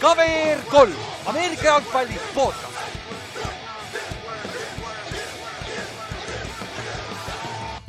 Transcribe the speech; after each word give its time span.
KVR 0.00 0.60
kolm, 0.70 0.94
Ameerika 1.26 1.64
jalgpalli 1.64 2.20
podcast. 2.34 2.78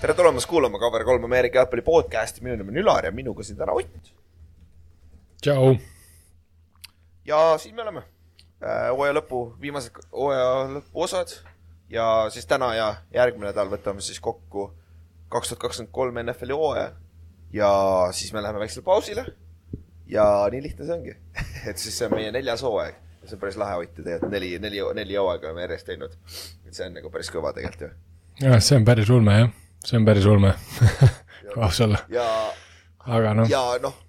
tere 0.02 0.14
tulemast 0.14 0.48
kuulama 0.48 0.80
Cover 0.80 1.04
kolm 1.04 1.24
Ameerika 1.24 1.60
jalgpalli 1.60 1.82
podcasti, 1.82 2.42
minu 2.42 2.56
nimi 2.56 2.70
on 2.70 2.78
Ülar 2.84 3.06
ja 3.06 3.12
minuga 3.12 3.44
siin 3.44 3.58
täna 3.58 3.72
Ott. 3.72 4.12
tšau. 5.42 5.76
ja 7.26 7.58
siin 7.58 7.76
me 7.76 7.82
oleme 7.82 8.00
äh,, 8.00 8.90
hooaja 8.90 9.14
lõpu, 9.14 9.44
viimased 9.62 10.00
hooaja 10.12 10.68
lõpu 10.80 11.04
osad 11.06 11.36
ja 11.90 12.26
siis 12.30 12.46
täna 12.46 12.74
ja 12.76 12.96
järgmine 13.14 13.52
nädal 13.52 13.70
võtame 13.70 14.02
siis 14.02 14.20
kokku 14.20 14.72
kaks 15.30 15.50
tuhat 15.50 15.62
kakskümmend 15.62 15.92
kolm 15.94 16.20
NFL-i 16.24 16.58
hooaja 16.58 16.92
ja 17.54 17.70
siis 18.12 18.34
me 18.34 18.44
läheme 18.44 18.60
väiksele 18.60 18.84
pausile. 18.84 19.26
ja 20.08 20.26
nii 20.52 20.64
lihtne 20.64 20.86
see 20.86 20.96
ongi 20.96 21.16
et 21.70 21.78
siis 21.78 21.98
see 21.98 22.10
on 22.10 22.18
meie 22.18 22.32
neljas 22.32 22.64
hooaeg 22.66 22.96
ja 22.96 23.28
see 23.30 23.38
on 23.38 23.44
päris 23.46 23.58
lahe 23.62 23.80
Ott 23.84 23.96
tegelikult 23.96 24.32
neli, 24.32 24.52
neli, 24.60 24.84
neli 24.96 25.16
hooaega 25.16 25.48
oleme 25.48 25.66
järjest 25.68 25.90
teinud. 25.92 26.18
et 26.68 26.74
see 26.74 26.88
on 26.88 27.00
nagu 27.00 27.14
päris 27.14 27.32
kõva 27.34 27.54
tegelikult 27.56 27.88
ju. 27.88 27.94
jah, 28.46 28.60
see 28.60 28.82
on 28.82 28.86
päris 28.86 29.10
ulme 29.10 29.40
jah, 29.40 29.56
see 29.86 30.02
on 30.02 30.06
päris 30.12 30.26
ulme 30.26 30.54
kui 31.54 31.64
aus 31.64 31.82
olla. 31.86 32.06
ja, 32.10 32.28
aga 33.06 33.34
noh. 33.42 33.50
ja 33.50 33.66
noh 33.82 34.09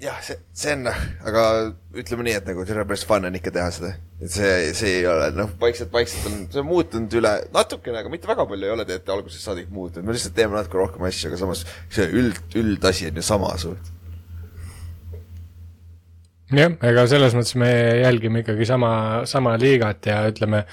jah, 0.00 0.18
see, 0.22 0.36
see 0.56 0.74
on, 0.74 0.88
aga 0.88 1.44
ütleme 1.96 2.26
nii, 2.26 2.34
et 2.40 2.48
nagu 2.48 2.64
terve 2.66 2.84
päris 2.88 3.04
fun 3.08 3.26
on 3.28 3.38
ikka 3.38 3.52
teha 3.54 3.70
seda. 3.74 3.92
et 4.20 4.32
see, 4.32 4.52
see 4.76 4.98
ei 5.00 5.06
ole 5.08 5.30
noh, 5.36 5.52
vaikselt, 5.60 5.92
vaikselt 5.94 6.26
on 6.30 6.36
see 6.52 6.62
on 6.62 6.68
muutunud 6.68 7.16
üle 7.20 7.32
natukene, 7.54 8.00
aga 8.00 8.12
mitte 8.12 8.30
väga 8.30 8.46
palju 8.50 8.68
ei 8.68 8.74
ole 8.74 8.86
tegelikult 8.88 9.14
algusest 9.16 9.48
saadik 9.48 9.70
muutunud, 9.74 10.06
me 10.08 10.16
lihtsalt 10.16 10.36
teeme 10.36 10.56
natuke 10.56 10.80
rohkem 10.80 11.06
asju, 11.08 11.30
aga 11.30 11.40
samas 11.40 11.64
see 11.92 12.08
üld, 12.10 12.40
üldasi 12.58 13.10
on 13.10 13.20
ju 13.20 13.26
sama 13.26 13.54
suht. 13.60 13.92
jah, 16.54 16.76
ega 16.90 17.06
selles 17.10 17.38
mõttes 17.38 17.56
me 17.60 17.70
jälgime 18.02 18.44
ikkagi 18.44 18.68
sama, 18.68 18.92
sama 19.30 19.56
liigat 19.60 20.10
ja 20.10 20.20
ütleme 20.30 20.64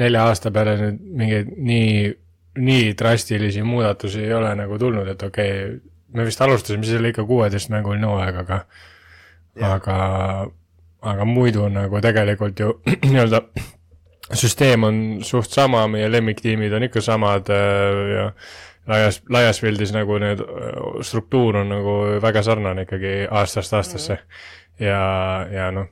nelja 0.00 0.26
aasta 0.30 0.52
peale 0.54 0.78
nüüd 0.80 1.06
mingeid 1.20 1.54
nii, 1.58 1.94
nii 2.60 2.90
drastilisi 2.98 3.62
muudatusi 3.66 4.24
ei 4.24 4.34
ole 4.34 4.54
nagu 4.58 4.78
tulnud, 4.80 5.10
et 5.12 5.22
okei 5.26 5.54
okay,, 5.64 5.89
me 6.14 6.24
vist 6.26 6.40
alustasime 6.40 6.86
siis 6.86 7.10
ikka 7.12 7.24
kuueteistmänguline 7.24 8.06
hooaeg, 8.06 8.40
aga 8.44 8.62
yeah., 9.56 9.74
aga, 9.74 9.98
aga 11.02 11.24
muidu 11.28 11.68
nagu 11.72 12.00
tegelikult 12.00 12.60
ju 12.60 12.72
nii-öelda 13.10 13.42
süsteem 14.32 14.84
on 14.86 14.98
suht 15.26 15.50
sama, 15.50 15.86
meie 15.90 16.10
lemmiktiimid 16.12 16.72
on 16.72 16.86
ikka 16.86 17.02
samad 17.04 17.50
äh, 17.50 18.02
ja 18.14 18.26
laias, 18.90 19.22
laias 19.28 19.60
pildis 19.62 19.94
nagu 19.94 20.18
need 20.22 20.42
äh, 20.44 21.00
struktuur 21.06 21.62
on 21.62 21.72
nagu 21.74 21.96
väga 22.22 22.42
sarnane 22.46 22.86
ikkagi 22.86 23.14
aastast 23.30 23.74
aastasse 23.74 24.14
mm. 24.14 24.20
-hmm. 24.20 24.86
ja, 24.86 25.46
ja 25.52 25.70
noh, 25.74 25.88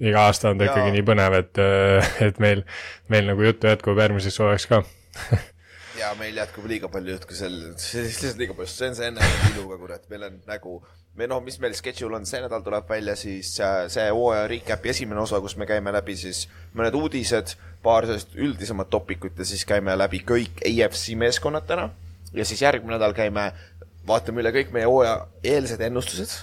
iga 0.00 0.26
aasta 0.26 0.50
on 0.50 0.58
ta 0.58 0.64
ja. 0.64 0.72
ikkagi 0.72 0.94
nii 0.94 1.06
põnev, 1.06 1.38
et, 1.38 1.58
äh, 1.58 2.12
et 2.28 2.38
meil, 2.38 2.62
meil 3.08 3.26
nagu 3.30 3.42
juttu 3.42 3.66
jätkub 3.66 3.98
järgmiseks 3.98 4.38
hooajaks 4.38 4.66
ka 4.66 4.82
ja 5.98 6.10
meil 6.18 6.36
jätkub 6.38 6.66
liiga 6.68 6.88
palju 6.92 7.14
juttu 7.14 7.36
sel, 7.38 7.54
lihtsalt 7.70 8.38
liiga 8.40 8.54
palju, 8.56 8.70
see 8.70 8.90
on 8.90 8.96
see 8.98 9.08
enne 9.10 9.28
iluga, 9.50 9.78
kurat, 9.80 10.06
meil 10.10 10.26
on 10.28 10.38
nagu, 10.48 10.78
me 11.18 11.28
noh, 11.30 11.42
mis 11.44 11.58
meil 11.62 11.74
schedule 11.78 12.18
on, 12.18 12.26
see 12.28 12.40
nädal 12.42 12.64
tuleb 12.66 12.88
välja 12.90 13.14
siis 13.18 13.52
äh, 13.62 13.84
see 13.92 14.06
hooaja 14.10 14.46
recap'i 14.50 14.90
esimene 14.94 15.22
osa, 15.22 15.40
kus 15.44 15.56
me 15.60 15.68
käime 15.70 15.92
läbi 15.94 16.16
siis 16.18 16.44
mõned 16.74 16.96
uudised, 16.98 17.54
paar 17.84 18.08
sellist 18.08 18.34
üldisemat 18.34 18.90
topikut 18.90 19.38
ja 19.38 19.46
siis 19.48 19.66
käime 19.68 19.94
läbi 19.98 20.22
kõik 20.26 20.64
AFC 20.66 21.14
meeskonnad 21.20 21.68
täna. 21.68 21.90
ja 22.34 22.44
siis 22.44 22.62
järgmine 22.62 22.96
nädal 22.96 23.14
käime, 23.14 23.52
vaatame 24.06 24.42
üle 24.42 24.50
kõik 24.56 24.74
meie 24.74 24.90
hooaja 24.90 25.20
eelsed 25.44 25.80
ennustused. 25.80 26.34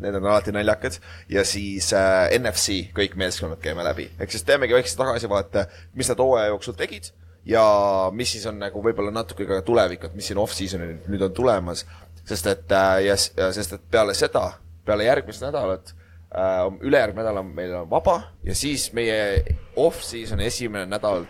Need 0.00 0.16
on 0.18 0.24
alati 0.26 0.50
naljakad. 0.50 0.96
Ja 1.30 1.44
siis 1.46 1.92
äh, 1.94 2.32
NFC 2.34 2.88
kõik 2.96 3.12
meeskonnad 3.20 3.60
käime 3.62 3.84
läbi, 3.86 4.08
ehk 4.18 4.32
siis 4.32 4.42
teemegi 4.42 4.74
väikse 4.74 4.96
tagasivaate, 4.98 5.68
mis 5.94 6.10
nad 6.10 6.18
hooaja 6.24 6.48
jooksul 6.50 6.74
tegid 6.78 7.12
ja 7.46 7.64
mis 8.12 8.32
siis 8.32 8.46
on 8.46 8.58
nagu 8.58 8.82
võib-olla 8.82 9.12
natuke 9.12 9.46
ka 9.48 9.60
tulevik, 9.66 10.04
et 10.04 10.16
mis 10.16 10.30
siin 10.30 10.40
off-season'il 10.40 10.96
nüüd 11.12 11.26
on 11.26 11.34
tulemas, 11.36 11.84
sest 12.24 12.48
et 12.50 12.72
äh, 12.72 12.96
ja, 13.10 13.18
sest 13.18 13.76
et 13.76 13.86
peale 13.90 14.14
seda, 14.16 14.46
peale 14.84 15.08
järgmist 15.08 15.44
nädalat 15.44 15.94
äh,, 15.94 16.66
ülejärgmine 16.80 17.22
nädal 17.22 17.42
on 17.42 17.54
meil 17.56 17.74
on 17.82 17.90
vaba 17.90 18.20
ja 18.44 18.56
siis 18.56 18.90
meie 18.96 19.44
off-season'i 19.76 20.48
esimene 20.48 20.86
nädal 20.88 21.26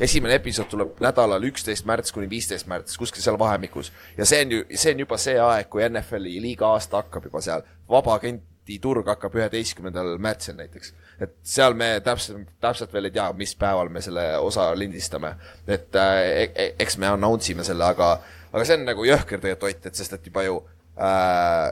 esimene 0.00 0.36
episood 0.40 0.68
tuleb 0.72 1.00
nädalal 1.04 1.44
üksteist 1.50 1.84
märts 1.88 2.12
kuni 2.12 2.28
viisteist 2.30 2.68
märts, 2.70 2.96
kuskil 2.98 3.22
seal 3.22 3.38
vahemikus. 3.38 3.92
ja 4.16 4.24
see 4.24 4.44
on 4.44 4.52
ju, 4.52 4.62
see 4.74 4.94
on 4.94 5.04
juba 5.04 5.18
see 5.20 5.36
aeg, 5.40 5.68
kui 5.72 5.84
NFL-i 5.88 6.40
liiga 6.40 6.72
aasta 6.74 7.02
hakkab 7.02 7.28
juba 7.28 7.42
seal. 7.44 7.66
vaba 7.88 8.14
agenti 8.16 8.48
turg 8.80 9.08
hakkab 9.08 9.34
üheteistkümnendal 9.34 10.18
märtsil 10.22 10.54
näiteks 10.58 10.92
et 11.20 11.36
seal 11.44 11.74
me 11.76 11.90
täpselt, 12.04 12.48
täpselt 12.62 12.92
veel 12.94 13.10
ei 13.10 13.14
tea, 13.14 13.28
mis 13.36 13.52
päeval 13.58 13.90
me 13.92 14.00
selle 14.04 14.24
osa 14.40 14.70
lindistame. 14.76 15.34
et 15.66 15.96
äh, 15.96 16.18
e-, 16.24 16.52
e-, 16.54 16.74
eks 16.78 16.96
me 16.98 17.10
announce 17.10 17.52
ime 17.52 17.64
selle, 17.64 17.84
aga, 17.84 18.14
aga 18.52 18.64
see 18.64 18.78
on 18.78 18.86
nagu 18.88 19.04
jõhker 19.04 19.42
tegelikult 19.42 19.68
Ott, 19.70 19.86
et 19.86 20.00
sest 20.00 20.16
et 20.16 20.26
juba 20.26 20.44
ju 20.46 20.56
äh, 20.96 21.68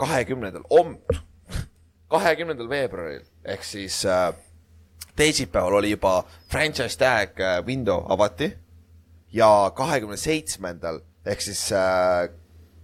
kahekümnendal 0.00 0.64
äh,, 0.64 0.78
om-, 0.80 0.96
kahekümnendal 2.12 2.70
veebruaril 2.70 3.26
ehk 3.44 3.66
siis 3.66 4.00
äh, 4.08 4.30
teisipäeval 5.16 5.80
oli 5.82 5.92
juba 5.92 6.22
franchise 6.52 6.96
tag 6.98 7.36
äh, 7.40 7.60
window 7.66 8.06
avati 8.12 8.50
ja 9.36 9.50
kahekümne 9.76 10.16
seitsmendal 10.16 11.02
ehk 11.26 11.44
siis 11.44 11.68
äh, 11.76 12.30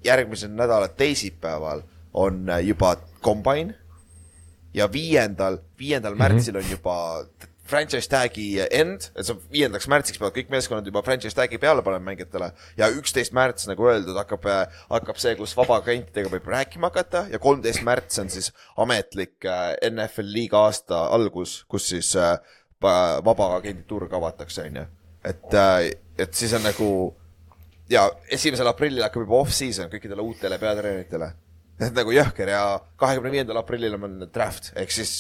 järgmisel 0.04 0.52
nädalal 0.52 0.92
teisipäeval 0.98 1.86
on 2.14 2.48
äh, 2.50 2.60
juba 2.66 2.96
combine. 3.22 3.74
Ja 4.74 4.86
viiendal, 4.92 5.58
viiendal 5.78 6.14
mm 6.14 6.20
-hmm. 6.20 6.32
märtsil 6.32 6.56
on 6.56 6.70
juba 6.70 7.24
franchise 7.64 8.08
tag'i 8.08 8.46
end, 8.70 9.06
et 9.16 9.26
see 9.26 9.34
on 9.34 9.42
viiendaks 9.52 9.86
märtsiks 9.88 10.18
peavad 10.18 10.34
kõik 10.36 10.50
meeskonnad 10.52 10.88
juba 10.88 11.02
franchise 11.02 11.36
tag'i 11.36 11.58
peale 11.62 11.82
panema 11.82 12.10
mängijatele. 12.10 12.50
Ja 12.76 12.88
üksteist 12.88 13.32
märts, 13.36 13.66
nagu 13.70 13.86
öeldud, 13.88 14.16
hakkab, 14.16 14.48
hakkab 14.90 15.20
see, 15.22 15.36
kus 15.38 15.54
vabaagentidega 15.56 16.32
võib 16.32 16.48
rääkima 16.54 16.90
hakata. 16.90 17.26
Ja 17.32 17.38
kolmteist 17.38 17.84
märts 17.86 18.18
on 18.18 18.30
siis 18.30 18.50
ametlik 18.76 19.44
äh, 19.44 19.76
NFL 19.90 20.32
liiga 20.34 20.64
aasta 20.66 21.06
algus, 21.14 21.64
kus 21.68 21.88
siis 21.94 22.16
äh, 22.16 22.38
vabaagendi 22.82 23.84
turg 23.86 24.12
avatakse, 24.12 24.66
on 24.66 24.76
ju. 24.76 24.86
et, 25.24 25.54
et 26.18 26.34
siis 26.34 26.52
on 26.52 26.64
nagu 26.66 26.88
ja 27.90 28.08
esimesel 28.30 28.66
aprillil 28.66 29.04
hakkab 29.04 29.22
juba 29.22 29.38
off-season 29.44 29.90
kõikidele 29.92 30.24
uutele 30.24 30.58
peatreeneritele 30.58 31.28
nagu 31.98 32.14
jõhker 32.14 32.50
ja 32.52 32.62
kahekümne 33.00 33.32
viiendal 33.34 33.60
aprillil 33.60 33.96
on 33.96 34.04
meil 34.04 34.30
draft, 34.32 34.72
ehk 34.78 34.94
siis 34.94 35.12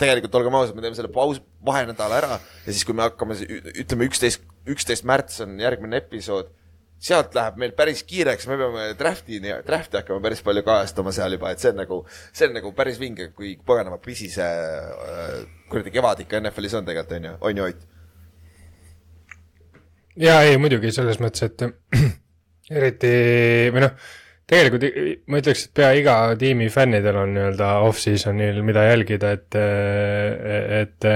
tegelikult 0.00 0.36
olgem 0.38 0.56
ausad, 0.58 0.76
me 0.76 0.84
teeme 0.84 0.98
selle 0.98 1.10
paus, 1.12 1.40
vahenädala 1.64 2.20
ära 2.20 2.38
ja 2.38 2.70
siis, 2.70 2.84
kui 2.86 2.96
me 2.96 3.06
hakkame, 3.06 3.36
ütleme 3.74 4.08
üksteist, 4.08 4.44
üksteist 4.68 5.06
märts 5.08 5.42
on 5.44 5.56
järgmine 5.60 6.00
episood, 6.02 6.52
sealt 7.02 7.34
läheb 7.38 7.58
meil 7.62 7.74
päris 7.78 8.02
kiireks, 8.06 8.48
me 8.50 8.58
peame 8.60 8.86
draft'ini, 8.98 9.52
draft'i 9.66 10.00
hakkama 10.00 10.22
päris 10.24 10.42
palju 10.46 10.64
kajastama 10.66 11.14
seal 11.14 11.36
juba, 11.36 11.52
et 11.54 11.62
see 11.62 11.72
on 11.72 11.82
nagu, 11.82 12.00
see 12.32 12.48
on 12.48 12.56
nagu 12.58 12.72
päris 12.78 12.98
vinge, 13.00 13.30
kui 13.36 13.54
paganama 13.66 14.00
pisi 14.02 14.30
see 14.34 14.48
äh, 14.48 15.36
kuradi 15.70 15.94
kevad 15.94 16.24
ikka 16.24 16.42
NFL-is 16.42 16.78
on 16.80 16.88
tegelikult, 16.88 17.18
on 17.18 17.28
ju, 17.30 17.34
on 17.50 17.62
ju, 17.62 17.68
Ott? 17.72 17.84
jaa, 20.18 20.40
ei 20.46 20.58
muidugi, 20.58 20.90
selles 20.94 21.20
mõttes, 21.22 21.46
et 21.46 21.68
eriti 22.78 23.12
või 23.74 23.86
noh 23.86 24.24
tegelikult 24.48 24.86
ma 25.28 25.42
ütleks, 25.42 25.66
et 25.66 25.74
pea 25.76 25.90
iga 25.98 26.14
tiimi 26.40 26.70
fännidel 26.72 27.18
on 27.20 27.34
nii-öelda 27.36 27.74
off-season'il, 27.88 28.62
mida 28.66 28.86
jälgida, 28.88 29.34
et, 29.36 29.58
et 30.82 31.12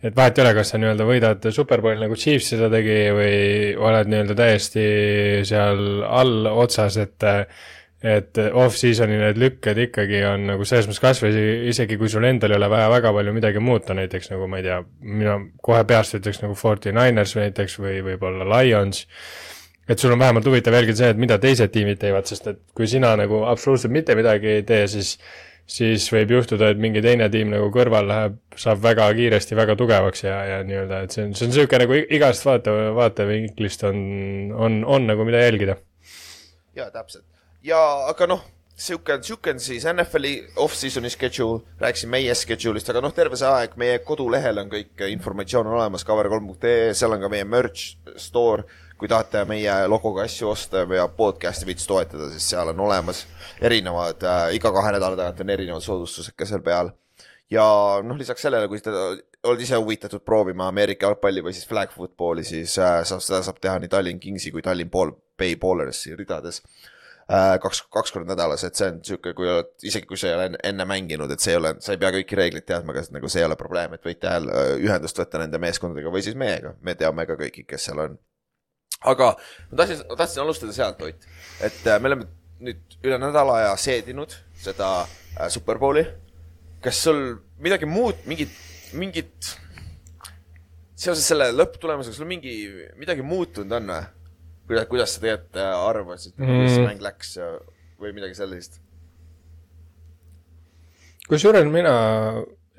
et 0.00 0.16
vahet 0.16 0.38
ei 0.38 0.44
ole, 0.46 0.54
kas 0.56 0.70
sa 0.72 0.78
nii-öelda 0.80 1.04
võidad 1.08 1.50
superbowli 1.52 2.00
nagu 2.00 2.16
Chiefs 2.16 2.54
seda 2.54 2.70
tegi 2.72 3.02
või 3.16 3.34
oled 3.76 4.08
nii-öelda 4.08 4.36
täiesti 4.38 4.86
seal 5.48 6.00
all 6.06 6.48
otsas, 6.52 6.96
et 7.02 7.28
et 8.00 8.38
off-season'i 8.40 9.18
need 9.20 9.36
lükked 9.36 9.76
ikkagi 9.84 10.22
on 10.24 10.46
nagu 10.48 10.64
selles 10.64 10.86
mõttes 10.88 11.02
kasvõi 11.04 11.42
isegi 11.68 11.98
kui 12.00 12.08
sul 12.08 12.24
endal 12.24 12.54
ei 12.54 12.56
ole 12.56 12.70
vaja 12.72 12.88
väga 12.94 13.12
palju 13.12 13.34
midagi 13.36 13.60
muuta, 13.60 13.92
näiteks 13.98 14.30
nagu 14.32 14.48
ma 14.48 14.62
ei 14.62 14.64
tea, 14.64 14.78
mina 15.04 15.36
kohe 15.60 15.82
peast 15.84 16.16
ütleks 16.16 16.40
nagu 16.40 16.56
Forty 16.56 16.94
Niners 16.96 17.36
näiteks 17.36 17.76
või 17.82 17.98
võib-olla 18.06 18.48
Lions 18.54 19.04
et 19.90 19.98
sul 19.98 20.14
on 20.14 20.22
vähemalt 20.22 20.46
huvitav 20.46 20.76
jälgida 20.78 21.02
see, 21.02 21.12
et 21.14 21.20
mida 21.20 21.38
teised 21.42 21.72
tiimid 21.74 21.98
teevad, 21.98 22.28
sest 22.30 22.46
et 22.52 22.60
kui 22.76 22.86
sina 22.90 23.16
nagu 23.18 23.42
absoluutselt 23.50 23.92
mitte 23.94 24.14
midagi 24.18 24.60
ei 24.60 24.66
tee, 24.66 24.84
siis 24.90 25.16
siis 25.70 26.06
võib 26.10 26.32
juhtuda, 26.34 26.72
et 26.72 26.80
mingi 26.82 27.02
teine 27.04 27.28
tiim 27.30 27.52
nagu 27.52 27.68
kõrval 27.74 28.08
läheb, 28.10 28.38
saab 28.58 28.80
väga 28.82 29.06
kiiresti 29.14 29.58
väga 29.58 29.76
tugevaks 29.78 30.24
ja, 30.24 30.38
ja 30.48 30.62
nii-öelda, 30.66 31.04
et 31.06 31.14
see 31.14 31.26
on, 31.28 31.34
see 31.38 31.46
on 31.46 31.52
niisugune 31.52 31.84
nagu 31.84 31.98
igast 32.18 32.46
vaate, 32.46 32.74
vaatevinklist 32.96 33.84
on, 33.86 34.00
on, 34.56 34.80
on 34.96 35.06
nagu 35.10 35.26
mida 35.28 35.44
jälgida. 35.44 35.76
jaa, 36.74 36.90
täpselt. 36.90 37.26
ja 37.66 37.78
aga 38.10 38.26
noh, 38.32 38.42
sihuke 38.80 39.14
on 39.14 39.62
siis 39.62 39.86
NFL-i 39.86 40.34
off-season'i 40.64 41.12
schedule, 41.12 41.62
rääkisin 41.80 42.10
meie 42.10 42.34
schedule'ist, 42.34 42.90
aga 42.90 43.02
noh, 43.04 43.14
terve 43.14 43.38
see 43.38 43.50
aeg 43.50 43.78
meie 43.80 44.02
kodulehel 44.06 44.64
on 44.64 44.70
kõik 44.72 45.06
informatsioon 45.06 45.70
on 45.70 45.78
olemas, 45.78 46.06
cover3.ee, 46.08 46.94
seal 46.98 47.14
on 47.14 47.26
ka 47.26 47.32
meie 47.32 47.46
merch 47.46 47.94
store 48.18 48.66
kui 49.00 49.08
tahate 49.08 49.44
meie 49.48 49.74
logoga 49.88 50.26
asju 50.28 50.50
osta 50.52 50.84
ja 50.96 51.06
podcast'i 51.08 51.66
veits 51.68 51.88
toetada, 51.88 52.28
siis 52.34 52.50
seal 52.52 52.68
on 52.74 52.80
olemas 52.86 53.24
erinevad 53.64 54.22
äh,, 54.28 54.42
iga 54.58 54.72
kahe 54.76 54.92
nädala 54.96 55.16
tagant 55.16 55.40
on 55.40 55.54
erinevad 55.56 55.84
soodustused 55.84 56.36
ka 56.36 56.46
seal 56.48 56.60
peal. 56.66 56.92
ja 57.50 57.64
noh, 58.04 58.18
lisaks 58.20 58.44
sellele, 58.46 58.68
kui 58.68 58.80
te 58.84 58.92
olete 58.92 59.64
ise 59.64 59.80
huvitatud 59.80 60.22
proovima 60.24 60.68
Ameerika 60.68 61.08
jalgpalli 61.08 61.42
või 61.42 61.56
siis 61.56 61.66
flag 61.68 61.92
football'i, 61.96 62.44
siis 62.44 62.76
äh, 62.78 63.00
saab, 63.08 63.24
seda 63.24 63.42
saab 63.46 63.58
teha 63.64 63.78
nii 63.80 63.88
Tallinn 63.90 64.20
Kingsi 64.20 64.52
kui 64.52 64.62
Tallinn 64.62 64.92
Ball, 64.92 65.14
Bay 65.40 65.56
Ballersi 65.56 66.12
ridades 66.18 66.60
äh, 67.32 67.56
kaks, 67.62 67.82
kaks 67.88 68.12
korda 68.12 68.34
nädalas, 68.34 68.64
et 68.68 68.76
see 68.76 68.90
on 68.92 69.00
sihuke, 69.06 69.32
kui 69.38 69.48
oled, 69.48 69.72
isegi 69.88 70.06
kui 70.10 70.20
sa 70.20 70.28
ei 70.28 70.36
ole 70.36 70.48
enne- 70.60 70.86
mänginud, 70.92 71.32
et 71.32 71.40
see 71.40 71.54
ei 71.56 71.60
ole, 71.62 71.74
sa 71.80 71.96
ei 71.96 72.02
pea 72.02 72.12
kõiki 72.18 72.36
reegleid 72.38 72.68
teadma, 72.68 72.92
aga 72.92 73.06
nagu 73.16 73.32
see 73.32 73.40
ei 73.42 73.48
ole 73.48 73.56
probleem, 73.60 73.96
et 73.96 74.04
võite 74.04 74.28
hääl- 74.28 74.50
ühendust 74.84 75.18
võtta 75.24 75.40
nende 75.40 75.62
meeskondadega 75.62 76.12
või 76.12 76.26
siis 76.26 76.36
meiega, 76.36 76.74
me 76.84 76.94
teame 77.00 77.26
ka 77.26 77.40
kõiki, 77.40 77.64
kes 77.72 77.88
seal 77.88 78.04
on. 78.04 78.20
Aga 79.00 79.30
ma 79.70 79.80
tahtsin, 79.80 80.02
tahtsin 80.16 80.42
alustada 80.42 80.72
sealt, 80.76 81.00
Ott, 81.02 81.26
et 81.64 81.86
äh, 81.86 82.00
me 82.00 82.10
oleme 82.10 82.26
nüüd 82.60 82.98
üle 83.04 83.16
nädala 83.20 83.56
aja 83.62 83.72
seedinud 83.80 84.34
seda 84.60 84.90
äh, 85.38 85.48
Superbowli. 85.48 86.04
kas 86.84 87.02
sul 87.04 87.40
midagi 87.60 87.84
muud, 87.88 88.16
mingit, 88.28 88.52
mingit 88.96 89.50
seoses 90.96 91.24
selle 91.28 91.50
lõpptulemusega, 91.52 92.16
sul 92.16 92.28
mingi, 92.28 92.54
midagi 93.00 93.24
muutunud 93.24 93.72
on 93.76 93.88
või? 93.92 94.04
kuidas, 94.68 94.86
kuidas 94.88 95.14
sa 95.14 95.20
tegelikult 95.24 95.56
äh, 95.60 95.74
arvasid 95.88 96.36
mm., 96.36 96.46
kuidas 96.46 96.72
see 96.74 96.80
Mm. 96.80 96.88
mäng 96.88 97.04
läks 97.04 97.34
või 98.00 98.14
midagi 98.16 98.36
sellist? 98.36 98.80
kusjuures 101.28 101.68
mina 101.70 101.94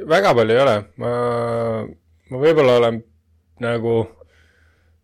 väga 0.10 0.34
palju 0.36 0.54
ei 0.56 0.62
ole, 0.62 0.76
ma, 1.02 1.12
ma 2.30 2.42
võib-olla 2.42 2.78
olen 2.82 2.98
nagu, 3.64 3.94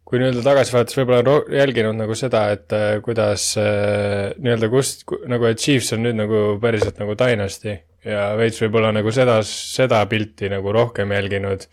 kui 0.08 0.22
nii-öelda 0.22 0.44
tagasi 0.46 0.72
vaadates 0.72 0.96
võib-olla 0.96 1.24
ro- 1.26 1.52
jälginud 1.52 1.98
nagu 2.00 2.16
seda, 2.16 2.46
et 2.56 2.74
äh, 2.76 2.88
kuidas 3.04 3.50
äh, 3.60 4.32
nii-öelda 4.40 4.72
kust, 4.72 5.04
nagu 5.28 5.50
et 5.50 5.60
Chiefs 5.60 5.92
on 5.98 6.06
nüüd 6.08 6.16
nagu 6.20 6.44
päriselt 6.64 7.02
nagu 7.02 7.18
dynasty 7.20 7.76
ja 8.08 8.32
veits 8.40 8.62
võib-olla 8.64 8.94
nagu 8.96 9.12
seda, 9.12 9.42
seda 9.44 10.06
pilti 10.08 10.52
nagu 10.54 10.72
rohkem 10.76 11.12
jälginud 11.12 11.68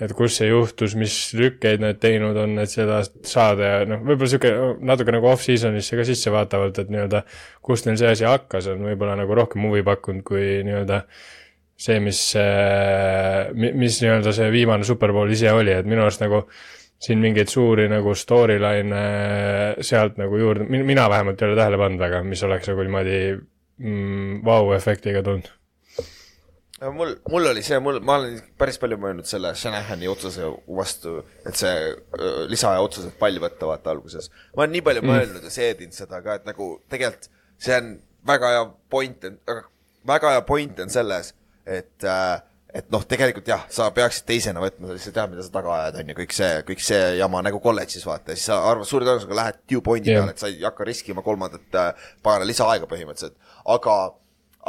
et 0.00 0.14
kus 0.16 0.38
see 0.40 0.48
juhtus, 0.48 0.94
mis 0.96 1.14
lükkeid 1.36 1.82
nad 1.82 1.98
teinud 2.00 2.36
on, 2.40 2.56
et 2.62 2.72
seda 2.72 3.02
saada 3.04 3.66
ja 3.66 3.82
noh, 3.88 4.00
võib-olla 4.00 4.30
sihuke 4.32 4.52
natuke 4.88 5.14
nagu 5.14 5.28
off-season'isse 5.28 5.98
ka 5.98 6.06
sissevaatavalt, 6.08 6.80
et 6.80 6.92
nii-öelda 6.92 7.20
kust 7.66 7.86
neil 7.86 8.00
see 8.00 8.08
asi 8.14 8.26
hakkas, 8.28 8.70
on 8.72 8.86
võib-olla 8.88 9.18
nagu 9.20 9.36
rohkem 9.36 9.68
huvi 9.68 9.84
pakkunud 9.86 10.24
kui 10.26 10.62
nii-öelda 10.66 11.02
see, 11.80 12.00
mis, 12.04 12.22
mis 13.54 14.00
nii-öelda 14.02 14.34
see 14.36 14.48
viimane 14.52 14.88
Superbowl 14.88 15.32
ise 15.36 15.52
oli, 15.52 15.76
et 15.76 15.88
minu 15.88 16.06
arust 16.06 16.24
nagu 16.24 16.46
siin 17.00 17.22
mingeid 17.22 17.48
suuri 17.48 17.86
nagu 17.88 18.12
storyline'e 18.16 19.84
sealt 19.86 20.18
nagu 20.20 20.36
juurde, 20.40 20.66
mina 20.68 21.06
vähemalt 21.10 21.40
ei 21.40 21.48
ole 21.48 21.56
tähele 21.56 21.80
pannud 21.80 22.02
väga, 22.02 22.20
mis 22.26 22.42
oleks 22.44 22.68
nagu 22.68 22.84
niimoodi 22.84 23.16
mm, 23.36 24.42
vau-efektiga 24.44 25.22
tulnud. 25.24 25.48
no 26.80 26.92
mul, 26.96 27.14
mul 27.32 27.48
oli 27.52 27.64
see, 27.64 27.80
mul, 27.80 28.02
ma 28.04 28.18
olen 28.20 28.36
päris 28.60 28.80
palju 28.82 29.00
mõelnud 29.00 29.28
selle 29.28 29.54
Shanahani 29.56 30.08
otsuse 30.12 30.52
vastu, 30.76 31.16
et 31.48 31.56
see 31.56 31.74
öö, 31.88 32.44
lisaaja 32.52 32.84
otsus, 32.84 33.08
et 33.08 33.18
pall 33.20 33.40
võtta, 33.40 33.68
vaata 33.72 33.94
alguses. 33.94 34.28
ma 34.54 34.66
olen 34.66 34.76
nii 34.76 34.84
palju 34.90 35.04
mm. 35.04 35.14
mõelnud 35.14 35.48
ja 35.48 35.56
seedinud 35.56 35.96
seda 35.96 36.20
ka, 36.24 36.36
et 36.40 36.48
nagu 36.48 36.72
tegelikult 36.92 37.32
see 37.60 37.76
on 37.80 37.94
väga 38.28 38.52
hea 38.54 38.62
point, 38.92 39.26
väga 40.06 40.36
hea 40.36 40.44
point 40.48 40.84
on 40.84 40.92
selles, 40.92 41.34
et 41.64 42.04
äh, 42.04 42.40
et 42.74 42.86
noh, 42.92 43.02
tegelikult 43.08 43.48
jah, 43.50 43.64
sa 43.72 43.88
peaksid 43.94 44.26
teisena 44.28 44.62
võtma, 44.62 44.94
sa 45.00 45.12
tead, 45.14 45.32
mida 45.32 45.44
sa 45.46 45.52
taga 45.54 45.72
ajad, 45.76 46.00
on 46.02 46.12
ju, 46.12 46.16
kõik 46.20 46.34
see, 46.36 46.50
kõik 46.68 46.84
see 46.84 47.00
jama 47.18 47.42
nagu 47.46 47.60
kolledžis 47.62 48.06
vaata, 48.06 48.36
siis 48.36 48.46
sa 48.50 48.60
arvad, 48.70 48.88
suure 48.88 49.08
tõenäosusega 49.08 49.38
lähed 49.40 49.60
due 49.70 49.82
point'i 49.86 50.12
Jah. 50.12 50.22
peale, 50.22 50.36
et 50.36 50.42
sa 50.42 50.50
ei 50.50 50.62
hakka 50.62 50.86
riskima 50.88 51.24
kolmandat 51.26 51.78
äh, 51.80 52.08
pagana 52.22 52.48
lisaaega 52.48 52.88
põhimõtteliselt, 52.90 53.38
aga 53.74 53.96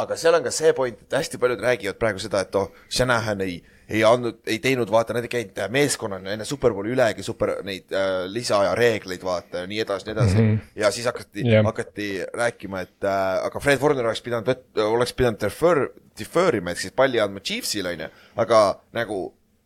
aga 0.02 0.16
seal 0.18 0.38
on 0.38 0.46
ka 0.46 0.54
see 0.56 0.72
point, 0.76 0.98
et 1.04 1.18
hästi 1.20 1.40
paljud 1.42 1.62
räägivad 1.62 2.00
praegu 2.00 2.22
seda, 2.24 2.46
et 2.46 2.56
oh, 2.56 2.72
Shanahan 2.90 3.44
ei, 3.46 3.60
ei 3.92 4.04
andnud, 4.08 4.40
ei 4.48 4.60
teinud, 4.64 4.90
vaata, 4.92 5.16
nad 5.16 5.26
ei 5.28 5.32
käinud 5.32 5.60
äh, 5.60 5.70
meeskonnana 5.74 6.36
enne 6.36 6.48
Superbowli 6.48 6.94
ülegi 6.94 7.26
super 7.26 7.58
neid 7.68 7.92
äh, 7.96 8.24
lisaaja 8.32 8.74
reegleid, 8.78 9.24
vaata 9.26 9.66
ja 9.66 9.70
nii 9.70 9.82
edasi, 9.84 10.08
nii 10.08 10.16
edasi 10.16 10.38
mm. 10.38 10.48
-hmm. 10.48 10.72
ja 10.84 10.92
siis 10.92 11.10
hakati 11.10 11.46
yeah., 11.48 11.66
hakati 11.66 12.10
rääkima, 12.34 12.86
et 12.88 13.04
äh, 13.04 13.46
aga 13.46 13.60
Fred 13.60 13.82
Warner 13.82 14.08
oleks 14.08 14.22
pidanud 14.22 14.56
oleks 14.86 15.14
pidanud 15.14 15.42
defer, 15.42 15.88
defer 16.20 16.56
ima, 16.62 16.72
ehk 16.72 16.86
siis 16.86 16.96
palli 16.96 17.20
andma 17.20 17.40
Chiefsile, 17.40 17.96
onju, 17.96 18.10
aga 18.46 18.64
nagu 18.94 19.22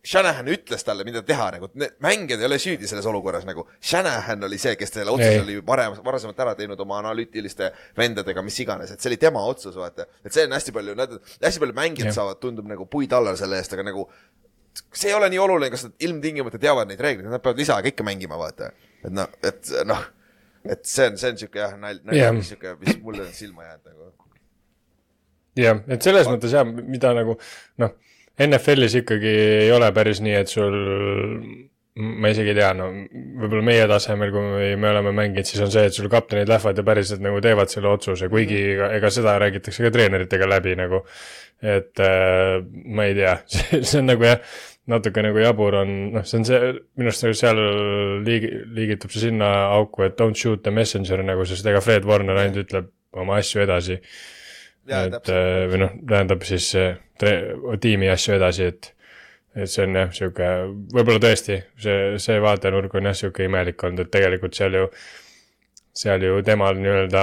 Shanahan 0.06 0.46
ütles 0.54 0.84
talle, 0.86 1.02
mida 1.08 1.22
teha, 1.26 1.48
nagu 1.56 1.68
need 1.74 1.96
mängijad 2.04 2.42
ei 2.42 2.46
ole 2.46 2.58
süüdi 2.62 2.86
selles 2.86 3.06
olukorras 3.10 3.46
nagu. 3.48 3.64
Shanahan 3.82 4.46
oli 4.46 4.58
see, 4.62 4.76
kes 4.78 4.92
selle 4.94 5.10
otsuse 5.10 5.32
Ei. 5.34 5.40
oli 5.42 5.56
varem, 5.66 5.96
varasemalt 6.06 6.38
ära 6.44 6.54
teinud 6.58 6.80
oma 6.84 7.00
analüütiliste 7.02 7.72
vendadega, 7.98 8.44
mis 8.46 8.58
iganes, 8.62 8.92
et 8.94 9.02
see 9.02 9.10
oli 9.10 9.18
tema 9.22 9.42
otsus, 9.50 9.74
vaata. 9.74 10.06
et 10.22 10.32
see 10.34 10.46
on 10.46 10.54
hästi 10.54 10.74
palju, 10.76 10.94
hästi 11.42 11.62
palju 11.64 11.78
mängijad 11.80 12.12
Jah. 12.12 12.18
saavad, 12.20 12.38
tundub 12.42 12.68
nagu 12.70 12.86
puid 12.90 13.12
alla 13.18 13.34
selle 13.40 13.58
eest, 13.58 13.74
aga 13.74 13.88
nagu 13.90 14.06
see 14.92 15.10
ei 15.10 15.16
ole 15.16 15.28
nii 15.32 15.42
oluline, 15.42 15.70
kas 15.74 15.86
nad 15.88 16.06
ilmtingimata 16.08 16.60
teavad 16.62 16.90
neid 16.90 17.02
reegleid, 17.02 17.30
nad 17.32 17.42
peavad 17.42 17.58
lisaaega 17.64 17.90
ikka 17.90 18.06
mängima, 18.06 18.38
vaata. 18.38 18.70
et 19.02 19.12
noh, 19.14 19.34
et 19.42 19.74
noh, 19.88 20.06
et 20.70 20.86
see 20.86 21.10
on, 21.10 21.18
see 21.20 21.32
on 21.34 21.40
siuke 21.42 21.62
jah, 21.62 21.74
nalj, 21.80 22.02
nalj 22.06 22.20
Jah. 22.20 22.34
yeah., 22.34 22.48
siuke, 22.52 22.76
mis 22.82 22.98
mulle 23.02 23.26
on 23.26 23.34
silma 23.34 23.66
jäänud 23.66 23.90
nagu. 23.90 24.12
jah, 25.56 25.82
et 25.88 26.02
selles 26.06 26.28
mõttes 26.30 26.54
jah, 26.54 26.66
mida 26.66 27.14
nagu 27.16 27.38
noh, 27.82 27.94
NFL-is 28.36 28.98
ikkagi 29.00 29.32
ei 29.64 29.72
ole 29.72 29.88
päris 29.96 30.20
nii, 30.20 30.34
et 30.36 30.50
sul, 30.52 30.74
ma 31.96 32.28
isegi 32.32 32.52
ei 32.52 32.58
tea, 32.58 32.68
no 32.76 32.90
võib-olla 33.40 33.64
meie 33.64 33.86
tasemel, 33.88 34.32
kui 34.34 34.42
me, 34.44 34.68
me 34.80 34.90
oleme 34.90 35.14
mänginud, 35.16 35.48
siis 35.48 35.62
on 35.64 35.72
see, 35.72 35.86
et 35.88 35.96
sul 35.96 36.10
kaptenid 36.12 36.50
lähevad 36.50 36.76
ja 36.76 36.84
päriselt 36.84 37.24
nagu 37.24 37.40
teevad 37.44 37.72
selle 37.72 37.88
otsuse, 37.94 38.28
kuigi 38.32 38.58
ega, 38.74 38.90
ega 38.98 39.10
seda 39.14 39.38
räägitakse 39.40 39.86
ka 39.86 39.92
treeneritega 39.94 40.48
läbi 40.52 40.76
nagu. 40.76 41.02
et 41.64 41.96
äh, 42.04 42.58
ma 42.84 43.06
ei 43.08 43.14
tea, 43.16 43.38
see 43.88 44.02
on 44.02 44.10
nagu 44.10 44.26
jah, 44.28 44.42
natuke 44.92 45.24
nagu 45.24 45.40
jabur 45.40 45.78
on, 45.80 45.94
noh, 46.18 46.26
see 46.28 46.42
on 46.42 46.44
see, 46.44 46.60
minu 47.00 47.08
arust 47.08 47.24
nagu 47.24 47.38
seal 47.40 47.62
liigi-, 48.26 48.52
liigitub 48.76 49.14
see 49.14 49.30
sinna 49.30 49.48
auku, 49.78 50.04
et 50.04 50.20
don't 50.20 50.36
shoot 50.36 50.60
the 50.66 50.74
messenger 50.74 51.24
nagu, 51.24 51.48
sest 51.48 51.64
ega 51.72 51.80
Fred 51.80 52.04
Warner 52.04 52.44
ainult 52.44 52.66
ütleb 52.66 52.92
oma 53.16 53.40
asju 53.40 53.64
edasi. 53.64 53.96
Et 54.86 55.32
äh, 55.32 55.64
või 55.72 55.80
noh, 55.86 55.96
tähendab 56.04 56.44
siis 56.46 56.68
tre- 56.76 57.05
tiimi 57.80 58.10
asju 58.12 58.36
edasi, 58.36 58.70
et 58.72 58.92
et 59.56 59.70
see 59.72 59.86
on 59.86 59.96
jah, 59.96 60.10
sihuke, 60.12 60.48
võib-olla 60.92 61.20
tõesti 61.22 61.54
see, 61.80 62.18
see 62.20 62.36
vaatenurk 62.44 62.92
on 62.98 63.08
jah, 63.08 63.16
sihuke 63.16 63.46
imelik 63.48 63.80
olnud, 63.88 64.04
et 64.04 64.12
tegelikult 64.12 64.56
seal 64.58 64.76
ju, 64.76 64.90
seal 65.96 66.26
ju 66.26 66.42
temal 66.44 66.76
nii-öelda 66.76 67.22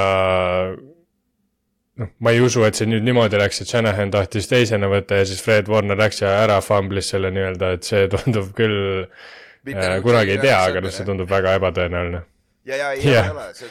noh, 2.02 2.10
ma 2.26 2.34
ei 2.34 2.42
usu, 2.42 2.64
et 2.66 2.78
see 2.78 2.90
nüüd 2.90 3.06
niimoodi 3.06 3.38
läks, 3.38 3.62
et 3.62 3.70
Shanahan 3.70 4.12
tahtis 4.14 4.50
teisena 4.50 4.90
võtta 4.90 5.22
ja 5.22 5.30
siis 5.30 5.44
Fred 5.46 5.70
Warner 5.70 6.00
läks 6.00 6.24
ja 6.24 6.34
ära 6.42 6.58
fumblis 6.66 7.14
selle 7.14 7.30
nii-öelda, 7.36 7.74
et 7.78 7.90
see 7.90 8.08
tundub 8.16 8.50
küll 8.58 9.06
äh, 9.06 9.78
nagu 9.78 10.04
kunagi 10.08 10.38
ei 10.38 10.44
tea, 10.44 10.60
aga 10.72 10.84
noh, 10.84 10.94
see 10.96 11.08
tundub 11.08 11.30
väga 11.30 11.58
ebatõenäoline. 11.60 12.24
ja, 12.66 12.80
ja 12.82 12.92
ei 12.98 13.06
Jah. 13.06 13.12
yeah. 13.14 13.34
ole, 13.36 13.50
see, 13.58 13.70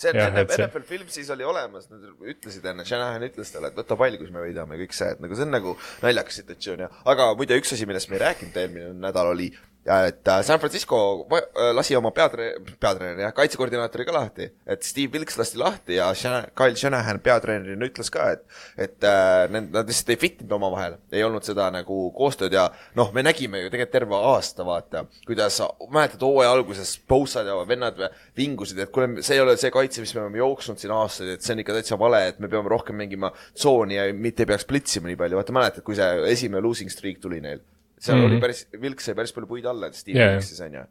see 0.00 0.10
on 0.14 0.20
enne 0.24 0.44
see- 0.48 0.64
NFL 0.66 0.86
Filmsis 0.88 1.28
oli 1.34 1.44
olemas, 1.44 1.88
nad 1.92 2.04
ütlesid 2.34 2.64
enne, 2.72 2.84
Shanahan 2.88 3.26
ütles 3.28 3.52
talle, 3.52 3.68
et 3.72 3.76
võta 3.80 3.96
pall, 4.00 4.16
kus 4.20 4.30
me 4.34 4.42
võidame 4.46 4.78
kõik 4.80 4.96
see, 4.96 5.10
et 5.16 5.20
nagu 5.20 5.36
see 5.36 5.44
on 5.48 5.52
nagu 5.58 5.74
naljakas 6.04 6.40
situatsioon 6.40 6.86
ja, 6.86 6.90
aga 7.12 7.30
muide 7.38 7.58
üks 7.60 7.74
asi, 7.76 7.88
millest 7.90 8.08
me 8.12 8.16
ei 8.18 8.24
rääkinud 8.24 8.56
eelmine 8.62 8.94
nädal 9.06 9.34
oli, 9.34 9.50
et 9.86 10.28
äh, 10.28 10.42
San 10.42 10.60
Francisco 10.60 11.26
äh, 11.32 11.72
lasi 11.72 11.96
oma 11.96 12.10
peatre-, 12.12 12.52
peatreeneri 12.80 13.24
jah, 13.24 13.32
kaitsekoordinaatori 13.32 14.04
ka 14.04 14.12
lahti, 14.12 14.48
et 14.68 14.84
Steve 14.84 15.16
Wilks 15.16 15.38
lasti 15.40 15.60
lahti 15.60 15.96
ja 15.96 16.10
Shana- 16.12 16.50
Kyle 16.56 16.76
Shanahan 16.76 17.20
peatreenerina 17.24 17.88
ütles 17.88 18.12
ka, 18.12 18.26
et 18.34 18.44
et 18.76 19.08
äh, 19.08 19.46
need, 19.52 19.70
nad 19.72 19.88
lihtsalt 19.88 20.12
ei 20.12 20.20
fit 20.20 20.44
inud 20.44 20.52
omavahel, 20.58 20.98
ei 21.12 21.24
olnud 21.24 21.46
seda 21.46 21.70
nagu 21.72 22.02
koostööd 22.16 22.52
ja 22.52 22.66
noh, 22.98 23.08
me 23.16 23.24
nägime 23.24 23.64
ju 23.64 23.72
tegelikult 23.72 23.96
terve 23.96 24.20
aasta, 24.34 24.68
vaata, 24.68 25.04
kuidas, 25.26 25.62
mäletad 25.88 26.22
hooaja 26.28 26.52
alguses 26.52 26.94
Bossad 27.08 27.48
ja 27.48 27.56
vennad 27.66 27.98
vingusid, 28.36 28.84
et 28.84 28.92
kuule, 28.92 29.24
see 29.24 29.38
ei 29.38 29.44
ole 29.46 29.56
see 29.60 29.72
kaitse, 29.74 30.04
mis 30.04 30.12
me 30.14 30.26
oleme 30.26 30.42
jooksnud 30.42 30.80
siin 30.80 30.92
aastaid, 30.94 31.34
et 31.34 31.46
see 31.46 31.56
on 31.56 31.64
ikka 31.64 31.80
täitsa 31.80 31.98
vale, 32.00 32.22
et 32.28 32.38
me 32.38 32.52
peame 32.52 32.70
rohkem 32.70 33.00
mängima 33.00 33.32
tsooni 33.56 33.96
ja 33.96 34.06
mitte 34.12 34.44
ei 34.44 34.52
peaks 34.52 34.68
plitsima 34.68 35.08
nii 35.08 35.18
palju, 35.24 35.40
vaata 35.40 35.56
mäletad, 35.56 35.86
kui 35.86 35.96
see 35.98 36.32
esimene 36.36 36.62
losing 36.68 36.92
streak 36.92 37.24
tuli 37.24 37.40
neil 37.40 37.64
seal 38.00 38.16
mm 38.16 38.22
Mhm. 38.22 38.30
-hmm. 38.30 38.32
oli 38.34 38.40
päris, 38.40 38.66
Vilks 38.80 39.04
sai 39.10 39.14
päris 39.14 39.32
palju 39.36 39.46
puid 39.50 39.66
alla, 39.68 39.86
et 39.92 39.94
Steve 39.94 40.18
yeah. 40.18 40.30
jah. 40.32 40.40
Wilksis 40.40 40.60
on 40.66 40.74
ju. 40.74 40.84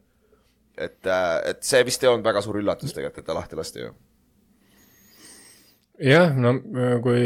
et, 0.78 1.06
et 1.50 1.62
see 1.66 1.82
vist 1.84 2.02
ei 2.04 2.08
olnud 2.08 2.24
väga 2.24 2.40
suur 2.40 2.56
üllatus 2.62 2.94
tegelikult, 2.94 3.18
et 3.18 3.26
ta 3.26 3.34
lahti 3.34 3.56
lasti 3.58 3.80
ju. 3.84 3.90
jah, 6.00 6.30
no 6.36 6.54
kui 7.02 7.24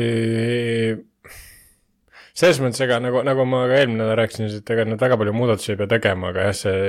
selles 2.35 2.59
mõttes, 2.59 2.81
ega 2.83 2.97
nagu, 3.03 3.21
nagu 3.26 3.45
ma 3.47 3.61
ka 3.71 3.76
eelmine 3.79 4.00
nädal 4.03 4.17
rääkisin, 4.19 4.49
et 4.59 4.71
ega 4.75 4.85
nad 4.88 4.99
väga 4.99 5.19
palju 5.21 5.35
muudatusi 5.37 5.73
ei 5.75 5.79
pea 5.79 5.87
tegema, 5.93 6.33
aga 6.33 6.49
jah, 6.49 6.57
see, 6.59 6.88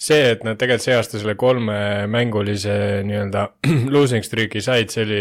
see, 0.00 0.22
et 0.32 0.44
nad 0.46 0.56
tegelikult 0.60 0.86
see 0.86 0.94
aasta 0.96 1.20
selle 1.20 1.34
kolmemängulise 1.40 2.76
nii-öelda 3.08 3.42
losing 3.94 4.24
streak'i 4.24 4.62
said, 4.64 4.88
see 4.94 5.04
oli 5.04 5.20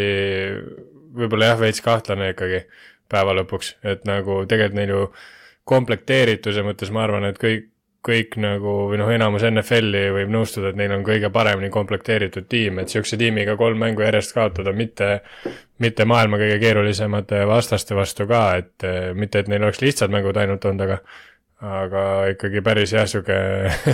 võib-olla 1.20 1.52
jah, 1.52 1.60
veits 1.60 1.84
kahtlane 1.84 2.32
ikkagi 2.32 2.62
päeva 3.12 3.36
lõpuks, 3.42 3.74
et 3.84 4.08
nagu 4.08 4.46
tegelikult 4.48 4.80
neil 4.80 4.96
ju 4.96 5.04
komplekteerituse 5.70 6.64
mõttes 6.66 6.90
ma 6.94 7.06
arvan, 7.06 7.30
et 7.30 7.38
kõik 7.42 7.70
kõik 8.06 8.38
nagu 8.40 8.74
või 8.90 9.00
noh, 9.02 9.10
enamus 9.12 9.44
NFL-i 9.50 10.06
võib 10.16 10.32
nõustuda, 10.32 10.72
et 10.72 10.78
neil 10.80 10.94
on 10.96 11.04
kõige 11.04 11.32
paremini 11.36 11.70
komplekteeritud 11.74 12.48
tiim, 12.52 12.80
et 12.80 12.92
sihukese 12.92 13.20
tiimiga 13.20 13.58
kolm 13.60 13.82
mängu 13.84 14.06
järjest 14.06 14.34
kaotada, 14.38 14.72
mitte, 14.76 15.10
mitte 15.84 16.08
maailma 16.08 16.40
kõige 16.40 16.60
keerulisemate 16.64 17.44
vastaste 17.50 17.98
vastu 17.98 18.28
ka, 18.30 18.44
et 18.62 18.88
eh, 18.88 19.12
mitte, 19.16 19.44
et 19.44 19.52
neil 19.52 19.68
oleks 19.68 19.84
lihtsad 19.84 20.16
mängud 20.16 20.40
ainult 20.40 20.66
olnud, 20.70 20.86
aga 20.88 21.02
aga 21.60 22.04
ikkagi 22.32 22.62
päris 22.64 22.94
jah, 22.96 23.08
sihuke 23.10 23.36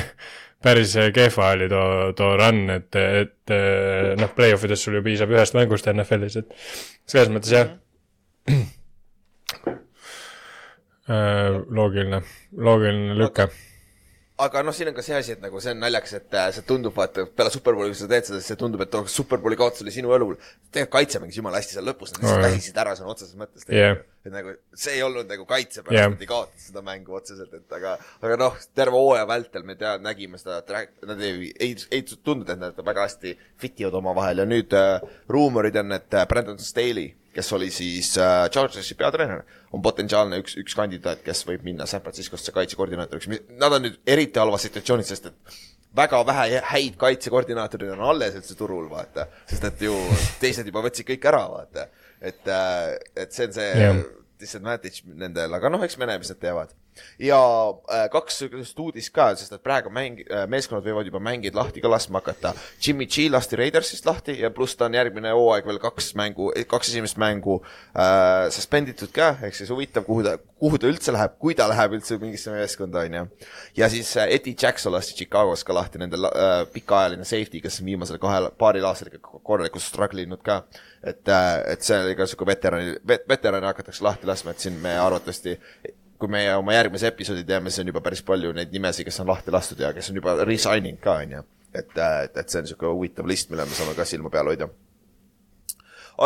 päris 0.66 0.94
kehva 1.14 1.50
oli 1.56 1.70
too, 1.72 2.12
too 2.18 2.36
run, 2.38 2.62
et, 2.76 2.92
et 2.94 3.56
eh, 3.58 4.12
noh, 4.22 4.36
play-off 4.38 4.70
ides 4.70 4.86
sul 4.86 5.00
ju 5.00 5.06
piisab 5.06 5.34
ühest 5.34 5.58
mängust 5.58 5.90
NFL-is, 5.90 6.44
et 6.44 6.70
selles 7.10 7.34
mõttes 7.34 7.58
jah 7.58 7.74
äh,. 8.54 9.82
Loogiline, 11.08 12.22
loogiline 12.58 13.18
lüke 13.20 13.50
aga 14.42 14.62
noh, 14.68 14.76
siin 14.76 14.90
on 14.92 14.96
ka 14.96 15.04
see 15.06 15.16
asi, 15.16 15.34
et 15.36 15.44
nagu 15.44 15.60
see 15.64 15.72
on 15.72 15.80
naljakas, 15.80 16.16
et 16.18 16.36
äh, 16.36 16.50
see 16.56 16.66
tundub, 16.68 16.94
vaata 16.98 17.24
peale 17.32 17.52
Superbowli, 17.54 17.92
kui 17.94 18.00
sa 18.00 18.08
teed 18.12 18.28
seda, 18.28 18.40
siis 18.42 18.52
see 18.52 18.60
tundub, 18.60 18.82
et 18.84 18.98
oh, 19.00 19.06
Superbowli 19.12 19.56
kaotus 19.60 19.86
oli 19.86 19.94
sinu 19.96 20.12
õlul. 20.12 20.36
tegelikult 20.76 20.96
kaitse 20.98 21.22
mängis 21.24 21.40
jumala 21.40 21.62
hästi 21.62 21.78
seal 21.78 21.88
lõpus, 21.88 22.12
nad 22.12 22.24
lihtsalt 22.26 22.42
Oh, 22.42 22.44
väsisid 22.44 22.80
ära 22.82 22.96
sõna 23.00 23.14
otseses 23.14 23.38
mõttes 23.40 23.64
Yeah. 23.72 24.02
et 24.26 24.34
nagu 24.34 24.56
see 24.76 24.98
ei 24.98 25.04
olnud 25.06 25.30
nagu 25.32 25.48
kaitse 25.48 25.86
pärast 25.86 25.96
Yeah. 25.96 26.12
nad 26.12 26.26
ei 26.26 26.28
kaotanud 26.28 26.66
seda 26.66 26.84
mängu 26.84 27.16
otseselt, 27.16 27.54
et 27.56 27.78
aga, 27.80 27.96
aga 28.22 28.40
noh, 28.42 28.60
terve 28.76 29.00
hooaja 29.00 29.28
vältel 29.30 29.64
me 29.64 29.78
tea, 29.80 29.96
nägime 30.04 30.42
seda 30.42 30.60
track, 30.68 30.98
nad 31.08 31.22
ei, 31.24 31.54
ei, 31.56 31.76
ei 31.92 32.04
tundunud, 32.04 32.50
et 32.52 32.60
nad 32.60 32.86
väga 32.92 33.08
hästi 33.08 33.38
fit 33.62 33.80
ivad 33.80 33.96
omavahel 34.02 34.44
ja 34.44 34.50
nüüd 34.50 34.76
äh, 34.76 35.00
ruumorid 35.32 35.80
on, 35.80 35.96
et 35.96 36.12
äh, 36.14 36.28
Brandon 36.28 36.60
Staley, 36.60 37.14
kes 37.36 37.52
oli 37.58 37.70
siis 37.74 38.14
äh, 38.22 38.48
Chargersi 38.54 38.96
peatreener, 38.96 39.44
on 39.76 39.84
potentsiaalne 39.84 40.40
üks, 40.44 40.56
üks 40.62 40.76
kandidaat, 40.78 41.24
kes 41.26 41.44
võib 41.48 41.66
minna 41.68 41.88
San 41.90 42.04
Franciscosse 42.04 42.54
kaitsekoordinaatoriks. 42.56 43.32
Nad 43.60 43.76
on 43.76 43.88
nüüd 43.88 43.98
eriti 44.08 44.40
halvas 44.40 44.68
situatsioonis, 44.68 45.12
sest 45.12 45.32
et 45.32 45.58
väga 45.96 46.22
vähe 46.28 46.62
häid 46.72 46.96
kaitsekoordinaatoreid 47.02 47.96
on 47.96 48.06
alles 48.10 48.38
üldse 48.40 48.56
turul, 48.60 48.88
vaata. 48.92 49.28
sest 49.50 49.68
et 49.72 49.86
ju 49.88 49.96
teised 50.42 50.68
juba 50.68 50.84
võtsid 50.86 51.08
kõik 51.12 51.28
ära, 51.32 51.44
vaata. 51.52 51.88
et, 52.22 52.48
et 52.48 53.36
see 53.36 53.50
on 53.50 53.56
see 53.56 53.70
yeah. 53.84 54.02
disadvantage 54.40 55.06
nendel, 55.06 55.60
aga 55.60 55.72
noh, 55.72 55.84
eks 55.86 56.00
me 56.00 56.10
näe, 56.10 56.20
mis 56.22 56.32
nad 56.32 56.42
teevad. 56.42 56.76
Ja 57.20 57.40
äh, 57.92 58.06
kaks 58.12 58.40
sihukest 58.42 58.80
uudist 58.80 59.14
ka, 59.16 59.30
sest 59.36 59.56
et 59.56 59.64
praegu 59.64 59.92
mäng 59.94 60.22
äh,, 60.26 60.46
meeskonnad 60.52 60.86
võivad 60.86 61.10
juba 61.10 61.22
mängid 61.24 61.56
lahti 61.58 61.84
ka 61.84 61.92
laskma 61.92 62.22
hakata. 62.22 62.54
Jimmy 62.82 63.08
G 63.10 63.28
lasti 63.32 63.60
Raidersist 63.60 64.06
lahti 64.08 64.38
ja 64.40 64.52
pluss 64.54 64.78
ta 64.78 64.90
on 64.90 64.98
järgmine 64.98 65.34
hooaeg 65.36 65.68
veel 65.68 65.80
kaks 65.84 66.14
mängu, 66.20 66.52
kaks 66.72 66.92
esimest 66.94 67.20
mängu 67.22 67.60
äh, 67.94 68.48
suspenditud 68.54 69.12
ka, 69.16 69.34
ehk 69.46 69.58
siis 69.58 69.72
huvitav, 69.74 70.06
kuhu 70.08 70.26
ta, 70.26 70.38
kuhu 70.60 70.80
ta 70.82 70.90
üldse 70.90 71.14
läheb, 71.16 71.36
kui 71.42 71.56
ta 71.58 71.68
läheb 71.72 71.98
üldse 71.98 72.20
mingisse 72.22 72.54
meeskonda, 72.54 73.06
onju. 73.06 73.26
ja 73.78 73.90
siis 73.92 74.16
äh, 74.18 74.32
Eddie 74.38 74.56
Jackson 74.62 74.96
lasti 74.96 75.18
Chicagos 75.20 75.66
ka 75.68 75.76
lahti, 75.76 76.02
nende 76.02 76.20
äh, 76.30 76.58
pikaajaline 76.74 77.28
safety, 77.28 77.62
kes 77.64 77.82
on 77.82 77.92
viimasel 77.92 78.20
kahel, 78.22 78.50
paaril 78.60 78.88
aastal 78.88 79.12
ikka 79.12 79.44
korralikult 79.44 79.84
struggle 79.84 80.26
inud 80.26 80.44
ka. 80.46 80.64
et 81.04 81.28
äh,, 81.30 81.60
et 81.74 81.86
see 81.86 81.98
oli 82.02 82.16
ka 82.18 82.26
sihuke 82.26 82.48
veterani 82.50 82.96
vet,, 83.08 83.28
veterane 83.30 83.68
hakatakse 83.70 84.04
lahti 84.04 84.28
laskma, 84.28 84.56
et 84.56 84.64
siin 84.64 84.80
me 84.82 84.96
arvatavasti 84.98 85.60
kui 86.20 86.32
meie 86.32 86.54
oma 86.56 86.76
järgmise 86.76 87.10
episoodi 87.12 87.44
teeme, 87.48 87.72
siis 87.72 87.84
on 87.84 87.92
juba 87.92 88.02
päris 88.04 88.24
palju 88.26 88.54
neid 88.56 88.72
nimesid, 88.74 89.08
kes 89.08 89.20
on 89.24 89.30
lahti 89.32 89.52
lastud 89.54 89.82
ja 89.84 89.92
kes 89.96 90.10
on 90.12 90.20
juba 90.22 90.38
resigning 90.48 91.00
ka, 91.02 91.18
onju. 91.26 91.44
et, 91.76 91.92
et, 91.92 92.38
et 92.38 92.50
see 92.50 92.62
on 92.62 92.70
sihuke 92.70 92.88
huvitav 92.88 93.28
list, 93.28 93.50
mille 93.52 93.66
me 93.68 93.76
saame 93.76 93.96
ka 93.98 94.06
silma 94.08 94.32
peal 94.32 94.48
hoida. 94.52 94.70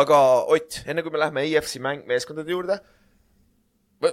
aga 0.02 0.20
Ott, 0.54 0.82
enne 0.86 1.02
kui 1.02 1.10
me 1.14 1.22
läheme 1.22 1.44
EFC 1.48 1.82
mäng, 1.82 2.06
meeskondade 2.06 2.54
juurde, 2.54 2.78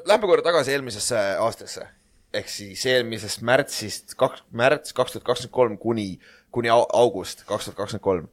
lähme 0.06 0.26
korra 0.26 0.46
tagasi 0.46 0.74
eelmisesse 0.74 1.22
aastasse. 1.44 1.88
ehk 2.34 2.50
siis 2.52 2.82
eelmisest 2.86 3.42
märtsist, 3.42 4.18
kaks, 4.20 4.44
märts 4.52 4.94
kaks 4.94 5.14
tuhat 5.14 5.24
kakskümmend 5.30 5.54
kolm 5.54 5.78
kuni, 5.78 6.20
kuni 6.52 6.70
au- 6.70 6.90
august 6.94 7.46
kaks 7.46 7.70
tuhat 7.70 7.78
kakskümmend 7.78 8.04
kolm. 8.04 8.28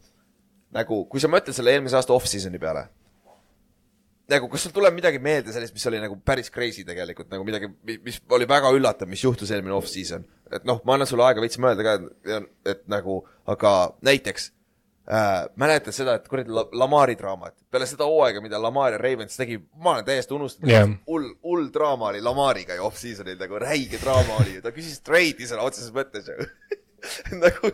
nagu, 0.73 1.05
kui 1.05 1.21
sa 1.21 1.29
mõtled 1.29 1.55
selle 1.55 1.77
eelmise 1.77 1.97
aasta 2.01 2.17
off-season'i 2.17 2.59
peale 2.59 2.89
nagu, 4.31 4.49
kas 4.53 4.65
sul 4.65 4.73
tuleb 4.75 4.95
midagi 4.97 5.19
meelde 5.23 5.53
sellest, 5.53 5.75
mis 5.77 5.87
oli 5.91 6.01
nagu 6.03 6.17
päris 6.25 6.51
crazy 6.53 6.85
tegelikult, 6.87 7.29
nagu 7.33 7.45
midagi, 7.47 7.69
mis 8.05 8.21
oli 8.33 8.47
väga 8.49 8.71
üllatav, 8.77 9.11
mis 9.11 9.25
juhtus 9.25 9.53
eelmine 9.53 9.77
off-season? 9.77 10.25
et 10.55 10.67
noh, 10.69 10.79
ma 10.87 10.95
annan 10.95 11.09
sulle 11.09 11.25
aega 11.27 11.43
veits 11.43 11.59
mõelda 11.59 11.83
ka, 11.83 11.95
et, 12.71 12.85
nagu, 12.93 13.17
aga 13.51 13.73
näiteks 14.07 14.45
äh, 15.11 15.49
mäletad 15.61 15.97
seda, 15.97 16.15
et 16.21 16.29
kuradi 16.31 16.53
La- 16.55 16.69
Lamari 16.85 17.17
draamat, 17.19 17.57
peale 17.75 17.89
seda 17.91 18.07
hooaega, 18.07 18.43
mida 18.45 18.61
Lamar 18.63 18.95
ja 18.95 19.01
Ravens 19.03 19.35
tegi, 19.41 19.59
ma 19.83 19.97
olen 19.97 20.07
täiesti 20.07 20.37
unustanud 20.37 20.71
Jah. 20.71 20.87
hull, 21.11 21.33
hull 21.43 21.69
draama 21.75 22.13
oli 22.13 22.23
Lamariga 22.23 22.79
ju 22.79 22.87
off-season'il, 22.87 23.41
nagu 23.41 23.59
räige 23.61 23.99
draama 24.05 24.39
oli 24.45 24.59
ju, 24.59 24.65
ta 24.65 24.73
küsis 24.77 25.03
trade'i 25.03 25.49
sõna 25.51 25.67
otseses 25.67 25.91
mõttes 25.97 26.31
ju. 26.31 26.49
Nagu, 27.37 27.69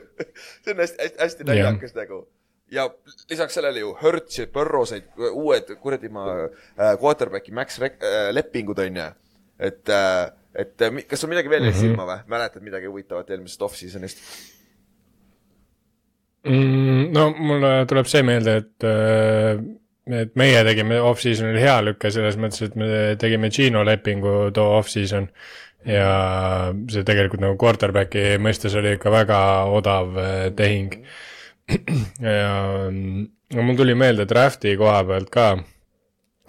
see 0.64 0.72
on 0.72 0.80
hästi, 0.82 0.96
hästi, 1.04 1.18
hästi 1.20 1.44
naljakas 1.46 1.92
nagu 1.94 2.24
ja 2.70 2.86
lisaks 3.30 3.54
sellele 3.54 3.80
ju 3.80 3.94
Hertz 4.02 4.38
ja 4.38 4.46
Burrow 4.52 4.84
said 4.86 5.08
uued 5.30 5.74
kuradi 5.82 6.08
ma 6.08 6.26
äh, 6.44 6.94
quarterback'i 7.00 7.54
max 7.54 7.80
rek- 7.82 8.04
äh, 8.04 8.30
lepingud 8.34 8.78
onju. 8.78 9.08
et 9.58 9.88
äh,, 9.88 10.30
et 10.54 10.82
äh, 10.82 11.02
kas 11.08 11.20
sul 11.20 11.30
midagi 11.30 11.50
veel 11.50 11.64
jäi 11.64 11.70
mm 11.70 11.76
-hmm. 11.76 11.80
silma 11.80 12.06
või? 12.06 12.18
mäletad 12.26 12.62
midagi 12.62 12.86
huvitavat 12.86 13.30
eelmisest 13.30 13.62
off-season'ist? 13.62 14.18
mm,? 16.44 17.12
no 17.12 17.30
mulle 17.38 17.86
tuleb 17.86 18.06
see 18.06 18.22
meelde, 18.22 18.56
et 18.56 18.84
äh, 18.84 19.64
et 20.22 20.36
meie 20.36 20.62
tegime 20.64 21.00
off-season'il 21.00 21.58
hea 21.60 21.80
lükke 21.84 22.10
selles 22.10 22.36
mõttes, 22.36 22.62
et 22.62 22.76
me 22.76 23.16
tegime 23.18 23.50
Gino 23.50 23.84
lepingu 23.84 24.50
too 24.54 24.78
off-season 24.78 25.28
ja 25.86 26.72
see 26.92 27.04
tegelikult 27.08 27.40
nagu 27.40 27.56
quarterback'i 27.60 28.38
mõistes 28.42 28.74
oli 28.76 28.96
ikka 28.96 29.12
väga 29.14 29.40
odav 29.72 30.16
äh, 30.18 30.46
tehing. 30.56 30.96
ja 32.36 32.52
no 32.90 33.66
mul 33.66 33.78
tuli 33.78 33.96
meelde 33.98 34.26
draft'i 34.30 34.76
koha 34.80 35.02
pealt 35.08 35.32
ka, 35.34 35.48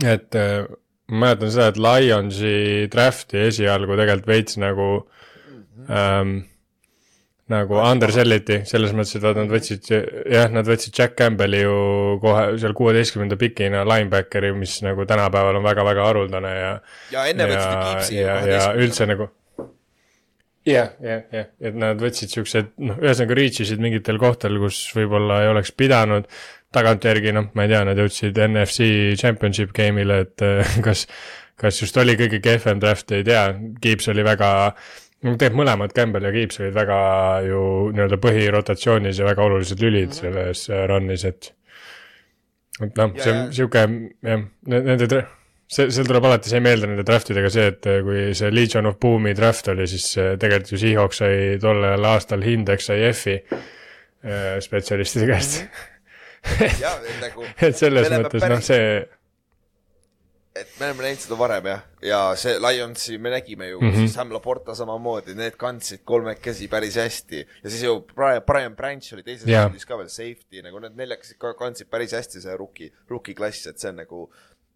et 0.05 0.37
äh, 0.39 0.69
ma 1.11 1.25
mäletan 1.25 1.51
seda, 1.53 1.71
et 1.71 1.81
Lionsi 1.81 2.55
draft'i 2.91 3.45
esialgu 3.49 3.97
tegelikult 3.99 4.31
veits 4.31 4.57
nagu 4.61 4.87
ähm, 5.91 6.39
nagu 7.51 7.79
undersell 7.83 8.35
iti, 8.35 8.61
selles 8.69 8.93
mõttes, 8.95 9.17
et 9.17 9.25
vaata, 9.25 9.43
nad 9.43 9.51
võtsid, 9.51 9.89
jah, 10.31 10.47
nad 10.53 10.67
võtsid 10.67 10.95
Jack 10.95 11.17
Campbell'i 11.19 11.63
ju 11.65 11.75
kohe 12.23 12.45
seal 12.61 12.75
kuueteistkümnenda 12.77 13.37
pikina 13.39 13.83
linebackeri, 13.87 14.53
mis 14.57 14.77
nagu 14.85 15.05
tänapäeval 15.09 15.59
on 15.59 15.67
väga-väga 15.67 16.07
haruldane 16.07 16.53
ja 16.55 16.71
ja 17.11 17.27
enne 17.31 17.49
võtsid 17.51 17.77
Gibbsi 17.89 18.17
ju 18.19 18.25
ja, 18.25 18.39
ja 18.47 18.63
üldse 18.79 19.09
nagu 19.09 19.27
jah, 20.67 20.95
jah, 21.01 21.21
jah, 21.33 21.51
et 21.61 21.77
nad 21.77 22.01
võtsid 22.01 22.33
siuksed, 22.33 22.73
noh, 22.85 22.97
ühesõnaga 23.01 23.37
reach 23.37 23.63
isid 23.65 23.81
mingitel 23.83 24.19
kohtadel, 24.21 24.59
kus 24.61 24.83
võib-olla 24.97 25.43
ei 25.45 25.53
oleks 25.53 25.73
pidanud. 25.77 26.27
tagantjärgi, 26.71 27.33
noh, 27.35 27.49
ma 27.51 27.65
ei 27.65 27.71
tea, 27.73 27.83
nad 27.83 27.99
jõudsid 27.99 28.37
NFC 28.45 28.85
championship 29.19 29.73
game'ile, 29.75 30.21
et 30.23 30.43
eh, 30.47 30.75
kas, 30.85 31.07
kas 31.59 31.81
just 31.83 31.97
oli 31.99 32.15
kõige 32.19 32.39
kehvem 32.43 32.79
draft, 32.79 33.11
ei 33.11 33.25
tea, 33.27 33.49
Gibbs 33.83 34.07
oli 34.13 34.23
väga 34.23 34.51
tegelikult 35.21 35.57
mõlemad, 35.59 35.93
Campbell 35.93 36.25
ja 36.25 36.31
Gibbs 36.33 36.61
olid 36.61 36.73
väga 36.73 36.99
ju 37.45 37.63
nii-öelda 37.93 38.17
põhirotatsioonis 38.21 39.19
ja 39.21 39.27
väga 39.27 39.43
olulised 39.45 39.83
lülid 39.83 40.15
selles 40.17 40.65
äh, 40.71 40.85
run'is, 40.89 41.25
et 41.29 41.51
et 42.81 42.97
noh, 42.97 43.11
see 43.19 43.33
on 43.35 43.51
sihuke 43.53 43.83
jah, 43.85 44.45
nende 44.71 45.07
see, 45.71 45.87
seal 45.93 46.07
tuleb 46.09 46.25
alati 46.27 46.51
see 46.51 46.59
meelde 46.63 46.89
nende 46.89 47.05
draft 47.07 47.31
idega 47.31 47.51
see, 47.53 47.69
et 47.71 47.87
äh, 47.87 48.01
kui 48.03 48.25
see 48.37 48.51
Legion 48.51 48.89
of 48.89 48.99
Boom'i 49.01 49.33
draft 49.37 49.71
oli, 49.71 49.87
siis 49.87 50.09
äh, 50.19 50.33
tegelikult 50.41 50.73
ju 50.75 50.81
Seahawks 50.81 51.23
sai 51.23 51.37
tollel 51.63 52.09
aastal 52.11 52.43
hindeks 52.45 52.91
sai 52.91 52.99
F-i 53.13 53.37
äh, 53.39 54.59
spetsialistide 54.63 55.29
käest 55.31 55.63
et 56.59 57.17
nagu 57.25 57.45
et 57.61 57.77
selles 57.77 58.09
mõttes 58.11 58.47
noh, 58.49 58.61
see 58.65 58.85
et 60.51 60.67
me 60.81 60.89
oleme 60.89 61.05
näinud 61.05 61.21
seda 61.23 61.37
varem 61.39 61.67
jah, 61.69 61.83
ja 62.03 62.17
see 62.35 62.57
Lionsi 62.59 63.15
me 63.23 63.31
nägime 63.31 63.69
ju 63.69 63.79
mm, 63.79 63.87
Mhm. 63.87 64.01
-hmm. 64.01 64.07
Sam 64.11 64.33
Laporta 64.35 64.75
samamoodi, 64.75 65.35
need 65.35 65.55
kandsid 65.57 66.01
kolmekesi 66.03 66.67
päris 66.67 66.97
hästi 66.99 67.39
ja 67.63 67.69
siis 67.69 67.83
ju 67.83 68.01
Brian, 68.15 68.41
Brian 68.43 68.75
Branch 68.75 69.13
oli 69.13 69.23
teises 69.23 69.47
Jaa. 69.47 69.63
raundis 69.63 69.85
ka 69.85 69.97
veel 69.97 70.09
safety, 70.09 70.61
nagu 70.61 70.79
need 70.79 70.97
neljakesi 70.99 71.37
ka 71.39 71.53
kandsid 71.53 71.87
päris 71.87 72.11
hästi 72.11 72.41
see 72.41 72.57
rookie, 72.57 72.91
rookie 73.09 73.33
klass, 73.35 73.67
et 73.67 73.79
see 73.79 73.89
on 73.89 73.95
nagu 74.03 74.27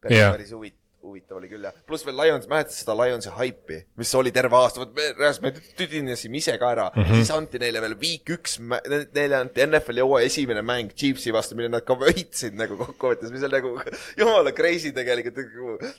päris, 0.02 0.18
Jaa. 0.18 0.32
päris 0.32 0.52
huvitav 0.56 0.85
huvitav 1.06 1.38
oli 1.40 1.50
küll 1.50 1.66
jah, 1.66 1.76
pluss 1.88 2.06
veel 2.06 2.18
Lions, 2.20 2.48
mäletad 2.50 2.74
seda 2.74 2.96
Lionsi 2.98 3.32
haipi, 3.36 3.80
mis 4.00 4.12
oli 4.18 4.32
terve 4.36 4.58
aasta, 4.58 4.82
vot 4.82 4.94
me 4.98 5.08
reaalselt 5.18 5.46
me 5.46 5.52
tüdinesime 5.80 6.40
ise 6.40 6.56
ka 6.62 6.72
ära 6.74 6.88
mm. 6.92 7.04
-hmm. 7.04 7.22
siis 7.22 7.32
anti 7.36 7.62
neile 7.62 7.82
veel 7.84 7.96
week 8.02 8.32
üks, 8.36 8.58
neile 8.60 9.40
anti 9.40 9.66
NFL-i 9.66 10.04
hooaja 10.04 10.30
esimene 10.30 10.64
mäng 10.66 10.94
Chiefsi 10.94 11.34
vastu, 11.36 11.58
mille 11.58 11.70
nad 11.74 11.86
ka 11.88 11.98
võitsid 12.00 12.58
nagu 12.60 12.78
kokkuvõttes, 12.82 13.34
mis 13.34 13.46
on 13.48 13.54
nagu 13.56 13.74
jumala 14.22 14.54
crazy 14.58 14.94
tegelikult, 14.96 15.42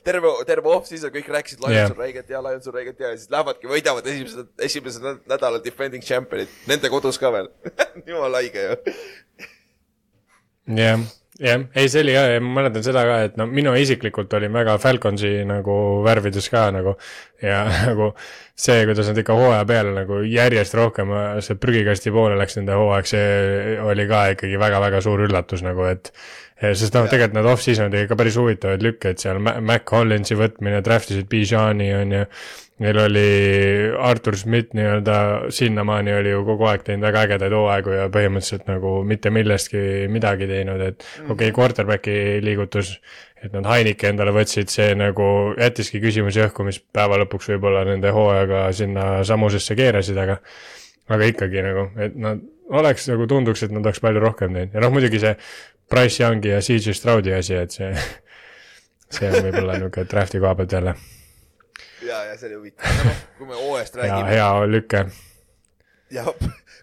terve, 0.07 0.33
terve 0.49 0.73
off-season 0.75 1.13
kõik 1.13 1.31
rääkisid, 1.37 1.63
Lions 1.63 1.79
yeah. 1.79 1.91
on 1.91 2.01
räigelt 2.03 2.33
hea, 2.33 2.43
Lions 2.49 2.67
on 2.67 2.77
räigelt 2.79 2.99
hea 2.99 3.13
ja 3.13 3.21
siis 3.21 3.31
lähevadki, 3.33 3.71
võidavad 3.71 4.09
esimesed, 4.13 4.51
esimesed 4.69 5.05
nä- 5.05 5.19
nädalad 5.35 5.63
defending 5.65 6.03
champion'id, 6.03 6.51
nende 6.69 6.91
kodus 6.93 7.19
ka 7.21 7.31
veel 7.33 7.51
jumala 8.09 8.43
haige 8.43 8.67
ju. 8.67 8.97
jah, 10.77 11.07
jah, 11.41 11.63
ei 11.77 11.89
see 11.91 12.03
oli 12.05 12.15
ka, 12.15 12.23
ma 12.43 12.61
mäletan 12.61 12.85
seda 12.85 13.03
ka, 13.07 13.17
et 13.27 13.37
no 13.39 13.47
minu 13.49 13.73
isiklikult 13.77 14.33
olin 14.37 14.53
väga 14.53 14.77
Falconsi 14.81 15.31
nagu 15.47 15.77
värvides 16.05 16.49
ka 16.53 16.67
nagu. 16.75 16.95
Ja 17.43 17.63
nagu 17.89 18.11
see, 18.57 18.81
kuidas 18.89 19.11
nad 19.11 19.21
ikka 19.21 19.37
hooaja 19.37 19.67
peale 19.69 19.93
nagu 19.95 20.23
järjest 20.25 20.77
rohkem 20.77 21.13
see 21.45 21.59
prügikasti 21.61 22.13
poole 22.15 22.39
läks 22.39 22.57
nende 22.59 22.77
hooaeg, 22.77 23.09
see 23.09 23.77
oli 23.85 24.07
ka 24.09 24.27
ikkagi 24.33 24.59
väga-väga 24.61 25.03
suur 25.05 25.27
üllatus 25.27 25.65
nagu, 25.65 25.85
et 25.89 26.11
sest 26.57 26.95
noh, 26.97 27.05
tegelikult 27.09 27.37
nad 27.37 27.49
off-season 27.51 27.91
tegid 27.93 28.09
ka 28.09 28.17
päris 28.17 28.37
huvitavaid 28.39 28.85
lükke, 28.85 29.11
et 29.13 29.21
seal 29.21 29.37
Ma- 29.43 29.59
Mac 29.61 29.85
Collinsi 29.89 30.37
võtmine, 30.37 30.79
draft 30.85 31.11
isid 31.13 31.27
Bijani 31.29 31.91
on 31.93 32.15
ju, 32.15 32.23
neil 32.81 32.99
oli 33.01 33.27
Artur 34.09 34.37
Schmidt 34.37 34.73
nii-öelda 34.77 35.19
sinnamaani 35.53 36.15
oli 36.17 36.33
ju 36.33 36.41
kogu 36.45 36.67
aeg 36.69 36.85
teinud 36.85 37.05
väga 37.07 37.23
ägedaid 37.27 37.55
hooaegu 37.57 37.93
ja 37.95 38.09
põhimõtteliselt 38.13 38.67
nagu 38.69 38.95
mitte 39.05 39.31
millestki 39.33 39.83
midagi 40.13 40.49
teinud, 40.49 40.81
et 40.81 41.05
okei 41.27 41.33
okay,, 41.35 41.55
quarterback'i 41.57 42.17
liigutus, 42.45 42.95
et 43.41 43.53
nad 43.53 43.69
Heinike 43.69 44.09
endale 44.09 44.33
võtsid, 44.33 44.73
see 44.73 44.91
nagu 44.97 45.29
jättiski 45.57 46.01
küsimusi 46.01 46.41
õhku, 46.47 46.65
mis 46.65 46.81
päeva 46.81 47.21
lõpuks 47.21 47.53
võib-olla 47.53 47.85
nende 47.85 48.13
hooajaga 48.13 48.67
sinna 48.77 49.07
samusesse 49.29 49.77
keerasid, 49.77 50.17
aga 50.25 50.41
aga 51.13 51.29
ikkagi 51.29 51.63
nagu, 51.63 51.87
et 52.03 52.15
nad 52.19 52.41
oleks 52.77 53.07
nagu 53.07 53.27
tunduks, 53.29 53.63
et 53.63 53.71
nad 53.71 53.85
oleks 53.85 54.01
palju 54.03 54.21
rohkem 54.21 54.53
teinud. 54.53 54.73
Ja 54.75 54.83
noh, 54.83 54.91
muidugi 54.91 55.21
see 55.23 55.33
Price 55.89 56.23
Youngi 56.23 56.49
ja 56.51 56.61
CJ 56.61 56.95
Stroudi 56.97 57.33
asi, 57.33 57.55
et 57.55 57.71
see 57.71 57.93
see 59.17 59.29
on 59.31 59.39
võib-olla 59.45 59.77
niisugune 59.77 60.09
draft'i 60.11 60.41
koha 60.43 60.55
pealt 60.59 60.75
jälle. 60.75 60.95
Ja, 62.03 62.23
ja 62.27 62.35
see 62.37 62.49
oli 62.49 62.59
huvitav, 62.59 62.99
noh, 63.07 63.23
kui 63.37 63.47
me 63.49 63.57
hea, 63.61 63.87
räägime 64.01 64.29
hea 64.35 64.51
lüke 64.67 65.07
ja 66.11 66.23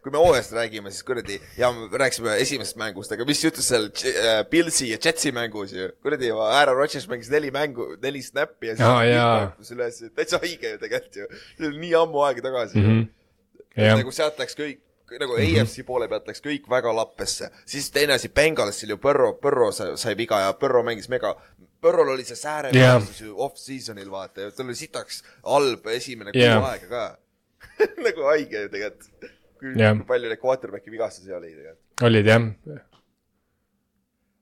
kui 0.04 0.12
me 0.12 0.20
hooajast 0.20 0.52
räägime, 0.52 0.90
siis 0.92 1.04
kuradi 1.06 1.38
ja 1.56 1.70
me 1.73 1.88
rääkisime 1.99 2.37
esimesest 2.42 2.76
mängust, 2.80 3.12
aga 3.14 3.25
mis 3.28 3.40
juhtus 3.44 3.68
seal 3.70 3.88
äh, 3.88 4.42
Pilsi 4.50 4.90
ja 4.90 4.99
Jetsi 5.00 5.32
mängus 5.32 5.73
ju, 5.73 5.88
kuradi 6.04 6.30
Aaron 6.30 6.76
Rodgers 6.76 7.06
mängis 7.08 7.30
neli 7.32 7.50
mängu, 7.54 7.94
neli 8.02 8.23
snappi 8.23 8.73
ja 8.73 8.76
hüppas 8.76 9.73
üles, 9.73 10.02
täitsa 10.16 10.40
haige 10.42 10.75
ju 10.75 10.80
tegelikult 10.82 11.20
ju, 11.23 11.28
see 11.56 11.68
oli 11.70 11.84
nii 11.87 11.94
ammu 12.02 12.25
aega 12.26 12.44
tagasi 12.44 12.78
mm. 12.78 12.90
mm. 12.90 13.00
-hmm. 13.00 13.87
jah, 13.87 13.99
nagu 14.02 14.12
sealt 14.12 14.44
läks 14.44 14.58
kõik, 14.61 14.82
nagu 15.20 15.37
-hmm. 15.37 15.61
AFC 15.61 15.84
poole 15.87 16.08
pealt 16.08 16.28
läks 16.28 16.42
kõik 16.44 16.68
väga 16.70 16.94
lappesse, 16.96 17.50
siis 17.66 17.90
teine 17.90 18.16
asi, 18.16 18.28
Bengalsil 18.28 18.94
ju 18.94 18.96
Põrro, 18.96 19.34
Põrro 19.40 19.70
sai, 19.73 20.16
viga 20.16 20.40
ja 20.40 20.52
Põrro 20.52 20.82
mängis 20.82 21.08
mega, 21.08 21.34
Põrrol 21.84 22.14
oli 22.14 22.25
see 22.25 22.37
säärevigastus 22.37 23.20
yeah. 23.20 23.28
ju 23.28 23.37
off-season'il 23.44 24.11
vaata 24.11 24.40
ja 24.40 24.50
tal 24.50 24.66
oli 24.66 24.78
sitaks 24.78 25.23
halb 25.44 25.87
esimene 25.92 26.32
kuu 26.32 26.40
yeah. 26.40 26.64
aega 26.70 26.88
ka 26.88 27.04
nagu 28.06 28.26
haige 28.30 28.64
ju 28.64 28.68
tegelikult. 28.73 29.30
kui 29.61 29.73
kui 29.75 30.04
palju 30.08 30.28
neid 30.28 30.40
quarterback'i 30.42 30.92
vigastusi 30.92 31.32
oli 31.32 31.52
tegelikult, 31.52 32.04
olid 32.08 32.26
jah, 32.26 32.42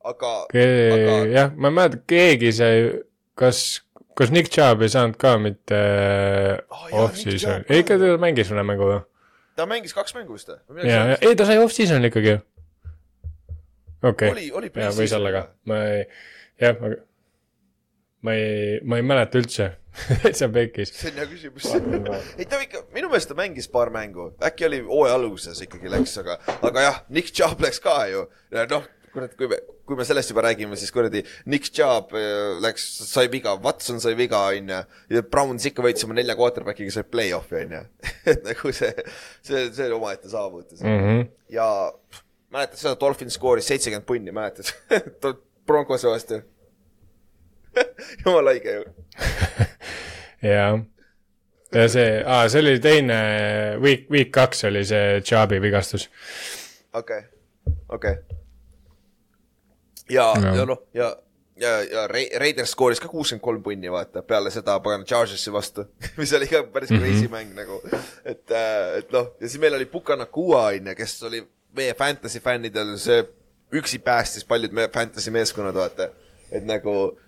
aga, 0.05 0.33
aga 0.55 1.17
jah, 1.31 1.55
ma 1.57 1.71
ei 1.71 1.79
mäleta, 1.79 2.03
keegi 2.07 2.53
sai, 2.53 2.75
kas, 3.39 3.83
kas 4.19 4.31
Nick 4.35 4.51
Chubb 4.51 4.83
ei 4.83 4.93
saanud 4.95 5.19
ka 5.21 5.37
mitte 5.39 5.81
Oh, 6.73 7.05
off-season 7.05 7.67
ikka 7.69 7.99
ka. 7.99 8.03
ta 8.03 8.19
mängis 8.23 8.51
mõne 8.53 8.65
mängu 8.67 8.89
või? 8.89 9.01
Ta 9.57 9.69
mängis 9.69 9.95
kaks 9.97 10.17
mängu 10.17 10.37
vist 10.37 10.51
või? 10.51 10.87
ja, 10.89 11.05
ja 11.13 11.21
ei 11.21 11.39
ta 11.39 11.47
sai 11.49 11.61
off-season 11.63 12.09
ikkagi 12.11 12.37
ju. 12.37 12.43
okei. 14.11 14.35
Oli, 14.35 14.51
oli 14.61 14.73
ja 14.75 14.93
võis 14.97 15.15
olla 15.17 15.35
ka, 15.35 15.47
ma 15.71 15.81
ei, 15.93 16.05
jah, 16.63 16.77
aga 16.79 17.01
ma 18.23 18.35
ei, 18.39 18.81
ma 18.87 18.99
ei 18.99 19.07
mäleta 19.07 19.41
üldse, 19.43 19.69
täitsa 20.23 20.49
pekkis. 20.53 20.95
see 20.95 21.11
on 21.13 21.21
hea 21.21 21.29
küsimus. 21.31 21.69
ei 22.39 22.47
ta 22.49 22.61
ikka, 22.63 22.85
minu 22.95 23.11
meelest 23.13 23.33
ta 23.33 23.37
mängis 23.39 23.69
paar 23.73 23.91
mängu, 23.95 24.31
äkki 24.47 24.69
oli 24.69 24.81
hooaja 24.87 25.19
alguses 25.19 25.63
ikkagi 25.67 25.91
läks, 25.93 26.17
aga, 26.23 26.39
aga 26.63 26.87
jah, 26.87 27.01
Nick 27.11 27.35
Chubb 27.35 27.63
läks 27.65 27.83
ka 27.83 27.97
ju. 28.11 28.27
Noh, 28.71 28.87
kurat, 29.13 29.35
kui 29.39 29.51
me, 29.51 29.59
kui 29.93 30.01
me 30.01 30.07
sellest 30.09 30.33
juba 30.33 30.47
räägime, 30.47 30.77
siis 30.81 30.93
kuradi 30.95 31.21
Nick 31.53 31.69
Chubb 31.69 32.15
äh, 32.17 32.57
läks, 32.65 32.87
sai 33.11 33.29
viga, 33.33 33.53
Watson 33.61 34.01
sai 34.01 34.17
viga, 34.17 34.41
onju. 34.49 34.79
ja 35.13 35.25
Browns 35.29 35.69
ikka 35.69 35.85
võitis 35.85 36.07
oma 36.07 36.17
nelja 36.17 36.37
quarterback'iga, 36.39 36.95
sai 36.95 37.05
play-off'i, 37.05 37.67
onju. 37.67 37.83
et 38.33 38.47
nagu 38.49 38.73
see, 38.73 38.93
see, 39.45 39.67
see 39.69 39.89
oli 39.91 39.99
omaette 39.99 40.33
saavutus 40.33 40.81
mm. 40.81 41.05
-hmm. 41.05 41.27
ja 41.53 41.69
mäletad 42.53 42.81
seda, 42.81 42.97
Dolphins 43.01 43.37
skooris 43.37 43.69
seitsekümmend 43.69 44.09
punni, 44.09 44.33
mäletad? 44.33 44.73
Broncose 45.69 46.09
vastu. 46.09 46.41
jumala 48.25 48.51
haige 48.51 48.73
ju. 48.73 48.85
jah, 50.43 50.81
ja 51.75 51.89
see, 51.89 52.09
aa, 52.27 52.49
see 52.49 52.65
oli 52.65 52.79
teine, 52.81 53.19
week, 53.81 54.09
week 54.11 54.33
kaks 54.33 54.65
oli 54.69 54.85
see 54.89 55.21
Chubbi 55.21 55.61
vigastus. 55.63 56.09
okei 56.93 57.19
okay., 57.19 57.77
okei 57.89 58.17
okay.. 58.19 58.42
Ja 60.13 60.33
ja 60.57 60.67
noh, 60.69 60.83
ja, 60.95 61.11
ja, 61.61 61.73
ja 61.83 62.07
Ra- 62.11 62.41
Raiders 62.41 62.75
skooris 62.77 63.01
ka 63.01 63.11
kuuskümmend 63.11 63.45
kolm 63.45 63.63
punni, 63.65 63.91
vaata, 63.93 64.23
peale 64.27 64.51
seda 64.55 64.79
pagan 64.85 65.05
Chargersi 65.09 65.53
vastu, 65.53 65.87
mis 66.21 66.33
oli 66.39 66.49
ka 66.51 66.65
päris 66.73 66.93
crazy 66.93 67.27
mm 67.27 67.27
-hmm. 67.27 67.31
mäng 67.37 67.55
nagu. 67.55 67.81
et, 68.25 68.51
et 68.99 69.13
noh, 69.13 69.35
ja 69.41 69.49
siis 69.49 69.61
meil 69.61 69.75
oli 69.75 69.87
Puka 69.87 70.17
Nakua, 70.17 70.67
onju, 70.73 70.95
kes 70.97 71.23
oli 71.23 71.45
meie 71.77 71.95
fantasy 71.95 72.41
fännidel 72.41 72.97
see 72.99 73.23
üksi 73.73 73.99
päästis 73.99 74.45
paljud 74.45 74.73
meie 74.73 74.89
fantasy 74.89 75.31
meeskonnad, 75.31 75.75
vaata. 75.75 76.09
et 76.53 76.65
nagu, 76.65 77.19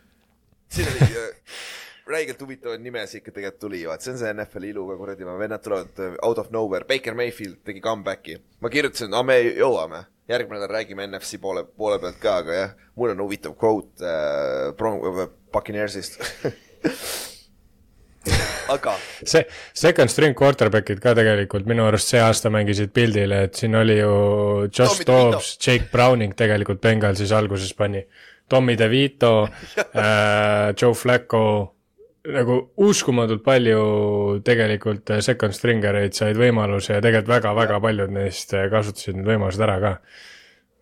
siin 0.68 0.88
oli 0.88 1.00
äh, 1.00 1.30
räigelt 2.12 2.40
huvitavaid 2.40 2.80
nimesid 2.84 3.22
ikka 3.22 3.32
tegelikult 3.32 3.60
tuli, 3.60 3.84
vaat 3.88 4.04
see 4.04 4.12
on 4.12 4.18
see 4.20 4.32
NFL-i 4.32 4.72
ilu 4.74 4.86
ka 4.90 4.96
kuradi, 5.00 5.24
vennad 5.24 5.62
tulevad 5.64 6.00
äh, 6.00 6.16
out 6.22 6.38
of 6.38 6.50
nowhere, 6.50 6.84
Baker 6.84 7.14
Mayfield 7.14 7.62
tegi 7.64 7.80
comeback'i. 7.80 8.36
ma 8.60 8.70
kirjutasin, 8.70 9.14
aa 9.14 9.22
me 9.22 9.38
jõuame, 9.40 10.04
järgmine 10.28 10.60
nädal 10.60 10.72
räägime 10.72 11.06
NFC 11.06 11.38
poole, 11.40 11.64
poole 11.64 11.98
pealt 12.02 12.18
ka, 12.22 12.38
aga 12.42 12.58
jah, 12.58 12.74
mul 12.96 13.12
on 13.12 13.22
huvitav 13.24 13.56
quote 13.60 14.04
äh, 14.04 14.72
Bron-, 14.78 15.30
Buccaneersist. 15.52 16.20
aga 18.72 18.94
see 19.28 19.42
second 19.76 20.08
string 20.08 20.36
quarterback'id 20.38 21.00
ka 21.04 21.12
tegelikult 21.16 21.66
minu 21.68 21.84
arust 21.84 22.08
see 22.12 22.22
aasta 22.24 22.52
mängisid 22.52 22.94
pildile, 22.96 23.42
et 23.48 23.58
siin 23.58 23.76
oli 23.76 23.98
ju 23.98 24.14
Josh 24.70 25.04
Tommy. 25.04 25.34
Dobbs, 25.34 25.54
Jake 25.60 25.90
Browning 25.92 26.32
tegelikult 26.36 26.80
Bengalsis 26.84 27.32
alguses 27.36 27.74
pani. 27.76 28.04
Tommy 28.48 28.76
DeVito 28.76 29.48
äh,, 29.76 30.72
Joe 30.80 30.94
Flacco, 30.94 31.44
nagu 32.32 32.58
uskumatult 32.80 33.42
palju 33.44 33.80
tegelikult 34.44 35.10
äh, 35.12 35.20
second 35.24 35.56
stringer 35.56 35.98
eid 36.00 36.16
said 36.16 36.38
võimaluse 36.40 36.96
ja 36.96 37.02
tegelikult 37.04 37.34
väga-väga 37.36 37.80
paljud 37.84 38.14
neist 38.16 38.54
äh, 38.56 38.68
kasutasid 38.72 39.18
need 39.18 39.28
võimalused 39.28 39.64
ära 39.64 39.76
ka. 39.82 39.92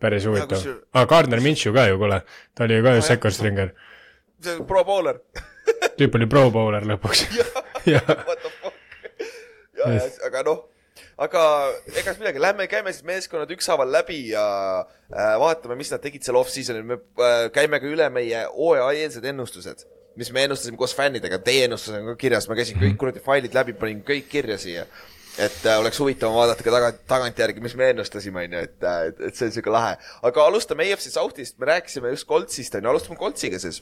päris 0.03 0.27
huvitav 0.27 0.55
kusjuures-. 0.57 0.85
aa, 0.93 1.05
Gardner 1.07 1.41
Minshew 1.43 1.75
ka 1.75 1.87
ju, 1.89 1.97
kuule, 1.99 2.21
ta 2.55 2.63
oli 2.63 2.79
ju 2.79 2.85
ka 2.85 2.95
ju 2.95 3.01
second 3.01 3.35
stringer. 3.35 3.73
see 4.43 4.55
on 4.59 4.67
pro 4.67 4.83
bowler 4.87 5.19
tüüp 5.99 6.15
oli 6.15 6.27
pro 6.31 6.49
bowler 6.51 6.87
lõpuks. 6.87 7.25
jah, 7.91 8.07
What 8.07 8.39
the 8.39 8.51
fuck? 8.61 8.79
ja, 9.77 9.91
ja, 9.97 10.07
aga 10.27 10.43
noh, 10.47 10.61
aga 11.19 11.41
ega 11.91 12.13
siis 12.13 12.21
midagi, 12.21 12.41
lähme 12.43 12.67
käime 12.71 12.93
siis 12.93 13.03
meeskonnad 13.07 13.51
ükshaaval 13.51 13.91
läbi 13.91 14.29
ja 14.31 14.45
äh, 15.11 15.35
vaatame, 15.43 15.75
mis 15.75 15.91
nad 15.91 16.03
tegid 16.03 16.23
seal 16.23 16.39
off-season'il, 16.39 16.87
me 16.87 16.99
äh, 17.19 17.49
käime 17.55 17.83
ka 17.83 17.91
üle 17.91 18.07
meie 18.15 18.45
hooajaeelsed 18.53 19.27
ennustused, 19.33 19.83
mis 20.19 20.31
me 20.33 20.43
ennustasime 20.47 20.77
koos 20.77 20.95
fännidega, 20.97 21.39
teie 21.45 21.65
ennustused 21.67 21.97
on 21.99 22.11
ka 22.11 22.19
kirjas, 22.21 22.47
ma 22.49 22.57
käisin 22.59 22.79
kõik 22.81 22.99
kuradi 23.01 23.23
failid 23.23 23.55
läbi, 23.57 23.75
panin 23.77 24.03
kõik 24.05 24.29
kirja 24.31 24.57
siia. 24.61 24.85
et 25.33 25.65
äh, 25.65 25.79
oleks 25.81 25.97
huvitav 25.97 26.29
vaadata 26.35 26.63
ka 26.63 26.71
taga, 26.75 26.91
tagantjärgi, 27.09 27.61
mis 27.63 27.73
me 27.75 27.89
ennustasime, 27.89 28.43
onju, 28.45 28.59
et, 28.67 28.75
et, 28.83 29.21
et 29.29 29.35
see 29.35 29.47
on 29.49 29.55
siuke 29.55 29.73
lahe. 29.73 29.95
aga 30.21 30.45
alustame 30.45 30.85
EFC 30.91 31.09
South'ist, 31.15 31.57
me 31.57 31.71
rääkisime 31.71 32.13
just 32.13 32.27
Coltsist, 32.29 32.75
onju, 32.77 32.91
alustame 32.91 33.17
Coltsiga 33.17 33.59
siis 33.59 33.81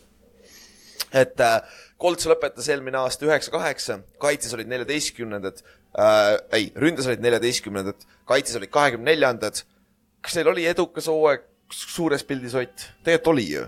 et 1.11 1.43
äh, 1.43 1.59
Colts 1.99 2.25
lõpetas 2.29 2.69
eelmine 2.71 2.97
aasta 3.01 3.27
üheksa-kaheksa, 3.27 3.99
kaitses 4.21 4.55
olid 4.55 4.71
neljateistkümnendad 4.71 5.61
äh,, 5.61 6.37
ei, 6.55 6.71
ründes 6.79 7.09
olid 7.09 7.23
neljateistkümnendad, 7.23 8.07
kaitses 8.29 8.57
olid 8.59 8.71
kahekümne 8.71 9.11
neljandad. 9.11 9.63
kas 10.21 10.37
neil 10.37 10.51
oli 10.53 10.65
edukas 10.69 11.07
hooaeg 11.09 11.45
suures 11.71 12.23
pildis, 12.27 12.55
Ott? 12.55 12.87
tegelikult 13.03 13.33
oli 13.33 13.47
ju. 13.51 13.67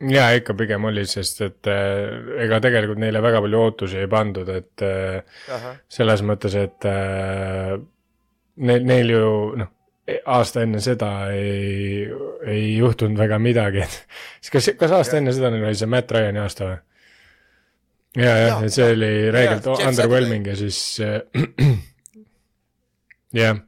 Ja 0.00 0.26
ikka 0.36 0.54
pigem 0.58 0.84
oli, 0.90 1.06
sest 1.08 1.40
et 1.46 1.70
äh, 1.72 2.42
ega 2.44 2.60
tegelikult 2.64 3.00
neile 3.00 3.22
väga 3.24 3.40
palju 3.44 3.62
ootusi 3.62 4.02
ei 4.02 4.10
pandud, 4.12 4.50
et 4.52 4.84
äh, 4.84 5.62
selles 5.88 6.24
mõttes, 6.26 6.56
et 6.60 6.88
äh, 6.90 7.76
neil, 8.56 8.86
neil 8.88 9.14
ju 9.14 9.30
noh, 9.62 9.72
aasta 10.36 10.62
enne 10.62 10.80
seda 10.84 11.10
ei, 11.34 12.04
ei 12.46 12.66
juhtunud 12.76 13.18
väga 13.18 13.40
midagi, 13.42 13.86
et 13.86 13.96
kas, 14.52 14.70
kas 14.78 14.98
aasta 14.98 15.20
enne 15.20 15.34
seda 15.36 15.50
neil 15.54 15.66
oli 15.66 15.78
see 15.78 15.90
Matt 15.90 16.12
Ryan'i 16.12 16.44
aasta 16.44 16.68
või? 16.68 16.78
ja, 18.16 18.36
jah 18.46 18.64
et 18.64 18.76
see 18.76 18.92
oli 18.92 19.12
räigelt 19.34 19.66
underwhelming 19.74 20.52
ja 20.52 20.58
siis 20.60 20.80
äh, 21.04 21.20
jah, 23.40 23.64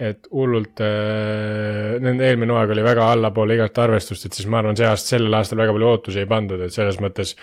et 0.00 0.28
hullult 0.32 0.80
äh,, 0.84 1.98
nende 2.00 2.24
eelmine 2.28 2.54
hooaeg 2.54 2.72
oli 2.74 2.84
väga 2.86 3.10
allapoole 3.12 3.56
igat 3.58 3.78
arvestust, 3.84 4.24
et 4.26 4.38
siis 4.38 4.48
ma 4.48 4.62
arvan, 4.62 4.78
see 4.78 4.88
aasta, 4.88 5.14
sellel 5.16 5.36
aastal 5.36 5.60
väga 5.60 5.74
palju 5.76 5.90
ootusi 5.90 6.22
ei 6.22 6.30
pandud, 6.30 6.62
et 6.64 6.72
selles 6.74 6.96
mõttes 7.04 7.34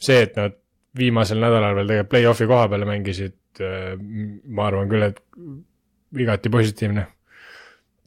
see, 0.00 0.18
et 0.24 0.34
nad 0.38 0.56
viimasel 0.98 1.38
nädalal 1.38 1.76
veel 1.78 1.86
tegelikult 1.92 2.10
play-off'i 2.16 2.48
koha 2.50 2.66
peale 2.72 2.88
mängisid 2.88 3.62
äh,, 3.62 3.94
ma 4.50 4.66
arvan 4.70 4.90
küll, 4.90 5.06
et 5.06 5.22
igati 6.18 6.50
positiivne. 6.50 7.06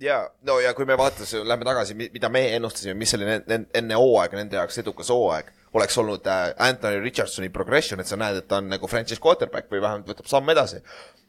ja 0.04 0.18
no 0.44 0.60
ja 0.60 0.74
kui 0.76 0.86
me 0.86 0.98
vaatasime, 1.00 1.46
lähme 1.48 1.64
tagasi, 1.66 1.96
mida 1.96 2.30
me 2.30 2.42
ennustasime, 2.58 2.94
mis 3.00 3.14
oli 3.16 3.26
ne- 3.30 3.44
ne- 3.48 3.66
enne 3.74 3.96
hooaega 3.96 4.36
nende 4.42 4.60
jaoks 4.60 4.82
edukas 4.84 5.10
hooaeg, 5.14 5.54
oleks 5.74 5.98
olnud 5.98 6.28
äh, 6.30 6.54
Anthony 6.62 7.02
Richardsoni 7.02 7.50
progression, 7.54 8.02
et 8.02 8.10
sa 8.10 8.18
näed, 8.20 8.40
et 8.42 8.48
ta 8.50 8.60
on 8.62 8.70
nagu 8.72 8.90
franchise 8.90 9.22
quarterback 9.22 9.72
või 9.72 9.82
vähemalt 9.82 10.10
võtab 10.12 10.30
samm 10.30 10.54
edasi. 10.54 10.82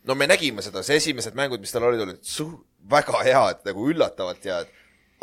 no 0.04 0.14
me 0.14 0.28
nägime 0.28 0.62
seda, 0.62 0.82
see 0.84 1.00
esimesed 1.00 1.36
mängud, 1.38 1.62
mis 1.64 1.72
tal 1.72 1.86
olid, 1.88 2.02
olid 2.04 2.20
su-, 2.28 2.52
väga 2.90 3.24
head, 3.24 3.64
nagu 3.68 3.90
üllatavalt 3.90 4.44
head. 4.44 4.72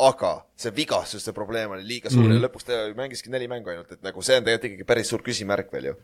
aga 0.02 0.32
see 0.58 0.72
vigastuste 0.74 1.32
probleem 1.36 1.70
oli 1.70 1.84
liiga 1.86 2.10
suur 2.10 2.24
mm 2.24 2.38
ja 2.40 2.42
lõpuks 2.46 2.64
ta 2.66 2.78
mängiski 2.96 3.30
neli 3.30 3.46
mängu 3.48 3.70
ainult, 3.70 3.92
et 3.92 4.02
nagu 4.02 4.22
see 4.22 4.38
on 4.40 4.44
tegelikult 4.44 4.70
ikkagi 4.72 4.86
päris 4.88 5.12
suur 5.12 5.22
küsimärk 5.22 5.70
veel 5.72 5.92
ju. 5.92 5.94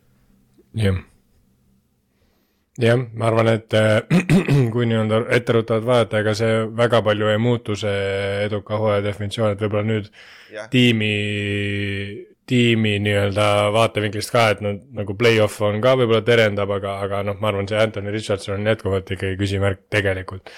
jah. 0.78 1.00
jah, 2.78 3.00
ma 3.14 3.26
arvan, 3.33 3.48
et 3.57 3.74
äh, 3.74 4.04
kui 4.74 4.87
nii-öelda 4.87 5.24
etteruttavalt 5.35 5.87
vaadata, 5.88 6.22
ega 6.22 6.35
see 6.38 6.62
väga 6.78 7.02
palju 7.02 7.33
ei 7.33 7.42
muutu, 7.42 7.74
see 7.74 8.44
eduka 8.44 8.78
hooaja 8.78 9.02
definitsioon, 9.09 9.57
et 9.57 9.64
võib-olla 9.64 9.88
nüüd 9.88 10.12
jah, 10.52 10.68
tiimi, 10.70 11.14
tiimi 12.48 12.96
nii-öelda 13.04 13.46
vaatevinklist 13.74 14.32
ka, 14.32 14.48
et 14.54 14.64
nad 14.64 14.82
nagu 14.96 15.16
play-off 15.18 15.62
on 15.66 15.82
ka 15.84 15.94
võib-olla 16.00 16.24
terendab, 16.26 16.72
aga, 16.78 16.98
aga 17.04 17.22
noh, 17.28 17.38
ma 17.40 17.52
arvan, 17.52 17.68
see 17.68 17.80
Anthony 17.80 18.14
Richardson 18.14 18.58
on 18.58 18.70
jätkuvalt 18.72 19.12
ikkagi 19.16 19.38
küsimärk 19.40 19.84
tegelikult. 19.92 20.52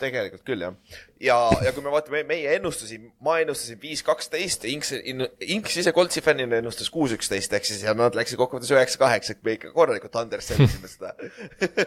Tegelikult 0.00 0.44
küll 0.46 0.62
jah. 0.64 0.74
ja, 1.22 1.36
ja 1.64 1.72
kui 1.74 1.84
me 1.84 1.92
vaatame 1.92 2.22
meie 2.28 2.54
ennustusi, 2.56 2.98
ma 3.24 3.38
ennustasin 3.42 3.80
viis, 3.82 4.02
kaksteist 4.06 4.66
ja 4.66 4.72
Inks, 4.72 4.92
Inks 5.46 5.78
ise 5.82 5.92
Koltsi 5.96 6.22
fännina 6.24 6.60
ennustas 6.62 6.90
kuus, 6.94 7.14
üksteist 7.16 7.54
ehk 7.56 7.68
siis 7.68 7.82
ja 7.86 7.94
nad 7.98 8.16
läksid 8.18 8.40
kokkuvõttes 8.40 8.72
üheksa, 8.74 9.00
kaheksa, 9.02 9.36
me 9.46 9.56
ikka 9.58 9.72
korralikult 9.74 10.20
undersellisime 10.20 10.90
seda. 10.90 11.14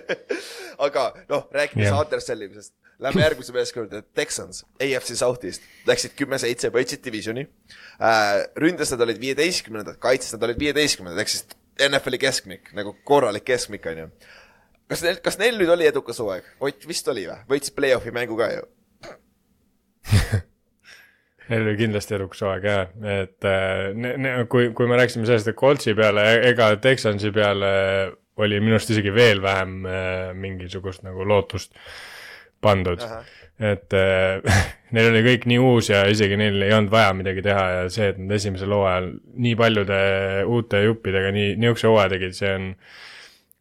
aga 0.88 1.08
noh, 1.32 1.47
rääkides 1.56 1.88
yeah. 1.88 2.02
undersellimisest, 2.02 2.76
lähme 3.02 3.26
järgmise 3.26 3.56
meeskonda, 3.56 4.04
Texans, 4.17 4.65
AFC 4.82 5.15
South'ist, 5.21 5.65
läksid 5.89 6.17
kümme-seitse, 6.19 6.74
võitsid 6.74 7.04
divisioni 7.06 7.47
äh,. 7.47 8.45
ründes 8.60 8.93
nad 8.95 9.08
olid 9.08 9.21
viieteistkümnendad, 9.21 10.00
kaitses 10.04 10.36
nad 10.36 10.50
olid 10.50 10.62
viieteistkümnendad 10.62 11.24
ehk 11.24 11.34
siis 11.34 11.50
NFL-i 11.82 12.19
keskmik 12.21 12.74
nagu 12.78 12.93
korralik 13.08 13.45
keskmik 13.47 13.86
onju 13.89 14.10
kas 14.91 15.04
neil, 15.06 15.19
kas 15.23 15.39
neil 15.39 15.58
nüüd 15.60 15.71
oli 15.71 15.88
edukas 15.88 16.19
hooaeg? 16.21 16.47
Ott 16.63 16.88
vist 16.89 17.08
oli 17.12 17.25
või? 17.30 17.39
võitsid 17.56 17.75
play-off'i 17.77 18.13
mängu 18.15 18.38
ka 18.39 18.51
ju. 18.51 18.63
Neil 21.51 21.67
oli 21.67 21.77
kindlasti 21.80 22.15
edukas 22.15 22.41
hooaeg 22.45 22.65
jah, 22.67 22.88
et 23.19 23.47
äh, 23.47 23.91
ne, 23.97 24.15
ne, 24.21 24.34
kui, 24.51 24.69
kui 24.75 24.88
me 24.88 24.97
rääkisime 24.99 25.27
sellest, 25.27 25.51
et 25.51 25.60
Coltsi 25.60 25.95
peale 25.97 26.23
ega 26.47 26.71
Texansi 26.82 27.32
peale 27.36 27.71
oli 28.41 28.62
minu 28.63 28.77
arust 28.77 28.93
isegi 28.93 29.12
veel 29.13 29.41
vähem 29.43 29.86
äh, 29.86 30.32
mingisugust 30.38 31.04
nagu 31.04 31.25
lootust 31.27 31.75
pandud. 32.63 33.04
et 33.60 33.93
äh, 33.93 34.62
neil 34.95 35.12
oli 35.12 35.21
kõik 35.27 35.47
nii 35.51 35.60
uus 35.62 35.91
ja 35.91 36.06
isegi 36.10 36.39
neil 36.39 36.62
ei 36.63 36.73
olnud 36.73 36.93
vaja 36.93 37.12
midagi 37.17 37.43
teha 37.45 37.65
ja 37.75 37.86
see, 37.93 38.10
et 38.13 38.19
nad 38.21 38.36
esimesel 38.39 38.73
hooajal 38.73 39.12
nii 39.45 39.56
paljude 39.60 40.01
uute 40.49 40.84
juppidega 40.88 41.34
nii, 41.36 41.56
niisuguse 41.62 41.91
hooaja 41.91 42.13
tegid, 42.15 42.38
see 42.38 42.54
on 42.56 42.71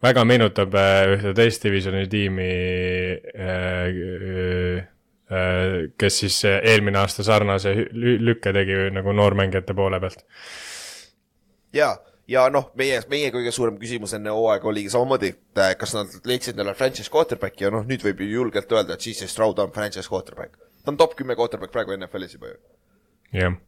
väga 0.02 0.24
meenutab 0.24 0.74
äh, 0.78 1.14
ühte 1.14 1.32
teist 1.36 1.64
divisjoni 1.64 2.06
tiimi 2.10 2.50
äh, 3.34 3.88
äh, 4.80 5.88
kes 6.00 6.20
siis 6.24 6.38
eelmine 6.50 7.02
aasta 7.02 7.24
sarnase 7.26 7.74
lü- 7.92 8.18
lükke 8.30 8.52
tegi 8.56 8.86
nagu 8.94 9.12
noormängijate 9.16 9.76
poole 9.76 10.00
pealt. 10.00 10.24
ja, 11.76 11.92
ja 12.28 12.48
noh, 12.50 12.70
meie, 12.80 13.02
meie 13.12 13.30
kõige 13.34 13.52
suurem 13.54 13.78
küsimus 13.80 14.16
enne 14.16 14.32
hooaega 14.34 14.68
oligi 14.72 14.90
samamoodi, 14.90 15.34
et 15.34 15.78
kas 15.78 15.94
nad 15.94 16.16
leidsid 16.24 16.56
endale 16.56 16.74
franchise 16.78 17.12
quarterback'i 17.12 17.68
ja 17.68 17.72
noh, 17.74 17.86
nüüd 17.86 18.04
võib 18.06 18.24
ju 18.24 18.32
julgelt 18.40 18.72
öelda, 18.72 18.96
et 18.96 19.04
CJ 19.04 19.28
Stroud 19.30 19.60
on 19.62 19.72
franchise 19.76 20.08
quarterback. 20.08 20.56
ta 20.84 20.94
on 20.94 20.96
top 20.96 21.14
kümme 21.18 21.36
quarterback 21.36 21.76
praegu 21.76 21.96
NFL-is 21.98 22.38
juba 22.38 22.54
ju. 22.54 22.58
jah, 23.36 23.60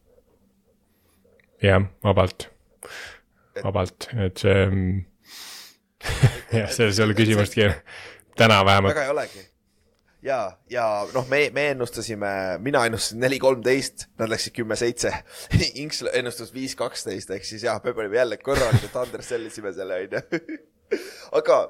jah, 1.62 1.88
vabalt, 2.02 2.48
vabalt, 3.62 4.08
et 4.16 4.40
see 4.40 4.68
jah, 6.58 6.70
selles 6.70 6.98
ei 6.98 7.04
ole 7.06 7.16
küsimustki, 7.18 7.68
täna 8.38 8.60
vähemalt. 8.66 8.94
väga 8.94 9.04
ei 9.06 9.10
olegi. 9.12 9.42
ja, 10.22 10.38
ja 10.70 10.86
noh, 11.14 11.26
me, 11.28 11.42
me 11.54 11.68
ennustasime, 11.72 12.32
mina 12.62 12.84
ennustasin 12.88 13.22
neli, 13.22 13.38
kolmteist, 13.42 14.06
nad 14.20 14.30
läksid 14.32 14.56
kümme-seitse. 14.58 15.12
Inks 15.82 16.02
ennustas 16.12 16.52
viis, 16.54 16.76
kaksteist 16.78 17.30
ehk 17.34 17.46
siis 17.46 17.66
jah, 17.66 17.80
me 17.84 17.94
panime 17.96 18.20
jälle 18.20 18.40
korralikult 18.42 18.98
undersellisime 19.06 19.74
selle 19.76 20.00
onju. 20.06 20.42
aga, 21.40 21.60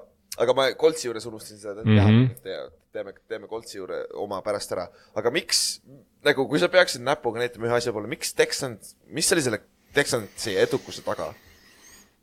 aga 0.44 0.56
ma 0.58 0.70
Koltsi 0.78 1.08
juures 1.08 1.28
unustasin 1.30 1.60
seda 1.62 1.84
teha 1.84 2.08
mm. 2.08 2.24
-hmm. 2.24 2.72
teeme, 2.92 3.14
teeme 3.28 3.48
Koltsi 3.48 3.78
juurde 3.78 4.04
oma 4.14 4.42
pärast 4.42 4.72
ära. 4.72 4.88
aga 5.14 5.30
miks, 5.30 5.80
nagu 6.24 6.48
kui 6.48 6.58
sa 6.58 6.68
peaksid 6.68 7.04
näpuga 7.04 7.44
näitama 7.44 7.70
ühe 7.70 7.78
asja 7.78 7.92
poole, 7.92 8.10
miks 8.10 8.34
Texans, 8.34 8.96
mis 9.06 9.32
oli 9.32 9.42
selle 9.42 9.62
Texansi 9.92 10.56
edukuse 10.58 11.02
taga 11.04 11.34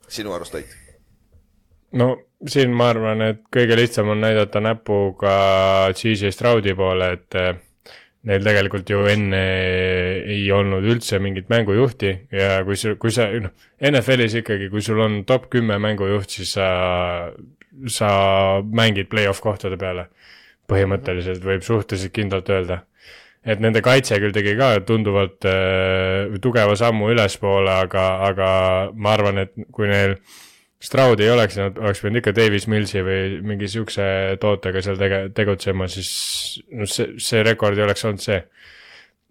sinu 0.10 0.34
arust, 0.34 0.56
Ott? 0.56 0.89
No 1.98 2.10
siin 2.48 2.74
ma 2.76 2.92
arvan, 2.94 3.24
et 3.26 3.42
kõige 3.54 3.78
lihtsam 3.80 4.12
on 4.14 4.22
näidata 4.24 4.62
näpuga 4.64 5.34
CJ 5.98 6.32
Stroudi 6.34 6.76
poole, 6.78 7.12
et 7.18 7.38
eh, 7.40 7.52
neil 8.30 8.44
tegelikult 8.44 8.90
ju 8.92 9.04
enne 9.12 9.42
ei 10.28 10.44
olnud 10.52 10.86
üldse 10.92 11.20
mingit 11.24 11.50
mängujuhti 11.52 12.12
ja 12.36 12.60
kui 12.68 12.80
sa, 12.80 12.96
kui 13.00 13.14
sa, 13.16 13.30
noh, 13.44 13.54
NFL-is 13.92 14.40
ikkagi, 14.42 14.70
kui 14.72 14.84
sul 14.84 15.00
on 15.04 15.22
top 15.28 15.50
kümme 15.54 15.80
mängujuht, 15.82 16.40
siis 16.40 16.54
sa, 16.58 16.68
sa 17.88 18.10
mängid 18.64 19.12
play-off 19.12 19.44
kohtade 19.44 19.80
peale. 19.80 20.10
põhimõtteliselt 20.70 21.42
võib 21.42 21.64
suhteliselt 21.66 22.14
kindlalt 22.14 22.50
öelda. 22.54 22.84
et 23.42 23.60
nende 23.60 23.82
kaitse 23.82 24.20
küll 24.20 24.36
tegi 24.36 24.54
ka 24.60 24.76
tunduvalt 24.86 25.46
äh, 25.48 26.36
tugeva 26.42 26.76
sammu 26.76 27.10
ülespoole, 27.10 27.72
aga, 27.72 28.04
aga 28.28 28.50
ma 28.94 29.14
arvan, 29.16 29.38
et 29.38 29.54
kui 29.72 29.88
neil 29.88 30.18
Stroud 30.80 31.20
ei 31.20 31.28
oleks, 31.34 31.58
nad 31.60 31.78
oleks 31.78 32.00
pidanud 32.00 32.22
ikka 32.22 32.32
Davis 32.36 32.66
Millsi 32.72 33.02
või 33.04 33.40
mingi 33.44 33.68
siukse 33.68 34.04
tootega 34.40 34.84
seal 34.84 35.00
tege-, 35.00 35.26
tegutsema, 35.36 35.90
siis 35.92 36.12
noh, 36.72 36.88
see, 36.88 37.18
see 37.20 37.42
rekord 37.44 37.78
ei 37.78 37.84
oleks 37.84 38.06
olnud 38.08 38.24
see. 38.24 38.40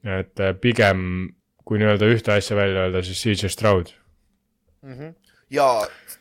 et 0.05 0.43
äh, 0.45 0.53
pigem, 0.61 1.01
kui 1.67 1.81
nii-öelda 1.81 2.11
ühte 2.13 2.35
asja 2.37 2.57
välja 2.57 2.85
öelda, 2.87 3.03
siis 3.03 3.23
CJ 3.25 3.53
Stroud. 3.55 3.95
ja 5.51 5.69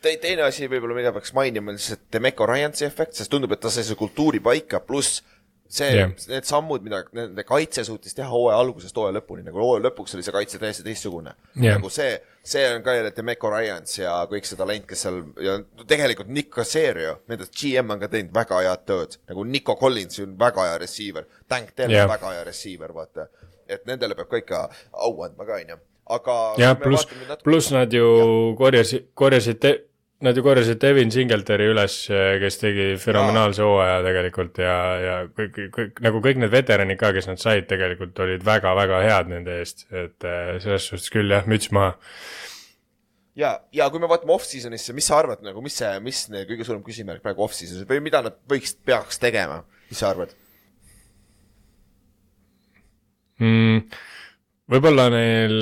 te, 0.00 0.16
teine 0.16 0.48
asi 0.48 0.66
võib-olla, 0.66 0.96
mida 0.96 1.12
peaks 1.12 1.34
mainima, 1.36 1.74
on 1.74 1.78
et 1.78 2.06
Demeco 2.12 2.48
Ryansi 2.48 2.88
efekt, 2.88 3.20
sest 3.20 3.30
tundub, 3.30 3.52
et 3.52 3.60
ta 3.60 3.70
sai 3.72 3.84
see 3.84 4.00
kultuuri 4.00 4.40
paika, 4.40 4.80
pluss 4.80 5.20
see 5.68 5.92
yeah., 5.92 6.10
need 6.28 6.48
sammud, 6.48 6.82
mida 6.84 7.02
nende 7.16 7.44
kaitse 7.46 7.84
suutis 7.84 8.16
teha 8.16 8.28
hooaja 8.32 8.56
algusest 8.62 8.96
hooaja 8.96 9.18
lõpuni, 9.18 9.44
nagu 9.46 9.60
hooaja 9.60 9.84
lõpuks 9.84 10.16
oli 10.16 10.24
see 10.24 10.34
kaitse 10.34 10.60
täiesti 10.62 10.84
teistsugune 10.86 11.34
Jah. 11.60 11.76
nagu 11.76 11.90
see, 11.92 12.14
see 12.48 12.64
on 12.74 12.82
ka 12.82 12.94
jälle 12.94 13.12
Demeco 13.16 13.50
Ryans 13.52 13.98
ja 13.98 14.14
kõik 14.30 14.46
see 14.48 14.58
talent, 14.58 14.86
kes 14.88 15.02
seal 15.04 15.18
ja 15.44 15.58
tegelikult 15.88 16.30
Nick 16.32 16.52
Caserio, 16.54 17.18
nende 17.28 17.48
GM 17.52 17.92
on 17.94 18.00
ka 18.00 18.08
teinud 18.12 18.32
väga 18.34 18.62
head 18.64 18.86
tööd, 18.88 19.18
nagu 19.28 19.44
Nico 19.44 19.76
Collins 19.80 20.22
on 20.24 20.32
väga 20.40 20.64
hea 20.70 20.78
receiver, 20.80 21.28
Tank 21.48 21.74
Dell 21.76 21.92
on 21.92 21.98
Jah. 21.98 22.08
väga 22.10 22.32
hea 22.36 22.46
receiver, 22.48 22.94
vaata. 22.96 23.28
et 23.68 23.84
nendele 23.84 24.16
peab 24.16 24.30
ka 24.30 24.40
ikka 24.40 24.62
au 25.04 25.22
andma 25.26 25.44
ka, 25.44 25.58
onju, 25.60 25.76
aga 26.16 26.36
jah, 26.62 26.76
pluss 26.80 27.04
pluss 27.44 27.70
nad 27.74 27.92
ju 27.92 28.06
korjasid, 28.56 29.10
korjasid, 29.14 29.60
nad 30.20 30.36
ju 30.36 30.42
korjasid 30.42 30.80
Devin 30.82 31.12
Singletary 31.14 31.68
üles, 31.70 31.94
kes 32.42 32.58
tegi 32.58 32.88
fenomenaalse 32.98 33.62
hooaja 33.62 34.00
tegelikult 34.02 34.58
ja, 34.62 34.74
ja 35.02 35.14
kõik, 35.30 35.60
kõik 35.74 36.02
nagu 36.02 36.22
kõik 36.24 36.40
need 36.42 36.50
veteranid 36.52 36.98
ka, 36.98 37.12
kes 37.14 37.30
nad 37.30 37.42
said, 37.42 37.68
tegelikult 37.70 38.18
olid 38.24 38.42
väga-väga 38.46 38.98
head 39.04 39.30
nende 39.30 39.60
eest, 39.60 39.86
et 39.92 40.26
äh, 40.26 40.56
selles 40.64 40.90
suhtes 40.90 41.06
küll 41.14 41.30
jah, 41.30 41.46
müts 41.50 41.70
maha. 41.74 41.94
ja, 43.38 43.54
ja 43.70 43.86
kui 43.94 44.02
me 44.02 44.10
vaatame 44.10 44.34
off-season'isse, 44.34 44.96
mis 44.96 45.06
sa 45.06 45.20
arvad 45.22 45.46
nagu, 45.46 45.62
mis 45.62 45.78
see, 45.78 45.94
mis 46.02 46.24
neil 46.34 46.50
kõige 46.50 46.66
suurem 46.66 46.82
küsimärk 46.86 47.22
praegu 47.22 47.46
off-season'is 47.46 47.86
või 47.86 48.02
mida 48.10 48.24
nad 48.26 48.42
võiks, 48.50 48.74
peaks 48.74 49.22
tegema, 49.22 49.62
mis 49.86 50.02
sa 50.02 50.10
arvad? 50.10 50.34
mm,. 53.38 54.00
võib-olla 54.74 55.12
neil 55.14 55.60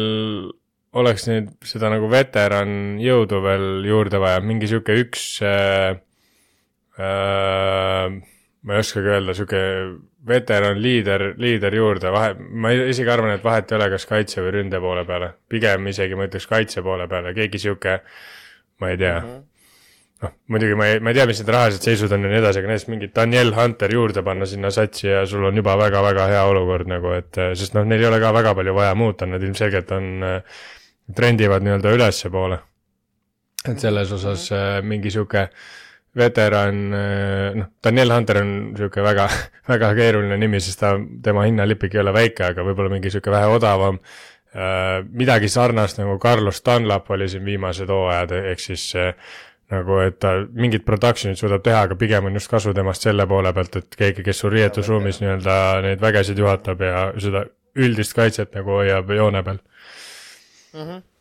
oleks 0.96 1.26
nüüd 1.28 1.52
seda 1.66 1.90
nagu 1.92 2.09
veteran 2.12 2.96
jõudu 3.02 3.42
veel 3.44 3.87
juurde 3.87 4.20
vaja, 4.22 4.42
mingi 4.44 4.70
sihuke 4.70 4.96
üks 5.04 5.28
äh,. 5.44 6.02
Äh, 6.96 8.14
ma 8.66 8.74
ei 8.74 8.80
oskagi 8.82 9.11
öelda, 9.12 9.35
sihuke 9.37 9.59
veteran 10.26 10.78
liider, 10.82 11.28
liider 11.38 11.74
juurde, 11.76 12.11
vahe, 12.14 12.32
ma 12.35 12.72
isegi 12.74 13.11
arvan, 13.12 13.37
et 13.37 13.44
vahet 13.44 13.70
ei 13.70 13.78
ole, 13.78 13.90
kas 13.94 14.09
kaitse 14.11 14.42
või 14.42 14.56
ründe 14.59 14.80
poole 14.82 15.04
peale, 15.06 15.35
pigem 15.50 15.87
isegi 15.92 16.18
ma 16.18 16.26
ütleks 16.26 16.48
kaitse 16.50 16.82
poole 16.87 17.06
peale, 17.11 17.35
keegi 17.37 17.61
sihuke, 17.62 18.00
ma 18.82 18.90
ei 18.90 18.98
tea 18.98 19.20
mm. 19.20 19.28
-hmm. 19.28 19.44
noh, 20.24 20.32
muidugi 20.50 20.78
ma 20.80 20.88
ei, 20.90 21.00
ma 21.00 21.12
ei 21.12 21.18
tea, 21.20 21.28
mis 21.30 21.42
need 21.42 21.52
rahalised 21.54 21.87
seisud 21.87 22.16
on 22.16 22.26
ja 22.26 22.32
nii 22.32 22.40
edasi, 22.42 22.62
aga 22.62 22.72
näiteks 22.72 22.90
mingi 22.90 23.11
Daniel 23.14 23.54
Hunter 23.54 23.94
juurde 23.94 24.24
panna 24.26 24.50
sinna 24.50 24.72
satsi 24.74 25.06
ja 25.12 25.26
sul 25.26 25.44
on 25.46 25.62
juba 25.62 25.76
väga-väga 25.78 26.26
hea 26.32 26.42
olukord 26.50 26.90
nagu, 26.90 27.12
et 27.20 27.42
sest 27.54 27.78
noh, 27.78 27.87
neil 27.87 28.02
ei 28.02 28.11
ole 28.11 28.20
ka 28.20 28.32
väga 28.35 28.54
palju 28.59 28.74
vaja 28.74 28.94
muuta, 28.98 29.30
nad 29.30 29.42
ilmselgelt 29.42 29.94
on, 29.94 30.11
trendivad 31.14 31.64
nii-öelda 31.64 31.92
ülespoole. 31.94 32.58
et 33.68 33.80
selles 33.82 34.12
osas 34.12 34.50
äh, 34.52 34.82
mingi 34.82 35.10
sihuke 35.10 35.48
veteran, 36.16 36.78
noh, 37.54 37.66
Daniel 37.84 38.12
Hunter 38.14 38.38
on 38.40 38.52
sihuke 38.76 39.02
väga, 39.04 39.26
väga 39.72 39.90
keeruline 39.98 40.38
nimi, 40.40 40.60
sest 40.64 40.80
ta, 40.80 40.94
tema 41.22 41.44
hinnalipik 41.44 41.94
ei 41.94 42.00
ole 42.00 42.14
väike, 42.16 42.46
aga 42.52 42.64
võib-olla 42.64 42.94
mingi 42.94 43.12
sihuke 43.12 43.30
vähe 43.30 43.50
odavam. 43.52 44.00
midagi 45.12 45.48
sarnast 45.52 45.98
nagu 45.98 46.14
Carlos 46.18 46.62
Dunlap 46.64 47.10
oli 47.10 47.28
siin 47.28 47.44
viimased 47.44 47.90
hooajad, 47.92 48.30
ehk 48.52 48.60
siis 48.60 48.86
äh, 48.96 49.12
nagu, 49.72 49.98
et 50.04 50.18
ta 50.22 50.32
mingit 50.54 50.84
production'it 50.86 51.38
suudab 51.40 51.64
teha, 51.66 51.82
aga 51.88 51.98
pigem 51.98 52.28
on 52.28 52.38
just 52.38 52.50
kasu 52.50 52.74
temast 52.74 53.06
selle 53.06 53.26
poole 53.28 53.52
pealt, 53.56 53.78
et 53.80 53.98
keegi, 53.98 54.24
kes 54.26 54.42
sul 54.42 54.54
riietusruumis 54.54 55.20
nii-öelda 55.22 55.56
neid 55.86 56.02
vägesid 56.02 56.38
juhatab 56.38 56.82
ja 56.86 57.06
seda 57.22 57.46
üldist 57.76 58.14
kaitset 58.16 58.54
nagu 58.56 58.78
hoiab 58.78 59.10
joone 59.16 59.42
peal. 59.46 59.60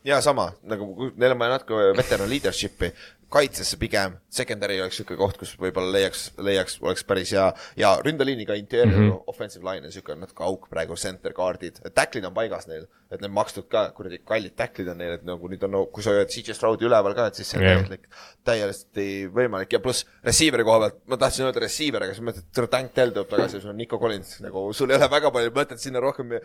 Ja 0.05 0.21
sama. 0.21 0.51
Nagu 0.63 1.11
neil 1.17 1.33
on 1.33 1.39
vaja 1.41 1.57
natuke 1.57 1.91
veteran 1.97 2.29
leadership'i, 2.29 2.91
kaitsesse 3.35 3.77
pigem, 3.81 4.13
secondary 4.31 4.77
oleks 4.79 4.99
siuke 4.99 5.15
koht, 5.17 5.39
kus 5.41 5.55
võib-olla 5.59 5.89
leiaks, 5.95 6.27
leiaks, 6.45 6.77
oleks 6.85 7.03
päris 7.07 7.31
hea. 7.35 7.47
Ja 7.79 7.95
ründeliiniga 8.05 8.55
interior 8.55 8.91
mm 8.91 9.09
-hmm. 9.09 9.23
offensive 9.31 9.65
line 9.65 9.89
on 9.89 9.91
siuke 9.91 10.15
natuke 10.15 10.43
auk 10.45 10.67
praegu, 10.69 10.95
center 10.95 11.33
guard'id, 11.33 11.81
tacklid 11.93 12.25
on 12.25 12.33
paigas 12.33 12.67
neil, 12.67 12.85
et 13.11 13.21
need 13.21 13.33
makstud 13.33 13.67
ka 13.71 13.89
kuradi 13.97 14.21
kallid 14.25 14.55
tacklid 14.55 14.87
on 14.93 14.97
neil, 15.01 15.17
et 15.17 15.25
nagu 15.25 15.49
nüüd 15.49 15.63
on 15.65 15.71
no,, 15.71 15.85
kui 15.85 16.03
sa 16.03 16.13
hoiad 16.13 16.29
CJ 16.29 16.53
Stroudi 16.53 16.85
üleval 16.85 17.15
ka, 17.17 17.27
et 17.27 17.35
siis 17.35 17.49
see 17.49 17.59
on 17.59 17.65
Jah. 17.65 17.81
täielikult, 17.81 18.07
täiesti 18.43 19.07
võimalik. 19.39 19.73
Ja 19.73 19.79
pluss 19.79 20.05
receiver'i 20.23 20.63
koha 20.63 20.79
pealt, 20.79 21.01
ma 21.07 21.17
tahtsin 21.17 21.45
öelda 21.45 21.65
receiver, 21.65 22.03
aga 22.03 22.13
siis 22.13 22.21
ma 22.21 22.31
mõtlesin, 22.31 22.63
et 22.63 22.71
Tank 22.77 22.95
Dell 22.95 23.11
tuleb 23.11 23.29
tagasi, 23.29 23.61
sul 23.61 23.73
on 23.73 23.77
Nico 23.77 23.99
Collins, 23.99 24.39
nagu 24.45 24.71
sul 24.73 24.91
ei 24.91 25.01
ole 25.01 25.11
väga 25.11 25.31
palju 25.31 25.51
mõtet 25.51 25.77
sinna 25.81 25.99
rohkem 25.99 26.39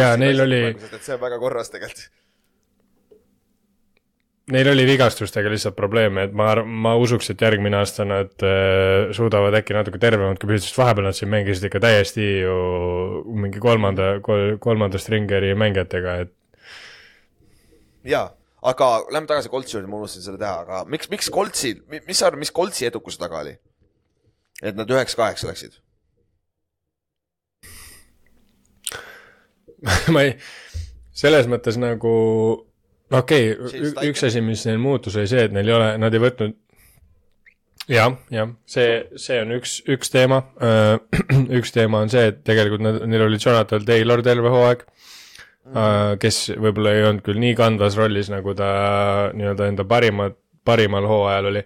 Jaa, 0.00 0.16
neil 0.16 0.40
oli- 0.40 0.64
et 0.72 1.02
see 1.02 1.14
on 1.14 1.20
väga 1.20 1.38
korras 1.38 1.70
tegelikult 1.70 2.10
Neil 4.52 4.68
oli 4.72 4.84
vigastustega 4.84 5.48
lihtsalt 5.48 5.76
probleeme, 5.78 6.26
et 6.26 6.34
ma, 6.36 6.50
ma 6.64 6.92
usuks, 7.00 7.30
et 7.32 7.40
järgmine 7.40 7.78
aasta 7.78 8.04
nad 8.04 8.44
äh, 8.44 9.12
suudavad 9.16 9.54
äkki 9.56 9.76
natuke 9.76 10.00
tervemalt 10.02 10.40
ka 10.42 10.50
püsida, 10.50 10.66
sest 10.66 10.80
vahepeal 10.80 11.08
nad 11.08 11.16
siin 11.16 11.30
mängisid 11.32 11.68
ikka 11.68 11.80
täiesti 11.80 12.26
ju 12.42 12.56
mingi 13.44 13.62
kolmanda 13.62 14.14
kol,, 14.24 14.58
kolmanda 14.62 15.00
stringeri 15.00 15.54
mängijatega, 15.58 16.16
et 16.26 16.32
jaa, 18.12 18.26
aga 18.62 18.90
lähme 19.10 19.30
tagasi 19.30 19.52
Coltsi 19.52 19.76
juurde, 19.76 19.90
ma 19.90 20.02
unustasin 20.02 20.26
selle 20.26 20.42
teha, 20.42 20.66
aga 20.66 20.82
miks, 20.90 21.08
miks 21.12 21.30
Coltsi, 21.32 21.74
mis 21.94 22.18
sa 22.18 22.28
arvad, 22.28 22.42
mis 22.42 22.52
Coltsi 22.54 22.88
edukuse 22.90 23.20
taga 23.20 23.40
oli? 23.44 23.56
et 24.62 24.76
nad 24.78 24.90
üheks-kaheksa 24.90 25.48
läksid. 25.48 25.72
ma 30.14 30.22
ei, 30.28 30.36
selles 31.16 31.48
mõttes 31.50 31.78
nagu 31.80 32.12
okei 33.12 33.54
Chase 33.54 33.92
okay,, 33.92 34.10
üks 34.10 34.26
asi, 34.28 34.42
mis 34.44 34.66
neil 34.68 34.80
muutus, 34.82 35.16
oli 35.20 35.30
see, 35.30 35.46
et 35.48 35.54
neil 35.54 35.68
ei 35.68 35.76
ole, 35.76 35.88
nad 36.02 36.14
ei 36.14 36.22
võtnud 36.22 36.58
jah, 37.90 38.16
jah, 38.30 38.50
see, 38.68 38.88
see 39.18 39.40
on 39.42 39.56
üks, 39.58 39.78
üks 39.90 40.12
teema. 40.12 40.42
üks 41.58 41.74
teema 41.74 42.02
on 42.04 42.12
see, 42.12 42.28
et 42.30 42.42
tegelikult 42.46 42.84
nad, 42.84 43.00
neil 43.10 43.26
oli 43.26 43.40
Jonathan 43.42 43.84
Taylor 43.86 44.22
terve 44.24 44.52
hooaeg 44.52 44.84
mm, 44.86 46.20
kes 46.22 46.44
võib-olla 46.56 46.94
ei 46.94 47.08
olnud 47.08 47.24
küll 47.26 47.42
nii 47.42 47.56
kandvas 47.58 47.98
rollis, 47.98 48.30
nagu 48.32 48.54
ta 48.58 48.68
nii-öelda 49.36 49.70
enda 49.72 49.86
parima, 49.88 50.30
parimal 50.64 51.08
hooajal 51.10 51.50
oli. 51.52 51.64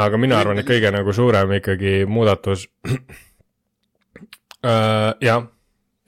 aga 0.00 0.20
mina 0.20 0.38
arvan, 0.40 0.60
et 0.60 0.68
kõige 0.68 0.92
nagu 0.94 1.12
suurem 1.16 1.56
ikkagi 1.58 2.04
muudatus 2.08 2.66
äh, 4.70 5.10
jah, 5.24 5.48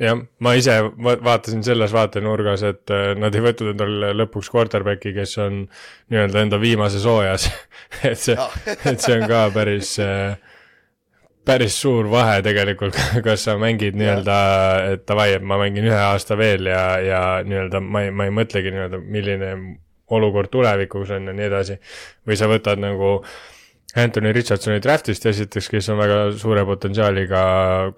jah, 0.01 0.23
ma 0.41 0.55
ise 0.59 0.79
va- 1.05 1.19
vaatasin 1.25 1.65
selles 1.67 1.93
vaatenurgas, 1.95 2.65
et 2.69 2.93
äh, 2.95 3.13
nad 3.19 3.35
ei 3.35 3.45
võtnud 3.45 3.75
endale 3.75 4.13
lõpuks 4.23 4.51
quarterback'i, 4.53 5.13
kes 5.17 5.37
on 5.43 5.61
nii-öelda 6.13 6.47
enda 6.47 6.61
viimases 6.63 7.05
hooajas. 7.09 7.51
et 8.11 8.19
see, 8.21 8.39
et 8.91 9.03
see 9.03 9.19
on 9.19 9.29
ka 9.31 9.45
päris, 9.55 9.95
päris 11.45 11.79
suur 11.85 12.11
vahe 12.11 12.41
tegelikult, 12.47 12.99
kas 13.27 13.47
sa 13.49 13.57
mängid 13.61 13.99
nii-öelda, 13.99 14.41
et 14.95 15.07
davai, 15.09 15.33
et 15.37 15.47
ma 15.47 15.61
mängin 15.61 15.89
ühe 15.91 16.03
aasta 16.09 16.39
veel 16.41 16.71
ja, 16.71 16.85
ja 17.03 17.23
nii-öelda 17.47 17.83
ma 17.85 18.07
ei, 18.07 18.13
ma 18.15 18.29
ei 18.29 18.35
mõtlegi 18.35 18.75
nii-öelda, 18.75 19.03
milline 19.03 19.55
olukord 20.13 20.51
tulevikus 20.53 21.11
on 21.17 21.31
ja 21.31 21.33
nii 21.37 21.49
edasi. 21.49 21.79
või 22.29 22.37
sa 22.37 22.49
võtad 22.51 22.81
nagu 22.83 23.21
Anthony 23.97 24.33
Richardsoni 24.33 24.81
draftist 24.81 25.27
esiteks, 25.29 25.69
kes 25.69 25.91
on 25.93 25.99
väga 26.01 26.19
suure 26.41 26.65
potentsiaaliga 26.65 27.43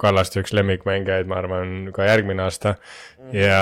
Kallaste 0.01 0.41
üks 0.41 0.51
lemmikmängijaid, 0.57 1.29
ma 1.31 1.39
arvan, 1.39 1.75
ka 1.95 2.07
järgmine 2.09 2.43
aasta. 2.43 2.75
ja, 3.31 3.61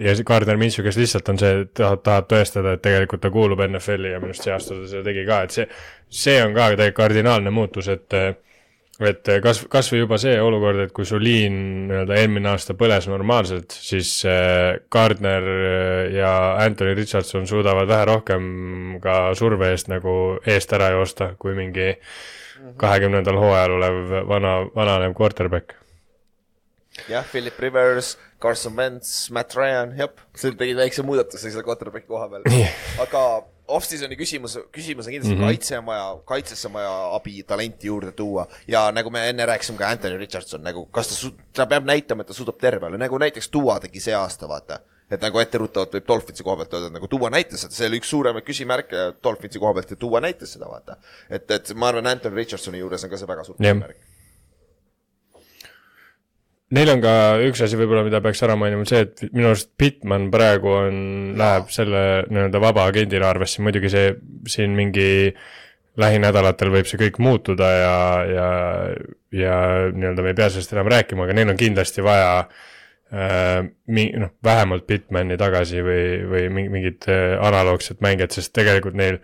ja 0.00 0.14
see 0.16 0.24
Gardner 0.26 0.56
Minshew, 0.56 0.86
kes 0.86 0.96
lihtsalt 0.96 1.28
on 1.28 1.40
see, 1.40 1.66
tahab, 1.76 2.00
tahab 2.06 2.32
tõestada, 2.32 2.72
et 2.74 2.84
tegelikult 2.84 3.22
ta 3.24 3.30
kuulub 3.34 3.60
NFL-i 3.66 4.14
ja 4.14 4.22
minu 4.22 4.32
arust 4.32 4.48
see 4.48 4.54
aasta 4.54 4.78
ta 4.78 4.88
seda 4.88 5.04
tegi 5.10 5.26
ka, 5.28 5.42
et 5.44 5.58
see, 5.58 5.68
see 6.24 6.38
on 6.42 6.56
ka 6.56 6.70
tegelikult 6.72 7.02
kardinaalne 7.02 7.52
muutus, 7.52 7.92
et 7.92 8.16
et 8.98 9.30
kas, 9.42 9.60
kas 9.70 9.90
või 9.92 10.00
juba 10.02 10.18
see 10.18 10.34
olukord, 10.42 10.80
et 10.82 10.92
kui 10.94 11.06
su 11.06 11.20
liin 11.22 11.58
nii-öelda 11.88 12.16
eelmine 12.18 12.50
aasta 12.50 12.74
põles 12.78 13.06
normaalselt, 13.10 13.74
siis 13.74 14.10
äh, 14.26 14.80
Gardner 14.90 15.46
äh, 15.52 16.16
ja 16.16 16.32
Anthony 16.64 16.96
Richardson 16.98 17.46
suudavad 17.46 17.88
vähe 17.90 18.08
rohkem 18.10 18.48
ka 19.02 19.20
surve 19.38 19.70
eest 19.74 19.90
nagu 19.92 20.14
eest 20.46 20.74
ära 20.74 20.90
joosta, 20.96 21.32
kui 21.38 21.54
mingi 21.58 21.92
kahekümnendal 22.78 23.38
hooajal 23.38 23.76
olev 23.76 24.00
vana, 24.28 24.54
vananev 24.74 25.14
quarterback. 25.18 25.76
jah, 27.08 27.22
Philip 27.30 27.58
Rivers, 27.62 28.16
Carson 28.42 28.74
Wentz, 28.76 29.30
Matt 29.30 29.54
Ryan, 29.54 29.94
jah, 29.98 30.10
sa 30.34 30.50
tegid 30.50 30.80
väikse 30.80 31.06
muudatuse 31.06 31.52
selle 31.52 31.62
quarterback'i 31.66 32.10
koha 32.10 32.26
peal. 32.32 32.50
aga 33.04 33.22
off-season'i 33.68 34.16
küsimus, 34.16 34.56
küsimus 34.72 35.06
on 35.06 35.12
kindlasti 35.12 35.34
mm 35.34 35.40
-hmm. 35.40 35.46
kaitse 35.46 35.78
on 35.78 35.86
vaja, 35.86 36.06
kaitsesse 36.24 36.68
on 36.68 36.72
vaja 36.72 36.92
abi, 37.14 37.42
talenti 37.42 37.86
juurde 37.86 38.12
tuua 38.12 38.46
ja 38.68 38.88
nagu 38.92 39.10
me 39.10 39.28
enne 39.28 39.46
rääkisime 39.46 39.78
ka 39.78 39.88
Anthony 39.88 40.18
Richardson 40.18 40.62
nagu, 40.62 40.86
kas 40.86 41.08
ta 41.08 41.30
ta 41.52 41.66
peab 41.66 41.84
näitama, 41.84 42.22
et 42.22 42.26
ta 42.26 42.34
suudab 42.34 42.58
terve 42.58 42.86
olla, 42.86 42.98
nagu 42.98 43.18
näiteks 43.18 43.52
Duo 43.52 43.78
tegi 43.80 44.00
see 44.00 44.14
aasta, 44.14 44.48
vaata 44.48 44.80
et 45.10 45.24
nagu 45.24 45.40
etteruttavalt 45.40 45.94
võib 45.96 46.08
Dolphinsi 46.08 46.44
koha 46.44 46.56
pealt 46.60 46.74
öelda, 46.76 46.90
et 46.90 46.96
nagu 46.98 47.08
Duo 47.10 47.30
näitas 47.32 47.64
seda, 47.64 47.74
see 47.74 47.88
oli 47.88 48.00
üks 48.02 48.10
suuremaid 48.12 48.44
küsimärke 48.44 49.08
Dolphinsi 49.24 49.62
koha 49.62 49.74
pealt 49.78 49.94
ja 49.94 50.00
Duo 50.00 50.20
näitas 50.20 50.52
seda, 50.56 50.68
vaata. 50.68 50.98
et, 51.30 51.50
et 51.50 51.74
ma 51.74 51.88
arvan, 51.92 52.06
Anthony 52.06 52.36
Richardsoni 52.36 52.82
juures 52.82 53.04
on 53.04 53.10
ka 53.10 53.20
see 53.20 53.30
väga 53.30 53.44
suur 53.44 53.56
küsimärk. 53.56 53.96
Neil 56.76 56.90
on 56.92 57.00
ka 57.00 57.12
üks 57.48 57.62
asi 57.64 57.78
võib-olla, 57.80 58.02
mida 58.04 58.20
peaks 58.20 58.42
ära 58.44 58.52
mainima, 58.60 58.84
see, 58.88 59.06
et 59.06 59.22
minu 59.32 59.48
arust 59.48 59.70
Bitman 59.80 60.26
praegu 60.32 60.68
on, 60.82 60.98
läheb 61.40 61.70
selle 61.72 62.02
nii-öelda 62.28 62.60
vaba 62.60 62.84
agendina 62.90 63.30
arvesse, 63.30 63.62
muidugi 63.64 63.88
see 63.92 64.10
siin 64.52 64.74
mingi 64.76 65.32
lähinädalatel 65.98 66.70
võib 66.74 66.88
see 66.90 67.00
kõik 67.00 67.16
muutuda 67.24 67.70
ja, 67.72 67.94
ja, 68.28 68.48
ja 69.34 69.56
nii-öelda 69.94 70.26
me 70.26 70.34
ei 70.34 70.38
pea 70.38 70.50
sellest 70.52 70.76
enam 70.76 70.92
rääkima, 70.92 71.24
aga 71.24 71.38
neil 71.38 71.54
on 71.54 71.58
kindlasti 71.58 72.04
vaja 72.04 72.30
äh, 72.44 73.64
mi-, 73.88 74.12
noh, 74.20 74.34
vähemalt 74.44 74.84
Bitmani 74.86 75.40
tagasi 75.40 75.80
või, 75.82 76.04
või 76.28 76.46
mingi- 76.52 76.74
mingit 76.76 77.08
äh, 77.08 77.38
analoogset 77.48 78.04
mängijat, 78.04 78.36
sest 78.36 78.52
tegelikult 78.60 78.98
neil 79.00 79.22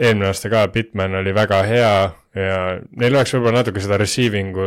eelmine 0.00 0.32
aasta 0.32 0.48
ka 0.52 0.64
Bitman 0.72 1.20
oli 1.20 1.36
väga 1.36 1.60
hea 1.68 1.92
ja 2.36 2.56
neil 3.00 3.14
oleks 3.16 3.32
võib-olla 3.34 3.62
natuke 3.62 3.80
seda 3.80 3.96
receiving'u 4.02 4.66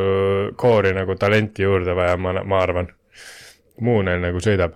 core'i 0.60 0.94
nagu 0.98 1.16
talenti 1.22 1.64
juurde 1.68 1.94
vaja, 1.96 2.18
ma, 2.18 2.34
ma 2.44 2.62
arvan. 2.66 2.88
muu 3.80 4.02
neil 4.04 4.20
nagu 4.24 4.42
sõidab. 4.44 4.74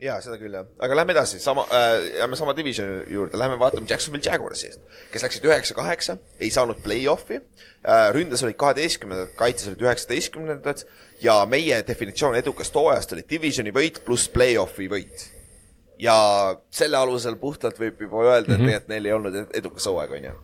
jaa, 0.00 0.18
seda 0.20 0.36
küll 0.38 0.52
jah, 0.54 0.66
aga 0.84 0.94
lähme 0.98 1.14
edasi, 1.16 1.38
sama 1.40 1.64
äh,, 1.72 2.18
jääme 2.20 2.36
sama 2.36 2.52
divisioni 2.56 3.06
juurde, 3.10 3.38
lähme 3.40 3.56
vaatame 3.58 3.86
Jacksonville 3.88 4.22
Jaguarsi 4.26 4.66
eest, 4.68 4.80
kes 5.12 5.22
läksid 5.24 5.46
üheksa-kaheksa, 5.48 6.18
ei 6.40 6.50
saanud 6.52 6.82
play-off'i 6.84 7.38
äh,, 7.40 8.10
ründes 8.14 8.44
olid 8.44 8.58
kaheteistkümnendad, 8.60 9.32
kaitses 9.40 9.72
olid 9.72 9.86
üheksateistkümnendad 9.86 10.84
ja 11.24 11.38
meie 11.48 11.80
definitsioon 11.88 12.36
edukast 12.36 12.76
hooajast 12.76 13.16
oli 13.16 13.24
divisioni 13.30 13.72
võit 13.72 14.02
pluss 14.04 14.28
play-off'i 14.28 14.90
võit. 14.92 15.30
ja 15.98 16.14
selle 16.70 16.96
alusel 17.00 17.38
puhtalt 17.40 17.78
võib 17.80 18.00
juba 18.04 18.20
öelda, 18.28 18.52
et 18.52 18.58
Mhm. 18.60 18.66
tegelikult 18.68 18.88
neil 18.92 19.06
ei 19.06 19.12
olnud 19.16 19.34
ed- 19.42 19.54
edukas 19.62 19.86
hooaeg, 19.88 20.10
on 20.12 20.24
ju. 20.28 20.34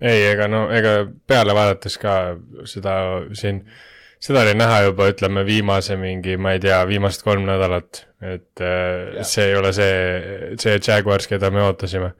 ei, 0.00 0.24
ega 0.32 0.48
no, 0.50 0.66
ega 0.74 1.00
peale 1.26 1.54
vaadates 1.56 1.98
ka 2.00 2.14
seda 2.68 2.96
siin, 3.38 3.62
seda 4.22 4.44
oli 4.44 4.54
näha 4.58 4.82
juba, 4.88 5.08
ütleme 5.12 5.44
viimase 5.46 5.98
mingi, 6.00 6.36
ma 6.40 6.54
ei 6.56 6.62
tea, 6.62 6.80
viimased 6.88 7.24
kolm 7.26 7.46
nädalat, 7.48 8.04
et 8.22 8.62
äh, 8.62 9.18
Jah. 9.18 9.30
see 9.30 9.48
ei 9.50 9.56
ole 9.58 9.72
see, 9.76 9.96
see 10.60 10.78
Jaguars, 10.78 11.28
keda 11.30 11.50
me 11.54 11.64
ootasime. 11.66 12.12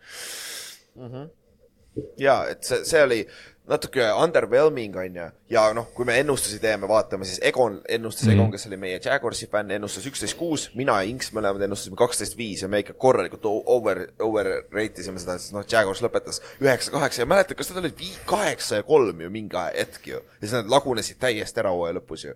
ja 2.19 2.41
et 2.51 2.63
see, 2.67 2.85
see 2.87 3.03
oli 3.03 3.23
natuke 3.69 4.05
underwhelming 4.23 4.97
on 4.97 5.17
ju, 5.19 5.27
ja 5.53 5.63
noh, 5.77 5.89
kui 5.95 6.07
me 6.09 6.17
ennustusi 6.21 6.59
teeme, 6.63 6.89
vaatame 6.89 7.27
siis 7.29 7.41
Egon 7.45 7.79
ennustas 7.89 8.25
mm. 8.25 8.31
-hmm. 8.31 8.41
Egon, 8.41 8.53
kes 8.53 8.67
oli 8.67 8.77
meie 8.81 9.01
Jaguarsi 9.05 9.49
fänn, 9.53 9.71
ennustas 9.77 10.07
üksteist 10.09 10.39
kuus, 10.39 10.69
mina 10.75 10.97
ja 11.03 11.09
Inks 11.09 11.33
mõlemad 11.37 11.65
ennustasime 11.67 11.97
kaksteist 11.97 12.37
viis 12.39 12.63
ja 12.63 12.69
me 12.69 12.81
ikka 12.85 12.93
korralikult 12.93 13.45
over, 13.45 14.07
over 14.19 14.51
rate 14.73 15.01
isime 15.01 15.21
seda, 15.21 15.39
sest 15.39 15.53
noh, 15.53 15.67
Jaguars 15.73 16.03
lõpetas 16.03 16.41
üheksa, 16.61 16.93
kaheksa 16.95 17.23
ja 17.23 17.27
mäletad, 17.27 17.57
kas 17.57 17.71
nad 17.71 17.83
olid 17.85 17.99
vii-, 17.99 18.21
kaheksa 18.27 18.81
ja 18.81 18.87
kolm 18.89 19.21
ju 19.21 19.31
mingi 19.31 19.65
hetk 19.79 20.07
ju 20.07 20.17
ja 20.17 20.41
siis 20.41 20.57
nad 20.57 20.71
lagunesid 20.71 21.21
täiesti 21.21 21.61
ära 21.61 21.75
hooaja 21.75 21.99
lõpus 22.01 22.25
ju. 22.25 22.35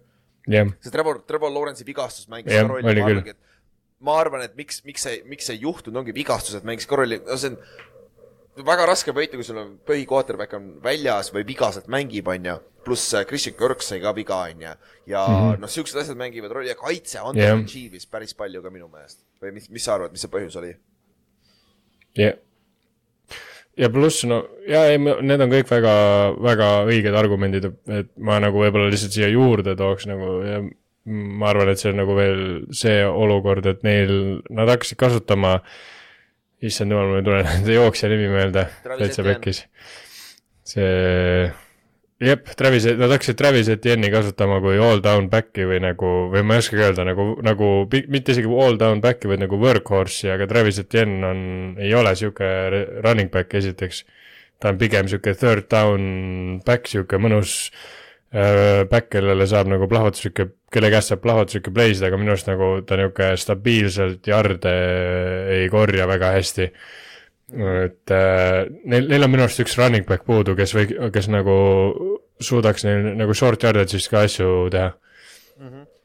jah, 0.49 0.69
see 0.81 0.93
Trevor, 0.93 1.23
Trevor 1.27 1.53
Lawrence'i 1.55 1.87
vigastus 1.87 2.29
mängis 2.29 2.53
ka 2.53 2.69
rolli, 2.69 2.83
ma 3.01 3.09
arvangi, 3.09 3.31
et 3.31 3.53
ma 4.03 4.19
arvan, 4.19 4.43
et 4.43 4.57
miks, 4.59 4.83
miks 4.85 5.05
see, 5.07 5.23
miks 5.31 5.47
see 5.47 5.57
ei 5.57 5.63
juhtunud, 5.63 6.01
ongi 6.03 6.15
vigastused 6.17 6.67
mängis 6.67 6.89
rolli, 6.91 7.21
no 7.23 7.39
see 7.39 7.53
on 7.53 7.59
väga 8.61 8.87
raske 8.89 9.15
võita, 9.17 9.39
kui 9.39 9.47
sul 9.47 9.61
on 9.63 9.73
põhi-quarterback 9.89 10.59
on 10.59 10.69
väljas 10.85 11.33
või 11.33 11.47
vigaselt 11.49 11.89
mängib, 11.93 12.29
onju. 12.29 12.59
pluss 12.85 13.15
äh, 13.15 13.25
Christian 13.25 13.55
Kirk 13.57 13.83
sai 13.83 14.01
ka 14.03 14.13
viga, 14.13 14.43
onju. 14.51 14.75
ja 15.07 15.27
mm 15.27 15.35
-hmm. 15.35 15.61
noh, 15.61 15.71
siuksed 15.71 16.01
asjad 16.01 16.17
mängivad 16.17 16.53
rolli 16.53 16.69
ja 16.69 16.75
kaitse 16.75 17.21
on 17.21 17.37
Jah. 17.37 17.57
yeah. 17.57 17.67
Chiefis 17.67 18.07
päris 18.07 18.35
palju 18.35 18.63
ka 18.63 18.71
minu 18.71 18.89
meelest. 18.89 19.25
või 19.43 19.53
mis, 19.53 19.71
mis 19.71 19.85
sa 19.85 19.95
arvad, 19.95 20.13
mis 20.13 20.21
see 20.21 20.31
põhjus 20.31 20.59
oli? 20.59 20.77
ja, 22.17 22.33
ja 23.77 23.89
pluss 23.89 24.25
no 24.25 24.45
ja 24.69 24.85
ei, 24.85 24.99
need 24.99 25.41
on 25.41 25.51
kõik 25.51 25.71
väga, 25.71 25.95
väga 26.43 26.69
õiged 26.85 27.15
argumendid, 27.15 27.73
et 27.89 28.11
ma 28.17 28.39
nagu 28.41 28.59
võib-olla 28.59 28.91
lihtsalt 28.91 29.13
siia 29.13 29.29
juurde 29.29 29.77
tooks 29.77 30.07
nagu 30.07 30.43
ja 30.45 30.63
ma 31.05 31.49
arvan, 31.51 31.73
et 31.73 31.81
see 31.81 31.91
on 31.91 31.99
nagu 31.99 32.15
veel 32.15 32.43
see 32.75 33.03
olukord, 33.07 33.67
et 33.67 33.83
neil, 33.87 34.43
nad 34.55 34.71
hakkasid 34.71 34.99
kasutama, 35.01 35.57
issand 36.67 36.95
jumal, 36.95 37.11
mul 37.11 37.21
ei 37.21 37.27
tule 37.27 37.43
nende 37.49 37.77
jooksja 37.77 38.11
nimi 38.13 38.31
meelde, 38.33 38.67
täitsa 38.87 39.25
pekkis. 39.27 39.65
see, 40.73 41.51
jep, 42.23 42.53
Travis, 42.59 42.87
nad 42.99 43.11
hakkasid 43.11 43.39
Travis 43.39 43.71
Etienne'i 43.73 44.13
kasutama 44.13 44.61
kui 44.63 44.79
all 44.81 45.03
down 45.05 45.29
back'i 45.33 45.67
või 45.69 45.81
nagu, 45.83 46.13
või 46.33 46.45
ma 46.47 46.57
ei 46.57 46.65
oskagi 46.65 46.85
öelda 46.87 47.07
nagu, 47.09 47.33
nagu 47.45 47.71
mitte 47.91 48.35
isegi 48.35 48.51
all 48.51 48.79
down 48.81 49.03
back'i, 49.05 49.31
vaid 49.31 49.43
nagu 49.43 49.59
workhorse'i, 49.61 50.31
aga 50.35 50.47
Travis 50.51 50.79
Etienne 50.85 51.33
on, 51.33 51.43
ei 51.83 51.95
ole 51.99 52.15
sihuke 52.19 52.53
running 53.03 53.33
back 53.33 53.55
esiteks. 53.59 54.05
ta 54.63 54.71
on 54.71 54.79
pigem 54.79 55.09
sihuke 55.11 55.35
third 55.35 55.67
down 55.71 56.61
back, 56.67 56.87
sihuke 56.87 57.19
mõnus 57.19 57.73
back, 58.33 59.11
kellele 59.13 59.45
saab 59.45 59.69
nagu 59.69 59.85
plahvatuslikke, 59.91 60.47
kelle 60.73 60.89
käest 60.95 61.13
saab 61.13 61.21
plahvatuslikke 61.21 61.73
play 61.75 61.93
sid, 61.93 62.07
aga 62.09 62.17
minu 62.17 62.33
arust 62.33 62.49
nagu 62.49 62.69
ta 62.89 62.97
nihuke 62.97 63.35
stabiilselt 63.37 64.25
jarde 64.31 64.73
ei 65.59 65.67
korja 65.73 66.07
väga 66.09 66.31
hästi 66.39 66.71
et 67.53 68.11
äh, 68.11 68.65
neil, 68.89 69.09
neil 69.11 69.27
on 69.27 69.33
minu 69.33 69.45
arust 69.45 69.61
üks 69.61 69.77
running 69.77 70.07
back 70.09 70.25
puudu, 70.29 70.55
kes 70.57 70.73
või, 70.77 70.87
kes 71.13 71.29
nagu 71.33 71.55
suudaks 72.43 72.87
neil 72.87 73.13
nagu 73.19 73.37
short 73.37 73.65
yardage'ist 73.67 74.11
ka 74.13 74.25
asju 74.27 74.69
teha. 74.73 74.93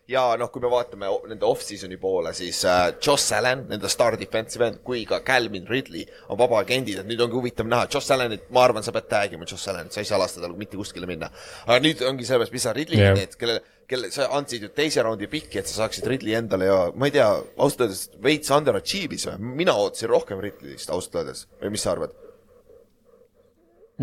Ja 0.08 0.24
noh, 0.40 0.50
kui 0.52 0.64
me 0.64 0.70
vaatame 0.72 1.10
nende 1.28 1.46
off-season'i 1.48 1.98
poole, 2.00 2.32
siis 2.36 2.62
äh, 2.68 2.94
Josh 3.04 3.36
Allan, 3.36 3.66
nende 3.72 3.90
star 3.92 4.16
defensive 4.20 4.70
end, 4.70 4.80
kui 4.86 5.04
ka 5.08 5.20
Calvin 5.28 5.68
Ridley 5.68 6.06
on 6.32 6.40
vabaagendid, 6.40 7.02
et 7.02 7.10
nüüd 7.10 7.22
ongi 7.26 7.36
huvitav 7.36 7.68
näha, 7.68 7.90
Josh 7.92 8.14
Allanit, 8.16 8.46
ma 8.56 8.64
arvan, 8.64 8.86
sa 8.86 8.94
pead 8.96 9.10
tag 9.12 9.34
ima 9.36 9.48
Josh 9.48 9.68
Allanit, 9.68 9.92
sa 9.96 10.04
ei 10.04 10.08
saa 10.08 10.20
lasta 10.22 10.44
tal 10.44 10.54
mitte 10.60 10.80
kuskile 10.80 11.10
minna. 11.10 11.28
aga 11.66 11.80
nüüd 11.84 12.04
ongi 12.08 12.28
sellepärast, 12.28 12.56
mis 12.56 12.68
sa 12.68 12.76
Ridley'ga 12.78 13.10
yeah. 13.10 13.18
teed, 13.20 13.36
kelle, 13.42 13.58
kelle, 13.90 14.12
sa 14.16 14.30
andsid 14.38 14.64
ju 14.64 14.70
teise 14.78 15.04
raundi 15.04 15.28
pikki, 15.32 15.60
et 15.60 15.68
sa 15.68 15.84
saaksid 15.84 16.08
Ridley 16.08 16.38
endale 16.40 16.70
ja 16.70 16.78
ma 16.96 17.10
ei 17.10 17.16
tea, 17.18 17.28
ausalt 17.58 17.84
öeldes 17.88 18.06
veits 18.24 18.54
underachieve'is 18.56 19.28
või, 19.32 19.52
mina 19.64 19.76
ootasin 19.76 20.12
rohkem 20.14 20.40
Ridley'st 20.44 20.94
ausalt 20.96 21.20
öeldes 21.20 21.44
või 21.60 21.74
mis 21.76 21.84
sa 21.84 21.98
arvad? 21.98 22.16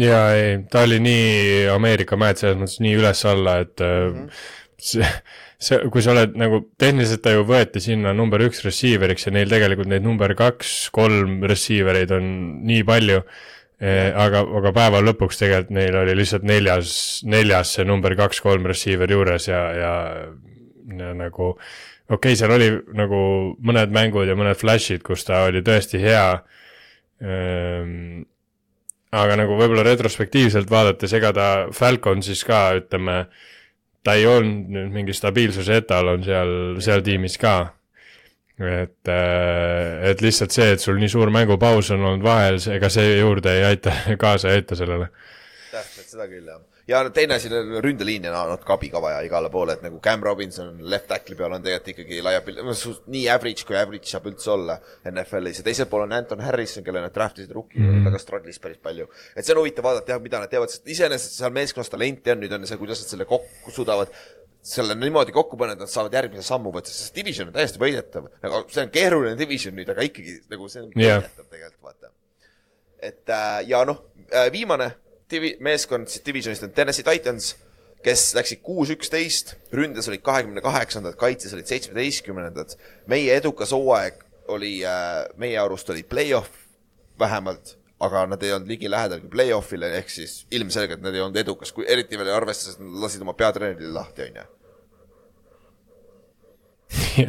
ja 0.04 0.20
ei, 0.36 0.60
ta 0.68 0.84
oli 0.84 1.00
nii 1.00 1.64
Ameerika 1.72 2.20
mäed 2.20 2.42
selles 2.42 2.60
mõttes 2.60 2.76
nii 2.84 2.94
üles-alla, 3.00 3.56
et 3.64 3.80
mm 3.80 4.20
-hmm. 4.20 4.44
see, 4.92 5.08
see, 5.60 5.80
kui 5.92 6.02
sa 6.04 6.12
oled 6.14 6.36
nagu, 6.38 6.60
tehniliselt 6.80 7.22
ta 7.24 7.34
ju 7.34 7.44
võeti 7.48 7.82
sinna 7.82 8.14
number 8.16 8.42
üks 8.46 8.64
receiver'iks 8.66 9.28
ja 9.28 9.34
neil 9.34 9.50
tegelikult 9.50 9.90
neid 9.90 10.04
number 10.04 10.34
kaks, 10.38 10.74
kolm 10.94 11.42
receiver 11.48 11.98
eid 12.00 12.14
on 12.14 12.26
nii 12.66 12.82
palju 12.88 13.20
eh,. 13.22 14.10
aga, 14.10 14.44
aga 14.60 14.74
päeva 14.76 15.02
lõpuks 15.04 15.40
tegelikult 15.40 15.74
neil 15.78 15.98
oli 16.02 16.18
lihtsalt 16.18 16.46
neljas, 16.48 16.96
neljas 17.28 17.76
see 17.78 17.88
number 17.88 18.16
kaks-kolm 18.18 18.66
receiver 18.70 19.10
juures 19.10 19.48
ja, 19.50 19.62
ja, 19.78 19.94
ja 20.98 21.14
nagu 21.16 21.54
okei 21.54 22.18
okay,, 22.18 22.36
seal 22.38 22.52
oli 22.54 22.70
nagu 22.96 23.18
mõned 23.64 23.94
mängud 23.94 24.28
ja 24.28 24.36
mõned 24.38 24.60
flash'id, 24.60 25.02
kus 25.06 25.26
ta 25.28 25.46
oli 25.48 25.64
tõesti 25.64 26.02
hea 26.02 26.28
ehm, 27.24 28.24
aga 29.14 29.38
nagu 29.38 29.56
võib-olla 29.58 29.84
retrospektiivselt 29.86 30.70
vaadates, 30.70 31.12
ega 31.16 31.32
ta 31.34 31.48
Falcon 31.74 32.22
siis 32.24 32.42
ka 32.46 32.66
ütleme, 32.80 33.24
ta 34.04 34.18
ei 34.18 34.26
olnud 34.28 34.68
nüüd 34.74 34.92
mingi 34.94 35.16
stabiilsuse 35.16 35.80
etalon 35.80 36.24
seal, 36.26 36.52
seal 36.84 37.04
tiimis 37.04 37.38
ka. 37.40 37.54
et, 38.60 39.10
et 39.10 40.20
lihtsalt 40.22 40.54
see, 40.54 40.68
et 40.76 40.82
sul 40.82 41.00
nii 41.00 41.10
suur 41.10 41.32
mängupaus 41.34 41.90
on 41.90 42.04
olnud 42.04 42.22
vahel, 42.22 42.60
ega 42.76 42.90
see 42.92 43.16
juurde 43.18 43.56
ei 43.58 43.64
aita, 43.72 43.96
kaasa 44.22 44.52
ei 44.52 44.60
aita 44.60 44.78
sellele. 44.78 45.10
täpselt, 45.72 46.12
seda 46.12 46.28
küll 46.30 46.46
jah. 46.46 46.62
Ja 46.88 47.00
teine 47.14 47.38
asi, 47.38 47.48
ründeliin 47.84 48.26
on 48.28 48.50
natuke 48.52 48.74
abi 48.74 48.90
ka 48.92 49.00
vaja 49.02 49.22
igale 49.24 49.48
poole, 49.52 49.76
et 49.78 49.84
nagu 49.84 50.00
Cam 50.04 50.22
Robinson 50.24 50.76
left 50.84 51.08
tackle'i 51.08 51.38
peal 51.38 51.56
on 51.56 51.64
tegelikult 51.64 51.92
ikkagi 51.94 52.20
laiapildi, 52.26 52.64
nii 53.14 53.24
average 53.32 53.66
kui 53.68 53.78
average 53.80 54.10
saab 54.10 54.28
üldse 54.28 54.52
olla 54.52 54.76
NFL-is 55.08 55.62
ja 55.62 55.66
teisel 55.66 55.88
pool 55.90 56.04
on 56.04 56.14
Anton 56.16 56.44
Harrison, 56.44 56.84
kelle 56.86 57.02
nad 57.04 57.14
draft 57.14 57.40
isid 57.40 57.54
rookie 57.56 57.80
mm, 57.80 58.08
ka 58.12 58.20
struggle'is 58.20 58.60
päris 58.62 58.80
palju. 58.84 59.08
et 59.34 59.46
see 59.46 59.56
on 59.56 59.62
huvitav 59.62 59.88
vaadata 59.88 60.14
jah, 60.14 60.22
mida 60.24 60.40
nad 60.42 60.52
teevad, 60.52 60.72
sest 60.72 60.88
iseenesest 60.94 61.38
seal 61.40 61.54
meeskonnas 61.56 61.92
talenti 61.92 62.34
on, 62.34 62.42
nüüd 62.44 62.56
on 62.56 62.66
see, 62.68 62.80
kuidas 62.80 63.04
nad 63.04 63.14
selle 63.14 63.28
kokku 63.28 63.72
suudavad 63.74 64.12
selle 64.64 64.96
niimoodi 64.96 65.32
kokku 65.36 65.58
panna, 65.60 65.76
et 65.76 65.84
nad 65.84 65.92
saavad 65.92 66.14
järgmise 66.16 66.44
sammu 66.46 66.72
võtta, 66.72 66.92
sest 66.92 67.16
division 67.16 67.50
on 67.50 67.56
täiesti 67.56 67.80
võidetav. 67.80 68.28
aga 68.40 68.64
see 68.72 68.84
on 68.84 68.92
keeruline 68.92 69.36
division 69.40 69.76
nüüd, 69.76 69.90
aga 69.92 70.04
ikkagi 70.08 70.38
nagu 70.52 70.68
see 70.72 70.84
on 70.84 70.92
Jah. 70.96 71.20
võidetav 71.20 71.48
tegelikult, 71.52 71.80
vaata 71.84 72.12
et 73.04 73.28
äh, 73.28 73.58
ja 73.68 73.82
noh, 73.84 73.98
viimane 74.52 74.88
divi-, 75.30 75.56
meeskond 75.60 76.10
siis 76.10 76.24
divisionist 76.26 76.66
on 76.66 76.72
Tennessee 76.74 77.06
Titans, 77.06 77.54
kes 78.04 78.34
läksid 78.36 78.60
kuus 78.64 78.90
üksteist, 78.92 79.54
ründes 79.72 80.08
olid 80.10 80.22
kahekümne 80.24 80.60
kaheksandad, 80.64 81.16
kaitses 81.20 81.54
olid 81.56 81.70
seitsmeteistkümnendad. 81.70 82.76
meie 83.06 83.36
edukas 83.36 83.72
hooaeg 83.72 84.20
oli 84.48 84.84
äh,, 84.84 85.24
meie 85.36 85.58
arust 85.58 85.90
oli 85.90 86.02
play-off 86.02 86.50
vähemalt, 87.18 87.78
aga 88.00 88.26
nad 88.26 88.42
ei 88.42 88.52
olnud 88.52 88.68
ligilähedalgi 88.68 89.30
play-off'ile, 89.32 89.92
ehk 90.00 90.10
siis 90.10 90.46
ilmselgelt 90.50 91.02
nad 91.02 91.14
ei 91.14 91.22
olnud 91.24 91.40
edukas, 91.40 91.72
kui 91.72 91.86
eriti 91.88 92.18
veel 92.18 92.32
arvestades, 92.34 92.76
et 92.76 92.84
nad 92.84 93.00
lasid 93.06 93.24
oma 93.24 93.36
peatreenerile 93.38 93.94
lahti, 93.94 94.28
onju. 94.28 94.44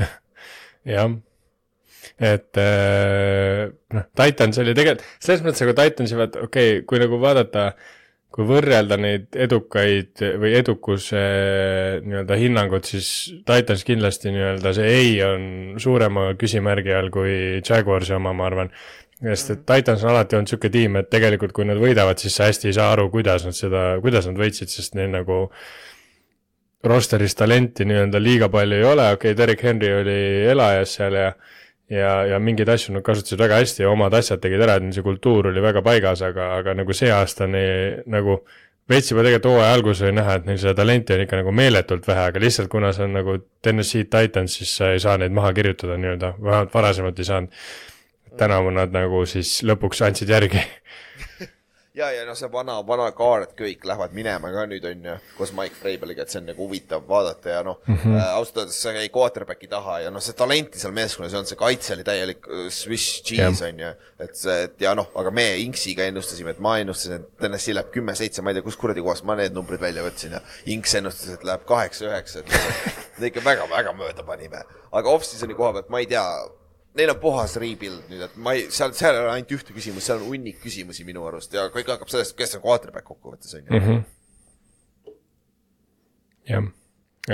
jah, 0.96 1.16
et 2.20 2.58
äh, 2.62 3.68
noh, 3.94 4.08
Titans 4.16 4.60
oli 4.62 4.74
tegelikult, 4.78 5.06
selles 5.20 5.44
mõttes 5.44 5.64
nagu 5.66 5.76
Titansi 5.76 6.18
vaata, 6.18 6.44
okei 6.48 6.78
okay,, 6.78 6.84
kui 6.88 7.00
nagu 7.02 7.20
vaadata, 7.20 7.72
kui 8.36 8.48
võrrelda 8.48 8.98
neid 9.00 9.36
edukaid 9.46 10.24
või 10.40 10.54
edukuse 10.60 11.24
nii-öelda 12.04 12.38
hinnangut, 12.40 12.88
siis 12.88 13.10
Titans 13.48 13.84
kindlasti 13.88 14.32
nii-öelda 14.36 14.76
see 14.76 14.92
ei 14.92 15.16
on 15.24 15.48
suurema 15.82 16.30
küsimärgi 16.40 16.96
all 16.96 17.12
kui 17.12 17.34
Jaguarsi 17.60 18.16
oma, 18.16 18.36
ma 18.36 18.48
arvan. 18.48 18.72
sest 19.22 19.52
et 19.52 19.66
Titans 19.68 20.04
on 20.04 20.12
alati 20.12 20.36
olnud 20.36 20.50
niisugune 20.50 20.72
tiim, 20.72 20.96
et 21.00 21.10
tegelikult 21.12 21.56
kui 21.56 21.68
nad 21.68 21.80
võidavad, 21.80 22.20
siis 22.20 22.36
sa 22.36 22.48
hästi 22.48 22.72
ei 22.72 22.78
saa 22.80 22.92
aru, 22.96 23.10
kuidas 23.12 23.48
nad 23.48 23.56
seda, 23.56 23.84
kuidas 24.04 24.28
nad 24.28 24.40
võitsid, 24.40 24.72
sest 24.72 24.96
neil 24.96 25.12
nagu 25.16 25.46
rosteris 26.86 27.36
talenti 27.36 27.88
nii-öelda 27.88 28.20
liiga 28.22 28.50
palju 28.52 28.80
ei 28.80 28.88
ole, 28.88 29.12
okei 29.16 29.32
okay,, 29.32 29.38
Derek 29.38 29.64
Henry 29.64 29.92
oli 30.00 30.20
elajas 30.52 30.96
seal 31.00 31.16
ja 31.20 31.32
ja, 31.92 32.12
ja 32.26 32.40
mingeid 32.42 32.70
asju 32.70 32.96
nad 32.96 33.06
kasutasid 33.06 33.40
väga 33.40 33.60
hästi 33.62 33.84
ja 33.84 33.90
omad 33.92 34.14
asjad 34.18 34.42
tegid 34.44 34.62
ära, 34.66 34.78
et 34.80 34.94
see 34.96 35.06
kultuur 35.06 35.52
oli 35.52 35.64
väga 35.64 35.84
paigas, 35.86 36.24
aga, 36.26 36.56
aga 36.60 36.76
nagu 36.78 36.96
see 36.98 37.12
aasta 37.14 37.48
neil 37.50 38.02
nagu 38.12 38.40
veits 38.90 39.10
juba 39.12 39.26
tegelikult 39.26 39.52
hooaja 39.54 39.74
alguses 39.74 40.06
oli 40.06 40.16
näha, 40.20 40.38
et 40.40 40.48
neil 40.50 40.62
seda 40.62 40.76
talenti 40.78 41.16
on 41.16 41.26
ikka 41.26 41.42
nagu 41.42 41.54
meeletult 41.56 42.08
vähe, 42.08 42.28
aga 42.32 42.42
lihtsalt 42.42 42.70
kuna 42.72 42.92
see 42.94 43.08
on 43.08 43.18
nagu 43.18 43.38
Tennessee 43.66 44.06
Titans, 44.06 44.58
siis 44.60 44.76
sa 44.78 44.92
ei 44.94 45.02
saa 45.02 45.18
neid 45.22 45.34
maha 45.36 45.54
kirjutada 45.58 45.98
nii-öelda, 46.02 46.36
vähemalt 46.42 46.74
varasemalt 46.74 47.20
ei 47.20 47.30
saanud. 47.32 47.66
tänavu 48.36 48.70
nad 48.76 48.92
nagu 48.92 49.22
siis 49.26 49.62
lõpuks 49.64 50.02
andsid 50.04 50.30
järgi. 50.30 50.60
ja, 51.96 52.10
ja 52.12 52.26
noh, 52.28 52.36
see 52.38 52.50
vana, 52.52 52.76
vana 52.88 53.08
kaar, 53.16 53.46
et 53.46 53.54
kõik 53.58 53.86
lähevad 53.88 54.16
minema 54.16 54.52
ka 54.54 54.66
nüüd 54.70 54.86
on 54.90 55.06
ju, 55.10 55.16
koos 55.38 55.54
Mike 55.56 55.78
Vrabeliga, 55.80 56.26
et 56.26 56.34
see 56.34 56.42
on 56.42 56.50
nagu 56.50 56.66
huvitav 56.66 57.06
vaadata 57.08 57.54
ja 57.54 57.62
noh 57.66 57.80
mm 57.86 57.96
-hmm. 57.96 58.18
äh,, 58.20 58.34
ausalt 58.36 58.58
öeldes 58.64 58.82
see 58.82 58.94
jäi 58.98 59.10
quarterback'i 59.16 59.70
taha 59.72 60.00
ja 60.06 60.12
noh, 60.12 60.24
see 60.24 60.36
talenti 60.38 60.80
seal 60.80 60.94
meeskonnas 60.96 61.34
ei 61.34 61.40
olnud, 61.40 61.52
see 61.52 61.62
kaitse 61.62 61.94
oli 61.94 62.04
täielik 62.04 62.48
äh, 62.48 62.68
Swiss 62.70 63.22
cheese 63.24 63.70
on 63.70 63.80
ju. 63.80 63.94
et 64.20 64.36
see, 64.36 64.58
et 64.64 64.82
ja 64.82 64.96
noh, 64.96 65.10
aga 65.16 65.32
me 65.32 65.48
Inksiga 65.64 66.04
ennustasime, 66.04 66.52
et 66.52 66.60
ma 66.60 66.78
ennustasin, 66.80 67.22
et 67.22 67.38
Tennessee 67.40 67.74
läheb 67.74 67.92
kümme-seitse, 67.96 68.42
ma 68.42 68.52
ei 68.52 68.60
tea, 68.60 68.68
kus 68.68 68.78
kuradi 68.78 69.02
kohast 69.02 69.24
ma 69.24 69.36
need 69.36 69.56
numbrid 69.56 69.82
välja 69.82 70.04
võtsin 70.04 70.36
ja 70.36 70.42
Inks 70.66 70.96
ennustas, 70.96 71.30
et 71.34 71.44
läheb 71.44 71.66
kaheksa-üheksa, 71.66 72.40
et 72.40 73.20
me 73.20 73.28
ikka 73.32 73.44
väga-väga 73.46 73.96
mööda 73.96 74.24
panime. 74.24 74.64
aga 74.92 75.10
off-season'i 75.10 75.56
koha 75.56 75.74
pealt 75.74 75.90
ma 75.90 76.00
ei 76.00 76.06
tea 76.12 76.26
neil 76.96 77.12
on 77.12 77.20
puhas 77.20 77.56
rebuild 77.62 78.08
nüüd, 78.12 78.24
et 78.28 78.40
ma 78.40 78.56
ei, 78.56 78.70
seal, 78.74 78.96
seal 78.98 79.18
ei 79.18 79.24
ole 79.24 79.34
ainult 79.36 79.54
ühte 79.58 79.76
küsimust, 79.76 80.08
seal 80.08 80.22
on 80.22 80.30
hunnik 80.32 80.62
küsimusi 80.64 81.06
minu 81.08 81.26
arust 81.28 81.54
ja 81.56 81.68
kõik 81.74 81.92
hakkab 81.92 82.12
sellest, 82.12 82.36
kes 82.40 82.58
on 82.60 82.64
quarterback 82.64 83.08
kokkuvõttes 83.10 83.56
on 83.58 83.64
ju. 83.66 83.80
Mhm. 83.80 84.02
jah, 86.50 86.68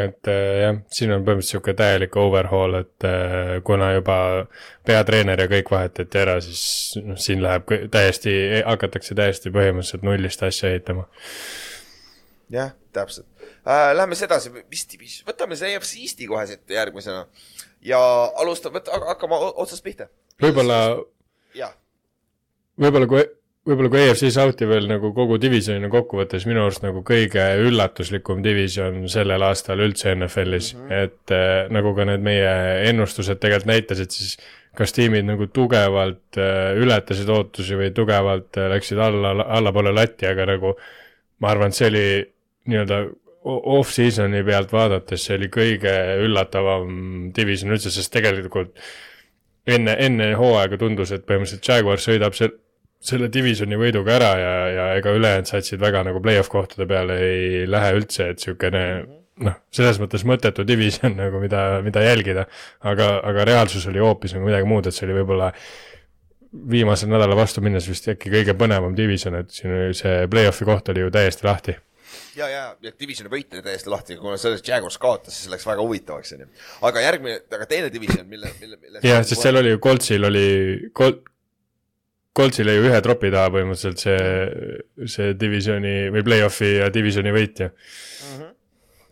et 0.01 0.31
äh, 0.31 0.59
jah, 0.63 0.77
siin 0.93 1.13
on 1.13 1.25
põhimõtteliselt 1.25 1.57
sihuke 1.57 1.75
täielik 1.77 2.15
overhaul, 2.17 2.79
et 2.81 3.07
äh, 3.07 3.57
kuna 3.67 3.91
juba 3.97 4.17
peatreener 4.87 5.45
ja 5.45 5.49
kõik 5.51 5.73
vahetati 5.73 6.21
ära, 6.23 6.39
siis 6.43 6.63
noh, 7.05 7.19
siin 7.21 7.43
läheb 7.43 7.69
täiesti, 7.93 8.35
hakatakse 8.65 9.17
täiesti 9.19 9.53
põhimõtteliselt 9.53 10.07
nullist 10.07 10.47
asja 10.47 10.71
ehitama. 10.71 11.05
jah, 12.51 12.73
täpselt 12.95 13.27
äh,. 13.67 13.91
Lähme 13.95 14.17
edasi, 14.25 14.49
mis 14.71 14.87
division, 14.89 15.27
võtame 15.29 15.59
see 15.59 15.75
EFC 15.75 16.01
Eesti 16.01 16.27
kohe 16.31 16.47
siit 16.49 16.77
järgmisena 16.79 17.27
ja 17.81 17.99
alustame, 18.41 18.81
hakkame 19.07 19.37
otsast 19.51 19.83
pihta. 19.83 20.09
võib-olla, 20.41 20.81
võib-olla 22.81 23.07
kui 23.07 23.23
võib-olla 23.67 23.91
kui 23.93 24.01
EFC 24.01 24.31
South'i 24.33 24.65
veel 24.69 24.87
nagu 24.89 25.11
kogu 25.13 25.37
divisjonina 25.41 25.89
kokku 25.93 26.17
võtta, 26.17 26.39
siis 26.39 26.49
minu 26.49 26.63
arust 26.63 26.81
nagu 26.81 27.03
kõige 27.05 27.43
üllatuslikum 27.61 28.41
divisjon 28.45 29.03
sellel 29.11 29.45
aastal 29.45 29.83
üldse 29.85 30.15
NFL-is 30.15 30.71
mm, 30.73 30.87
-hmm. 30.87 31.03
et 31.05 31.35
äh, 31.35 31.69
nagu 31.73 31.93
ka 31.97 32.07
need 32.09 32.25
meie 32.25 32.55
ennustused 32.89 33.41
tegelikult 33.41 33.69
näitasid, 33.69 34.17
siis 34.17 34.37
kas 34.77 34.95
tiimid 34.97 35.27
nagu 35.29 35.45
tugevalt 35.53 36.39
äh, 36.41 36.73
ületasid 36.81 37.29
ootusi 37.29 37.77
või 37.77 37.91
tugevalt 37.93 38.57
äh, 38.57 38.69
läksid 38.73 38.97
alla, 38.97 39.35
allapoole 39.45 39.93
latti, 39.93 40.25
aga 40.25 40.49
nagu 40.55 40.73
ma 41.41 41.53
arvan, 41.53 41.69
et 41.69 41.77
see 41.77 41.91
oli 41.91 42.05
nii-öelda 42.71 43.03
off-season'i 43.43 44.43
pealt 44.45 44.73
vaadates, 44.73 45.23
see 45.25 45.37
oli 45.39 45.47
kõige 45.53 45.93
üllatavam 46.25 47.31
division 47.35 47.73
üldse, 47.73 47.89
sest 47.93 48.13
tegelikult 48.13 48.75
enne, 49.69 49.95
enne 49.97 50.31
hooaega 50.37 50.77
tundus, 50.81 51.13
et 51.15 51.25
põhimõtteliselt 51.25 51.69
Jaguar 51.71 52.01
sõidab 52.01 52.37
see, 52.37 52.51
selle 53.01 53.31
divisioni 53.33 53.79
võiduga 53.81 54.13
ära 54.19 54.31
ja, 54.37 54.53
ja 54.75 54.85
ega 54.99 55.15
ülejäänud 55.17 55.49
satsid 55.49 55.81
väga 55.81 56.03
nagu 56.05 56.21
play-off 56.21 56.53
kohtade 56.53 56.85
peale 56.89 57.17
ei 57.25 57.65
lähe 57.69 57.95
üldse, 57.97 58.29
et 58.29 58.41
niisugune 58.41 58.85
noh, 59.41 59.57
selles 59.73 59.97
mõttes 60.01 60.25
mõttetu 60.27 60.65
division 60.67 61.17
nagu, 61.23 61.41
mida, 61.41 61.81
mida 61.85 62.05
jälgida. 62.05 62.45
aga, 62.85 63.15
aga 63.25 63.47
reaalsus 63.49 63.87
oli 63.89 64.03
hoopis 64.03 64.37
nagu 64.37 64.45
midagi 64.45 64.69
muud, 64.69 64.85
et 64.85 64.97
see 64.97 65.07
oli 65.09 65.17
võib-olla 65.21 65.49
viimase 66.69 67.07
nädala 67.07 67.33
vastu 67.39 67.63
minnes 67.63 67.87
vist 67.89 68.09
äkki 68.11 68.29
kõige 68.29 68.53
põnevam 68.59 68.93
division, 68.93 69.39
et 69.39 69.49
siin 69.55 69.95
see 69.97 70.27
play-off'i 70.29 70.67
koht 70.67 70.93
oli 70.93 71.07
ju 71.07 71.13
täiesti 71.13 71.47
lahti 71.47 71.77
ja, 72.35 72.47
ja, 72.49 72.63
ja 72.81 72.93
divisioni 72.99 73.31
võit 73.31 73.53
oli 73.55 73.63
täiesti 73.65 73.91
lahti, 73.91 74.17
kuna 74.19 74.37
sellest 74.39 74.67
Jaguars 74.67 74.97
kaotas, 75.01 75.37
siis 75.37 75.51
läks 75.51 75.65
väga 75.67 75.83
huvitavaks, 75.83 76.33
onju. 76.37 76.47
aga 76.87 77.03
järgmine, 77.05 77.41
aga 77.57 77.67
teine 77.69 77.91
division, 77.93 78.25
mille, 78.29 78.51
mille, 78.61 78.79
mille 78.81 79.03
jah, 79.05 79.21
sest 79.27 79.45
seal 79.45 79.59
oli 79.61 79.73
ju 79.73 79.81
Coltsil 79.83 80.27
oli, 80.29 80.47
Colt, 80.97 81.23
Coltsil 82.37 82.71
jäi 82.71 82.79
ju 82.79 82.87
ühe 82.87 83.03
tropi 83.03 83.31
taha 83.33 83.51
põhimõtteliselt 83.55 84.03
see, 84.05 85.07
see 85.11 85.35
divisioni 85.39 85.95
või 86.15 86.25
play-off'i 86.27 86.73
ja 86.77 86.89
divisioni 86.93 87.33
võitja 87.35 87.71
mm. 87.71 88.35
-hmm. 88.35 88.51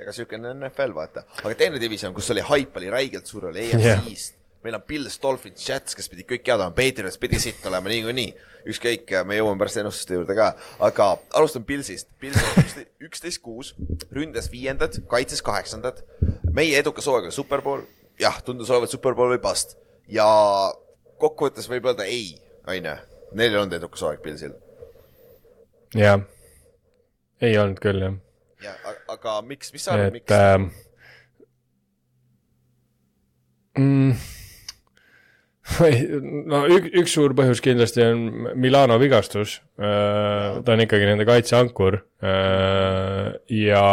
ega 0.05 0.15
siukene 0.15 0.53
NFL, 0.55 0.95
vaata. 0.95 1.25
aga 1.43 1.55
teine 1.59 1.81
division, 1.81 2.15
kus 2.15 2.31
oli 2.35 2.45
haip 2.51 2.77
oli 2.79 2.91
räigelt 2.93 3.27
suur, 3.27 3.49
oli 3.53 3.69
AFC 3.69 3.85
yeah. 3.85 4.35
Meil 4.59 4.75
on 4.75 4.81
Pils, 4.83 5.13
Dolphins, 5.23 5.63
Jets, 5.63 5.95
kes 5.95 6.09
pidid 6.11 6.27
kõik 6.27 6.49
head 6.49 6.59
olema, 6.59 6.75
Patriots 6.75 7.15
pidi 7.17 7.37
sitt 7.39 7.63
olema 7.69 7.87
niikuinii 7.87 8.33
ükskõik, 8.67 9.11
me 9.27 9.37
jõuame 9.37 9.59
pärast 9.61 9.79
ennustuste 9.81 10.17
juurde 10.17 10.35
ka, 10.37 10.49
aga 10.83 11.09
alustame 11.37 11.67
Pilsist. 11.69 12.09
Pils 12.19 12.39
on 12.39 12.85
üksteist 13.07 13.41
kuus, 13.43 13.73
ründas 14.15 14.49
viiendad, 14.51 14.99
kaitses 15.11 15.43
kaheksandad. 15.45 16.03
meie 16.53 16.79
edukas 16.79 17.07
hooaeg 17.07 17.29
oli 17.29 17.35
Superbowl, 17.35 17.85
jah, 18.19 18.41
tundus 18.43 18.69
olevat 18.69 18.91
Superbowl 18.91 19.35
või 19.35 19.41
bust 19.43 19.77
ja 20.07 20.25
kokkuvõttes 21.21 21.69
võib 21.69 21.85
öelda 21.85 22.07
ei, 22.09 22.35
onju. 22.67 22.95
Neil 23.33 23.53
ei 23.53 23.61
olnud 23.61 23.77
edukas 23.77 24.01
hooaeg 24.01 24.21
Pilsil. 24.25 24.53
jah, 25.95 26.21
ei 27.41 27.57
olnud 27.57 27.79
küll 27.79 28.01
jah. 28.01 28.19
ja 28.63 28.75
aga 29.07 29.41
miks, 29.41 29.73
mis 29.73 29.87
sa 29.87 29.95
arvad, 29.95 30.13
miks 30.19 30.35
äh,? 30.35 30.69
Mm 33.79 34.38
no 36.49 36.61
ük, 36.71 36.87
üks 37.01 37.13
suur 37.15 37.33
põhjus 37.37 37.61
kindlasti 37.63 38.03
on 38.05 38.23
Milano 38.59 38.97
vigastus. 39.01 39.59
Äh, 39.79 40.59
ta 40.65 40.75
on 40.75 40.83
ikkagi 40.85 41.09
nende 41.09 41.27
kaitseankur. 41.29 42.01
Äh, 42.23 43.33
ja 43.53 43.83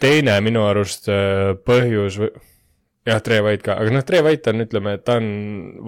teine 0.00 0.38
minu 0.44 0.64
arust 0.66 1.08
äh, 1.12 1.52
põhjus, 1.66 2.18
jah, 3.06 3.20
Tre 3.24 3.40
White 3.44 3.66
ka, 3.66 3.78
aga 3.80 3.94
noh, 3.94 4.06
Tre 4.06 4.22
White 4.24 4.54
on, 4.54 4.64
ütleme, 4.66 4.96
et 4.98 5.04
ta 5.06 5.18
on 5.20 5.28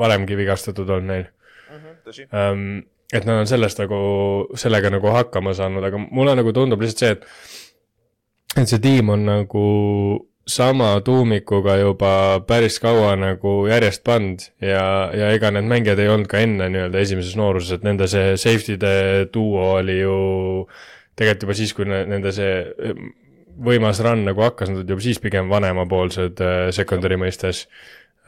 varemgi 0.00 0.38
vigastatud 0.38 0.90
olnud 0.90 1.10
neil. 1.12 1.30
Mhm, 1.74 1.94
-huh, 2.10 2.82
et 3.14 3.24
nad 3.24 3.40
on 3.40 3.46
sellest 3.46 3.78
nagu, 3.78 3.98
sellega 4.58 4.90
nagu 4.90 5.10
hakkama 5.14 5.54
saanud, 5.54 5.84
aga 5.84 6.00
mulle 6.04 6.34
nagu 6.34 6.52
tundub 6.52 6.80
lihtsalt 6.82 6.98
see, 6.98 7.10
et 7.12 8.62
et 8.62 8.70
see 8.70 8.78
tiim 8.82 9.10
on 9.10 9.24
nagu 9.26 9.64
sama 10.46 11.00
tuumikuga 11.00 11.76
juba 11.76 12.40
päris 12.46 12.76
kaua 12.80 13.14
nagu 13.16 13.64
järjest 13.68 14.02
pannud 14.04 14.42
ja, 14.60 15.10
ja 15.16 15.30
ega 15.32 15.50
need 15.54 15.68
mängijad 15.70 16.00
ei 16.02 16.10
olnud 16.12 16.28
ka 16.28 16.42
enne 16.44 16.68
nii-öelda 16.72 17.00
esimeses 17.00 17.36
nooruses, 17.40 17.78
et 17.78 17.86
nende 17.86 18.08
see 18.10 18.34
safety'de 18.40 18.94
duo 19.32 19.70
oli 19.78 20.00
ju 20.02 20.16
tegelikult 21.16 21.46
juba 21.46 21.56
siis, 21.56 21.72
kui 21.76 21.88
nende 21.88 22.32
see 22.36 22.58
võimas 23.64 24.02
run 24.04 24.26
nagu 24.28 24.44
hakkas, 24.44 24.68
nad 24.68 24.82
olid 24.82 24.92
juba 24.92 25.06
siis 25.06 25.22
pigem 25.22 25.48
vanemapoolsed 25.52 26.42
äh, 26.44 26.66
secondary 26.76 27.20
mõistes 27.20 27.66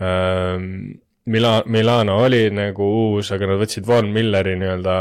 ähm,. 0.00 1.02
Mila-, 1.26 1.64
Milano 1.66 2.20
oli 2.22 2.44
nagu 2.54 2.86
uus, 2.86 3.32
aga 3.34 3.48
nad 3.50 3.58
võtsid 3.58 3.82
Von 3.82 4.12
Milleri 4.14 4.52
nii-öelda 4.60 4.92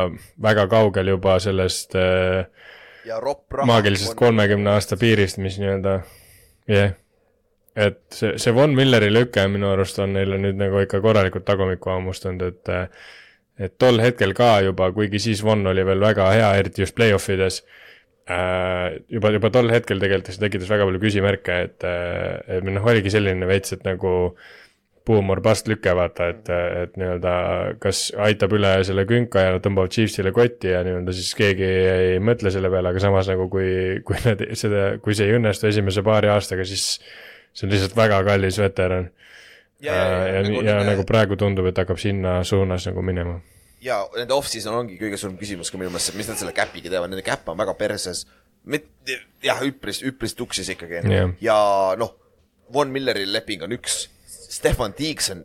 väga 0.42 0.64
kaugel 0.72 1.12
juba 1.12 1.36
sellest 1.38 1.94
äh, 2.02 2.48
maagilisest 3.70 4.18
kolmekümne 4.18 4.74
aasta 4.74 4.98
piirist, 4.98 5.38
mis 5.38 5.60
nii-öelda, 5.62 6.00
jah 6.66 6.88
yeah 6.88 7.02
et 7.76 8.00
see, 8.16 8.36
see 8.42 8.56
Von 8.56 8.76
Milleri 8.76 9.12
lüke 9.12 9.46
minu 9.52 9.70
arust 9.74 10.00
on 10.04 10.16
neile 10.16 10.40
nüüd 10.42 10.60
nagu 10.60 10.82
ikka 10.84 11.02
korralikult 11.04 11.46
tagumikku 11.48 11.92
hammustanud, 11.92 12.44
et 12.50 12.76
et 13.56 13.78
tol 13.80 14.02
hetkel 14.04 14.34
ka 14.36 14.60
juba, 14.66 14.90
kuigi 14.96 15.22
siis 15.30 15.44
Von 15.44 15.64
oli 15.68 15.86
veel 15.88 16.04
väga 16.04 16.28
hea, 16.34 16.52
eriti 16.60 16.84
just 16.84 16.96
play-off 16.96 17.30
ides 17.32 17.62
äh,, 18.28 19.00
juba, 19.12 19.32
juba 19.36 19.52
tol 19.54 19.72
hetkel 19.72 20.02
tegelikult 20.02 20.34
see 20.34 20.44
tekitas 20.44 20.72
väga 20.72 20.88
palju 20.90 21.02
küsimärke, 21.04 21.58
et, 21.70 21.88
et 22.58 22.68
noh, 22.68 22.92
oligi 22.92 23.14
selline 23.14 23.48
veits, 23.48 23.76
et 23.78 23.86
nagu 23.88 24.16
boom 25.06 25.30
or 25.30 25.40
bust 25.46 25.70
lüke, 25.70 25.92
vaata, 25.96 26.32
et, 26.34 26.50
et 26.82 26.96
nii-öelda 26.98 27.34
kas 27.82 28.08
aitab 28.26 28.56
üle 28.58 28.72
selle 28.88 29.06
künka 29.08 29.44
ja 29.44 29.54
nad 29.54 29.64
tõmbavad 29.64 29.94
Chiefsile 29.94 30.34
kotti 30.36 30.72
ja 30.74 30.82
nii-öelda 30.86 31.14
siis 31.16 31.30
keegi 31.38 31.68
ei 31.68 32.18
mõtle 32.24 32.52
selle 32.54 32.72
peale, 32.74 32.92
aga 32.92 33.04
samas 33.04 33.30
nagu 33.30 33.46
kui, 33.54 33.70
kui 34.08 34.18
need, 34.26 34.42
seda, 34.58 34.88
kui 35.06 35.16
see 35.18 35.30
ei 35.30 35.38
õnnestu 35.38 35.70
esimese 35.70 36.04
paari 36.06 36.32
aastaga, 36.34 36.66
siis 36.68 36.88
see 37.56 37.68
on 37.68 37.74
lihtsalt 37.74 37.96
väga 37.98 38.22
kallis 38.28 38.60
veteran. 38.60 39.10
ja, 39.80 39.96
ja, 39.96 40.06
ja, 40.06 40.28
ja, 40.28 40.42
nagu, 40.44 40.64
ja 40.68 40.78
nagu 40.88 41.06
praegu 41.08 41.38
tundub, 41.40 41.68
et 41.70 41.78
hakkab 41.78 42.00
sinna 42.02 42.38
suunas 42.44 42.88
nagu 42.90 43.04
minema. 43.06 43.40
ja 43.82 44.02
nende 44.16 44.36
off-season 44.36 44.76
ongi 44.82 45.00
kõige 45.00 45.20
suurem 45.22 45.38
küsimus 45.40 45.72
ka 45.72 45.80
minu 45.80 45.94
meelest, 45.94 46.16
mis 46.20 46.30
nad 46.32 46.40
selle 46.42 46.56
käpiga 46.56 46.92
teevad, 46.92 47.12
nende 47.12 47.26
käpp 47.26 47.50
on 47.50 47.60
väga 47.60 47.76
perses. 47.80 48.26
jah, 49.44 49.66
üpris, 49.66 50.02
üpris 50.04 50.34
tuksis 50.36 50.70
ikkagi 50.74 51.02
yeah. 51.06 51.34
ja 51.42 51.58
noh, 52.00 52.16
Von 52.74 52.90
Milleri 52.90 53.28
leping 53.30 53.62
on 53.62 53.76
üks, 53.76 54.08
Stefan 54.26 54.96
Tiigson 54.98 55.44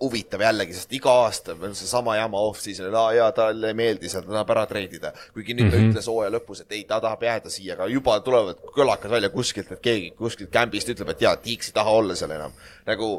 huvitav 0.00 0.40
jällegi, 0.40 0.74
sest 0.76 0.92
iga 0.96 1.12
aasta 1.24 1.56
on 1.56 1.74
seesama 1.76 2.16
jama 2.16 2.40
off-season, 2.48 2.94
aa 2.94 3.12
jaa, 3.16 3.32
talle 3.36 3.72
ei 3.72 3.76
meeldi 3.76 4.08
seal, 4.08 4.24
ta 4.26 4.32
tahab 4.32 4.54
ära 4.54 4.66
treidida. 4.70 5.12
kuigi 5.34 5.54
nüüd 5.54 5.66
mm 5.66 5.70
-hmm. 5.70 5.72
ta 5.72 5.80
mhm. 5.80 5.90
ütles 5.90 6.08
hooaja 6.12 6.30
lõpus, 6.36 6.62
et 6.62 6.72
ei, 6.72 6.84
ta 6.84 7.00
tahab 7.00 7.22
jääda 7.22 7.50
siia, 7.50 7.74
aga 7.74 7.86
juba 7.86 8.20
tulevad 8.20 8.62
kõlakad 8.76 9.10
välja 9.10 9.28
kuskilt, 9.28 9.72
et 9.72 9.80
keegi 9.80 10.10
kuskilt 10.16 10.50
kämbist 10.50 10.88
ütleb, 10.88 11.10
et 11.10 11.20
jaa, 11.20 11.36
Tiiks 11.36 11.68
ei 11.68 11.72
taha 11.72 11.90
olla 11.90 12.14
seal 12.14 12.30
enam. 12.30 12.52
nagu 12.86 13.10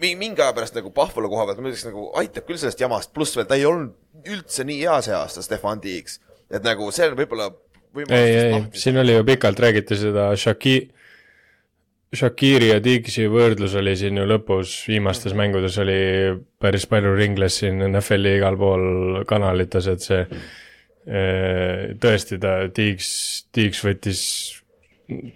mingi 0.00 0.42
aja 0.42 0.52
pärast 0.52 0.74
nagu 0.74 0.90
Pahvalo 0.90 1.28
koha 1.28 1.46
pealt 1.46 1.60
ma 1.60 1.70
ütleks 1.70 1.86
nagu 1.88 2.10
aitab 2.20 2.46
küll 2.46 2.60
sellest 2.60 2.80
jamast, 2.80 3.12
pluss 3.14 3.36
veel 3.36 3.46
ta 3.46 3.58
ei 3.58 3.66
olnud 3.66 3.94
üldse 4.30 4.64
nii 4.64 4.80
hea 4.80 5.00
see 5.02 5.14
aasta, 5.14 5.42
Stefan 5.42 5.80
Tiiks. 5.80 6.20
et 6.50 6.62
nagu 6.62 6.90
see 6.94 7.08
on 7.08 7.16
võib-olla 7.18 7.50
ei, 8.10 8.36
ei, 8.36 8.62
siin 8.72 8.98
oli 8.98 9.14
ju 9.14 9.24
pikalt 9.24 9.60
räägiti 9.60 9.96
seda 9.96 10.32
Shaki-, 10.36 10.88
Shakiri 12.14 12.70
ja 12.72 12.80
Digsi 12.82 13.26
võrdlus 13.30 13.74
oli 13.80 13.94
siin 13.98 14.18
ju 14.20 14.26
lõpus, 14.28 14.74
viimastes 14.88 15.34
mängudes 15.36 15.78
oli 15.82 15.98
päris 16.62 16.86
palju 16.90 17.14
ringles 17.18 17.60
siin 17.62 17.82
NFL-i 17.90 18.36
igal 18.38 18.58
pool 18.60 19.22
kanalites, 19.28 19.88
et 19.90 20.04
see 20.04 20.20
eh, 20.24 21.94
tõesti 22.00 22.40
ta, 22.42 22.56
Diggs, 22.74 23.10
Diggs 23.54 23.82
võttis 23.84 24.24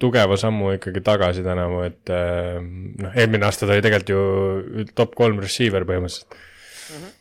tugeva 0.01 0.39
sammu 0.41 0.73
ikkagi 0.79 1.03
tagasi 1.05 1.45
tänavu, 1.45 1.85
et 1.91 2.15
eh, 2.15 2.59
noh, 2.59 3.15
eelmine 3.15 3.49
aasta 3.49 3.67
ta 3.67 3.77
oli 3.77 3.85
tegelikult 3.85 4.15
ju 4.15 4.89
top 4.97 5.15
kolm 5.19 5.43
receiver 5.45 5.87
põhimõtteliselt 5.89 6.35
mm. 6.35 6.99
-hmm 6.99 7.18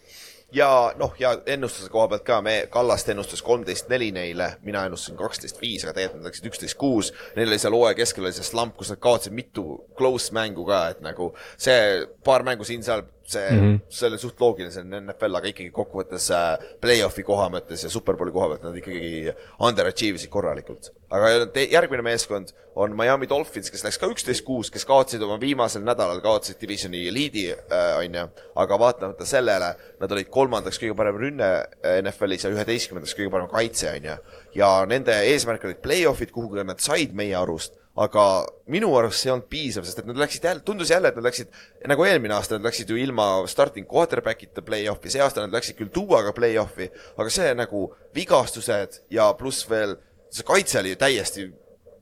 ja 0.51 0.93
noh, 0.95 1.13
ja 1.19 1.33
ennustuse 1.45 1.89
koha 1.91 2.07
pealt 2.11 2.23
ka, 2.27 2.39
me, 2.41 2.55
Kallast 2.71 3.09
ennustas 3.09 3.41
kolmteist 3.43 3.89
neli 3.91 4.11
neile, 4.15 4.53
mina 4.63 4.85
ennustasin 4.87 5.17
kaksteist 5.19 5.61
viis, 5.61 5.83
aga 5.83 5.95
tegelikult 5.97 6.21
nad 6.23 6.31
läksid 6.31 6.49
üksteist 6.51 6.79
kuus. 6.79 7.11
Neil 7.35 7.51
oli 7.51 7.59
seal 7.61 7.75
hooaja 7.75 7.97
keskel 7.99 8.27
oli 8.27 8.35
see 8.35 8.47
slump, 8.47 8.77
kus 8.79 8.93
nad 8.93 9.01
kaotasid 9.03 9.35
mitu 9.35 9.65
close 9.97 10.33
mängu 10.35 10.65
ka, 10.67 10.87
et 10.93 11.03
nagu 11.05 11.33
see 11.59 12.05
paar 12.25 12.47
mängu 12.47 12.67
siin-seal 12.67 13.05
see 13.27 13.49
mm, 13.51 13.59
-hmm. 13.59 13.79
see 13.89 14.07
oli 14.07 14.17
suht 14.17 14.39
loogiline, 14.41 14.71
see 14.71 14.83
on 14.85 14.93
NFL, 15.01 15.39
aga 15.39 15.49
ikkagi 15.51 15.71
kokkuvõttes 15.75 16.29
äh, 16.31 16.67
play-off'i 16.81 17.25
koha 17.27 17.49
mõttes 17.51 17.83
ja 17.83 17.91
superbowli 17.91 18.31
koha 18.31 18.53
pealt 18.53 18.63
nad 18.63 18.77
ikkagi 18.79 19.33
underachieve 19.67 20.19
isid 20.21 20.31
korralikult. 20.31 20.93
aga 21.11 21.33
järgmine 21.71 22.03
meeskond 22.03 22.53
on 22.75 22.95
Miami 22.95 23.27
Dolphins, 23.29 23.71
kes 23.71 23.83
läks 23.83 23.99
ka 23.99 24.07
üksteist 24.11 24.43
kuus, 24.47 24.71
kes 24.71 24.85
kaotasid 24.85 25.23
oma 25.23 25.39
viimasel 25.41 25.83
nädalal, 25.83 26.21
kaotasid 26.23 26.59
divisioni 26.61 27.07
liidi 27.13 27.45
äh,, 27.51 27.97
on 27.99 28.15
ju, 28.15 28.27
aga 28.63 28.79
vaatamata 28.79 29.25
sellele, 29.25 29.73
nad 29.99 30.11
olid 30.11 30.29
kolmandaks 30.31 30.79
kõige 30.79 30.95
parem 30.95 31.19
rünne 31.19 31.49
äh, 31.83 31.97
NFL-is 32.03 32.47
ja 32.47 32.53
üheteistkümnendaks 32.53 33.15
kõige 33.17 33.33
parem 33.33 33.51
kaitse, 33.51 33.91
on 33.91 34.07
ju. 34.11 34.17
ja 34.55 34.71
nende 34.87 35.19
eesmärk 35.33 35.67
olid 35.67 35.83
play-off'id, 35.83 36.31
kuhu 36.31 36.63
nad 36.63 36.79
said 36.83 37.15
meie 37.15 37.35
arust 37.35 37.75
aga 37.97 38.23
minu 38.69 38.91
arust 38.99 39.23
see 39.23 39.31
ei 39.31 39.33
olnud 39.33 39.47
piisav, 39.49 39.85
sest 39.87 40.03
et 40.03 40.09
nad 40.09 40.19
läksid 40.21 40.43
jälle, 40.45 40.61
tundus 40.65 40.91
jälle, 40.93 41.09
et 41.09 41.17
nad 41.17 41.25
läksid 41.25 41.53
nagu 41.89 42.05
eelmine 42.05 42.35
aasta, 42.35 42.59
nad 42.59 42.67
läksid 42.69 42.91
ju 42.93 42.99
ilma 43.01 43.29
starting 43.49 43.87
quarterback'ita 43.89 44.61
play-off'i, 44.65 45.09
see 45.13 45.23
aasta 45.23 45.45
nad 45.45 45.55
läksid 45.57 45.79
küll 45.79 45.93
tuuaga 45.93 46.33
play-off'i, 46.37 46.91
aga 47.17 47.33
see 47.33 47.53
nagu 47.57 47.87
vigastused 48.15 49.01
ja 49.13 49.31
pluss 49.39 49.65
veel 49.69 49.97
see 50.29 50.45
kaitse 50.45 50.81
oli 50.81 50.93
ju 50.93 50.99
täiesti 51.01 51.47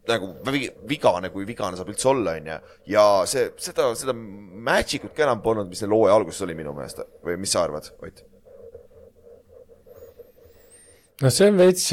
nagu 0.08 0.36
vi- 0.52 0.72
vigane, 0.88 1.30
kui 1.34 1.48
vigane 1.48 1.78
saab 1.78 1.90
üldse 1.90 2.10
olla, 2.12 2.36
onju. 2.38 2.60
ja 2.92 3.06
see, 3.30 3.50
seda, 3.58 3.90
seda 3.98 4.14
magic 4.14 5.08
ut 5.08 5.16
ka 5.16 5.26
enam 5.26 5.42
polnud, 5.42 5.70
mis 5.72 5.82
selle 5.82 5.98
hooaja 5.98 6.18
alguses 6.20 6.44
oli 6.46 6.58
minu 6.58 6.76
meelest 6.78 7.02
või 7.26 7.40
mis 7.42 7.56
sa 7.56 7.64
arvad, 7.66 7.90
Ott? 8.06 8.22
noh, 11.24 11.32
see 11.34 11.50
on 11.50 11.58
veits, 11.58 11.90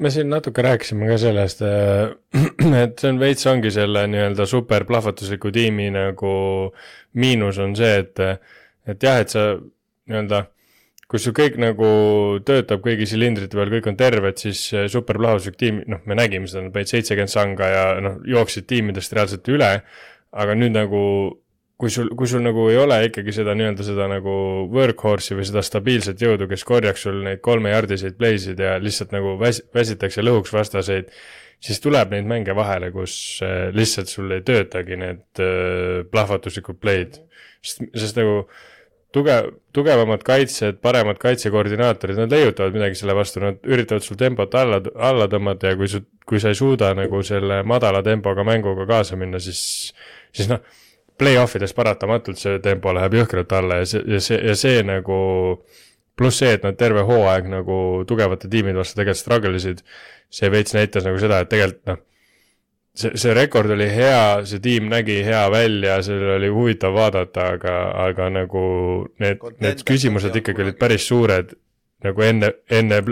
me 0.00 0.10
siin 0.12 0.30
natuke 0.32 0.62
rääkisime 0.64 1.08
ka 1.10 1.18
sellest, 1.20 1.60
et 2.82 3.02
see 3.02 3.10
on 3.10 3.20
veits 3.20 3.46
ongi 3.50 3.72
selle 3.74 4.06
nii-öelda 4.10 4.46
super 4.48 4.86
plahvatusliku 4.88 5.52
tiimi 5.54 5.90
nagu 5.94 6.32
miinus 7.20 7.60
on 7.60 7.76
see, 7.78 8.00
et, 8.04 8.24
et 8.88 9.06
jah, 9.06 9.20
et 9.20 9.32
sa 9.32 9.52
nii-öelda 9.58 10.46
kui 11.10 11.18
sul 11.18 11.34
kõik 11.34 11.56
nagu 11.58 11.88
töötab 12.46 12.84
kõigi 12.84 13.08
silindrite 13.10 13.58
peal, 13.58 13.72
kõik 13.72 13.88
on 13.90 13.98
terved, 13.98 14.38
siis 14.38 14.62
super 14.92 15.18
plahvatuslik 15.18 15.58
tiim, 15.58 15.80
noh, 15.90 16.04
me 16.06 16.14
nägime 16.14 16.46
seda, 16.46 16.62
nad 16.68 16.74
panid 16.74 16.92
seitsekümmend 16.92 17.32
sanga 17.32 17.70
ja 17.72 17.84
noh, 18.04 18.20
jooksid 18.30 18.68
tiimidest 18.70 19.16
reaalselt 19.16 19.50
üle, 19.50 19.72
aga 20.30 20.54
nüüd 20.54 20.76
nagu 20.76 21.00
kui 21.80 21.90
sul, 21.92 22.10
kui 22.16 22.28
sul 22.28 22.42
nagu 22.44 22.66
ei 22.68 22.76
ole 22.80 22.98
ikkagi 23.08 23.32
seda 23.34 23.54
nii-öelda 23.56 23.84
seda 23.86 24.06
nagu 24.10 24.32
workhorse'i 24.72 25.38
või 25.38 25.46
seda 25.48 25.62
stabiilset 25.64 26.20
jõudu, 26.20 26.48
kes 26.50 26.64
korjaks 26.68 27.06
sul 27.06 27.22
neid 27.24 27.40
kolmejardiseid 27.44 28.18
play'sid 28.20 28.60
ja 28.60 28.74
lihtsalt 28.82 29.14
nagu 29.16 29.36
väs-, 29.40 29.62
väsitakse 29.74 30.24
lõhuks 30.24 30.52
vastaseid, 30.52 31.08
siis 31.60 31.80
tuleb 31.80 32.12
neid 32.12 32.28
mänge 32.28 32.56
vahele, 32.56 32.90
kus 32.92 33.14
äh, 33.46 33.70
lihtsalt 33.76 34.12
sul 34.12 34.36
ei 34.36 34.44
töötagi 34.44 34.98
need 35.00 35.40
äh, 35.40 36.02
plahvatuslikud 36.12 36.80
play'd. 36.82 37.22
sest, 37.64 37.86
sest 37.96 38.20
nagu 38.20 38.42
tugev, 39.16 39.48
tugevamad 39.76 40.22
kaitsjad, 40.26 40.78
paremad 40.84 41.18
kaitsekoordinaatorid, 41.22 42.20
nad 42.20 42.36
leiutavad 42.36 42.76
midagi 42.76 43.00
selle 43.00 43.16
vastu, 43.16 43.42
nad 43.42 43.64
üritavad 43.64 44.04
sul 44.04 44.20
tempot 44.20 44.54
alla, 44.60 44.82
alla 45.10 45.26
tõmmata 45.32 45.72
ja 45.72 45.80
kui 45.80 45.88
su, 45.90 46.04
kui 46.28 46.42
sa 46.42 46.52
ei 46.52 46.60
suuda 46.60 46.92
nagu 46.98 47.24
selle 47.26 47.62
madala 47.66 48.04
tempoga 48.06 48.44
mänguga 48.46 48.86
kaasa 48.90 49.18
minna, 49.20 49.40
siis, 49.42 49.90
siis 50.36 50.52
noh, 50.52 50.60
play-off 51.20 51.58
ides 51.58 51.74
paratamatult 51.76 52.40
see 52.40 52.58
tempo 52.64 52.94
läheb 52.96 53.20
jõhkralt 53.20 53.52
alla 53.58 53.80
ja 53.82 53.88
see, 53.88 54.02
ja 54.08 54.20
see, 54.24 54.40
ja 54.50 54.56
see 54.58 54.82
nagu 54.86 55.20
pluss 56.20 56.42
see, 56.42 56.52
et 56.56 56.64
nad 56.66 56.76
terve 56.80 57.04
hooaeg 57.08 57.48
nagu 57.48 57.80
tugevate 58.08 58.48
tiimide 58.52 58.80
vastu 58.80 58.98
tegelikult 58.98 59.22
struggle 59.22 59.56
isid, 59.56 59.82
see 60.32 60.50
veits 60.52 60.76
näitas 60.76 61.06
nagu 61.06 61.20
seda, 61.22 61.40
et 61.40 61.52
tegelikult 61.52 61.88
noh, 61.88 62.00
see, 62.96 63.14
see 63.20 63.34
rekord 63.36 63.72
oli 63.72 63.88
hea, 63.92 64.20
see 64.48 64.60
tiim 64.64 64.90
nägi 64.92 65.20
hea 65.26 65.46
välja, 65.52 66.00
sellel 66.04 66.36
oli 66.36 66.52
huvitav 66.52 66.94
vaadata, 66.96 67.48
aga, 67.56 67.76
aga 68.08 68.28
nagu 68.40 68.62
need, 69.22 69.44
need 69.64 69.84
küsimused 69.88 70.36
ikkagi 70.42 70.66
olid 70.66 70.80
päris 70.80 71.08
suured 71.08 71.54
nagu 72.04 72.24
enne, 72.24 72.54
enne, 72.72 73.02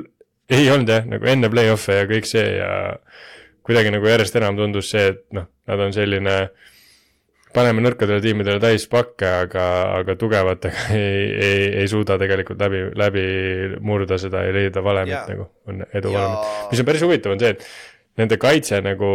ei 0.52 0.68
olnud 0.72 0.92
jah, 0.92 1.04
nagu 1.08 1.28
enne 1.28 1.50
play-off'e 1.52 2.00
ja 2.02 2.08
kõik 2.08 2.28
see 2.28 2.46
ja 2.56 2.72
kuidagi 3.68 3.92
nagu 3.92 4.08
järjest 4.08 4.36
enam 4.40 4.56
tundus 4.56 4.92
see, 4.94 5.12
et 5.12 5.24
noh, 5.36 5.48
nad 5.68 5.80
on 5.84 5.92
selline 5.96 6.36
paneme 7.58 7.82
nõrkadele 7.84 8.22
tiimidele 8.22 8.62
täis 8.62 8.86
pakke, 8.90 9.26
aga, 9.44 9.66
aga 9.98 10.14
tugevatega 10.20 10.86
ei, 10.96 11.28
ei, 11.42 11.68
ei 11.82 11.90
suuda 11.90 12.16
tegelikult 12.22 12.62
läbi, 12.62 12.84
läbi 12.98 13.26
murda 13.84 14.18
seda 14.22 14.46
ja 14.46 14.54
leida 14.54 14.82
valemit 14.86 15.16
Jaa. 15.16 15.26
nagu, 15.34 15.48
on 15.68 15.82
edu 15.90 16.14
Ja- 16.14 16.24
valemit. 16.24 16.72
mis 16.72 16.82
on 16.84 16.88
päris 16.92 17.04
huvitav, 17.06 17.34
on 17.36 17.42
see, 17.42 17.54
et 17.56 17.66
nende 18.22 18.38
kaitse 18.42 18.78
nagu, 18.86 19.10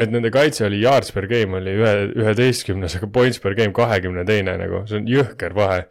et 0.00 0.12
nende 0.12 0.30
kaitse 0.32 0.64
oli 0.68 0.78
yards 0.80 1.12
per 1.12 1.26
game 1.28 1.58
oli 1.58 1.74
ühe, 1.76 1.94
üheteistkümnes, 2.22 2.94
aga 3.00 3.08
points 3.12 3.40
per 3.44 3.56
game 3.58 3.74
kahekümne 3.76 4.24
teine 4.28 4.54
nagu, 4.60 4.84
see 4.88 5.00
on 5.02 5.08
jõhker 5.10 5.56
vahe. 5.56 5.82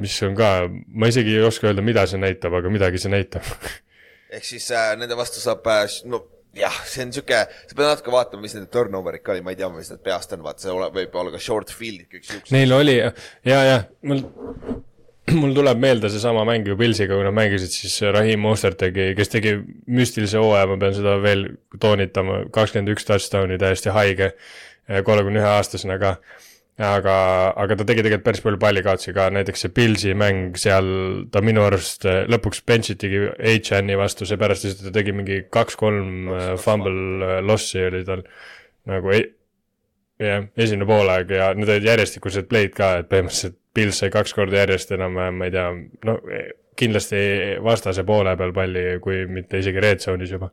mis 0.00 0.18
on 0.26 0.34
ka, 0.36 0.50
ma 0.68 1.08
isegi 1.10 1.38
ei 1.38 1.46
oska 1.46 1.70
öelda, 1.70 1.82
mida 1.82 2.04
see 2.06 2.20
näitab, 2.20 2.54
aga 2.58 2.70
midagi 2.72 3.00
see 3.00 3.10
näitab. 3.12 3.46
ehk 4.36 4.44
siis 4.46 4.68
äh, 4.76 4.92
nende 5.00 5.16
vastu 5.18 5.40
saab 5.42 5.64
äh,, 5.72 5.86
no 6.06 6.20
jah, 6.56 6.76
see 6.88 7.06
on 7.06 7.12
siuke, 7.14 7.40
sa 7.46 7.76
pead 7.76 7.86
natuke 7.86 8.12
vaatama, 8.14 8.44
mis 8.44 8.56
nende 8.56 8.70
turnover'id 8.74 9.22
ka 9.24 9.34
oli, 9.34 9.42
ma 9.46 9.54
ei 9.54 9.58
tea, 9.60 9.68
mis 9.74 9.90
need 9.92 10.02
peast 10.06 10.34
on, 10.34 10.44
vaata 10.46 10.66
see 10.66 10.72
ole, 10.74 10.90
võib 10.94 11.18
olla 11.22 11.34
ka 11.34 11.42
short 11.42 11.72
field'id, 11.74 12.08
kõik 12.10 12.26
siuksed. 12.26 12.54
Neil 12.54 12.74
oli 12.74 12.96
ja, 12.98 13.12
ja 13.46 13.76
mul, 14.10 14.24
mul 15.38 15.54
tuleb 15.56 15.82
meelde 15.82 16.10
seesama 16.12 16.44
mäng 16.48 16.66
ju 16.66 16.76
Pilsiga, 16.80 17.14
kui 17.14 17.26
nad 17.26 17.36
mängisid, 17.36 17.72
siis 17.74 17.96
Rahim 18.16 18.42
Mostert 18.44 18.80
tegi, 18.82 19.12
kes 19.18 19.32
tegi 19.32 19.56
müstilise 19.86 20.42
hooaja, 20.42 20.68
ma 20.70 20.78
pean 20.80 20.96
seda 20.96 21.16
veel 21.22 21.46
toonitama, 21.80 22.44
kakskümmend 22.54 22.94
üks 22.96 23.06
touchdown'i 23.08 23.58
täiesti 23.60 23.94
haige, 23.94 24.32
kolmekümne 25.06 25.42
ühe 25.42 25.52
aastasena 25.54 26.00
ka. 26.02 26.16
aga, 26.80 27.14
aga 27.60 27.76
ta 27.76 27.84
tegi 27.88 28.04
tegelikult 28.04 28.24
päris 28.24 28.42
palju 28.44 28.60
pallikaotusi 28.62 29.12
ka, 29.16 29.26
näiteks 29.34 29.66
see 29.66 29.72
Pilsi 29.76 30.14
mäng 30.16 30.56
seal, 30.60 30.86
ta 31.32 31.42
minu 31.44 31.64
arust 31.66 32.06
eh, 32.08 32.22
lõpuks 32.30 32.62
bench 32.68 32.94
itigi 32.94 33.26
H-N-i 33.28 33.98
vastu, 34.00 34.28
seepärast 34.28 34.64
lihtsalt 34.66 34.88
ta 34.88 34.94
tegi 34.96 35.14
mingi 35.16 35.42
kaks-kolm 35.52 36.30
eh, 36.36 36.54
fumble 36.60 37.26
eh, 37.26 37.36
loss'i 37.44 37.84
oli 37.88 38.00
tal 38.08 38.24
nagu 38.88 39.12
ei, 39.12 39.26
jah, 40.22 40.46
esimene 40.56 40.88
poolaeg. 40.88 41.34
Ja 41.36 41.50
need 41.56 41.68
olid 41.68 41.90
järjestikused 41.90 42.48
play'd 42.50 42.72
ka, 42.76 42.96
et 43.02 43.12
põhimõtteliselt 43.12 43.58
Pils 43.76 44.00
sai 44.02 44.10
kaks 44.10 44.32
korda 44.34 44.64
järjest 44.64 44.90
enam-vähem, 44.96 45.36
ma 45.38 45.46
ei 45.46 45.52
tea, 45.54 45.68
no 46.08 46.16
kindlasti 46.80 47.20
vastase 47.62 48.02
poole 48.08 48.32
peal 48.40 48.54
palli, 48.56 48.82
kui 49.04 49.20
mitte 49.30 49.60
isegi 49.60 49.84
red 49.84 50.02
zone'is 50.02 50.32
juba. 50.34 50.48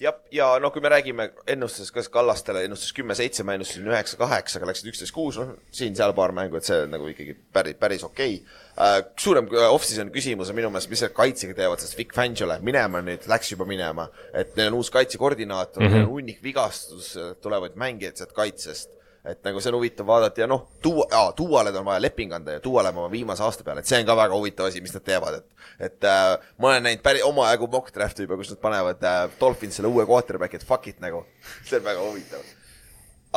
jah, 0.00 0.16
ja 0.32 0.48
no 0.62 0.70
kui 0.74 0.82
me 0.84 0.90
räägime 0.92 1.28
ennustusest, 1.48 1.92
kas 1.94 2.08
Kallastele 2.12 2.64
ennustas 2.66 2.92
kümme-seitse, 2.96 3.44
ma 3.46 3.56
ennustasin 3.56 3.88
üheksa-kaheksa, 3.90 4.58
aga 4.60 4.70
läksid 4.70 4.90
üksteist-kuus, 4.92 5.38
noh, 5.40 5.54
siin-seal 5.74 6.14
paar 6.16 6.34
mängu, 6.36 6.58
et 6.58 6.68
see 6.68 6.82
on 6.84 6.92
nagu 6.94 7.08
ikkagi 7.12 7.34
päris, 7.54 7.78
päris 7.80 8.04
okei 8.06 8.38
okay.. 8.40 9.08
suurem 9.18 9.48
äh, 9.52 9.66
off-season 9.74 10.12
küsimus 10.14 10.52
on 10.52 10.58
minu 10.58 10.72
meelest, 10.74 10.92
mis 10.92 11.04
nad 11.06 11.14
kaitsega 11.16 11.56
teevad, 11.58 11.82
sest 11.82 11.98
Vic 11.98 12.14
Fangio 12.16 12.50
läheb 12.50 12.66
minema 12.66 13.02
nüüd, 13.04 13.26
läks 13.30 13.54
juba 13.54 13.66
minema, 13.68 14.08
et 14.32 14.54
neil 14.58 14.72
on 14.72 14.78
uus 14.82 14.92
kaitsekoordinaator 14.94 15.82
mm, 15.82 15.94
-hmm. 15.94 16.12
hunnik 16.12 16.42
vigastus, 16.44 17.14
tulevad 17.42 17.78
mängijad 17.80 18.20
sealt 18.20 18.36
kaitsest 18.36 18.97
et 19.24 19.40
nagu 19.44 19.60
see 19.60 19.70
on 19.72 19.78
huvitav 19.78 20.06
vaadata 20.06 20.40
ja 20.40 20.46
noh, 20.50 20.64
tuua, 20.82 21.06
tuuale 21.36 21.72
on 21.78 21.86
vaja 21.86 22.02
leping 22.02 22.32
anda 22.34 22.56
ja 22.56 22.60
tuua 22.64 22.84
läheb 22.86 22.98
oma 23.00 23.10
viimase 23.10 23.42
aasta 23.44 23.64
peale, 23.66 23.82
et 23.82 23.90
see 23.90 23.98
on 24.00 24.06
ka 24.08 24.16
väga 24.16 24.36
huvitav 24.38 24.68
asi, 24.68 24.82
mis 24.84 24.94
nad 24.94 25.04
teevad, 25.04 25.40
et 25.40 25.88
et 25.88 26.06
äh, 26.08 26.34
ma 26.58 26.72
olen 26.72 26.86
näinud 26.88 27.02
päris 27.04 27.24
omajagu 27.26 27.68
mock 27.70 27.90
draft'i 27.94 28.26
juba, 28.26 28.38
kus 28.40 28.52
nad 28.54 28.62
panevad 28.62 29.02
äh, 29.04 29.24
Dolphinsile 29.40 29.90
uue 29.90 30.06
quarterback'i, 30.08 30.60
et 30.60 30.66
fuck 30.66 30.86
it 30.90 31.02
nagu. 31.04 31.24
see 31.68 31.80
on 31.80 31.84
väga 31.86 32.04
huvitav. 32.04 32.46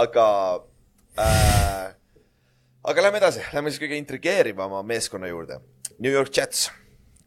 aga 0.01 0.27
äh,, 1.19 1.89
aga 2.83 3.07
lähme 3.07 3.21
edasi, 3.21 3.43
lähme 3.53 3.73
siis 3.73 3.81
kõige 3.83 3.99
intrigeerivama 3.99 4.83
meeskonna 4.87 5.29
juurde. 5.31 5.59
New 5.99 6.13
York 6.13 6.33
Jets, 6.37 6.69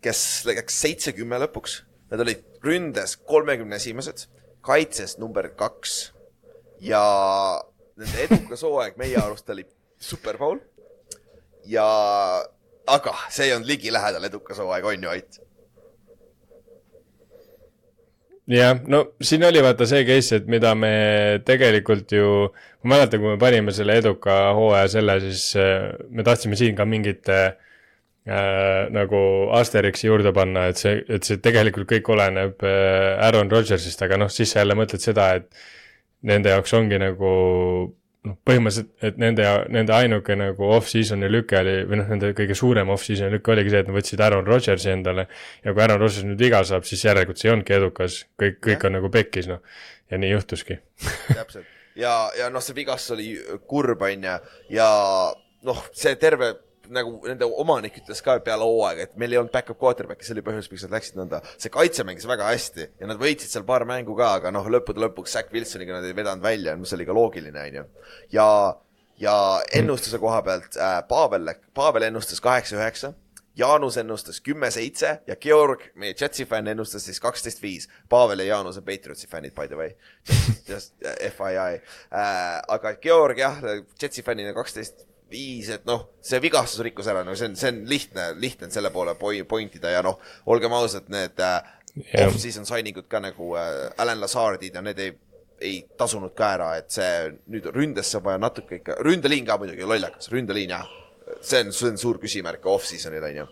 kes 0.03 0.45
läks 0.49 0.81
seitse-kümme 0.83 1.39
lõpuks, 1.45 1.83
nad 2.11 2.23
olid 2.25 2.43
ründes 2.65 3.17
kolmekümne 3.29 3.77
esimesed, 3.77 4.27
kaitses 4.65 5.19
number 5.21 5.51
kaks 5.59 6.15
ja 6.83 7.05
nende 8.01 8.26
edukas 8.26 8.64
hooaeg 8.66 8.99
meie 9.01 9.18
arust 9.20 9.51
oli 9.55 9.66
Super 10.01 10.38
Bowl 10.40 10.59
ja 11.70 11.86
aga 12.90 13.16
see 13.32 13.49
ei 13.49 13.57
olnud 13.57 13.70
ligilähedal 13.70 14.28
edukas 14.28 14.61
hooaeg, 14.61 14.86
on 14.90 15.07
ju, 15.07 15.11
Ait? 15.14 15.40
jah, 18.51 18.76
no 18.90 19.05
siin 19.24 19.45
oli 19.49 19.62
vaata 19.64 19.86
see 19.88 20.05
case, 20.09 20.40
et 20.40 20.49
mida 20.51 20.74
me 20.76 20.95
tegelikult 21.47 22.12
ju, 22.12 22.30
ma 22.84 22.97
mäletan, 22.97 23.22
kui 23.22 23.32
me 23.32 23.40
panime 23.40 23.72
selle 23.76 23.97
eduka 24.03 24.40
hooaja 24.57 24.90
selle, 24.99 25.18
siis 25.24 25.47
äh, 25.61 25.92
me 26.11 26.26
tahtsime 26.26 26.59
siin 26.61 26.76
ka 26.76 26.84
mingit 26.88 27.30
äh, 27.32 27.55
nagu 28.92 29.22
Asterixi 29.57 30.11
juurde 30.11 30.34
panna, 30.36 30.68
et 30.72 30.80
see, 30.80 30.99
et 31.09 31.24
see 31.24 31.40
tegelikult 31.45 31.88
kõik 31.95 32.12
oleneb 32.16 32.66
äh, 32.68 33.14
Aaron 33.24 33.53
Rodgersist, 33.53 34.05
aga 34.05 34.20
noh, 34.20 34.32
siis 34.32 34.53
sa 34.53 34.61
jälle 34.62 34.76
mõtled 34.76 35.05
seda, 35.05 35.30
et 35.40 35.49
nende 36.29 36.53
jaoks 36.55 36.72
ongi 36.77 36.99
nagu 37.01 37.31
noh, 38.25 38.37
põhimõtteliselt, 38.49 38.91
et 39.05 39.18
nende, 39.20 39.47
nende 39.72 39.95
ainuke 39.97 40.37
nagu 40.39 40.68
off-season'i 40.79 41.29
lüke 41.31 41.59
oli, 41.61 41.77
või 41.89 42.01
noh, 42.01 42.11
nende 42.14 42.33
kõige 42.37 42.57
suurem 42.59 42.93
off-season'i 42.95 43.37
lüke 43.37 43.53
oligi 43.55 43.75
see, 43.75 43.85
et 43.85 43.91
nad 43.91 43.99
võtsid 43.99 44.25
Aaron 44.25 44.49
Rodgersi 44.49 44.93
endale 44.95 45.27
ja 45.29 45.75
kui 45.75 45.85
Aaron 45.85 46.01
Rodgers 46.01 46.27
nüüd 46.27 46.41
viga 46.41 46.62
saab, 46.66 46.87
siis 46.89 47.05
järelikult 47.05 47.41
see 47.41 47.51
ei 47.51 47.55
olnudki 47.55 47.77
edukas, 47.77 48.20
kõik, 48.41 48.61
kõik 48.64 48.89
on 48.89 48.99
nagu 48.99 49.12
pekkis, 49.12 49.49
noh. 49.53 49.62
ja 50.11 50.20
nii 50.20 50.35
juhtuski. 50.35 50.81
täpselt. 51.31 51.68
ja, 52.01 52.14
ja 52.39 52.51
noh, 52.53 52.64
see 52.64 52.77
vigastus 52.81 53.16
oli 53.16 53.33
kurb, 53.68 54.05
onju, 54.09 54.39
ja 54.72 54.89
noh, 55.68 55.85
see 55.97 56.16
terve 56.20 56.55
nagu 56.93 57.16
nende 57.26 57.49
omanik 57.49 57.99
ütles 58.03 58.22
ka 58.24 58.37
peale 58.45 58.66
hooaega, 58.66 59.09
et 59.09 59.16
meil 59.20 59.35
ei 59.35 59.41
olnud 59.41 59.53
back-up 59.55 59.80
quarterback'i, 59.80 60.26
see 60.26 60.37
oli 60.37 60.45
põhjus, 60.47 60.70
miks 60.72 60.87
nad 60.87 60.97
läksid 60.97 61.18
nõnda. 61.20 61.41
see 61.57 61.72
kaitse 61.72 62.07
mängis 62.07 62.28
väga 62.28 62.49
hästi 62.51 62.89
ja 63.01 63.11
nad 63.11 63.20
võitsid 63.20 63.53
seal 63.53 63.66
paar 63.68 63.87
mängu 63.89 64.16
ka, 64.18 64.35
aga 64.41 64.55
noh, 64.55 64.68
lõppude 64.76 65.03
lõpuks 65.05 65.37
Zack 65.37 65.53
Wilsoniga 65.55 65.99
nad 65.99 66.09
ei 66.09 66.16
vedanud 66.16 66.45
välja, 66.45 66.76
mis 66.80 66.93
oli 66.97 67.07
ka 67.09 67.16
loogiline, 67.16 67.66
onju. 67.70 67.85
ja, 68.35 68.49
ja 69.20 69.37
ennustuse 69.74 70.20
koha 70.22 70.43
pealt 70.47 70.78
äh, 70.78 71.01
Pavel, 71.09 71.55
Pavel 71.74 72.11
ennustas 72.11 72.43
kaheksa-üheksa 72.45 73.14
Jaanus 73.57 73.97
ennustas 73.97 74.41
kümme-seitse 74.41 75.20
ja 75.26 75.37
Georg, 75.37 75.82
meie 75.95 76.14
Jetsi 76.20 76.47
fänn, 76.51 76.66
ennustas 76.66 77.05
siis 77.07 77.20
kaksteist 77.22 77.62
viis. 77.62 77.87
Pavel 78.11 78.43
ja 78.43 78.57
Jaanus 78.57 78.80
on 78.80 78.85
Patriotsi 78.85 79.28
fännid, 79.30 79.55
by 79.55 79.68
the 79.68 79.76
way. 79.76 79.91
just 80.68 80.95
FII 81.37 81.59
äh,. 81.59 82.62
aga 82.68 82.95
Georg 82.95 83.39
jah, 83.39 83.61
Jetsi 84.03 84.22
fännina 84.22 84.55
kaksteist 84.55 85.07
viis, 85.31 85.68
et 85.72 85.85
noh, 85.89 86.09
see 86.25 86.41
vigastus 86.43 86.83
rikkus 86.85 87.09
ära, 87.11 87.25
no 87.27 87.35
see 87.39 87.51
on, 87.51 87.57
see 87.59 87.72
on 87.72 87.83
lihtne, 87.91 88.31
lihtne 88.41 88.68
on 88.68 88.75
selle 88.75 88.93
poole 88.95 89.16
point 89.18 89.79
ida 89.79 89.95
ja 89.95 90.03
noh, 90.05 90.18
olgem 90.53 90.75
ausad, 90.77 91.09
need 91.12 91.41
äh, 91.43 91.61
yeah. 92.01 92.27
off-season 92.29 92.68
signing'ud 92.68 93.09
ka 93.11 93.22
nagu 93.25 93.55
äh, 93.59 93.87
Alan 94.03 94.22
Lazardid 94.22 94.77
ja 94.77 94.85
need 94.85 95.01
ei, 95.03 95.14
ei 95.64 95.81
tasunud 95.99 96.35
ka 96.37 96.53
ära, 96.59 96.70
et 96.81 96.93
see 96.95 97.33
nüüd 97.51 97.70
ründesse 97.75 98.22
vaja 98.25 98.43
natuke 98.43 98.83
ikka, 98.83 99.01
ründeliin 99.07 99.49
ka 99.49 99.59
muidugi 99.61 99.89
lollakas, 99.89 100.31
ründeliin 100.35 100.77
jah 100.77 100.87
see 101.41 101.64
on, 101.64 101.72
see 101.72 101.91
on 101.91 102.01
suur 102.01 102.20
küsimärk 102.22 102.66
off-season'il, 102.68 103.25
on 103.31 103.39
ju 103.43 103.47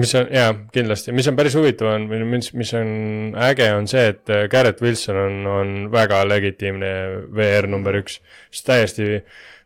mis 0.00 0.14
on, 0.16 0.28
jaa, 0.32 0.52
kindlasti, 0.72 1.12
mis 1.12 1.28
on 1.28 1.36
päris 1.36 1.56
huvitav, 1.58 1.90
on, 1.92 2.08
või 2.10 2.24
mis, 2.36 2.52
mis 2.56 2.72
on 2.78 2.92
äge, 3.50 3.68
on 3.76 3.88
see, 3.90 4.06
et 4.14 4.32
äh, 4.32 4.46
Garrett 4.52 4.80
Wilson 4.84 5.18
on, 5.26 5.40
on 5.52 5.72
väga 5.92 6.22
legitiimne 6.28 6.92
VR 7.36 7.68
number 7.68 8.00
üks. 8.00 8.20
sest 8.50 8.70
täiesti 8.70 9.22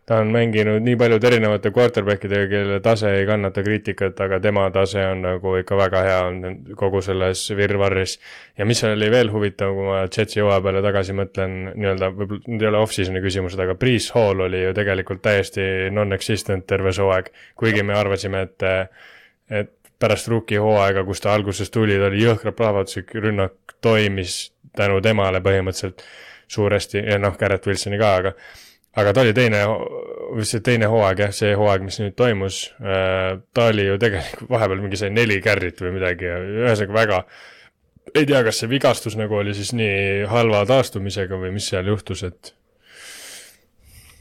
ta 0.06 0.20
on 0.22 0.30
mänginud 0.30 0.84
nii 0.86 0.94
paljude 0.96 1.26
erinevate 1.26 1.72
quarterback 1.74 2.24
idega, 2.28 2.46
kelle 2.50 2.76
tase 2.82 3.10
ei 3.18 3.24
kannata 3.26 3.62
kriitikat, 3.66 4.20
aga 4.22 4.38
tema 4.42 4.68
tase 4.74 5.02
on 5.02 5.24
nagu 5.24 5.54
ikka 5.58 5.78
väga 5.78 6.02
hea 6.06 6.20
olnud 6.28 6.76
kogu 6.78 7.00
selles 7.02 7.42
virvarris. 7.58 8.18
ja 8.58 8.66
mis 8.66 8.84
oli 8.86 9.10
veel 9.10 9.32
huvitav, 9.34 9.74
kui 9.74 9.88
ma 9.88 10.04
Jetsi 10.04 10.40
hooaja 10.40 10.62
peale 10.62 10.82
tagasi 10.84 11.16
mõtlen, 11.18 11.56
nii-öelda 11.74 12.12
võib-olla, 12.14 12.44
nüüd 12.46 12.62
ei 12.62 12.70
ole 12.70 12.84
off-season'i 12.86 13.22
küsimused, 13.24 13.60
aga 13.66 13.74
Priis 13.74 14.12
Hall 14.14 14.46
oli 14.46 14.62
ju 14.62 14.76
tegelikult 14.78 15.24
täiesti 15.26 15.66
non-existent 15.90 16.68
terve 16.70 16.94
see 16.94 17.02
hooaeg. 17.02 17.32
kuigi 17.58 17.82
me 17.82 17.98
arvasime, 17.98 18.46
et, 18.46 18.68
et 19.50 19.75
pärast 19.98 20.28
rookie 20.28 20.60
hooaega, 20.60 21.04
kus 21.04 21.22
ta 21.24 21.32
alguses 21.34 21.70
tuli, 21.72 21.96
ta 22.00 22.10
oli 22.10 22.22
jõhkralt 22.24 22.56
plahvatuslik, 22.58 23.14
rünnak 23.22 23.76
toimis 23.84 24.52
tänu 24.76 25.00
temale 25.04 25.40
põhimõtteliselt 25.44 26.04
suuresti 26.52 27.02
ja 27.02 27.18
noh, 27.18 27.36
Garrett 27.38 27.66
Wilsoni 27.66 27.98
ka, 28.00 28.12
aga 28.20 28.34
aga 28.96 29.12
ta 29.12 29.24
oli 29.24 29.34
teine, 29.36 29.62
see 30.48 30.62
teine 30.64 30.88
hooaeg 30.92 31.20
jah, 31.26 31.34
see 31.36 31.56
hooaeg, 31.56 31.84
mis 31.84 31.98
nüüd 32.00 32.14
toimus, 32.16 32.62
äh, 32.80 33.36
ta 33.56 33.68
oli 33.72 33.88
ju 33.88 33.98
tegelikult 34.00 34.50
vahepeal 34.54 34.84
mingi 34.84 35.00
sai 35.00 35.12
neli 35.12 35.40
carry't 35.44 35.82
või 35.84 35.96
midagi 35.98 36.28
ja 36.28 36.38
ühesõnaga 36.40 36.96
väga 37.00 37.24
ei 38.14 38.26
tea, 38.28 38.42
kas 38.46 38.62
see 38.62 38.70
vigastus 38.70 39.16
nagu 39.18 39.40
oli 39.40 39.54
siis 39.56 39.72
nii 39.76 40.28
halva 40.30 40.62
taastumisega 40.68 41.40
või 41.40 41.52
mis 41.56 41.68
seal 41.72 41.88
juhtus, 41.90 42.22
et 42.28 42.54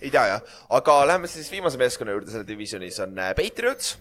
ei 0.02 0.12
tea 0.14 0.26
jah, 0.34 0.58
aga 0.76 1.00
lähme 1.10 1.30
siis 1.32 1.48
viimase 1.52 1.80
meeskonna 1.82 2.16
juurde 2.16 2.34
selle 2.34 2.48
divisionis 2.48 3.00
on 3.06 3.16
äh, 3.20 3.32
Patriots, 3.38 3.96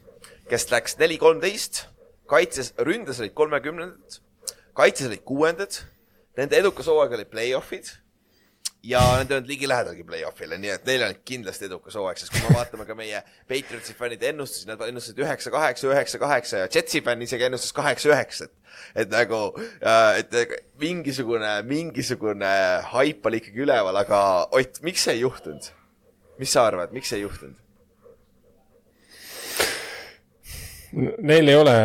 kes 0.51 0.69
läks 0.71 0.99
neli 1.01 1.19
kolmteist, 1.21 1.85
kaitses, 2.31 2.73
ründes 2.87 3.21
olid 3.23 3.35
kolmekümnendad, 3.37 4.21
kaitses 4.77 5.11
olid 5.11 5.25
kuuendad, 5.27 5.81
nende 6.39 6.59
edukas 6.59 6.89
hooaeg 6.91 7.15
oli 7.19 7.29
play-off'id 7.31 7.93
ja 8.85 9.01
nad 9.01 9.31
ei 9.31 9.39
olnud 9.39 9.49
ligilähedalgi 9.49 10.05
play-off'ile, 10.05 10.59
nii 10.61 10.73
et 10.75 10.85
neil 10.89 11.07
on 11.07 11.15
kindlasti 11.25 11.69
edukas 11.69 11.97
hooaeg, 11.97 12.21
sest 12.21 12.35
kui 12.35 12.43
me 12.45 12.57
vaatame 12.59 12.85
ka 12.89 12.97
meie 12.99 13.23
Patriotsi 13.49 13.97
fännide 13.97 14.29
ennustusi, 14.33 14.69
nad 14.69 14.83
ennustasid 14.85 15.23
üheksa, 15.25 15.53
kaheksa, 15.55 15.89
üheksa, 15.89 16.21
kaheksa 16.21 16.63
ja 16.65 16.69
Jetsi 16.75 17.01
fänn 17.05 17.25
isegi 17.25 17.49
ennustas 17.49 17.73
kaheksa, 17.77 18.13
üheksat. 18.13 18.53
et 18.95 19.11
nagu, 19.11 19.41
et 20.19 20.37
mingisugune, 20.81 21.57
mingisugune 21.69 22.55
haip 22.93 23.27
oli 23.27 23.41
ikkagi 23.41 23.65
üleval, 23.65 23.97
aga 24.05 24.21
Ott, 24.53 24.83
miks 24.83 25.09
see 25.09 25.17
ei 25.17 25.25
juhtunud? 25.25 25.73
mis 26.39 26.53
sa 26.53 26.67
arvad, 26.67 26.93
miks 26.93 27.09
see 27.09 27.23
ei 27.23 27.29
juhtunud? 27.29 27.64
Neil 30.95 31.51
ei 31.51 31.57
ole 31.59 31.77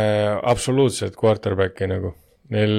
absoluutselt 0.51 1.15
quarterback'i 1.17 1.87
nagu, 1.89 2.13
neil, 2.53 2.73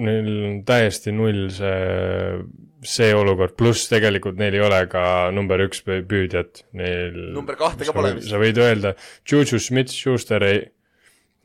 neil 0.00 0.30
on 0.48 0.60
täiesti 0.68 1.12
null 1.12 1.48
see 1.52 2.44
see 2.84 3.14
olukord, 3.16 3.54
pluss 3.58 3.88
tegelikult 3.88 4.38
neil 4.40 4.56
ei 4.58 4.62
ole 4.64 4.78
ka 4.92 5.04
number 5.34 5.62
üks 5.64 5.82
püüdjat, 5.84 6.64
neil. 6.76 7.16
number 7.34 7.56
kahte 7.60 7.86
ka 7.88 7.94
pole 7.96 8.14
vist. 8.18 8.28
sa 8.30 8.40
võid 8.40 8.60
öelda, 8.60 8.94
Juju 9.28 9.60
Smith-Schuster 9.62 10.44
ei, 10.46 10.60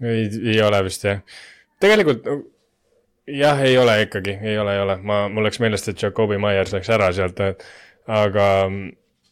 ei, 0.04 0.26
ei 0.56 0.60
ole 0.66 0.82
vist 0.88 1.06
jah. 1.08 1.22
tegelikult 1.82 2.28
jah, 3.30 3.62
ei 3.66 3.78
ole 3.80 4.00
ikkagi, 4.06 4.36
ei 4.42 4.58
ole, 4.60 4.76
ei 4.76 4.84
ole, 4.84 4.98
ma, 5.06 5.22
mul 5.32 5.48
läks 5.48 5.62
meelest, 5.64 5.92
et 5.92 6.04
Jakobi 6.04 6.40
Myers 6.42 6.74
läks 6.76 6.92
ära 6.94 7.12
sealt, 7.16 7.40
aga 8.10 8.48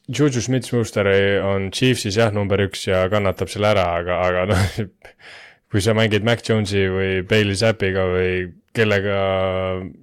Juju 0.07 0.41
Smith-Schuster 0.43 1.09
on 1.43 1.69
Chiefsis 1.75 2.15
jah, 2.19 2.31
number 2.35 2.61
üks 2.63 2.87
ja 2.87 3.03
kannatab 3.11 3.51
selle 3.51 3.73
ära, 3.73 3.89
aga, 3.99 4.21
aga 4.23 4.45
noh 4.53 4.67
kui 5.71 5.83
sa 5.83 5.95
mängid 5.97 6.23
Mac 6.23 6.45
Jonesi 6.47 6.85
või 6.91 7.09
Bailey 7.27 7.57
Zappiga 7.59 8.05
või 8.07 8.47
kellega 8.77 9.17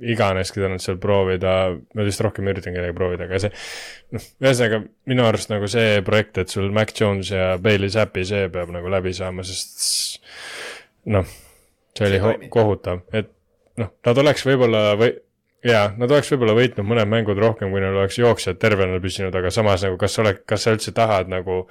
iganes, 0.03 0.51
keda 0.53 0.69
nad 0.73 0.83
seal 0.83 0.99
proovida, 1.01 1.55
ma 1.95 2.07
vist 2.07 2.21
rohkem 2.25 2.49
ei 2.49 2.57
üritan 2.57 2.75
kellega 2.75 2.97
proovida, 2.97 3.29
aga 3.29 3.41
see 3.45 3.53
noh, 4.17 4.27
ühesõnaga 4.45 4.81
minu 5.11 5.25
arust 5.29 5.53
nagu 5.53 5.69
see 5.71 6.03
projekt, 6.07 6.41
et 6.43 6.53
sul 6.53 6.69
Mac 6.75 6.93
Jones 6.99 7.31
ja 7.33 7.55
Bailey 7.63 7.93
Zappi, 7.95 8.27
see 8.29 8.51
peab 8.53 8.75
nagu 8.75 8.91
läbi 8.93 9.15
saama, 9.17 9.47
sest 9.47 10.19
noh, 11.15 11.29
see 11.97 12.11
oli 12.11 12.49
kohutav, 12.53 13.07
et 13.15 13.31
noh, 13.81 13.95
nad 14.05 14.23
oleks 14.25 14.45
võib-olla 14.49 14.91
või 15.01 15.15
jaa, 15.65 15.85
nad 15.97 16.13
oleks 16.13 16.31
võib-olla 16.33 16.55
võitnud 16.59 16.87
mõned 16.87 17.09
mängud 17.11 17.39
rohkem, 17.41 17.71
kui 17.73 17.81
neil 17.83 17.97
oleks 17.97 18.19
jooksjad 18.21 18.59
tervena 18.61 18.99
püsinud, 19.03 19.35
aga 19.37 19.53
samas 19.55 19.85
nagu 19.87 19.97
kas 20.01 20.17
sa 20.17 20.25
oled, 20.25 20.43
kas 20.49 20.67
sa 20.67 20.75
üldse 20.75 20.93
tahad 20.97 21.31
nagu 21.33 21.63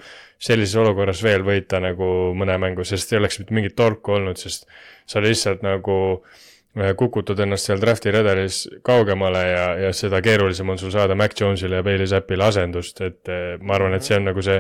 sellises 0.42 0.76
olukorras 0.82 1.22
veel 1.24 1.46
võita 1.46 1.82
nagu 1.84 2.08
mõne 2.38 2.58
mängu, 2.62 2.86
sest 2.88 3.14
ei 3.14 3.22
oleks 3.22 3.40
mitte 3.42 3.56
mingit 3.56 3.78
torku 3.78 4.18
olnud, 4.18 4.40
sest 4.42 4.66
sa 5.10 5.22
lihtsalt 5.24 5.62
nagu 5.66 5.98
äh, 6.18 6.94
kukutad 7.00 7.44
ennast 7.46 7.70
seal 7.70 7.82
draft'i 7.82 8.14
redelis 8.14 8.64
kaugemale 8.86 9.44
ja, 9.52 9.68
ja 9.88 9.92
seda 9.96 10.24
keerulisem 10.26 10.74
on 10.74 10.82
sul 10.82 10.94
saada 10.94 11.18
Mac 11.20 11.38
Jones'ile 11.40 11.82
ja 11.82 11.86
Bailey 11.86 12.10
Zappile 12.10 12.50
asendust, 12.50 13.02
et 13.06 13.30
äh, 13.30 13.54
ma 13.62 13.78
arvan, 13.78 13.94
et 13.98 14.08
see 14.08 14.18
on 14.18 14.26
nagu 14.32 14.46
see 14.46 14.58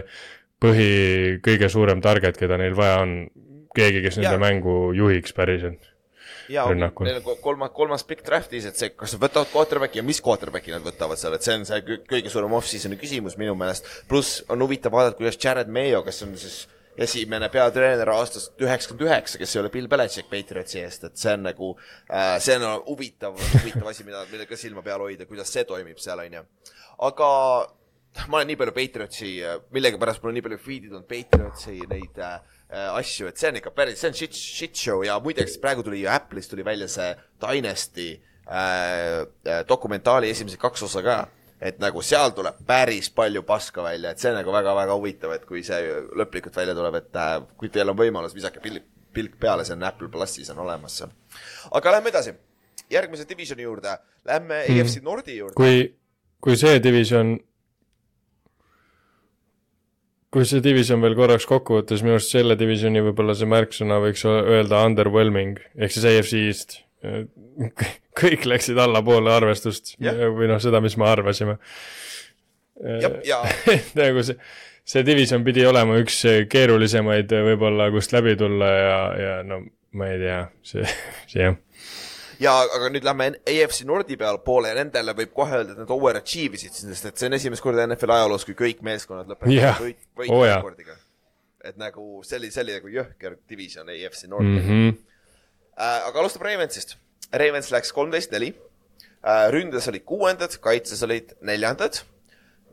põhi, 0.64 0.92
kõige 1.44 1.68
suurem 1.74 2.06
target, 2.06 2.38
keda 2.40 2.62
neil 2.62 2.78
vaja 2.78 3.02
on, 3.04 3.18
keegi, 3.74 4.06
kes 4.06 4.22
nende 4.22 4.38
mängu 4.38 4.78
juhiks 4.94 5.34
päriselt 5.34 5.93
ja 6.54 6.66
neil 6.70 7.20
on 7.20 7.40
kolmas, 7.42 7.72
kolmas 7.76 8.06
pikk 8.08 8.24
draft'is, 8.28 8.68
et 8.70 8.80
see, 8.80 8.92
kas 8.98 9.16
nad 9.16 9.24
võtavad 9.26 9.52
quarterback'i 9.54 10.02
ja 10.02 10.06
mis 10.06 10.22
quarterback'i 10.24 10.74
nad 10.76 10.86
võtavad 10.86 11.20
seal, 11.20 11.36
et 11.38 11.46
see 11.46 11.58
on 11.58 11.66
see 11.68 11.98
kõige 12.10 12.32
suurem 12.32 12.54
off-season'i 12.60 13.00
küsimus 13.02 13.38
minu 13.42 13.56
meelest. 13.60 13.90
pluss 14.10 14.44
on 14.54 14.64
huvitav 14.66 14.94
vaadata, 14.94 15.18
kuidas 15.20 15.40
Jared 15.42 15.72
Mayo, 15.74 16.04
kes 16.06 16.24
on 16.28 16.38
siis 16.40 16.64
esimene 17.04 17.50
peatreener 17.50 18.10
aastast 18.14 18.60
üheksakümmend 18.62 19.08
üheksa, 19.08 19.40
kes 19.42 19.56
ei 19.56 19.62
ole 19.64 19.72
Bill 19.74 19.90
Belichik 19.90 20.30
Patriotsi 20.30 20.84
eest, 20.84 21.08
et 21.10 21.18
see 21.18 21.34
on 21.34 21.48
nagu 21.50 21.74
äh,, 22.10 22.36
see 22.44 22.58
on 22.60 22.84
huvitav, 22.86 23.38
huvitav 23.58 23.90
asi, 23.90 24.06
mida, 24.06 24.26
millega 24.32 24.60
silma 24.60 24.86
peal 24.86 25.02
hoida, 25.02 25.26
kuidas 25.30 25.50
see 25.54 25.66
toimib 25.70 26.02
seal, 26.02 26.22
on 26.22 26.38
ju. 26.38 26.44
aga 27.10 27.30
ma 28.30 28.38
olen 28.38 28.52
nii 28.52 28.60
palju 28.62 28.76
Patriotsi, 28.78 29.36
millegipärast 29.74 30.22
mul 30.22 30.36
on 30.36 30.38
nii 30.38 30.46
palju 30.46 30.62
feed'id 30.62 30.94
olnud 30.94 31.10
Patriotsi 31.10 31.80
neid 31.90 32.22
Äh, 32.24 32.40
asju, 32.74 33.30
et 33.30 33.38
see 33.40 33.52
on 33.52 33.60
ikka 33.60 33.72
päris, 33.76 34.00
see 34.02 34.10
on 34.10 34.18
shit, 34.18 34.34
shit 34.34 34.76
show 34.78 35.04
ja 35.06 35.20
muideks 35.24 35.60
praegu 35.62 35.84
tuli 35.86 36.02
ju 36.02 36.10
Apple'is 36.12 36.50
tuli 36.50 36.66
välja 36.66 36.88
see 36.92 37.12
Dynasty 37.42 38.10
äh, 38.14 39.24
äh, 39.48 39.62
dokumentaali 39.70 40.32
esimesed 40.34 40.62
kaks 40.62 40.84
osa 40.90 41.04
ka. 41.06 41.18
et 41.64 41.78
nagu 41.80 42.02
seal 42.04 42.34
tuleb 42.36 42.58
päris 42.68 43.08
palju 43.16 43.44
paska 43.48 43.84
välja, 43.86 44.12
et 44.12 44.20
see 44.20 44.28
on 44.34 44.36
nagu 44.36 44.52
väga-väga 44.52 44.96
huvitav, 44.98 45.32
et 45.32 45.46
kui 45.48 45.62
see 45.64 45.78
lõplikult 46.20 46.58
välja 46.60 46.74
tuleb, 46.76 46.98
et 47.00 47.16
äh, 47.16 47.38
kui 47.56 47.70
teil 47.72 47.88
on 47.94 47.96
võimalus, 47.96 48.34
visake 48.36 48.60
pilk, 48.60 48.84
pilk 49.16 49.38
peale, 49.40 49.64
see 49.64 49.78
on 49.78 49.86
Apple 49.88 50.10
plussis 50.12 50.50
on 50.52 50.60
olemas 50.66 50.98
seal. 51.00 51.14
aga 51.72 51.94
lähme 51.96 52.12
edasi, 52.12 52.34
järgmise 52.92 53.30
divisioni 53.30 53.64
juurde, 53.64 53.96
lähme 54.28 54.60
mm. 54.60 54.82
EFC 54.82 55.06
Nordi 55.06 55.38
juurde. 55.38 55.56
kui, 55.56 55.88
kui 56.44 56.60
see 56.60 56.84
division 56.84 57.38
kui 60.34 60.48
see 60.50 60.64
division 60.66 61.02
veel 61.04 61.16
korraks 61.18 61.46
kokku 61.50 61.78
võtta, 61.78 61.94
siis 61.94 62.06
minu 62.06 62.18
arust 62.18 62.34
selle 62.34 62.58
divisioni 62.58 63.04
võib-olla 63.06 63.36
see 63.38 63.50
märksõna 63.50 64.00
võiks 64.02 64.26
öelda 64.28 64.82
underwhelming, 64.88 65.62
ehk 65.78 65.94
siis 65.94 66.08
AFC 66.10 66.42
East. 66.42 66.80
kõik 68.22 68.46
läksid 68.48 68.78
allapoole 68.80 69.32
arvestust 69.34 69.96
yeah. 70.02 70.30
või 70.34 70.48
noh, 70.52 70.62
seda, 70.64 70.80
mis 70.84 70.96
me 71.02 71.10
arvasime. 71.10 71.58
nagu 74.00 74.24
see, 74.26 74.38
see 74.88 75.06
division 75.06 75.44
pidi 75.46 75.66
olema 75.70 76.00
üks 76.02 76.22
keerulisemaid 76.50 77.34
võib-olla, 77.50 77.92
kust 77.94 78.16
läbi 78.16 78.38
tulla 78.40 78.72
ja, 78.74 78.98
ja 79.20 79.36
no 79.48 79.62
ma 79.94 80.10
ei 80.10 80.22
tea, 80.24 80.40
see, 80.66 80.88
see 81.30 81.46
jah 81.46 81.60
ja 82.44 82.54
aga 82.64 82.90
nüüd 82.94 83.06
lähme 83.08 83.30
AFC 83.50 83.86
Nordi 83.88 84.18
peale 84.20 84.42
poole 84.46 84.74
ja 84.74 84.78
nendele 84.78 85.16
võib 85.18 85.34
kohe 85.36 85.60
öelda, 85.60 85.76
et 85.76 85.82
nad 85.84 85.94
overachieve 85.96 86.60
isid, 86.60 86.76
sest 86.76 87.10
et 87.10 87.22
see 87.22 87.32
on 87.32 87.38
esimest 87.40 87.64
korda 87.64 87.88
NFL 87.88 88.16
ajaloos, 88.18 88.46
kui 88.48 88.58
kõik 88.60 88.84
meeskonnad 88.86 89.32
lõpetavad 89.32 89.56
yeah. 89.56 89.82
võit, 89.82 90.04
võitrekordiga 90.20 90.98
oh,. 90.98 91.02
et 91.70 91.80
nagu 91.82 92.22
see 92.28 92.42
oli, 92.42 92.52
see 92.54 92.66
oli 92.66 92.78
nagu 92.78 92.94
jõhker 93.00 93.40
division 93.50 93.90
AFC 93.96 94.30
Nordi 94.30 94.60
mm. 94.60 94.70
-hmm. 94.70 95.02
Äh, 95.74 96.04
aga 96.06 96.20
alustab 96.22 96.44
Ravensist. 96.46 97.00
Ravens 97.34 97.72
läks 97.74 97.90
kolmteist 97.98 98.30
neli 98.32 98.52
äh,, 98.54 99.48
ründes 99.50 99.88
olid 99.90 100.04
kuuendad, 100.06 100.54
kaitses 100.62 101.02
olid 101.02 101.32
neljandad 101.42 102.04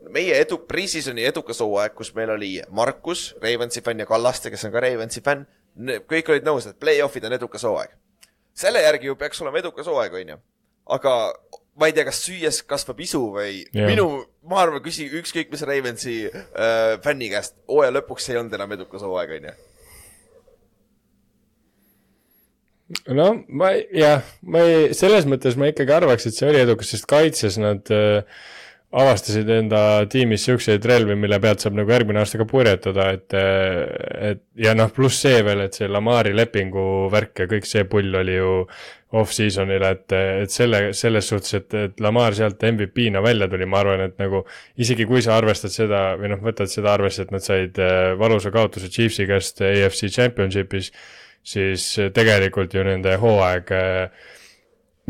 meie 0.09 0.37
edu, 0.41 0.57
pre-season'i 0.69 1.25
edukas 1.29 1.61
hooaeg, 1.61 1.93
kus 1.97 2.13
meil 2.17 2.33
oli 2.33 2.51
Markus, 2.73 3.31
Ravensi 3.41 3.83
fänn 3.85 4.01
ja 4.01 4.07
Kallaste, 4.09 4.51
kes 4.53 4.65
on 4.65 4.73
ka 4.73 4.81
Ravensi 4.83 5.21
fänn. 5.25 5.45
kõik 6.09 6.29
olid 6.29 6.47
nõus, 6.47 6.67
et 6.67 6.79
play-off'id 6.79 7.25
on 7.25 7.33
edukas 7.37 7.63
hooaeg. 7.63 7.93
Selle 8.61 8.83
järgi 8.85 9.09
ju 9.09 9.17
peaks 9.19 9.41
olema 9.43 9.61
edukas 9.61 9.89
hooaeg, 9.89 10.13
onju. 10.21 10.37
aga 10.97 11.15
ma 11.79 11.87
ei 11.87 11.95
tea, 11.95 12.05
kas 12.07 12.21
süües 12.25 12.61
kasvab 12.67 12.99
isu 13.03 13.21
või 13.35 13.61
yeah. 13.63 13.87
minu, 13.89 14.07
ma 14.47 14.61
arvan, 14.65 14.83
küsi 14.83 15.07
ükskõik 15.21 15.51
mis 15.53 15.65
Ravensi 15.67 16.15
äh, 16.29 16.95
fänni 17.03 17.31
käest, 17.31 17.55
hooaja 17.69 17.95
lõpuks 17.95 18.29
ei 18.31 18.39
olnud 18.41 18.57
enam 18.57 18.75
edukas 18.77 19.05
hooaeg, 19.07 19.35
onju. 19.39 19.57
no 23.17 23.27
ma 23.47 23.71
jah, 23.95 24.25
ma 24.43 24.65
ei, 24.67 24.89
selles 24.97 25.27
mõttes 25.29 25.55
ma 25.59 25.71
ikkagi 25.71 25.95
arvaks, 25.95 26.27
et 26.27 26.37
see 26.37 26.49
oli 26.51 26.63
edukas, 26.65 26.91
sest 26.91 27.07
kaitses 27.09 27.59
nad 27.61 27.93
äh, 27.95 28.25
avastasid 28.91 29.49
enda 29.55 29.81
tiimis 30.11 30.43
siukseid 30.49 30.83
relvi, 30.87 31.15
mille 31.15 31.37
pealt 31.39 31.63
saab 31.63 31.77
nagu 31.77 31.91
järgmine 31.93 32.19
aasta 32.19 32.39
ka 32.41 32.47
purjetada, 32.49 33.05
et, 33.15 33.35
et 34.31 34.41
ja 34.59 34.73
noh, 34.75 34.91
pluss 34.91 35.21
see 35.23 35.39
veel, 35.47 35.63
et 35.63 35.77
see 35.77 35.87
Lamari 35.87 36.33
lepingu 36.35 36.83
värk 37.13 37.43
ja 37.43 37.47
kõik 37.53 37.69
see 37.69 37.85
pull 37.87 38.19
oli 38.19 38.35
ju 38.35 38.51
off-season'il, 39.21 39.85
et, 39.87 40.15
et 40.43 40.51
selle, 40.51 40.81
selles 40.95 41.31
suhtes, 41.31 41.55
et, 41.59 41.77
et 41.79 42.03
Lamar 42.03 42.35
sealt 42.35 42.63
MVP-na 42.67 43.23
välja 43.23 43.47
tuli, 43.51 43.67
ma 43.67 43.79
arvan, 43.83 44.05
et 44.07 44.19
nagu 44.19 44.43
isegi 44.83 45.07
kui 45.07 45.23
sa 45.23 45.37
arvestad 45.39 45.71
seda 45.71 46.03
või 46.19 46.31
noh, 46.35 46.43
võtad 46.43 46.71
seda 46.71 46.93
arvesse, 46.95 47.25
et 47.25 47.33
nad 47.35 47.43
said 47.43 47.79
äh, 47.79 48.11
valusa 48.19 48.51
kaotuse 48.51 48.91
Chiefsi 48.91 49.27
käest 49.29 49.63
AFC 49.67 50.11
Championship'is, 50.11 50.91
siis 51.43 51.87
tegelikult 52.15 52.75
ju 52.75 52.83
nende 52.87 53.15
hooaeg 53.19 53.75
äh, 53.75 54.31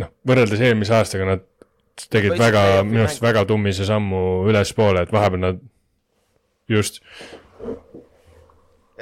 noh, 0.01 0.13
võrreldes 0.29 0.61
eelmise 0.65 0.97
aastaga 0.97 1.33
nad 1.33 1.47
tegid 2.09 2.33
Võitsid 2.33 2.45
väga, 2.45 2.63
minu 2.87 3.03
arust 3.05 3.21
väga 3.23 3.45
tummise 3.49 3.85
sammu 3.85 4.21
ülespoole, 4.49 5.05
et 5.05 5.13
vahepeal 5.13 5.43
nad 5.43 5.61
just, 6.71 7.01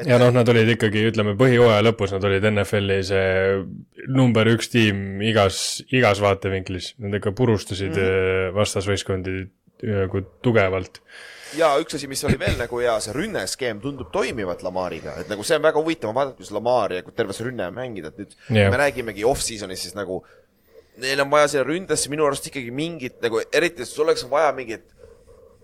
ja 0.07 0.19
noh, 0.21 0.31
nad 0.33 0.49
olid 0.51 0.69
ikkagi, 0.75 1.03
ütleme 1.11 1.35
põhijooaja 1.39 1.83
lõpus 1.85 2.13
nad 2.15 2.25
olid 2.27 2.45
NFL-i 2.51 2.99
see 3.07 4.05
number 4.11 4.49
üks 4.53 4.71
tiim 4.71 5.21
igas, 5.25 5.79
igas 5.91 6.21
vaatevinklis, 6.23 6.93
nad 7.03 7.19
ikka 7.19 7.33
purustasid 7.37 7.91
mm 7.93 8.05
-hmm. 8.05 8.55
vastasvõistkondi 8.57 9.35
nagu 9.87 10.23
tugevalt. 10.43 11.01
ja 11.57 11.71
üks 11.81 11.95
asi, 11.95 12.07
mis 12.07 12.23
oli 12.27 12.39
veel 12.39 12.57
nagu 12.59 12.79
hea, 12.79 12.99
see 13.01 13.13
rünneskeem 13.15 13.79
tundub 13.81 14.11
toimivat 14.11 14.63
Lamariga, 14.63 15.15
et 15.19 15.29
nagu 15.31 15.43
see 15.43 15.57
on 15.57 15.63
väga 15.63 15.79
huvitav 15.79 16.13
vaadata, 16.15 16.37
kuidas 16.37 16.51
Lamar 16.51 16.93
ja 16.93 17.01
terve 17.15 17.33
see 17.33 17.47
rünne 17.47 17.71
mängida, 17.71 18.11
et 18.11 18.19
nüüd 18.21 18.35
yeah. 18.51 18.71
me 18.71 18.77
räägimegi 18.77 19.25
off-season'is 19.25 19.87
siis 19.87 19.95
nagu 19.95 20.23
neil 21.01 21.23
on 21.23 21.31
vaja 21.31 21.47
sinna 21.53 21.65
ründesse 21.67 22.11
minu 22.11 22.25
arust 22.27 22.47
ikkagi 22.49 22.71
mingit 22.75 23.19
nagu, 23.23 23.41
eriti 23.55 23.85
sul 23.87 24.07
oleks 24.07 24.25
vaja 24.29 24.51
mingit 24.55 24.87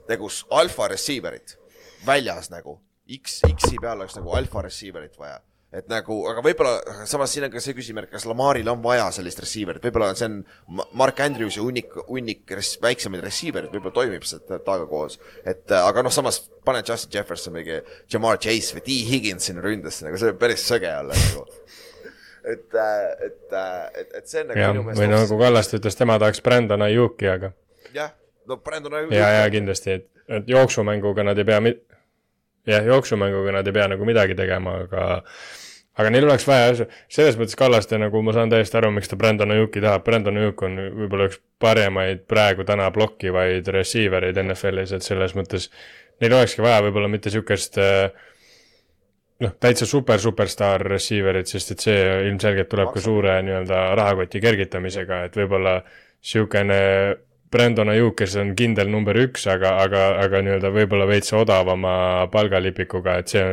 nagu 0.10 0.30
alfa 0.54 0.90
receiver'it 0.94 1.58
väljas 2.06 2.52
nagu. 2.54 2.80
X, 3.06 3.42
X-i 3.46 3.78
peal 3.82 4.00
oleks 4.00 4.16
nagu 4.18 4.34
alfa 4.38 4.64
receiver'it 4.66 5.18
vaja. 5.22 5.42
et 5.76 5.90
nagu, 5.92 6.22
aga 6.30 6.40
võib-olla, 6.40 7.04
samas 7.10 7.34
siin 7.36 7.44
on 7.44 7.52
ka 7.52 7.60
see 7.60 7.74
küsimärk, 7.76 8.08
kas 8.14 8.24
Lamaril 8.30 8.70
on 8.72 8.80
vaja 8.84 9.10
sellist 9.12 9.42
receiver'it, 9.44 9.84
võib-olla 9.84 10.14
see 10.16 10.30
on 10.30 10.38
Ma- 10.78 10.86
Mark 11.02 11.20
Andrews 11.20 11.58
ja 11.58 11.66
hunnik, 11.66 11.92
hunnik 12.08 12.54
res, 12.56 12.78
väiksemaid 12.80 13.26
receiver'id, 13.26 13.74
võib-olla 13.74 13.92
toimib 13.98 14.24
see 14.24 14.40
temaga 14.48 14.86
koos. 14.88 15.20
et 15.44 15.74
äh, 15.76 15.84
aga 15.84 16.06
noh, 16.06 16.14
samas 16.16 16.40
pane 16.64 16.80
Justin 16.88 17.12
Jefferson 17.18 17.58
mingi 17.58 17.82
Jamar 18.14 18.40
Chase 18.40 18.78
või 18.78 18.86
T 18.88 18.96
Higgins 19.10 19.50
sinna 19.50 19.66
ründesse, 19.66 20.06
nagu 20.08 20.22
see 20.22 20.32
võib 20.32 20.40
päris 20.46 20.64
sõge 20.64 20.94
olla 21.02 21.18
nagu. 21.26 21.44
et, 22.46 22.78
et, 23.26 23.56
et, 23.56 24.16
et 24.20 24.30
see 24.30 24.44
on 24.44 24.52
nagu 24.54 24.84
minu 24.84 24.96
või 25.00 25.10
no 25.12 25.22
nagu 25.24 25.40
Kallaste 25.40 25.80
ütles, 25.80 25.98
tema 25.98 26.18
tahaks 26.22 26.44
Brandon 26.46 26.86
Ayuki, 26.86 27.30
aga 27.32 27.52
jah, 27.96 28.14
no 28.50 28.60
Brandon 28.64 29.00
Ayuk- 29.02 29.16
ja, 29.16 29.30
ja 29.42 29.52
kindlasti, 29.54 30.00
et, 30.00 30.10
et 30.40 30.50
jooksumänguga 30.50 31.26
nad 31.28 31.42
ei 31.42 31.48
pea 31.48 31.60
mi-, 31.64 31.78
jah, 32.70 32.86
jooksumänguga 32.94 33.60
nad 33.60 33.68
ei 33.68 33.78
pea 33.78 33.88
nagu 33.96 34.08
midagi 34.08 34.38
tegema, 34.38 34.80
aga 34.86 35.08
aga 35.96 36.12
neil 36.12 36.28
oleks 36.28 36.44
vaja, 36.48 36.88
selles 37.12 37.38
mõttes 37.40 37.58
Kallaste 37.60 37.98
nagu 38.02 38.22
ma 38.26 38.36
saan 38.36 38.52
täiesti 38.52 38.80
aru, 38.80 38.92
miks 38.96 39.10
ta 39.12 39.18
Brandon 39.20 39.54
Ayuki 39.56 39.84
tahab, 39.84 40.04
Brandon 40.08 40.42
Ayuk 40.42 40.66
on 40.68 40.80
võib-olla 41.02 41.30
üks 41.32 41.40
parimaid 41.62 42.26
praegu 42.30 42.66
täna 42.68 42.90
blokkivaid 42.94 43.68
receiver 43.74 44.28
eid 44.28 44.42
NFL-is, 44.44 44.96
et 44.98 45.08
selles 45.08 45.38
mõttes 45.40 45.70
neil 46.22 46.36
olekski 46.36 46.64
vaja 46.66 46.84
võib-olla 46.86 47.10
mitte 47.12 47.32
niisugust 47.32 47.80
äh, 47.82 48.10
noh, 49.44 49.54
täitsa 49.60 49.88
super 49.90 50.22
superstaar 50.22 50.86
receiver'it, 50.96 51.50
sest 51.52 51.76
et 51.76 51.86
see 51.88 52.02
ilmselgelt 52.30 52.70
tuleb 52.72 52.92
ka 52.94 53.04
suure 53.04 53.38
nii-öelda 53.46 53.86
rahakoti 54.00 54.42
kergitamisega, 54.44 55.24
et 55.28 55.40
võib-olla 55.40 55.80
niisugune 55.86 56.80
Brandon 57.52 57.92
Ayuk, 57.94 58.18
kes 58.20 58.36
on 58.42 58.56
kindel 58.58 58.90
number 58.92 59.18
üks, 59.22 59.46
aga, 59.52 59.76
aga, 59.84 60.06
aga 60.24 60.42
nii-öelda 60.44 60.72
võib-olla 60.76 61.08
veits 61.10 61.32
odavama 61.38 61.96
palgalipikuga, 62.34 63.20
et 63.22 63.36
see, 63.36 63.46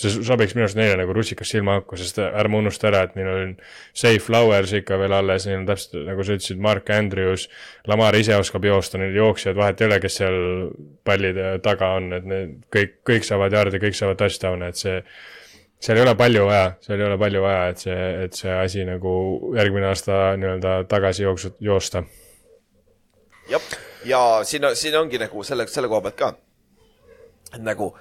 see 0.00 0.24
sobiks 0.26 0.54
minu 0.56 0.66
arust 0.66 0.78
neile 0.78 0.98
nagu 1.00 1.14
rusikas 1.16 1.50
silmaauku, 1.54 1.98
sest 2.00 2.18
ärme 2.24 2.60
unusta 2.60 2.90
ära, 2.90 3.04
et 3.06 3.14
neil 3.18 3.30
on 3.32 3.54
Safe 3.96 4.22
Flowers 4.24 4.74
ikka 4.80 4.98
veel 5.00 5.14
alles, 5.16 5.46
neil 5.48 5.62
on 5.62 5.68
täpselt 5.70 5.96
nagu 6.08 6.26
sa 6.26 6.36
ütlesid, 6.36 6.60
Mark 6.62 6.90
Andrews, 6.92 7.46
Lamar 7.88 8.18
ise 8.18 8.36
oskab 8.36 8.66
joosta, 8.68 9.00
neil 9.00 9.16
jooksjad, 9.16 9.56
vahet 9.58 9.80
ei 9.80 9.88
ole, 9.90 10.00
kes 10.02 10.20
seal 10.22 10.38
pallide 11.06 11.56
taga 11.64 11.94
on, 12.00 12.12
et 12.16 12.28
need 12.28 12.60
kõik, 12.76 13.00
kõik 13.08 13.26
saavad 13.28 13.56
jaarde, 13.56 13.82
kõik 13.82 13.96
saavad 13.98 14.20
touchdown'e, 14.20 14.70
et 14.72 14.84
see 14.84 15.00
seal 15.80 15.98
ei 15.98 16.02
ole 16.02 16.14
palju 16.16 16.44
vaja, 16.46 16.70
seal 16.80 17.00
ei 17.00 17.06
ole 17.06 17.18
palju 17.20 17.42
vaja, 17.44 17.68
et 17.72 17.82
see, 17.84 18.06
et 18.24 18.38
see 18.38 18.52
asi 18.52 18.84
nagu 18.88 19.12
järgmine 19.56 19.90
aasta 19.90 20.20
nii-öelda 20.40 20.76
tagasi 20.90 21.26
jooksu, 21.26 21.52
joosta. 21.60 22.04
jah, 23.50 23.62
ja 24.04 24.20
siin, 24.44 24.68
siin 24.74 24.96
ongi 24.98 25.20
nagu 25.20 25.44
selle, 25.44 25.66
selle 25.70 25.88
koha 25.92 26.00
pealt 26.08 26.20
ka. 26.20 26.32
et 27.54 27.62
nagu 27.62 27.92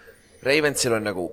Ravensil 0.46 0.94
on 0.94 1.04
nagu, 1.04 1.30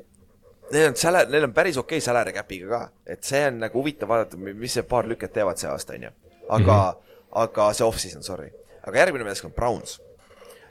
neil 0.73 0.89
on 0.91 0.97
salary, 0.97 1.31
neil 1.33 1.47
on 1.49 1.55
päris 1.57 1.79
okei 1.81 1.99
okay 1.99 2.05
salary 2.05 2.35
cap'iga 2.37 2.69
ka, 2.71 2.83
et 3.15 3.25
see 3.27 3.43
on 3.49 3.61
nagu 3.63 3.81
huvitav 3.81 4.11
vaadata, 4.11 4.39
mis 4.39 4.77
see 4.79 4.87
paar 4.89 5.09
lüket 5.11 5.35
teevad 5.35 5.61
see 5.61 5.71
aasta, 5.71 5.97
onju. 5.99 6.13
aga 6.49 6.77
mm, 6.77 6.99
-hmm. 6.99 7.27
aga 7.45 7.73
see 7.73 7.87
off-season, 7.87 8.23
sorry. 8.23 8.51
aga 8.87 8.99
järgmine 8.99 9.25
meeskond, 9.25 9.55
Browns, 9.55 10.01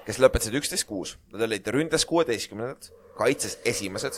kes 0.06 0.20
lõpetasid 0.20 0.58
üksteist 0.60 0.88
kuus, 0.88 1.18
nad 1.34 1.42
olid 1.48 1.68
ründes 1.68 2.06
kuueteistkümnendad, 2.06 2.90
kaitses 3.18 3.60
esimesed, 3.66 4.14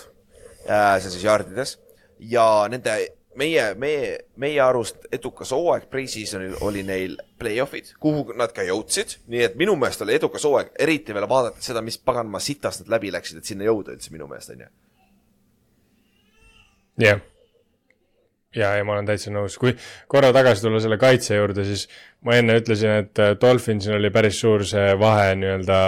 see 0.65 1.05
on 1.05 1.11
siis 1.11 1.23
jardides 1.23 1.77
ja 2.19 2.67
nende 2.69 2.95
meie, 3.35 3.73
meie, 3.79 4.17
meie 4.39 4.61
arust 4.61 5.07
edukas 5.11 5.51
hooaeg 5.55 5.89
pre-seasonil 5.91 6.55
oli 6.65 6.83
neil 6.87 7.17
play-off'id, 7.41 7.93
kuhu 8.01 8.37
nad 8.37 8.53
ka 8.55 8.65
jõudsid, 8.67 9.17
nii 9.31 9.43
et 9.47 9.59
minu 9.59 9.75
meelest 9.79 10.03
oli 10.05 10.15
edukas 10.17 10.45
hooaeg, 10.47 10.73
eriti 10.85 11.15
veel 11.15 11.27
vaadates 11.29 11.71
seda, 11.71 11.83
mis 11.85 11.97
paganama 11.97 12.41
sitast 12.43 12.83
nad 12.83 12.95
läbi 12.97 13.11
läksid, 13.13 13.41
et 13.41 13.49
sinna 13.49 13.67
jõuda 13.67 13.95
üldse 13.95 14.13
minu 14.13 14.29
meelest 14.29 14.53
onju. 14.55 14.69
jah. 17.01 17.21
ja, 18.53 18.73
ja 18.77 18.83
ma 18.85 18.95
olen 18.95 19.07
täitsa 19.07 19.31
nõus, 19.33 19.55
kui 19.61 19.73
korra 20.11 20.29
tagasi 20.35 20.65
tulla 20.65 20.81
selle 20.83 20.99
kaitse 21.01 21.37
juurde, 21.39 21.65
siis 21.65 21.87
ma 22.25 22.37
enne 22.37 22.59
ütlesin, 22.61 22.99
et 23.03 23.21
äh, 23.21 23.33
Dolphinsil 23.39 23.97
oli 23.97 24.11
päris 24.13 24.39
suur 24.43 24.65
see 24.67 24.93
vahe 24.99 25.33
nii-öelda 25.39 25.79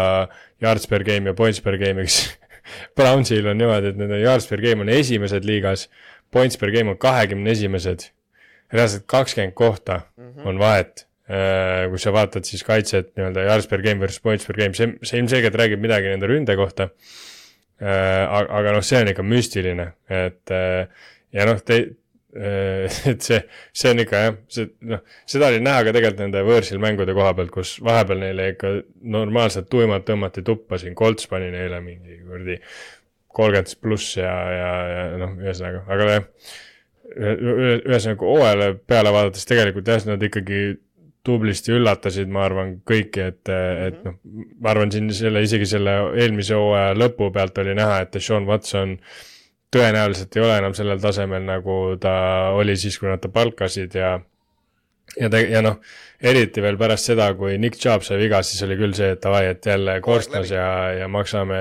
yards 0.63 0.89
per 0.89 1.05
game 1.07 1.31
ja 1.31 1.37
points 1.37 1.61
per 1.61 1.77
game'iks. 1.81 2.23
Brownsil 2.97 3.45
on 3.51 3.59
niimoodi, 3.61 3.93
et 3.93 3.99
nende 3.99 4.19
yards 4.23 4.47
per 4.49 4.63
game 4.63 4.81
on 4.81 4.89
esimesed 4.89 5.45
liigas, 5.45 5.87
points 6.33 6.57
per 6.57 6.73
game 6.73 6.95
on 6.95 7.01
kahekümne 7.01 7.53
esimesed. 7.53 8.11
reaalselt 8.73 9.03
kakskümmend 9.05 9.53
kohta 9.53 10.01
mm 10.17 10.31
-hmm. 10.31 10.47
on 10.47 10.59
vahet. 10.59 11.07
kui 11.89 11.99
sa 11.99 12.11
vaatad 12.13 12.43
siis 12.45 12.63
kaitset 12.63 13.15
nii-öelda 13.15 13.45
yards 13.45 13.67
per 13.67 13.81
game 13.81 13.99
versus 13.99 14.19
points 14.21 14.45
per 14.45 14.55
game, 14.55 14.73
see, 14.73 14.93
see 15.01 15.19
ilmselgelt 15.19 15.55
räägib 15.55 15.81
midagi 15.81 16.07
nende 16.07 16.27
ründe 16.27 16.55
kohta 16.55 16.89
aga, 17.83 18.47
aga 18.59 18.73
noh, 18.77 18.85
see 18.85 19.01
on 19.03 19.11
ikka 19.11 19.25
müstiline, 19.27 19.91
et 20.11 20.53
äh, 20.55 21.05
ja 21.35 21.47
noh, 21.49 21.61
te, 21.65 21.79
et 23.11 23.23
see, 23.23 23.39
see 23.71 23.93
on 23.93 24.01
ikka 24.03 24.21
jah, 24.25 24.37
see 24.51 24.67
noh, 24.91 25.03
seda 25.29 25.49
oli 25.53 25.61
näha 25.63 25.85
ka 25.87 25.93
tegelikult 25.95 26.23
nende 26.25 26.43
võõrsil 26.47 26.81
mängude 26.83 27.15
koha 27.15 27.31
pealt, 27.37 27.53
kus 27.53 27.77
vahepeal 27.83 28.19
neile 28.25 28.49
ikka 28.53 28.73
normaalselt 29.15 29.69
tuimalt 29.71 30.07
tõmmati 30.07 30.43
tuppa 30.45 30.79
siin, 30.81 30.97
Colts 30.99 31.29
pani 31.31 31.47
neile 31.53 31.79
mingi 31.83 32.19
kuradi 32.25 32.59
kolmkümmend 33.35 33.75
pluss 33.83 34.17
ja, 34.19 34.33
ja, 34.55 34.71
ja 34.91 35.05
noh, 35.19 35.35
ühesõnaga, 35.43 35.83
aga 35.91 36.09
jah, 36.11 36.27
ühesõnaga 37.15 38.27
hooajale 38.27 38.69
peale 38.87 39.15
vaadates 39.15 39.47
tegelikult 39.47 39.91
jah, 39.91 40.03
nad 40.09 40.23
ikkagi 40.23 40.61
tublisti 41.25 41.73
üllatasid, 41.75 42.29
ma 42.31 42.45
arvan, 42.45 42.75
kõiki, 42.87 43.23
et, 43.31 43.51
et 43.51 44.03
noh, 44.05 44.19
ma 44.61 44.73
arvan 44.73 44.93
siin 44.93 45.09
selle, 45.15 45.41
isegi 45.45 45.67
selle 45.69 45.95
eelmise 46.21 46.57
hooaja 46.57 46.93
lõpu 46.97 47.31
pealt 47.33 47.57
oli 47.63 47.75
näha, 47.77 48.03
et 48.05 48.19
Sean 48.21 48.47
Watson 48.49 48.95
tõenäoliselt 49.75 50.37
ei 50.37 50.45
ole 50.45 50.59
enam 50.61 50.75
sellel 50.77 51.01
tasemel, 51.03 51.43
nagu 51.47 51.79
ta 52.01 52.15
oli 52.55 52.77
siis, 52.79 52.99
kui 53.01 53.09
nad 53.11 53.23
ta 53.23 53.31
palkasid 53.33 53.97
ja 53.97 54.15
ja 55.19 55.29
ta, 55.29 55.39
ja 55.39 55.61
noh, 55.65 55.79
eriti 56.25 56.63
veel 56.63 56.77
pärast 56.79 57.11
seda, 57.11 57.29
kui 57.37 57.57
Nick 57.61 57.79
Chubb 57.79 58.05
sai 58.05 58.19
viga, 58.21 58.41
siis 58.45 58.63
oli 58.65 58.77
küll 58.79 58.95
see, 58.97 59.13
et 59.15 59.23
davai, 59.23 59.45
et 59.53 59.65
jälle 59.65 59.99
korstas 60.05 60.51
ja, 60.53 60.67
ja 61.01 61.09
maksame 61.11 61.59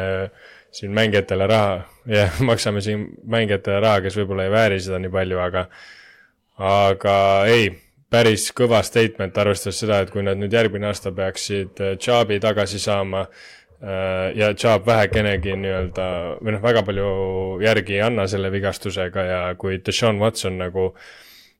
siin 0.74 0.94
mängijatele 0.96 1.48
raha, 1.50 1.76
jah, 2.10 2.40
maksame 2.48 2.82
siin 2.84 3.08
mängijatele 3.30 3.80
raha, 3.84 4.02
kes 4.04 4.18
võib-olla 4.18 4.48
ei 4.48 4.54
vääri 4.54 4.80
seda 4.82 5.00
nii 5.02 5.12
palju, 5.12 5.40
aga 5.42 5.66
aga 6.64 7.16
ei 7.50 7.70
päris 8.14 8.46
kõva 8.54 8.78
statement, 8.86 9.36
arvestades 9.42 9.80
seda, 9.82 10.00
et 10.04 10.12
kui 10.14 10.22
nad 10.22 10.38
nüüd 10.38 10.54
järgmine 10.54 10.86
aasta 10.90 11.10
peaksid 11.14 11.82
Chubb'i 11.98 12.38
tagasi 12.42 12.78
saama 12.82 13.24
ja 14.38 14.52
Chubb 14.54 14.86
vähekenegi 14.86 15.56
nii-öelda 15.60 16.06
või 16.38 16.54
noh, 16.54 16.62
väga 16.62 16.84
palju 16.86 17.08
järgi 17.64 17.98
ei 17.98 18.04
anna 18.06 18.28
selle 18.30 18.52
vigastusega 18.54 19.26
ja 19.28 19.40
kui 19.60 19.80
Deshaun 19.84 20.22
Watson 20.22 20.56
nagu 20.62 20.92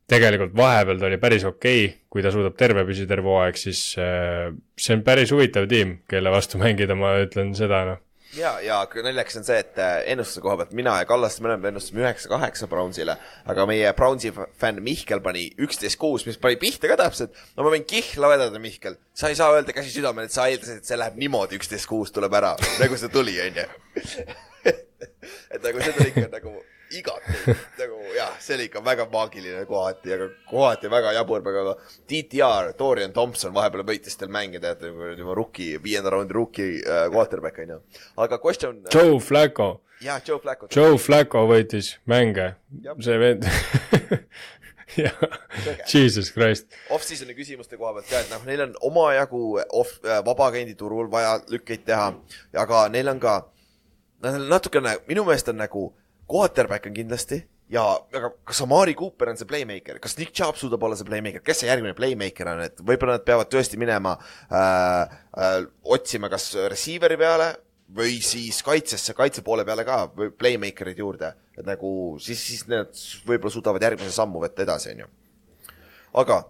tegelikult 0.09 0.55
vahepeal 0.57 1.01
ta 1.01 1.09
oli 1.11 1.19
päris 1.21 1.45
okei 1.49 1.85
okay,, 1.89 1.99
kui 2.09 2.25
ta 2.25 2.33
suudab 2.33 2.57
terve 2.61 2.87
püsida 2.87 3.11
terve 3.11 3.29
hooaeg, 3.33 3.59
siis 3.59 3.83
see 3.97 4.97
on 4.97 5.05
päris 5.05 5.33
huvitav 5.35 5.69
tiim, 5.69 5.99
kelle 6.09 6.33
vastu 6.33 6.61
mängida, 6.61 6.97
ma 6.97 7.17
ütlen 7.25 7.53
seda, 7.59 7.85
noh 7.91 8.03
ja, 8.37 8.53
ja 8.65 8.79
naljakas 9.05 9.39
on 9.41 9.47
see, 9.47 9.59
et 9.63 9.79
äh, 9.81 9.97
ennustuse 10.13 10.43
koha 10.45 10.57
pealt 10.61 10.75
mina 10.77 10.97
ja 11.01 11.09
Kallaste 11.09 11.45
mõlemad 11.45 11.71
ennustasime 11.71 12.05
üheksa-kaheksa 12.05 12.69
Brownsile, 12.71 13.17
aga 13.51 13.67
meie 13.71 13.93
Brownsi 13.97 14.33
fänn 14.61 14.83
Mihkel 14.85 15.23
pani 15.25 15.47
üksteist 15.65 15.99
kuus, 16.01 16.27
mis 16.29 16.41
pani 16.41 16.59
pihta 16.61 16.91
ka 16.91 16.99
täpselt. 17.01 17.37
no 17.57 17.67
ma 17.67 17.75
võin 17.75 17.87
kihla 17.89 18.33
vedada, 18.35 18.61
Mihkel, 18.63 18.99
sa 19.17 19.31
ei 19.31 19.39
saa 19.39 19.55
öelda 19.55 19.77
käsi 19.77 19.95
südamel, 19.95 20.29
et 20.29 20.35
sa 20.35 20.49
eeldasid, 20.51 20.83
et 20.83 20.91
see 20.91 21.01
läheb 21.01 21.19
niimoodi, 21.21 21.59
üksteist 21.61 21.91
kuus 21.91 22.15
tuleb 22.15 22.35
ära, 22.41 22.55
nagu 22.83 23.01
see 23.01 23.13
tuli, 23.15 23.39
onju. 23.47 23.67
et 25.55 25.61
nagu 25.61 25.83
see 25.83 25.99
tuli 25.99 26.13
ikka 26.15 26.31
nagu 26.35 26.57
igati 26.91 27.55
nagu 27.79 28.01
jah, 28.17 28.35
see 28.41 28.55
oli 28.57 28.69
ikka 28.69 28.83
väga 28.85 29.07
maagiline 29.13 29.65
kohati, 29.69 30.13
aga 30.15 30.29
kohati 30.51 30.91
väga 30.93 31.13
jabur, 31.19 31.43
aga 31.49 31.77
DTR, 32.11 32.73
Dorian 32.79 33.13
Thompson 33.13 33.55
vahepeal 33.55 33.87
võitis 33.89 34.19
teil 34.21 34.33
mänge, 34.33 34.61
teate, 34.63 34.91
juba 35.19 35.37
rookie, 35.39 35.79
viienda 35.83 36.13
raundi 36.15 36.37
rookie 36.37 36.69
äh, 36.83 37.07
quarterback 37.13 37.63
onju. 37.65 37.81
aga 38.17 38.39
question. 38.39 38.83
Joe 38.93 39.19
Flacco. 39.21 39.81
jah, 40.05 40.21
Joe 40.27 40.39
Flacco. 40.43 40.69
Joe 40.75 40.99
Flacco 40.99 41.47
võitis 41.51 41.95
mänge, 42.11 42.55
see 43.01 43.19
vend 43.19 43.49
jah, 45.05 45.25
Jesus 45.91 46.31
Christ. 46.35 46.69
Off-season'i 46.95 47.35
küsimuste 47.37 47.79
koha 47.81 47.95
pealt 47.97 48.11
ka, 48.11 48.23
et 48.23 48.31
noh, 48.33 48.45
neil 48.49 48.67
on 48.69 48.79
omajagu 48.93 49.43
off, 49.73 49.99
äh, 50.05 50.21
vabaagendi 50.27 50.77
turul 50.79 51.11
vaja 51.13 51.39
lükkeid 51.51 51.85
teha, 51.89 52.13
aga 52.65 52.87
neil 52.93 53.11
on 53.15 53.21
ka, 53.23 53.41
nad 54.25 54.39
on 54.39 54.49
natukene, 54.53 54.99
minu 55.09 55.27
meelest 55.27 55.51
on 55.53 55.63
nagu 55.65 55.91
quarterback 56.31 56.87
on 56.89 56.97
kindlasti 56.97 57.43
ja, 57.73 57.85
aga 58.15 58.31
kas 58.47 58.61
Amari 58.65 58.95
Cooper 58.99 59.31
on 59.33 59.39
see 59.41 59.49
playmaker, 59.49 59.99
kas 60.03 60.17
Nick 60.19 60.35
Chubb 60.37 60.59
suudab 60.61 60.83
olla 60.85 60.97
see 60.99 61.09
playmaker, 61.09 61.43
kes 61.45 61.63
see 61.63 61.71
järgmine 61.71 61.97
playmaker 61.97 62.51
on, 62.53 62.65
et 62.67 62.81
võib-olla 62.85 63.19
nad 63.19 63.27
peavad 63.27 63.51
tõesti 63.53 63.81
minema 63.81 64.17
äh, 64.19 65.15
äh, 65.39 65.61
otsima 65.97 66.31
kas 66.33 66.51
receiver'i 66.73 67.19
peale 67.21 67.51
või 67.95 68.19
siis 68.25 68.61
kaitsesse, 68.65 69.15
kaitse 69.17 69.45
poole 69.47 69.65
peale 69.67 69.85
ka 69.87 70.05
või 70.17 70.31
playmaker'id 70.35 71.01
juurde, 71.01 71.35
et 71.57 71.67
nagu 71.67 71.91
siis, 72.23 72.41
siis 72.41 72.65
need 72.71 72.93
võib-olla 73.29 73.55
suudavad 73.55 73.85
järgmise 73.85 74.15
sammu 74.17 74.43
võtta 74.45 74.65
edasi, 74.67 74.95
onju. 74.95 75.11
aga 76.25 76.43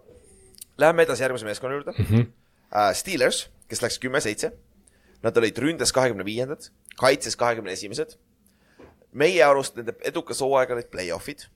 läheme 0.81 1.07
edasi 1.07 1.25
järgmise 1.25 1.47
meeskonna 1.47 1.79
juurde 1.79 1.95
mm. 1.97 2.09
-hmm. 2.09 2.33
Uh, 2.75 2.89
Steelers, 2.97 3.45
kes 3.69 3.79
läks 3.79 3.95
kümme-seitse, 4.03 4.49
nad 5.23 5.37
olid 5.37 5.57
ründes 5.57 5.93
kahekümne 5.95 6.25
viiendad, 6.25 6.65
kaitses 6.99 7.37
kahekümne 7.39 7.71
esimesed 7.71 8.17
meie 9.17 9.43
arust 9.45 9.77
nende 9.79 9.95
edukas 10.07 10.41
hooaeg 10.43 10.73
olid 10.75 10.89
play-off'id. 10.91 11.47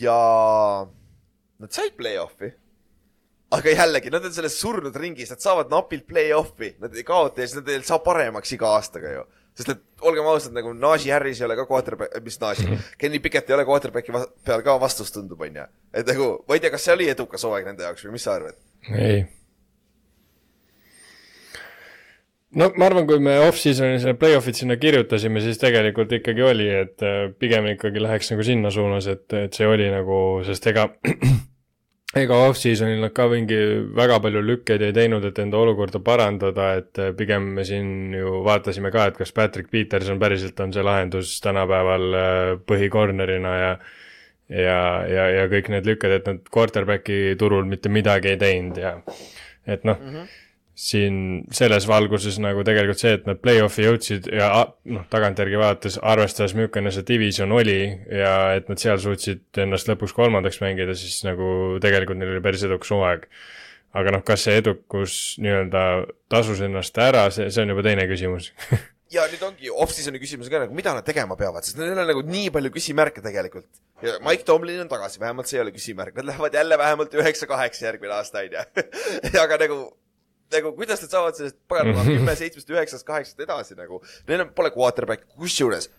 ja 0.00 0.18
nad 1.58 1.72
said 1.72 1.96
play-off'i. 1.98 2.52
aga 3.54 3.70
jällegi, 3.70 4.10
nad 4.10 4.24
on 4.24 4.34
selles 4.34 4.58
surnud 4.60 4.96
ringis, 4.96 5.30
nad 5.30 5.42
saavad 5.42 5.70
napilt 5.72 6.06
play-off'i, 6.10 6.74
nad 6.82 6.94
ei 6.96 7.06
kaota 7.06 7.40
ja 7.42 7.48
siis 7.48 7.60
nad 7.60 7.70
ei 7.70 7.82
saa 7.86 8.00
paremaks 8.02 8.52
iga 8.56 8.74
aastaga 8.76 9.14
ju 9.18 9.24
sest 9.54 9.70
et 9.70 10.02
olgem 10.02 10.26
ausad, 10.26 10.50
nagu 10.50 10.72
Najee 10.74 11.12
Harris 11.14 11.38
ei 11.38 11.46
ole 11.46 11.54
ka 11.54 11.62
quarterback, 11.68 12.16
mis 12.26 12.40
Najee, 12.42 12.78
Kenny 12.98 13.20
Pickett 13.22 13.50
ei 13.50 13.54
ole 13.54 13.62
quarterback'i 13.68 14.10
peal 14.42 14.64
ka 14.66 14.74
vastus, 14.82 15.14
tundub, 15.14 15.44
onju. 15.46 15.68
et 15.94 16.10
nagu, 16.10 16.26
ma 16.48 16.56
ei 16.58 16.64
tea, 16.64 16.72
kas 16.74 16.88
see 16.88 16.96
oli 16.96 17.06
edukas 17.12 17.46
hooaeg 17.46 17.70
nende 17.70 17.86
jaoks 17.86 18.02
või 18.08 18.16
mis 18.16 18.26
sa 18.26 18.34
arvad? 18.34 18.58
ei 18.90 19.22
no 22.58 22.68
ma 22.78 22.88
arvan, 22.88 23.06
kui 23.08 23.20
me 23.22 23.38
off-season'i 23.44 24.00
selle 24.02 24.18
play-off'id 24.18 24.58
sinna 24.58 24.76
kirjutasime, 24.80 25.42
siis 25.44 25.58
tegelikult 25.60 26.12
ikkagi 26.18 26.44
oli, 26.46 26.68
et 26.84 27.04
äh, 27.06 27.26
pigem 27.38 27.66
ikkagi 27.74 28.02
läheks 28.02 28.30
nagu 28.32 28.46
sinna 28.46 28.72
suunas, 28.74 29.08
et, 29.10 29.26
et 29.38 29.56
see 29.56 29.68
oli 29.68 29.88
nagu, 29.92 30.18
sest 30.46 30.68
ega 30.70 30.86
ega 32.22 32.38
off-season'il 32.48 33.02
nad 33.02 33.14
ka 33.16 33.26
mingi 33.32 33.58
väga 33.96 34.20
palju 34.24 34.44
lükkeid 34.44 34.84
ei 34.86 34.94
teinud, 34.96 35.26
et 35.26 35.40
enda 35.42 35.58
olukorda 35.60 36.02
parandada, 36.04 36.70
et 36.82 37.02
äh, 37.02 37.10
pigem 37.18 37.50
me 37.58 37.66
siin 37.66 38.14
ju 38.14 38.38
vaatasime 38.46 38.94
ka, 38.94 39.08
et 39.10 39.18
kas 39.18 39.34
Patrick 39.36 39.72
Peterson 39.72 40.22
päriselt 40.22 40.60
on 40.62 40.74
see 40.74 40.86
lahendus 40.86 41.36
tänapäeval 41.44 42.08
äh, 42.20 42.54
põhikornerina 42.70 43.58
ja 43.60 43.74
ja, 44.44 44.80
ja, 45.08 45.22
ja 45.32 45.44
kõik 45.48 45.70
need 45.72 45.86
lükked, 45.88 46.12
et 46.18 46.26
nad 46.28 46.48
quarterback'i 46.52 47.32
turul 47.40 47.64
mitte 47.64 47.88
midagi 47.88 48.34
ei 48.34 48.36
teinud 48.38 48.76
ja 48.76 48.98
et 49.64 49.86
noh 49.88 49.96
mm 49.96 50.16
-hmm 50.16 50.32
siin 50.74 51.16
selles 51.54 51.86
valguses 51.86 52.40
nagu 52.42 52.64
tegelikult 52.66 52.98
see, 52.98 53.14
et 53.18 53.26
nad 53.28 53.38
play-off'i 53.38 53.84
jõudsid 53.86 54.26
ja 54.34 54.48
noh, 54.90 55.04
tagantjärgi 55.10 55.58
vaadates, 55.60 55.98
arvestades, 56.02 56.56
milline 56.58 56.90
see 56.94 57.06
division 57.06 57.54
oli 57.54 57.78
ja 58.10 58.34
et 58.58 58.70
nad 58.70 58.82
seal 58.82 58.98
suutsid 59.02 59.62
ennast 59.62 59.90
lõpuks 59.90 60.16
kolmandaks 60.16 60.58
mängida, 60.64 60.96
siis 60.98 61.20
nagu 61.26 61.78
tegelikult 61.82 62.18
neil 62.18 62.34
oli 62.34 62.42
päris 62.44 62.66
edukas 62.66 62.90
hooaeg. 62.94 63.28
aga 63.94 64.16
noh, 64.16 64.24
kas 64.26 64.48
see 64.48 64.58
edukus 64.58 65.20
nii-öelda 65.38 65.84
tasus 66.28 66.64
ennast 66.66 66.98
ära, 66.98 67.28
see, 67.30 67.46
see 67.54 67.62
on 67.62 67.70
juba 67.76 67.86
teine 67.86 68.08
küsimus 68.10 68.50
ja 69.14 69.28
nüüd 69.30 69.42
ongi 69.46 69.70
off-season'i 69.70 70.18
küsimus 70.18 70.50
ka 70.50 70.64
nagu, 70.64 70.74
mida 70.74 70.94
nad 70.96 71.06
tegema 71.06 71.36
peavad, 71.38 71.62
sest 71.62 71.78
neil 71.78 71.94
on 71.94 72.08
nagu 72.10 72.22
nii 72.26 72.50
palju 72.54 72.74
küsimärke 72.74 73.22
tegelikult. 73.22 73.68
ja 74.02 74.18
Mike 74.26 74.42
Tomlin 74.48 74.82
on 74.82 74.90
tagasi, 74.90 75.20
vähemalt 75.22 75.50
see 75.50 75.60
ei 75.60 75.68
ole 75.68 75.74
küsimärk, 75.76 76.16
nad 76.18 76.32
lähevad 76.32 76.58
jälle 76.58 76.78
vähemalt 76.78 77.14
üheksa-kaheksa 77.14 77.92
järgmine 77.92 78.18
aasta, 78.18 78.42
onju. 78.42 78.64
aga 79.44 79.60
nagu 79.62 79.78
nagu 80.54 80.72
kuidas 80.78 81.02
nad 81.04 81.12
saavad 81.12 81.38
sellest 81.38 81.58
paganama 81.70 82.06
kümme, 82.08 82.36
seitsmest, 82.38 82.70
üheksast, 82.70 83.06
kaheksast 83.08 83.44
edasi 83.44 83.76
nagu. 83.78 84.00
Neil 84.28 84.46
on, 84.46 84.54
pole 84.56 84.72
quarterback'i, 84.74 85.28
kusjuures 85.38 85.90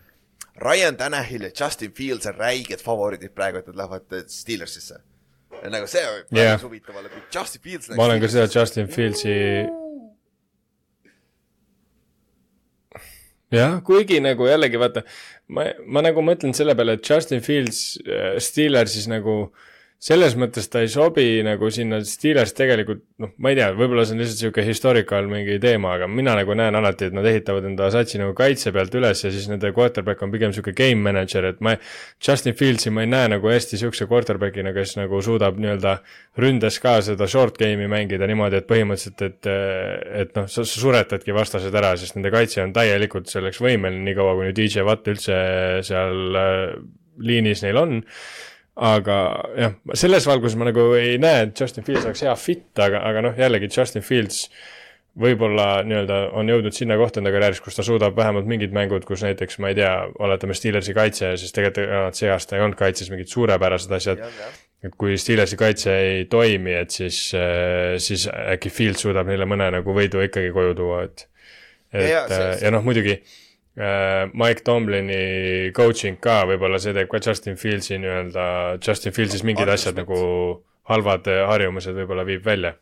Ryan 0.61 0.97
Tanahil 0.97 1.47
ja 1.47 1.51
Justin 1.59 1.91
Fields 1.93 2.27
on 2.29 2.35
räiged 2.39 2.83
favoriidid 2.83 3.35
praegu, 3.35 3.59
et 3.59 3.67
nad 3.67 3.81
lähevad 3.83 4.29
Steelersisse. 4.31 5.01
nagu 5.71 5.87
see 5.87 6.03
on 6.07 6.37
yeah. 6.37 6.61
huvitav 6.61 6.95
olla, 6.95 7.09
kui 7.09 7.21
Justin 7.33 7.61
Fields 7.61 7.89
ma 7.95 8.05
olen 8.05 8.19
ka 8.21 8.27
seda 8.29 8.47
Justin 8.51 8.87
Fieldsi 8.91 9.35
jah, 13.55 13.79
kuigi 13.87 14.19
nagu 14.21 14.47
jällegi 14.47 14.79
vaata, 14.79 15.05
ma, 15.47 15.69
ma 15.87 16.03
nagu 16.05 16.21
mõtlen 16.21 16.53
selle 16.53 16.75
peale, 16.75 16.97
et 16.99 17.09
Justin 17.09 17.41
Fields 17.41 17.81
äh, 18.03 18.35
Steelersis 18.43 19.07
nagu 19.09 19.37
äh, 19.47 19.71
selles 20.05 20.35
mõttes 20.37 20.67
ta 20.69 20.83
ei 20.85 20.89
sobi 20.91 21.39
nagu 21.45 21.65
sinna 21.73 21.97
Steelers 22.05 22.53
tegelikult, 22.53 23.01
noh, 23.23 23.31
ma 23.41 23.49
ei 23.49 23.57
tea, 23.57 23.71
võib-olla 23.73 24.03
see 24.05 24.13
on 24.13 24.21
lihtsalt 24.21 24.43
niisugune 24.43 24.65
historical 24.67 25.29
mingi 25.31 25.55
teema, 25.63 25.95
aga 25.97 26.09
mina 26.11 26.35
nagu 26.37 26.53
näen 26.57 26.77
alati, 26.77 27.07
et 27.09 27.17
nad 27.17 27.25
ehitavad 27.25 27.65
enda 27.71 27.87
satsi 27.93 28.21
nagu 28.21 28.35
kaitse 28.37 28.69
pealt 28.75 28.93
üles 28.99 29.25
ja 29.25 29.31
siis 29.33 29.47
nende 29.49 29.71
quarterback 29.73 30.21
on 30.21 30.33
pigem 30.35 30.53
niisugune 30.53 30.77
game 30.77 31.01
manager, 31.07 31.49
et 31.49 31.65
ma, 31.65 31.73
Justin 32.21 32.53
Fieldsi 32.59 32.93
ma 32.93 33.07
ei 33.07 33.11
näe 33.15 33.33
nagu 33.33 33.49
hästi 33.49 33.79
niisuguse 33.79 34.05
quarterback'ina, 34.11 34.75
kes 34.77 34.93
nagu 35.01 35.25
suudab 35.25 35.57
nii-öelda 35.57 35.97
ründes 36.43 36.77
ka 36.83 36.99
seda 37.09 37.25
short 37.31 37.57
game'i 37.57 37.89
mängida 37.89 38.29
niimoodi, 38.29 38.61
et 38.61 38.69
põhimõtteliselt, 38.69 39.25
et, 39.25 39.53
et 40.21 40.37
noh, 40.37 40.49
sa 40.51 40.69
suretadki 40.69 41.33
vastased 41.33 41.73
ära, 41.73 41.95
sest 41.97 42.19
nende 42.19 42.29
kaitse 42.35 42.61
on 42.61 42.77
täielikult 42.77 43.33
selleks 43.33 43.57
võimeline, 43.63 44.05
niikaua 44.05 44.37
kuni 44.37 44.53
DJ 44.53 44.85
Watt 44.85 45.09
üldse 45.09 45.45
seal 45.87 46.43
äh, 46.45 46.75
liinis 47.25 47.65
neil 47.65 47.81
on 47.81 48.03
aga 48.76 49.17
jah, 49.55 49.76
selles 49.95 50.26
valguses 50.28 50.57
ma 50.59 50.67
nagu 50.67 50.89
ei 50.99 51.19
näe, 51.21 51.45
et 51.47 51.59
Justin 51.59 51.86
Fields 51.88 52.07
oleks 52.07 52.26
hea 52.26 52.34
fit, 52.39 52.67
aga, 52.84 53.05
aga 53.07 53.21
noh, 53.30 53.38
jällegi 53.39 53.69
Justin 53.71 54.03
Fields 54.03 54.49
võib-olla 55.15 55.80
nii-öelda 55.88 56.17
on 56.36 56.49
jõudnud 56.51 56.76
sinna 56.76 56.97
kohta 56.99 57.21
enda 57.21 57.32
karjääris, 57.32 57.61
kus 57.63 57.78
ta 57.78 57.86
suudab 57.88 58.17
vähemalt 58.17 58.49
mingid 58.51 58.73
mängud, 58.76 59.05
kus 59.07 59.23
näiteks 59.23 59.61
ma 59.63 59.71
ei 59.71 59.78
tea, 59.78 59.93
oletame 60.19 60.57
Steelersi 60.57 60.95
kaitse, 60.97 61.32
siis 61.39 61.55
tegelikult 61.55 61.93
nad 62.09 62.19
see 62.19 62.34
aasta 62.34 62.57
ei 62.57 62.65
olnud 62.65 62.80
kaitses 62.80 63.11
mingid 63.13 63.32
suurepärased 63.32 63.95
asjad. 63.95 64.26
et 64.84 64.97
kui 64.99 65.15
Steelersi 65.17 65.55
kaitse 65.57 65.95
ei 65.95 66.26
toimi, 66.28 66.76
et 66.76 66.91
siis, 66.91 67.21
siis 68.03 68.28
äkki 68.28 68.69
Fields 68.69 69.07
suudab 69.07 69.32
neile 69.32 69.47
mõne 69.47 69.71
nagu 69.80 69.95
võidu 69.95 70.19
ikkagi 70.28 70.51
koju 70.53 70.76
tuua, 70.76 71.05
et. 71.07 71.28
et 71.95 72.09
ja, 72.11 72.28
ja, 72.28 72.51
ja 72.59 72.76
noh, 72.76 72.84
muidugi 72.84 73.15
Äh, 73.15 73.44
Mike 73.76 74.63
Tomlini 74.63 75.71
coaching 75.76 76.15
ka, 76.23 76.45
võib-olla 76.47 76.80
see 76.80 76.93
teeb 76.95 77.09
ka 77.11 77.19
Justin 77.19 77.57
Fieldsi 77.59 77.99
nii-öelda, 77.99 78.45
Justin 78.80 79.15
Fieldsis 79.15 79.43
mingid 79.43 79.67
Arthur 79.67 79.76
asjad 79.76 79.97
Smith. 79.97 80.07
nagu 80.07 80.63
halvad 80.91 81.30
äh, 81.32 81.43
harjumused 81.49 81.97
võib-olla 81.97 82.26
viib 82.28 82.45
välja. 82.45 82.76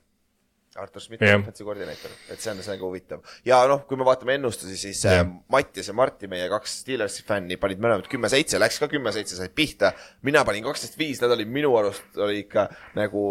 Artur 0.74 1.04
Schmidt 1.04 1.22
on 1.22 1.44
defensive 1.44 1.68
koordineeter, 1.68 2.14
et 2.34 2.42
see 2.42 2.50
on, 2.50 2.62
ka 2.66 2.78
huvitav. 2.82 3.20
ja 3.46 3.60
noh, 3.70 3.84
kui 3.86 3.98
me 4.00 4.08
vaatame 4.08 4.40
ennustusi, 4.40 4.78
siis 4.80 5.04
ja. 5.06 5.20
Äh, 5.22 5.28
Mattias 5.54 5.92
ja 5.92 5.94
Martti, 5.94 6.30
meie 6.30 6.48
kaks 6.50 6.80
Steelersi 6.82 7.26
fänni, 7.28 7.60
panid 7.62 7.82
mõlemad 7.84 8.10
kümme-seitse, 8.10 8.58
läks 8.62 8.82
ka 8.82 8.90
kümme-seitse, 8.90 9.38
said 9.38 9.54
pihta. 9.54 9.94
mina 10.26 10.42
panin 10.48 10.66
kaksteist 10.66 10.98
viis, 10.98 11.22
nad 11.22 11.36
olid 11.36 11.52
minu 11.54 11.76
arust, 11.78 12.18
oli 12.18 12.42
ikka 12.48 12.72
nagu, 12.98 13.28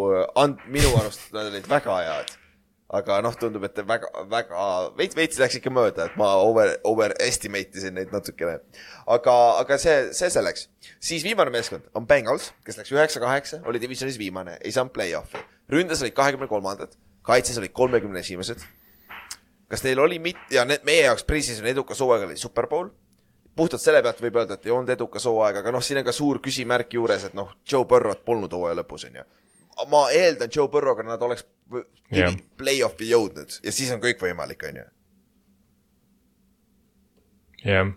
minu 0.71 0.95
arust 1.01 1.35
nad 1.35 1.51
olid 1.51 1.67
väga 1.67 1.99
head 2.07 2.39
aga 2.93 3.17
noh, 3.25 3.33
tundub, 3.39 3.63
et 3.65 3.79
väga, 3.89 4.09
väga 4.29 4.65
veits, 4.97 5.17
veits 5.17 5.39
läks 5.41 5.57
ikka 5.59 5.71
mööda, 5.73 6.07
et 6.09 6.17
ma 6.19 6.33
over, 6.45 6.75
overestimate 6.89 7.79
isin 7.79 7.97
neid 7.97 8.13
natukene. 8.13 8.59
aga, 9.15 9.35
aga 9.63 9.79
see, 9.81 9.97
see 10.13 10.29
selleks. 10.33 10.67
siis 10.99 11.25
viimane 11.25 11.53
meeskond 11.53 11.87
on 11.97 12.07
Bengals, 12.09 12.51
kes 12.65 12.77
läks 12.77 12.93
üheksa-kaheksa, 12.93 13.63
oli 13.69 13.81
divisionis 13.81 14.19
viimane, 14.21 14.57
ei 14.61 14.71
saanud 14.71 14.93
play-off'i. 14.93 15.41
ründes 15.73 16.01
olid 16.05 16.13
kahekümne 16.13 16.47
kolmandad, 16.47 16.93
kaitses 17.25 17.57
olid 17.57 17.73
kolmekümne 17.73 18.19
esimesed. 18.19 18.61
kas 19.67 19.83
neil 19.83 19.99
oli 19.99 20.19
mit- 20.19 20.51
ja 20.51 20.65
need 20.65 20.85
meie 20.85 21.07
jaoks 21.07 21.23
pre-season 21.23 21.65
edukas 21.65 21.99
hooaeg 21.99 22.29
oli 22.29 22.37
Superbowl 22.37 22.91
puhtalt 23.55 23.81
selle 23.81 24.01
pealt 24.01 24.21
võib 24.21 24.37
öelda, 24.41 24.57
et 24.57 24.65
ei 24.65 24.73
olnud 24.73 24.89
edukas 24.89 25.25
hooaeg, 25.29 25.59
aga 25.61 25.73
noh, 25.73 25.83
siin 25.83 26.01
on 26.01 26.07
ka 26.07 26.13
suur 26.15 26.39
küsimärk 26.43 26.93
juures, 26.97 27.27
et 27.29 27.35
noh, 27.37 27.53
Joe 27.69 27.85
Burrow't 27.89 28.23
polnud 28.25 28.53
hooaja 28.53 28.79
lõpus, 28.81 29.05
onju. 29.09 29.25
Ma 29.89 30.05
eeldan 30.11 30.51
Joe 30.55 30.69
Burrow'ga 30.71 31.05
nad 31.07 31.21
oleks 31.21 31.45
Jah. 32.13 32.35
play-off'i 32.57 33.09
jõudnud 33.09 33.59
ja 33.63 33.71
siis 33.73 33.91
on 33.93 34.01
kõik 34.03 34.21
võimalik, 34.21 34.63
onju. 34.69 34.85
jah 37.63 37.93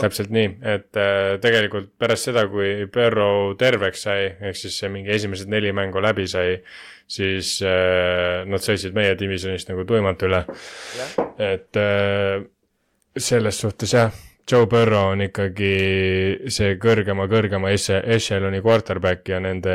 täpselt 0.00 0.30
nii, 0.34 0.50
et 0.74 0.98
äh, 1.00 1.36
tegelikult 1.42 1.88
pärast 1.98 2.28
seda, 2.28 2.46
kui 2.50 2.86
Burrow 2.92 3.54
terveks 3.58 4.04
sai, 4.06 4.28
ehk 4.48 4.58
siis 4.58 4.76
see 4.78 4.90
mingi 4.92 5.10
esimesed 5.14 5.50
neli 5.50 5.72
mängu 5.74 6.02
läbi 6.02 6.26
sai, 6.30 6.58
siis 7.10 7.56
äh, 7.66 8.44
nad 8.46 8.62
sõitsid 8.62 8.94
meie 8.96 9.16
divisjonist 9.18 9.70
nagu 9.72 9.86
tuimalt 9.88 10.22
üle. 10.26 10.44
et 11.42 11.80
äh, 11.82 12.46
selles 13.16 13.60
suhtes 13.64 13.96
jah, 13.96 14.14
Joe 14.46 14.66
Burrow 14.70 15.10
on 15.10 15.24
ikkagi 15.24 15.70
see 16.54 16.76
kõrgema, 16.78 17.26
kõrgema 17.30 17.72
echelon'i 17.74 18.60
quarterback 18.62 19.26
ja 19.32 19.40
nende, 19.42 19.74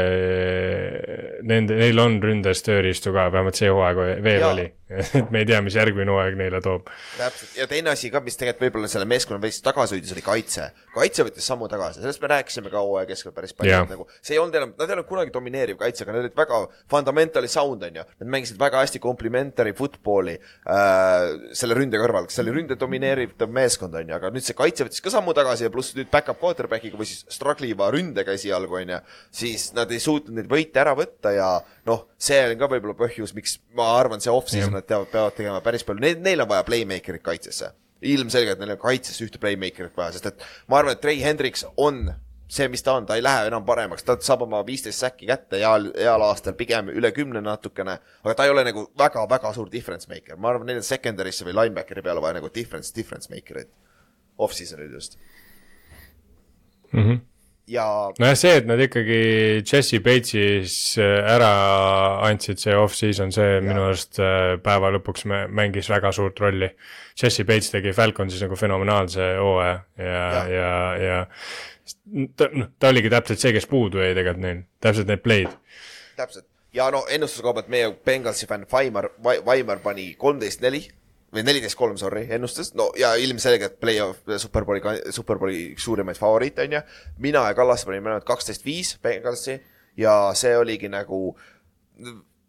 nende, 1.44 1.76
neil 1.82 2.00
on 2.00 2.22
ründes 2.24 2.64
tööriistu 2.64 3.12
ka, 3.12 3.28
vähemalt 3.34 3.60
see 3.60 3.68
hooaeg 3.72 4.00
veel 4.24 4.40
Jaa. 4.40 4.54
oli. 4.54 4.68
et 5.20 5.32
me 5.32 5.42
ei 5.42 5.48
tea, 5.50 5.62
mis 5.64 5.76
järgmine 5.78 6.12
hooaeg 6.12 6.38
neile 6.40 6.62
toob. 6.64 6.90
täpselt 7.18 7.58
ja 7.58 7.68
teine 7.72 7.94
asi 7.94 8.12
ka, 8.14 8.22
mis 8.24 8.38
tegelikult 8.40 8.68
võib-olla 8.68 8.92
selle 8.92 9.08
meeskonna 9.10 9.42
veits 9.42 9.62
tagasi 9.64 9.98
hoidis, 9.98 10.14
oli 10.16 10.24
kaitse. 10.26 10.68
kaitse 10.96 11.26
võttis 11.28 11.48
sammu 11.48 11.70
tagasi, 11.72 12.02
sellest 12.04 12.24
me 12.24 12.32
rääkisime 12.34 12.72
ka 12.74 12.84
hooaja 12.84 13.10
keskel 13.10 13.36
päris 13.36 13.56
palju 13.58 13.72
Jah. 13.72 13.88
nagu 13.90 14.08
see 14.20 14.36
ei 14.36 14.42
olnud 14.42 14.58
enam, 14.60 14.74
nad 14.78 14.88
ei 14.88 14.98
olnud 14.98 15.10
kunagi 15.10 15.34
domineeriv 15.34 15.80
kaitse, 15.80 16.06
aga 16.06 16.16
nad 16.16 16.26
olid 16.26 16.38
väga 16.38 16.62
fundamentally 16.92 17.50
sound 17.52 17.84
on 17.88 18.02
ju. 18.02 18.06
Nad 18.22 18.32
mängisid 18.36 18.60
väga 18.60 18.82
hästi 18.84 19.02
complimentary 19.04 19.74
football'i 19.78 20.38
äh, 20.38 21.28
selle 21.58 21.78
ründe 21.78 22.00
kõrval, 22.02 22.30
see 22.32 22.44
oli 22.46 22.56
ründe 22.60 22.78
domineeriv 22.80 23.36
meeskond 23.52 23.96
on 23.98 24.12
ju, 24.12 24.18
aga 24.18 24.32
nüüd 24.34 24.46
see 24.46 24.58
kaitse 24.58 24.86
võttis 24.88 25.04
ka 25.04 25.14
sammu 25.14 25.36
tagasi 25.38 25.68
ja 25.68 25.74
pluss 25.74 25.96
nüüd 25.98 26.12
back-up 26.12 26.42
quarterback'iga 26.42 27.00
või 27.00 27.10
siis 27.10 27.26
struggle 27.32 27.70
iva 27.70 27.90
ründega 27.94 28.36
esialgu 28.38 28.82
on 28.82 28.96
ju. 28.96 29.00
siis 29.42 29.70
nad 29.78 29.92
ei 29.92 30.02
suutnud 30.04 30.38
neid 30.38 30.50
võite 30.52 30.82
ära 30.84 30.96
võtta 30.98 31.34
ja 31.36 31.50
noh, 31.90 32.08
see 32.22 32.40
on 32.46 32.58
ka 32.60 32.70
võib-olla 32.72 32.98
põhjus, 32.98 33.36
miks 33.38 33.58
ma 33.78 33.92
arvan, 33.98 34.24
see 34.24 34.34
off-season 34.34 34.76
nad 34.78 34.88
teavad, 34.88 35.12
peavad 35.14 35.38
tegema 35.38 35.62
päris 35.66 35.86
palju, 35.88 36.04
neil, 36.04 36.20
neil 36.24 36.44
on 36.44 36.50
vaja 36.52 36.66
playmaker'it 36.68 37.24
kaitsesse. 37.26 37.72
Ilmselgelt 38.02 38.62
neil 38.62 38.76
on 38.76 38.82
kaitses 38.82 39.22
ühte 39.22 39.42
playmaker'it 39.42 39.98
vaja, 39.98 40.16
sest 40.18 40.30
et 40.32 40.46
ma 40.70 40.82
arvan, 40.82 40.96
et 40.98 41.02
Trey 41.04 41.22
Hendriks 41.24 41.66
on 41.78 42.08
see, 42.52 42.68
mis 42.68 42.84
ta 42.84 42.98
on, 43.00 43.06
ta 43.08 43.16
ei 43.16 43.24
lähe 43.24 43.48
enam 43.48 43.64
paremaks, 43.66 44.04
ta 44.04 44.18
saab 44.20 44.44
oma 44.48 44.60
viisteist 44.68 45.00
säkki 45.00 45.30
kätte 45.30 45.62
heal, 45.62 45.88
heal 45.96 46.26
aastal 46.26 46.58
pigem 46.60 46.90
üle 46.92 47.14
kümne 47.16 47.40
natukene, 47.46 47.98
aga 48.26 48.36
ta 48.36 48.48
ei 48.48 48.52
ole 48.52 48.66
nagu 48.68 48.90
väga-väga 49.00 49.54
suur 49.56 49.72
difference 49.72 50.10
maker, 50.12 50.36
ma 50.36 50.52
arvan, 50.52 50.68
neil 50.68 50.82
on 50.82 50.88
secondary'sse 50.88 51.48
või 51.48 51.56
linebackeri 51.56 52.04
peale 52.04 52.24
vaja 52.24 52.42
nagu 52.42 52.52
difference, 52.54 52.92
difference 52.96 53.32
maker'it. 53.32 53.72
Off-season'il 54.42 54.92
just 54.92 55.20
Mm 56.92 57.04
-hmm. 57.04 57.20
Ja 57.72 57.86
nojah, 58.20 58.38
see, 58.38 58.54
et 58.60 58.68
nad 58.70 58.82
ikkagi 58.84 59.20
Jesse 59.64 60.02
Bates'is 60.04 60.76
äh, 61.00 61.18
ära 61.36 61.52
andsid, 62.28 62.60
see 62.62 62.76
off-season, 62.78 63.34
see 63.36 63.48
ja. 63.58 63.64
minu 63.66 63.88
arust 63.88 64.20
äh, 64.22 64.56
päeva 64.64 64.92
lõpuks 64.98 65.28
mängis 65.30 65.90
väga 65.92 66.14
suurt 66.16 66.40
rolli. 66.44 66.72
Jesse 67.22 67.46
Bates 67.48 67.72
tegi 67.74 67.96
Falconsis 67.96 68.44
nagu 68.44 68.58
fenomenaalse 68.60 69.34
hooaja 69.40 69.76
ja, 70.00 70.06
ja, 70.08 70.46
ja, 70.56 70.78
ja 71.02 71.20
ta, 72.36 72.48
noh, 72.54 72.72
ta 72.80 72.92
oligi 72.92 73.12
täpselt 73.12 73.44
see, 73.44 73.54
kes 73.56 73.68
puudu 73.72 74.02
jäi 74.02 74.14
tegelikult 74.16 74.46
neil, 74.46 74.64
täpselt 74.84 75.12
need 75.12 75.24
play'd. 75.26 75.60
täpselt 76.20 76.48
ja 76.74 76.88
no 76.92 77.04
ennustuse 77.12 77.44
koha 77.44 77.60
pealt 77.60 77.72
meie 77.72 77.92
Bengalsi 78.06 78.48
fänn 78.48 78.66
Vaimar, 78.72 79.12
Vaimar 79.24 79.84
pani 79.84 80.14
kolmteist 80.20 80.64
neli 80.64 80.86
või 81.32 81.46
neliteist 81.48 81.80
kolm, 81.80 81.98
sorry, 82.00 82.26
ennustas, 82.36 82.74
no 82.76 82.90
ja 83.00 83.14
ilmselgelt 83.20 83.80
play-off, 83.82 84.26
superbowli, 84.44 84.82
superbowli 85.16 85.62
üks 85.76 85.86
suurimaid 85.88 86.20
favoriite 86.20 86.68
on 86.68 86.76
ju. 86.78 86.82
mina 87.24 87.46
ja 87.48 87.56
Kallas 87.58 87.86
panime 87.88 88.10
mõlemad 88.10 88.28
kaksteist 88.28 88.66
viis 88.68 88.98
Bengalsi 89.04 89.62
ja 90.00 90.16
see 90.38 90.52
oligi 90.58 90.90
nagu, 90.92 91.22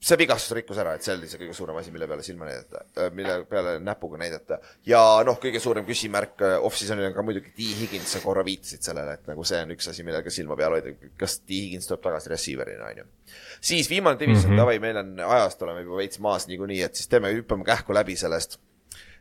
see 0.03 0.18
vigastus 0.18 0.57
rikkus 0.59 0.80
ära, 0.83 0.97
et 0.97 1.07
see 1.07 1.14
oli 1.14 1.30
see 1.30 1.39
kõige 1.45 1.55
suurem 1.55 1.78
asi, 1.78 1.93
mille 1.95 2.09
peale 2.11 2.24
silma 2.26 2.49
näidata, 2.49 3.07
mille 3.14 3.37
peale 3.47 3.76
näpuga 3.87 4.18
näidata. 4.18 4.59
ja 4.87 5.03
noh, 5.26 5.39
kõige 5.43 5.62
suurem 5.62 5.87
küsimärk 5.87 6.43
äh, 6.43 6.57
off-season'il 6.66 7.07
on 7.12 7.14
ka 7.14 7.26
muidugi 7.26 7.55
T 7.55 7.68
Higgins, 7.83 8.16
sa 8.16 8.24
korra 8.24 8.43
viitasid 8.47 8.83
sellele, 8.83 9.14
et 9.14 9.30
nagu 9.30 9.47
see 9.47 9.62
on 9.62 9.76
üks 9.76 9.93
asi, 9.95 10.03
millega 10.07 10.35
silma 10.35 10.59
peal 10.59 10.74
hoida, 10.74 10.97
kas 11.22 11.39
T 11.45 11.55
Higgins 11.55 11.87
tuleb 11.87 12.03
tagasi 12.09 12.35
receiver'ina, 12.35 12.91
on 12.91 13.05
ju. 13.05 13.09
siis 13.61 13.91
viimane 13.91 14.18
division 14.18 14.51
mm, 14.51 14.57
-hmm. 14.57 14.64
davai, 14.64 14.83
meil 14.83 14.99
on 15.05 15.14
ajast 15.39 15.62
oleme 15.62 15.87
juba 15.87 16.03
veits 16.03 16.18
maas 16.18 16.51
niikuinii, 16.51 16.83
et 16.83 16.99
siis 16.99 17.07
teeme, 17.07 17.30
hüppame 17.39 17.64
kähku 17.70 17.95
läbi 17.95 18.18
sellest 18.18 18.59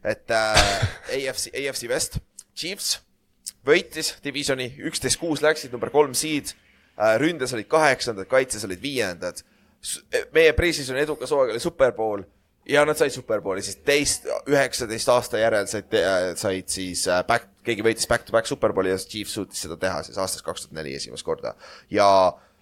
et 0.03 0.33
äh, 0.33 0.59
AFC, 1.15 1.51
AFC 1.53 1.87
West, 1.91 2.19
Chiefs 2.55 2.99
võitis 3.65 4.15
divisioni, 4.23 4.71
üksteist 4.89 5.19
kuus 5.21 5.41
läksid, 5.43 5.73
number 5.73 5.91
kolm 5.93 6.15
seed 6.17 6.53
äh,. 6.97 7.17
ründes 7.21 7.53
olid 7.53 7.69
kaheksandad, 7.69 8.29
kaitses 8.29 8.65
olid 8.67 8.81
viiendad. 8.81 9.43
meie 10.33 10.53
pre-season'i 10.53 11.01
edukas 11.01 11.31
hooaeg 11.33 11.55
oli 11.55 11.59
Superbowl 11.63 12.23
ja 12.69 12.85
nad 12.85 12.97
said 12.97 13.13
Superbowli, 13.13 13.61
siis 13.65 13.79
teist, 13.85 14.27
üheksateist 14.49 15.09
aasta 15.09 15.41
järel 15.41 15.67
said, 15.69 15.93
said 16.37 16.69
siis 16.69 17.07
äh, 17.09 17.23
back, 17.27 17.49
keegi 17.65 17.85
võitis 17.85 18.09
back-to-back 18.09 18.49
Superbowli 18.49 18.93
ja 18.93 18.99
Chiefs 19.01 19.33
suutis 19.37 19.63
seda 19.65 19.77
teha 19.81 20.03
siis 20.05 20.19
aastast 20.21 20.45
kaks 20.45 20.65
tuhat 20.65 20.77
neli 20.77 20.93
esimest 20.97 21.25
korda. 21.25 21.55
ja 21.89 22.09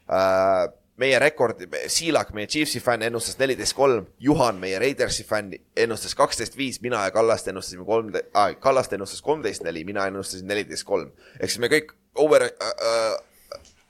äh, 0.07 0.67
meie 1.00 1.20
rekord, 1.22 1.62
Siilak, 1.91 2.34
meie 2.36 2.50
Chiefsi 2.52 2.82
fänn 2.84 3.06
ennustas 3.08 3.38
neliteist 3.39 3.76
kolm, 3.78 4.08
Juhan, 4.24 4.60
meie 4.62 4.80
Raidersi 4.82 5.26
fänn 5.28 5.56
ennustas 5.78 6.16
kaksteist 6.18 6.58
viis, 6.60 6.82
mina 6.84 7.06
ja 7.06 7.14
Kallaste 7.16 7.54
ennustasime 7.54 7.86
kolm 7.88 8.12
äh,, 8.16 8.54
Kallaste 8.60 9.00
ennustas 9.00 9.24
kolmteist 9.26 9.64
neli, 9.68 9.86
mina 9.88 10.08
ennustasin 10.10 10.47
neliteist 10.50 10.88
kolm. 10.88 11.12
ehk 11.39 11.52
siis 11.52 11.64
me 11.64 11.72
kõik 11.72 11.93
over 12.20 12.50
äh,, 12.50 13.14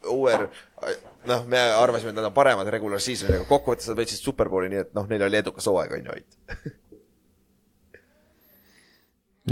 over 0.10 0.48
äh, 0.48 1.00
noh, 1.30 1.48
me 1.50 1.62
arvasime, 1.78 2.14
et 2.14 2.20
nad 2.20 2.30
on 2.30 2.36
paremad 2.36 2.70
regular 2.72 3.02
season'iga, 3.04 3.48
kokkuvõttes 3.50 3.90
nad 3.90 4.00
võitsid 4.00 4.22
Superbowli, 4.22 4.70
nii 4.72 4.84
et 4.86 4.94
noh, 4.98 5.10
neil 5.10 5.26
oli 5.28 5.42
edukas 5.42 5.68
hooaeg, 5.70 5.98
on 5.98 6.12
ju, 6.12 6.20
Ott 6.20 6.86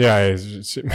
ja, 0.01 0.15
ei, 0.23 0.35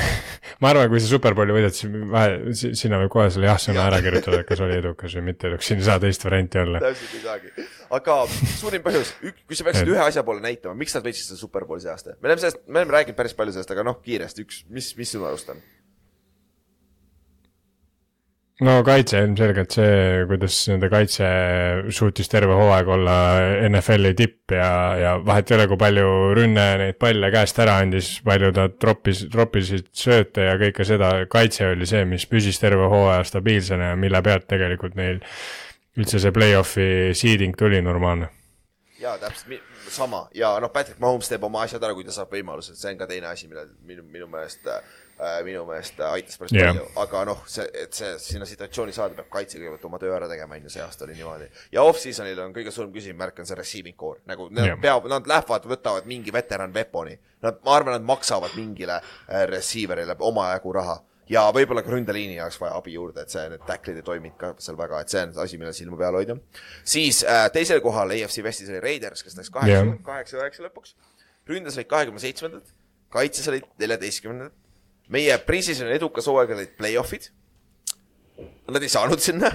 ma 0.62 0.72
arvan, 0.72 0.88
kui 0.92 1.02
sa 1.02 1.10
Superbowli 1.10 1.56
võidad, 1.56 1.76
siis 1.76 2.80
sinna 2.80 3.00
võib 3.02 3.12
kohe 3.12 3.28
selle 3.34 3.48
jah-sõna 3.50 3.84
ära 3.90 4.00
kirjutada, 4.04 4.42
et 4.42 4.48
kas 4.48 4.62
oli 4.64 4.78
edukas 4.78 5.16
või 5.18 5.26
mitte 5.30 5.50
edukas, 5.50 5.68
siin 5.70 5.82
ei 5.82 5.88
saa 5.88 5.98
teist 6.02 6.26
varianti 6.26 6.62
olla. 6.62 6.82
täpselt 6.86 7.18
ei 7.18 7.24
saagi, 7.26 7.68
aga 7.98 8.18
suurim 8.56 8.86
põhjus, 8.86 9.14
kui 9.20 9.58
sa 9.58 9.68
peaksid 9.68 9.92
ühe 9.92 10.02
asja 10.06 10.24
poole 10.26 10.44
näitama, 10.44 10.78
miks 10.78 10.96
nad 10.96 11.06
võitsid 11.06 11.30
seda 11.30 11.42
Superbowli 11.42 11.84
see 11.84 11.92
aasta, 11.94 12.16
me 12.18 12.30
oleme 12.30 12.44
sellest, 12.44 12.64
me 12.68 12.82
oleme 12.82 12.98
rääkinud 12.98 13.18
päris 13.18 13.36
palju 13.38 13.56
sellest, 13.56 13.74
aga 13.74 13.86
noh, 13.90 14.00
kiiresti 14.04 14.46
üks, 14.46 14.64
mis, 14.72 14.92
mis 14.98 15.16
sinu 15.16 15.28
arust 15.28 15.54
on? 15.54 15.62
No 18.60 18.74
kaitse 18.84 19.22
ilmselgelt 19.24 19.74
see, 19.74 19.94
kuidas 20.28 20.58
nende 20.68 20.90
kaitse 20.92 21.28
suutis 21.94 22.28
terve 22.30 22.56
hooaeg 22.58 22.90
olla 22.94 23.16
NFL-i 23.68 24.12
tipp 24.18 24.54
ja, 24.54 24.68
ja 25.00 25.14
vahet 25.24 25.50
ei 25.50 25.56
ole, 25.56 25.66
kui 25.70 25.80
palju 25.80 26.12
rünne 26.38 26.66
neid 26.82 27.00
palle 27.00 27.32
käest 27.34 27.58
ära 27.64 27.78
andis, 27.82 28.14
palju 28.26 28.52
ta 28.56 28.68
troppis, 28.70 29.24
troppisid 29.32 29.88
sööte 29.96 30.46
ja 30.50 30.54
kõike 30.60 30.86
seda, 30.88 31.14
kaitse 31.32 31.72
oli 31.72 31.88
see, 31.88 32.04
mis 32.08 32.28
püsis 32.30 32.60
terve 32.62 32.90
hooaja 32.92 33.24
stabiilsena 33.32 33.92
ja 33.92 33.98
mille 33.98 34.22
pealt 34.22 34.46
tegelikult 34.52 35.00
neil 35.00 35.22
üldse 35.98 36.20
see 36.22 36.32
play-off'i 36.32 36.88
seeding 37.16 37.56
tuli 37.58 37.82
normaalne. 37.84 38.30
jaa, 39.00 39.16
täpselt, 39.18 39.60
sama. 39.92 40.28
Ja 40.34 40.54
noh, 40.60 40.70
Patrick 40.72 41.00
Mahomes 41.00 41.28
teeb 41.28 41.42
oma 41.44 41.64
asjad 41.66 41.82
ära, 41.84 41.94
kui 41.96 42.06
ta 42.06 42.14
saab 42.14 42.32
võimaluse, 42.32 42.76
see 42.78 42.92
on 42.92 43.00
ka 43.00 43.08
teine 43.10 43.28
asi, 43.28 43.48
mille 43.50 43.66
minu, 43.88 44.04
minu 44.08 44.28
meelest 44.30 44.68
äh, 44.70 44.80
minu 45.46 45.64
meelest 45.68 46.00
aitas 46.06 46.38
päris 46.40 46.54
yeah. 46.56 46.72
palju, 46.72 46.88
aga 47.02 47.24
noh, 47.28 47.42
see, 47.50 47.66
et 47.82 47.94
see 47.96 48.10
sinna 48.22 48.48
situatsiooni 48.48 48.94
saada, 48.96 49.16
peab 49.18 49.30
kaitse 49.32 49.60
kõigepealt 49.60 49.86
oma 49.88 50.00
töö 50.02 50.14
ära 50.16 50.28
tegema, 50.30 50.58
on 50.58 50.66
ju, 50.66 50.72
see 50.74 50.82
aasta 50.84 51.06
oli 51.06 51.16
niimoodi. 51.18 51.48
ja 51.74 51.84
off-season'il 51.86 52.40
on 52.42 52.54
kõige 52.56 52.74
suurem 52.74 52.92
küsimärk 52.94 53.38
on 53.42 53.48
see 53.48 53.58
receiving 53.58 53.98
core, 53.98 54.22
nagu 54.30 54.48
nad 54.50 54.72
yeah. 54.72 54.80
peavad, 54.82 55.12
nad 55.12 55.30
lähevad, 55.30 55.68
võtavad 55.70 56.08
mingi 56.10 56.34
veteran 56.34 56.74
weapon'i. 56.74 57.18
Nad, 57.42 57.58
ma 57.66 57.74
arvan, 57.74 57.96
nad 57.96 58.04
maksavad 58.06 58.52
mingile 58.54 59.00
äh, 59.00 59.46
receiver'ile 59.50 60.14
omajagu 60.22 60.74
raha 60.78 61.00
ja 61.30 61.44
võib-olla 61.54 61.82
ka 61.84 61.92
ründeliini 61.92 62.36
jaoks 62.36 62.58
vaja 62.60 62.76
abi 62.78 62.94
juurde, 62.96 63.24
et 63.24 63.32
see, 63.32 63.44
need 63.52 63.62
tacklid 63.66 63.98
ei 64.00 64.06
toiminud 64.06 64.36
ka 64.38 64.52
seal 64.62 64.78
väga, 64.78 65.02
et 65.02 65.12
see 65.12 65.22
on 65.26 65.34
asi, 65.44 65.58
millele 65.60 65.76
silma 65.76 65.98
peal 66.00 66.18
hoida. 66.18 66.36
siis 66.84 67.22
äh, 67.24 67.46
teisel 67.54 67.82
kohal 67.84 68.14
EFC 68.16 68.44
Westis 68.46 68.70
oli 68.72 68.82
Raiders, 68.82 69.22
kes 69.26 69.38
läks 69.38 69.52
kaheksa 69.54 69.78
yeah., 69.78 69.94
kaheksa, 70.06 70.40
üheksa 70.40 70.66
lõpuks. 70.66 70.96
ründes 71.48 71.78
olid 71.78 71.90
kahekümne 71.90 72.22
seitsmendad, 72.22 72.74
kaitses 73.12 73.48
olid 73.52 73.68
neljateistkümnendad 73.82 74.61
meie 75.12 75.36
pre-season'i 75.46 75.98
edukas 75.98 76.28
hooaeg 76.30 76.54
olid 76.56 76.72
play-off'id. 76.78 77.28
Nad 78.72 78.82
ei 78.82 78.90
saanud 78.92 79.20
sinna, 79.22 79.50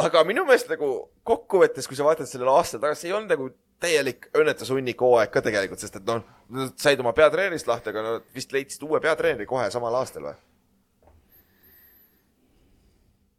aga 0.00 0.22
minu 0.26 0.44
meelest 0.46 0.70
nagu 0.70 0.90
kokkuvõttes, 1.26 1.88
kui 1.90 1.98
sa 1.98 2.06
vaatad 2.06 2.30
sellele 2.30 2.52
aastale 2.54 2.84
tagasi, 2.86 3.08
ei 3.08 3.16
olnud 3.16 3.34
nagu 3.34 3.50
täielik 3.82 4.30
õnnetushunnik 4.38 5.00
hooaeg 5.02 5.32
ka 5.34 5.42
tegelikult, 5.44 5.82
sest 5.82 5.98
et 5.98 6.08
noh, 6.08 6.22
nad 6.54 6.74
said 6.80 7.00
oma 7.02 7.12
peatreenerist 7.16 7.68
lahti, 7.68 7.90
aga 7.92 8.04
nad 8.06 8.26
vist 8.36 8.54
leidsid 8.54 8.84
uue 8.86 9.00
peatreeneri 9.02 9.48
kohe 9.50 9.66
samal 9.74 9.96
aastal 10.00 10.28
või? 10.30 10.36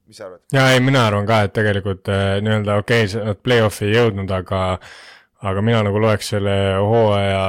mis 0.05 0.19
sa 0.19 0.27
arvad? 0.27 0.43
ja 0.53 0.67
ei, 0.73 0.81
mina 0.83 1.05
arvan 1.07 1.25
ka, 1.29 1.41
et 1.47 1.55
tegelikult 1.55 2.11
äh, 2.13 2.37
nii-öelda 2.45 2.79
okei 2.83 3.07
okay,, 3.07 3.25
nad 3.31 3.41
play-off'i 3.41 3.89
ei 3.89 3.97
jõudnud, 3.97 4.31
aga 4.37 4.61
aga 5.45 5.63
mina 5.65 5.81
nagu 5.87 6.01
loeks 6.01 6.33
selle 6.35 6.55
hooaja 6.81 7.41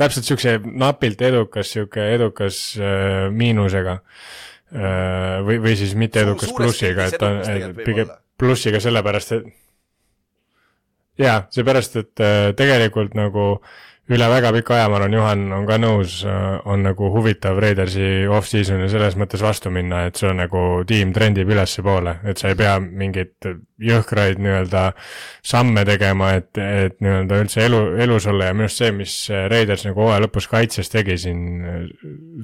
täpselt 0.00 0.26
siukse 0.28 0.56
napilt 0.64 1.22
edukas, 1.22 1.70
sihuke 1.74 2.08
edukas 2.14 2.60
äh, 2.80 3.28
miinusega 3.34 3.98
äh,. 4.00 5.40
või, 5.46 5.60
või 5.62 5.76
siis 5.78 5.94
mitte 5.98 6.24
edukas 6.24 6.50
suures 6.50 6.74
plussiga, 6.74 7.08
et 7.10 7.22
on 7.22 7.40
võib 7.44 7.82
pigem 7.86 8.14
plussiga 8.40 8.80
sellepärast, 8.82 9.36
et 9.38 9.50
jaa, 11.20 11.44
seepärast, 11.54 11.98
et 12.02 12.24
äh, 12.24 12.52
tegelikult 12.58 13.14
nagu 13.18 13.48
üle 14.12 14.26
väga 14.28 14.50
pika 14.52 14.74
aja, 14.76 14.88
ma 14.92 14.98
arvan, 14.98 15.14
Juhan 15.16 15.44
on 15.56 15.66
ka 15.68 15.78
nõus, 15.80 16.18
on 16.68 16.82
nagu 16.84 17.08
huvitav 17.14 17.56
Raidersi 17.62 18.26
off-season'i 18.28 18.90
selles 18.92 19.16
mõttes 19.16 19.40
vastu 19.40 19.72
minna, 19.72 20.02
et 20.08 20.20
sul 20.20 20.34
nagu 20.36 20.82
tiim 20.88 21.14
trendib 21.16 21.48
ülespoole, 21.54 22.18
et 22.28 22.40
sa 22.40 22.52
ei 22.52 22.58
pea 22.58 22.76
mingeid 22.84 23.48
jõhkraid 23.80 24.38
nii-öelda 24.44 24.84
samme 25.44 25.86
tegema, 25.88 26.34
et, 26.38 26.52
et 26.60 27.00
nii-öelda 27.00 27.40
üldse 27.42 27.64
elu, 27.64 27.80
elus 28.04 28.28
olla. 28.30 28.50
Ja 28.50 28.56
minu 28.56 28.68
arust 28.68 28.82
see, 28.82 28.92
mis 28.94 29.16
Raiders 29.32 29.86
nagu 29.88 30.04
hooaja 30.04 30.22
lõpus 30.26 30.46
kaitses 30.52 30.92
tegi 30.92 31.16
siin, 31.24 31.42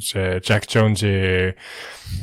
see 0.02 0.40
Jack 0.40 0.66
Jones'i 0.72 1.12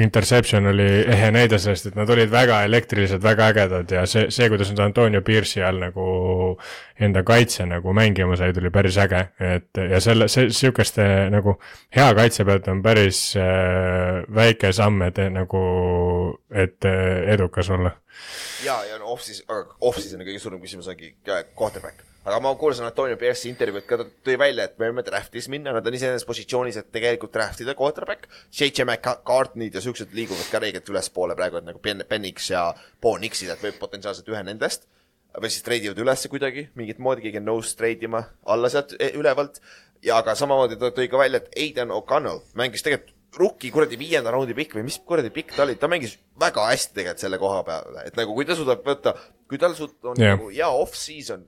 interception 0.03 0.67
oli 0.73 0.89
ehe 1.07 1.29
näide 1.31 1.61
sellest, 1.61 1.91
et 1.91 1.95
nad 1.99 2.09
olid 2.11 2.33
väga 2.33 2.63
elektrilised, 2.67 3.21
väga 3.23 3.51
ägedad. 3.53 3.95
Ja 3.95 4.03
see, 4.09 4.27
see, 4.33 4.49
kuidas 4.51 4.73
nad 4.73 4.83
Antonio 4.89 5.21
Pierce'i 5.21 5.63
all 5.63 5.79
nagu 5.85 6.09
enda 6.99 7.23
kaitse 7.23 7.65
nagu 7.67 7.93
mängima 7.93 8.37
said, 8.37 8.57
oli 8.57 8.71
päris 8.73 8.97
äge, 9.01 9.21
et 9.43 9.81
ja 9.91 9.99
selle, 10.03 10.27
see, 10.31 10.49
sihukeste 10.53 11.05
nagu 11.33 11.57
hea 11.95 12.07
kaitse 12.17 12.45
pealt 12.47 12.67
on 12.73 12.81
päris 12.85 13.21
äh, 13.37 14.23
väike 14.33 14.73
samm, 14.73 15.05
et 15.07 15.21
nagu, 15.33 15.61
et 16.49 16.89
äh, 16.89 17.29
edukas 17.35 17.69
olla. 17.73 17.93
ja, 18.65 18.79
ja 18.89 18.99
no 18.99 19.13
off-siis, 19.13 19.43
aga 19.47 19.77
off-season'i 19.81 20.27
kõige 20.27 20.41
suurem 20.41 20.61
küsimus 20.63 20.89
ongi 20.89 21.13
quarterback. 21.57 22.03
aga 22.25 22.41
ma 22.43 22.55
kuulasin 22.59 22.89
Antonio 22.89 23.17
Pierce'i 23.17 23.53
intervjuud 23.53 23.85
ka, 23.87 24.01
ta 24.01 24.09
tõi 24.25 24.39
välja, 24.41 24.65
et 24.65 24.81
me 24.81 24.89
võime 24.89 25.05
draft'is 25.05 25.51
minna, 25.53 25.75
nad 25.77 25.85
on 25.85 26.01
iseenesest 26.01 26.27
positsioonis, 26.27 26.81
et 26.81 26.91
tegelikult 26.91 27.33
draft 27.37 27.61
ida 27.63 27.77
quarterback. 27.77 28.27
JJ 28.51 28.83
McCartney'd 28.83 29.77
ja 29.77 29.85
siuksed 29.85 30.17
liiguvad 30.17 30.49
ka 30.51 30.65
reegelt 30.65 30.89
ülespoole 30.89 31.37
praegu, 31.37 31.61
et 31.61 31.69
nagu 31.69 31.79
Ben, 31.79 32.03
Penix 32.09 32.49
ja 32.51 32.71
Bo 33.01 33.15
Nixid, 33.21 33.53
et 33.53 33.63
võib 33.63 33.77
potentsiaalselt 33.79 34.33
ühe 34.33 34.43
nendest 34.49 34.89
või 35.37 35.51
siis 35.53 35.65
treidivad 35.65 35.99
ülesse 36.01 36.31
kuidagi, 36.31 36.67
mingit 36.79 37.01
moodi 37.03 37.25
keegi 37.25 37.41
on 37.41 37.47
nõus 37.51 37.75
treidima 37.77 38.23
alla 38.45 38.71
sealt 38.73 38.95
e- 38.99 39.13
ülevalt. 39.19 39.61
ja 40.05 40.17
aga 40.21 40.35
samamoodi 40.37 40.77
ta 40.77 40.91
tõi 40.93 41.07
ka 41.09 41.17
välja, 41.17 41.41
et 41.41 41.53
Aiden 41.57 41.91
O'Connell 41.93 42.43
mängis 42.57 42.85
tegelikult 42.85 43.15
rookie 43.37 43.71
kuradi 43.73 43.97
viienda 43.99 44.31
raundi 44.33 44.55
pikk 44.57 44.77
või 44.77 44.87
mis 44.87 44.97
kuradi 45.05 45.31
pikk 45.33 45.55
ta 45.55 45.65
oli, 45.65 45.75
ta 45.77 45.89
mängis 45.91 46.17
väga 46.39 46.67
hästi 46.71 46.95
tegelikult 46.95 47.23
selle 47.23 47.39
koha 47.41 47.63
peale, 47.67 48.05
et 48.09 48.17
nagu 48.17 48.33
kui 48.33 48.47
ta 48.47 48.57
suudab 48.57 48.85
võtta, 48.85 49.13
kui 49.49 49.59
tal 49.61 49.75
suut- 49.77 49.97
on 50.03 50.19
yeah. 50.21 50.35
nagu 50.35 50.49
hea 50.53 50.69
off-season, 50.69 51.45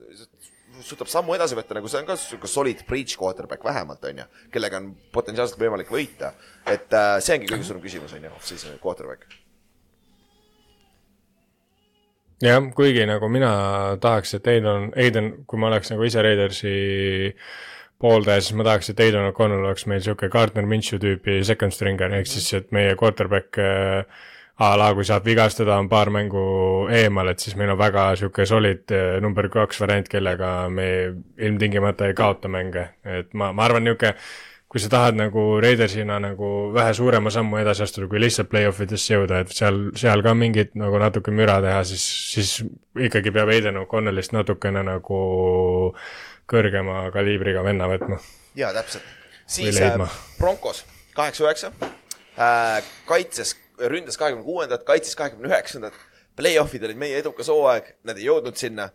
suudab 0.86 1.10
sammu 1.10 1.34
edasi 1.36 1.58
võtta, 1.58 1.76
nagu 1.76 1.90
see 1.90 2.00
on 2.02 2.08
ka 2.08 2.16
sihuke 2.20 2.50
solid 2.50 2.84
breach 2.88 3.18
quarterback 3.20 3.64
vähemalt 3.66 4.04
onju, 4.10 4.26
kellega 4.54 4.80
on 4.80 4.92
potentsiaalselt 5.12 5.60
võimalik 5.60 5.90
võita. 5.92 6.34
et 6.66 6.92
äh, 6.94 7.18
see 7.20 7.38
ongi 7.38 7.50
kõige 7.50 7.66
suurem 7.68 7.84
küsimus 7.84 8.14
onju, 8.16 8.34
off-season 8.38 8.78
quarterback. 8.82 9.26
jah, 12.44 12.62
kuigi 12.76 13.04
nagu 13.08 13.28
mina 13.32 13.50
tahaks, 14.00 14.34
et 14.38 14.48
Aiden, 14.48 14.90
Aiden, 14.96 15.30
kui 15.46 15.60
ma 15.60 15.68
oleks 15.70 15.92
nagu 15.92 16.06
ise 16.06 16.22
Raidersi 16.24 16.74
pooldaja, 18.00 18.40
siis 18.40 18.56
ma 18.56 18.66
tahaks, 18.66 18.90
et 18.92 19.00
Aiden 19.04 19.28
O'Connell 19.28 19.66
oleks 19.66 19.86
meil 19.90 20.02
sihuke 20.04 20.30
Gardner 20.32 20.66
Minshew 20.68 21.00
tüüpi 21.02 21.40
second 21.44 21.76
stringer, 21.76 22.12
ehk 22.16 22.28
siis, 22.30 22.48
et 22.56 22.70
meie 22.74 22.96
quarterback 23.00 23.60
äh, 23.60 24.28
a 24.60 24.74
la 24.76 24.90
kui 24.96 25.06
saab 25.08 25.24
vigastada, 25.24 25.78
on 25.80 25.88
paar 25.88 26.10
mängu 26.12 26.42
eemal, 26.92 27.32
et 27.32 27.40
siis 27.40 27.56
meil 27.56 27.72
on 27.72 27.80
väga 27.80 28.10
sihuke 28.20 28.44
solid 28.48 28.92
äh, 28.92 29.18
number 29.24 29.48
kaks 29.52 29.80
variant, 29.80 30.08
kellega 30.08 30.54
me 30.72 30.88
ilmtingimata 31.40 32.08
ei 32.08 32.16
kaota 32.16 32.48
mänge, 32.52 32.88
et 33.04 33.34
ma, 33.34 33.52
ma 33.56 33.68
arvan, 33.68 33.84
nihuke 33.84 34.14
kui 34.70 34.78
sa 34.78 34.90
tahad 34.92 35.16
nagu 35.18 35.44
Raidersina 35.62 36.20
nagu 36.22 36.48
vähe 36.74 36.92
suurema 36.94 37.30
sammu 37.34 37.58
edasi 37.58 37.82
astuda, 37.82 38.06
kui 38.10 38.20
lihtsalt 38.22 38.50
play-off 38.52 38.82
idesse 38.84 39.16
jõuda, 39.16 39.40
et 39.42 39.54
seal, 39.54 39.80
seal 39.98 40.22
ka 40.22 40.34
mingit 40.38 40.76
nagu 40.78 41.00
natuke 41.02 41.34
müra 41.34 41.56
teha, 41.64 41.80
siis, 41.88 42.04
siis 42.30 42.52
ikkagi 43.08 43.32
peab 43.34 43.50
Aiden 43.50 43.80
O'Connellist 43.82 44.34
natukene 44.36 44.84
nagu 44.86 45.22
kõrgema 46.50 47.08
kaliibriga 47.14 47.64
venna 47.66 47.88
võtma. 47.90 48.20
jaa, 48.58 48.70
täpselt. 48.76 49.16
Siis 49.50 49.80
äh, 49.82 49.98
Broncos 50.38 50.84
kaheksa-üheksa 51.18 51.72
äh,, 52.38 52.78
kaitses, 53.10 53.56
ründas 53.90 54.20
kahekümne 54.20 54.46
kuuendat, 54.46 54.86
kaitses 54.86 55.18
kahekümne 55.18 55.50
üheksandat. 55.50 55.98
Play-off'id 56.38 56.86
olid 56.86 56.98
meie 57.00 57.18
edukas 57.18 57.50
hooaeg, 57.50 57.90
nad 58.06 58.22
ei 58.22 58.30
jõudnud 58.30 58.54
sinna 58.56 58.92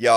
ja 0.00 0.16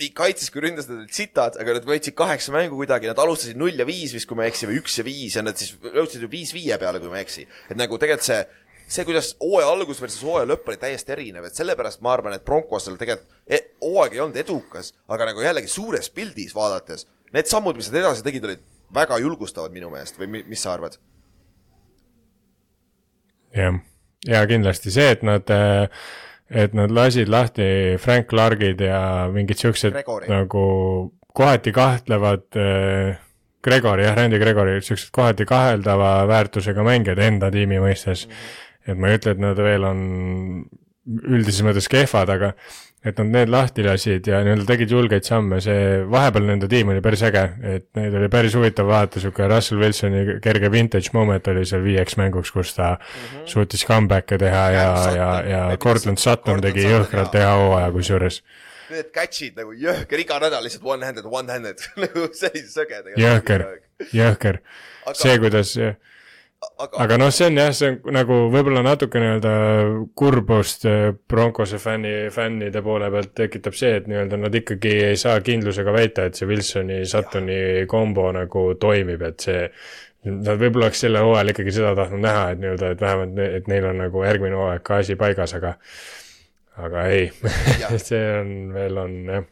nii 0.00 0.10
kaitses 0.16 0.50
kui 0.50 0.64
ründas 0.64 0.88
nad 0.90 0.98
olid 1.02 1.14
sitad, 1.14 1.56
aga 1.60 1.76
nad 1.76 1.86
võitsid 1.86 2.16
kaheksa 2.18 2.52
mängu 2.54 2.78
kuidagi, 2.80 3.06
nad 3.10 3.20
alustasid 3.22 3.58
null 3.60 3.78
ja 3.78 3.86
viis 3.86 4.14
vist, 4.14 4.26
kui 4.26 4.38
ma 4.38 4.46
ei 4.46 4.50
eksi, 4.50 4.66
või 4.70 4.80
üks 4.80 4.98
ja 4.98 5.06
viis 5.06 5.36
ja 5.38 5.44
nad 5.46 5.58
siis 5.60 5.76
jõudsid 5.78 6.24
ju 6.24 6.30
viis 6.32 6.50
viie 6.56 6.78
peale, 6.82 6.98
kui 7.02 7.12
ma 7.12 7.20
ei 7.20 7.26
eksi. 7.26 7.46
et 7.70 7.78
nagu 7.78 7.98
tegelikult 8.02 8.26
see, 8.26 8.40
see, 8.88 9.06
kuidas 9.06 9.30
hooaja 9.42 9.70
algus 9.70 10.02
versus 10.02 10.24
hooaja 10.26 10.48
lõpp 10.50 10.66
oli 10.72 10.80
täiesti 10.82 11.14
erinev, 11.14 11.46
et 11.46 11.60
sellepärast 11.60 12.02
ma 12.02 12.16
arvan, 12.16 12.34
et 12.34 12.44
Broncosel 12.46 12.98
tegelikult 12.98 13.30
e 13.46 13.60
hooaeg 13.84 14.18
ei 14.18 14.24
olnud 14.26 14.42
edukas, 14.42 14.92
aga 15.06 15.30
nagu 15.30 15.46
jällegi 15.46 15.70
suures 15.70 16.10
pildis 16.10 16.56
vaadates, 16.58 17.06
need 17.36 17.50
sammud, 17.50 17.78
mis 17.78 17.92
nad 17.92 18.02
edasi 18.02 18.26
tegid, 18.26 18.50
olid 18.50 18.66
väga 18.94 19.18
julgustavad 19.22 19.74
minu 19.74 19.94
meelest 19.94 20.18
või 20.18 20.30
mi- 20.34 20.44
mis 20.50 20.62
sa 20.66 20.74
arvad? 20.74 20.98
jah, 23.54 23.78
ja 24.26 24.42
kindlasti 24.50 24.90
see, 24.90 25.12
et 25.14 25.22
nad, 25.22 25.50
et 26.50 26.74
nad 26.76 26.92
lasid 26.92 27.30
lahti 27.32 27.96
Frank 28.00 28.28
Clarkid 28.30 28.80
ja 28.84 29.28
mingid 29.32 29.60
siuksed 29.60 29.94
Gregori. 29.96 30.28
nagu 30.28 30.64
kohati 31.34 31.72
kahtlevad 31.72 32.58
äh, 32.60 33.16
Gregori 33.64 34.04
jah, 34.04 34.16
Randy 34.16 34.38
Gregori, 34.38 34.78
siuksed 34.84 35.12
kohati 35.14 35.46
kaheldava 35.48 36.26
väärtusega 36.28 36.84
mängijad 36.84 37.22
enda 37.24 37.50
tiimi 37.50 37.80
mõistes 37.80 38.26
mm. 38.26 38.32
-hmm. 38.32 38.92
et 38.92 38.98
ma 38.98 39.08
ei 39.08 39.20
ütle, 39.20 39.32
et 39.32 39.44
nad 39.46 39.56
veel 39.56 39.88
on 39.88 40.00
üldises 41.04 41.64
mõttes 41.64 41.88
kehvad, 41.90 42.30
aga 42.32 42.52
et 43.04 43.18
nad 43.20 43.28
need 43.28 43.50
lahti 43.52 43.84
lasid 43.84 44.28
ja 44.30 44.38
nii-öelda 44.44 44.64
tegid 44.68 44.92
julgeid 44.94 45.26
samme, 45.28 45.58
see 45.64 46.00
vahepeal 46.10 46.46
nende 46.48 46.68
tiim 46.72 46.88
oli 46.94 47.02
päris 47.04 47.24
äge, 47.28 47.42
et 47.74 47.86
neid 47.98 48.16
oli 48.16 48.30
päris 48.32 48.56
huvitav 48.56 48.88
vaadata, 48.88 49.20
sihuke 49.20 49.48
Russell 49.50 49.82
Wilsoni 49.82 50.38
kerge 50.44 50.70
vintage 50.72 51.12
moment 51.16 51.50
oli 51.52 51.66
seal 51.68 51.84
viieks 51.84 52.16
mänguks, 52.20 52.52
kus 52.54 52.72
ta 52.76 52.94
mm 52.94 53.02
-hmm. 53.04 53.50
suutis 53.52 53.84
comeback'e 53.88 54.38
teha 54.40 54.64
ja, 54.76 54.86
ja, 55.16 55.28
ja 55.50 55.76
Cortland 55.76 56.18
Sutton 56.22 56.64
tegi 56.64 56.88
jõhkralt 56.88 57.36
hea 57.36 57.52
hooaja 57.52 57.92
kusjuures. 57.92 58.40
Need 58.90 59.12
catch'id 59.12 59.56
nagu 59.56 59.72
jõhker, 59.72 60.20
iga 60.20 60.40
nädal 60.40 60.64
lihtsalt 60.64 60.84
one-handed, 60.84 61.28
one-handed 61.28 61.84
nagu 62.04 62.28
söge 62.32 63.02
tegelikult. 63.02 63.20
jõhker, 63.20 63.66
jõhker. 64.12 64.60
See, 65.12 65.38
kuidas, 65.38 65.76
aga, 66.78 67.00
aga 67.04 67.18
noh, 67.20 67.32
see 67.34 67.48
on 67.50 67.60
jah, 67.60 67.72
see 67.76 67.90
on 67.92 68.16
nagu 68.16 68.38
võib-olla 68.52 68.84
natuke 68.86 69.20
nii-öelda 69.22 69.52
kurbust 70.18 70.86
äh, 70.90 71.10
Broncose 71.30 71.80
fänni, 71.82 72.14
fännide 72.34 72.82
poole 72.84 73.10
pealt 73.14 73.34
tekitab 73.38 73.76
see, 73.78 73.98
et 74.00 74.08
nii-öelda 74.10 74.40
nad 74.40 74.58
ikkagi 74.60 74.96
ei 75.10 75.20
saa 75.20 75.38
kindlusega 75.44 75.94
väita, 75.94 76.28
et 76.28 76.40
see 76.40 76.48
Wilsoni, 76.50 77.02
Suttoni 77.08 77.60
kombo 77.90 78.30
nagu 78.34 78.72
toimib, 78.80 79.22
et 79.28 79.48
see 79.48 79.68
Nad 80.24 80.56
võib-olla 80.56 80.86
oleks 80.86 81.02
sellel 81.04 81.26
hooajal 81.26 81.50
ikkagi 81.52 81.72
seda 81.76 81.90
tahtnud 81.98 82.22
näha, 82.24 82.44
et 82.54 82.60
nii-öelda, 82.62 82.92
et 82.94 83.02
vähemalt, 83.04 83.40
et 83.58 83.66
neil 83.68 83.84
on 83.90 83.98
nagu 84.00 84.22
järgmine 84.24 84.56
hooaeg 84.56 84.84
ka 84.86 85.02
asi 85.02 85.18
paigas, 85.20 85.52
aga 85.58 85.74
aga 86.80 87.02
ei. 87.12 87.26
See 88.06 88.22
on 88.38 88.54
veel 88.72 89.00
on 89.02 89.18
jah, 89.28 89.44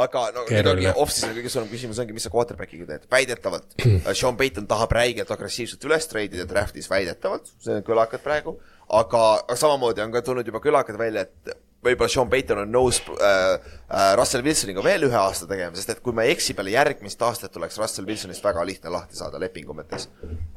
aga 0.00 0.26
no 0.34 0.44
nüüd 0.48 0.70
ongi 0.72 0.90
off-season'i 0.92 1.38
kõige 1.38 1.52
suurem 1.52 1.70
küsimus 1.70 2.00
ongi, 2.02 2.16
mis 2.16 2.26
sa 2.26 2.32
quarterback'iga 2.34 2.88
teed, 2.88 3.08
väidetavalt 3.12 3.74
Sean 4.16 4.38
Payton 4.40 4.68
tahab 4.70 4.92
räigelt 4.96 5.30
agressiivselt 5.34 5.84
üles 5.88 6.08
treidida 6.10 6.46
draft'is 6.50 6.90
väidetavalt, 6.90 7.50
see 7.62 7.78
on 7.78 7.86
kõlakad 7.86 8.24
praegu, 8.24 8.56
aga 8.88 9.24
aga 9.40 9.56
samamoodi 9.58 10.02
on 10.04 10.14
ka 10.14 10.22
tulnud 10.26 10.46
juba 10.46 10.62
kõlakad 10.64 10.98
välja, 10.98 11.26
et 11.28 11.58
võib-olla 11.84 12.12
Sean 12.12 12.30
Payton 12.32 12.62
on 12.64 12.72
nõus 12.72 13.00
äh, 13.08 13.56
äh, 13.88 14.12
Russell 14.18 14.44
Wilsoniga 14.44 14.84
veel 14.84 15.06
ühe 15.08 15.16
aasta 15.16 15.48
tegema, 15.48 15.76
sest 15.78 15.94
et 15.94 16.02
kui 16.04 16.16
ma 16.16 16.26
ei 16.26 16.34
eksi, 16.34 16.54
peale 16.56 16.74
järgmist 16.74 17.22
aastat 17.24 17.56
oleks 17.60 17.78
Russell 17.80 18.08
Wilsonist 18.08 18.44
väga 18.44 18.64
lihtne 18.68 18.92
lahti 18.92 19.18
saada 19.20 19.40
lepingu 19.40 19.76
mõttes. 19.76 20.08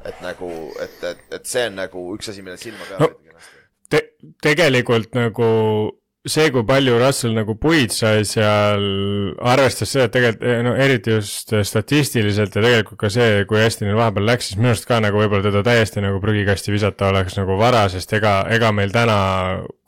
et 0.03 0.23
nagu, 0.23 0.51
et, 0.84 0.97
et, 1.13 1.26
et 1.39 1.49
see 1.49 1.68
on 1.69 1.80
nagu 1.80 2.07
üks 2.18 2.31
asi, 2.34 2.45
millele 2.45 2.61
silma 2.61 2.88
peal 2.89 3.03
No. 3.03 3.09
te-, 3.91 4.07
tegelikult 4.43 5.15
nagu 5.18 5.47
see, 6.23 6.51
kui 6.55 6.63
palju 6.63 6.95
Russell 7.01 7.35
nagu 7.35 7.55
puid 7.59 7.91
sai 7.91 8.23
seal, 8.27 8.85
arvestas 9.43 9.91
seda, 9.91 10.07
et 10.07 10.13
tegelikult 10.15 10.45
eh, 10.47 10.61
no 10.63 10.71
eriti 10.79 11.11
just 11.17 11.51
statistiliselt 11.67 12.55
ja 12.55 12.63
tegelikult 12.63 13.01
ka 13.01 13.11
see, 13.11 13.43
kui 13.49 13.59
hästi 13.59 13.87
neil 13.87 13.99
vahepeal 13.99 14.29
läks, 14.31 14.47
siis 14.49 14.59
minu 14.59 14.71
arust 14.71 14.87
ka 14.87 15.01
nagu 15.03 15.19
võib-olla 15.19 15.43
teda 15.49 15.65
täiesti 15.67 16.03
nagu 16.03 16.21
prügikasti 16.23 16.71
visata 16.71 17.11
oleks 17.11 17.35
nagu 17.39 17.57
vara, 17.59 17.83
sest 17.91 18.15
ega, 18.15 18.37
ega 18.55 18.71
meil 18.75 18.95
täna 18.95 19.17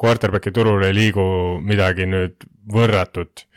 quarterback'i 0.02 0.52
turul 0.56 0.84
ei 0.84 0.98
liigu 0.98 1.26
midagi 1.64 2.10
nüüd 2.12 2.48
võrratut. 2.76 3.48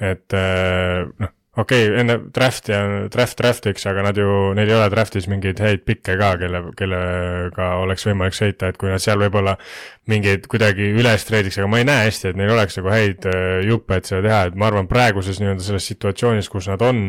et 0.00 0.38
eh, 0.38 1.02
noh, 1.18 1.34
okei 1.58 1.86
okay,, 1.88 1.98
enne 2.00 2.16
draft'i 2.34 2.74
on 2.76 3.08
draft 3.10 3.38
draft'iks, 3.40 3.84
aga 3.90 4.04
nad 4.06 4.18
ju, 4.18 4.26
neil 4.54 4.70
ei 4.70 4.76
ole 4.76 4.90
draft'is 4.92 5.26
mingeid 5.30 5.58
häid 5.62 5.82
pikke 5.86 6.14
ka, 6.20 6.32
kelle, 6.38 6.62
kellega 6.78 7.70
oleks 7.82 8.06
võimalik 8.06 8.36
sõita, 8.36 8.70
et 8.70 8.78
kui 8.78 8.92
nad 8.92 9.02
seal 9.02 9.18
võib-olla 9.22 9.56
mingeid 10.10 10.46
kuidagi 10.50 10.92
üles 10.94 11.26
treidiks, 11.26 11.58
aga 11.58 11.70
ma 11.72 11.82
ei 11.82 11.88
näe 11.88 12.06
hästi, 12.06 12.30
et 12.30 12.38
neil 12.38 12.54
oleks 12.54 12.78
nagu 12.78 12.94
häid 12.94 13.26
äh, 13.30 13.56
juppe, 13.66 13.98
et 13.98 14.10
seda 14.10 14.22
teha, 14.28 14.42
et 14.50 14.60
ma 14.60 14.70
arvan, 14.70 14.90
praeguses 14.90 15.42
nii-öelda 15.42 15.66
selles 15.66 15.90
situatsioonis, 15.90 16.52
kus 16.52 16.70
nad 16.70 16.86
on, 16.86 17.02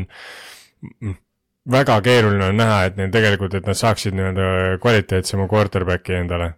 väga 1.71 2.01
keeruline 2.01 2.49
on 2.49 2.57
näha, 2.57 2.83
et 2.89 2.97
neil 2.97 3.13
tegelikult, 3.13 3.53
et 3.59 3.69
nad 3.69 3.77
saaksid 3.77 4.17
nii-öelda 4.17 4.77
kvaliteetsema 4.81 5.45
quarterback'i 5.51 6.17
endale, 6.17 6.55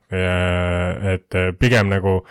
et 1.17 1.41
pigem 1.59 1.91
nagu 1.91 2.21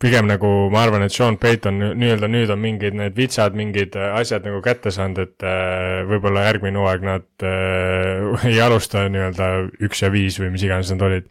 pigem 0.00 0.28
nagu 0.28 0.48
ma 0.72 0.84
arvan, 0.86 1.04
et 1.04 1.12
Sean 1.12 1.36
Payton 1.40 1.76
nii-öelda 2.00 2.28
nüüd 2.30 2.50
on 2.52 2.60
mingid 2.62 2.96
need 2.96 3.16
vitsad, 3.18 3.56
mingid 3.58 3.96
asjad 4.00 4.46
nagu 4.48 4.62
kätte 4.64 4.92
saanud, 4.94 5.20
et 5.26 5.44
äh, 5.44 6.00
võib-olla 6.08 6.46
järgmine 6.48 6.80
hooaeg 6.80 7.04
nad 7.04 7.44
äh, 7.44 8.46
ei 8.50 8.60
alusta 8.64 9.04
nii-öelda 9.12 9.50
üks 9.84 10.00
ja 10.04 10.12
viis 10.12 10.40
või 10.40 10.54
mis 10.54 10.64
iganes 10.64 10.92
nad 10.94 11.04
olid. 11.04 11.28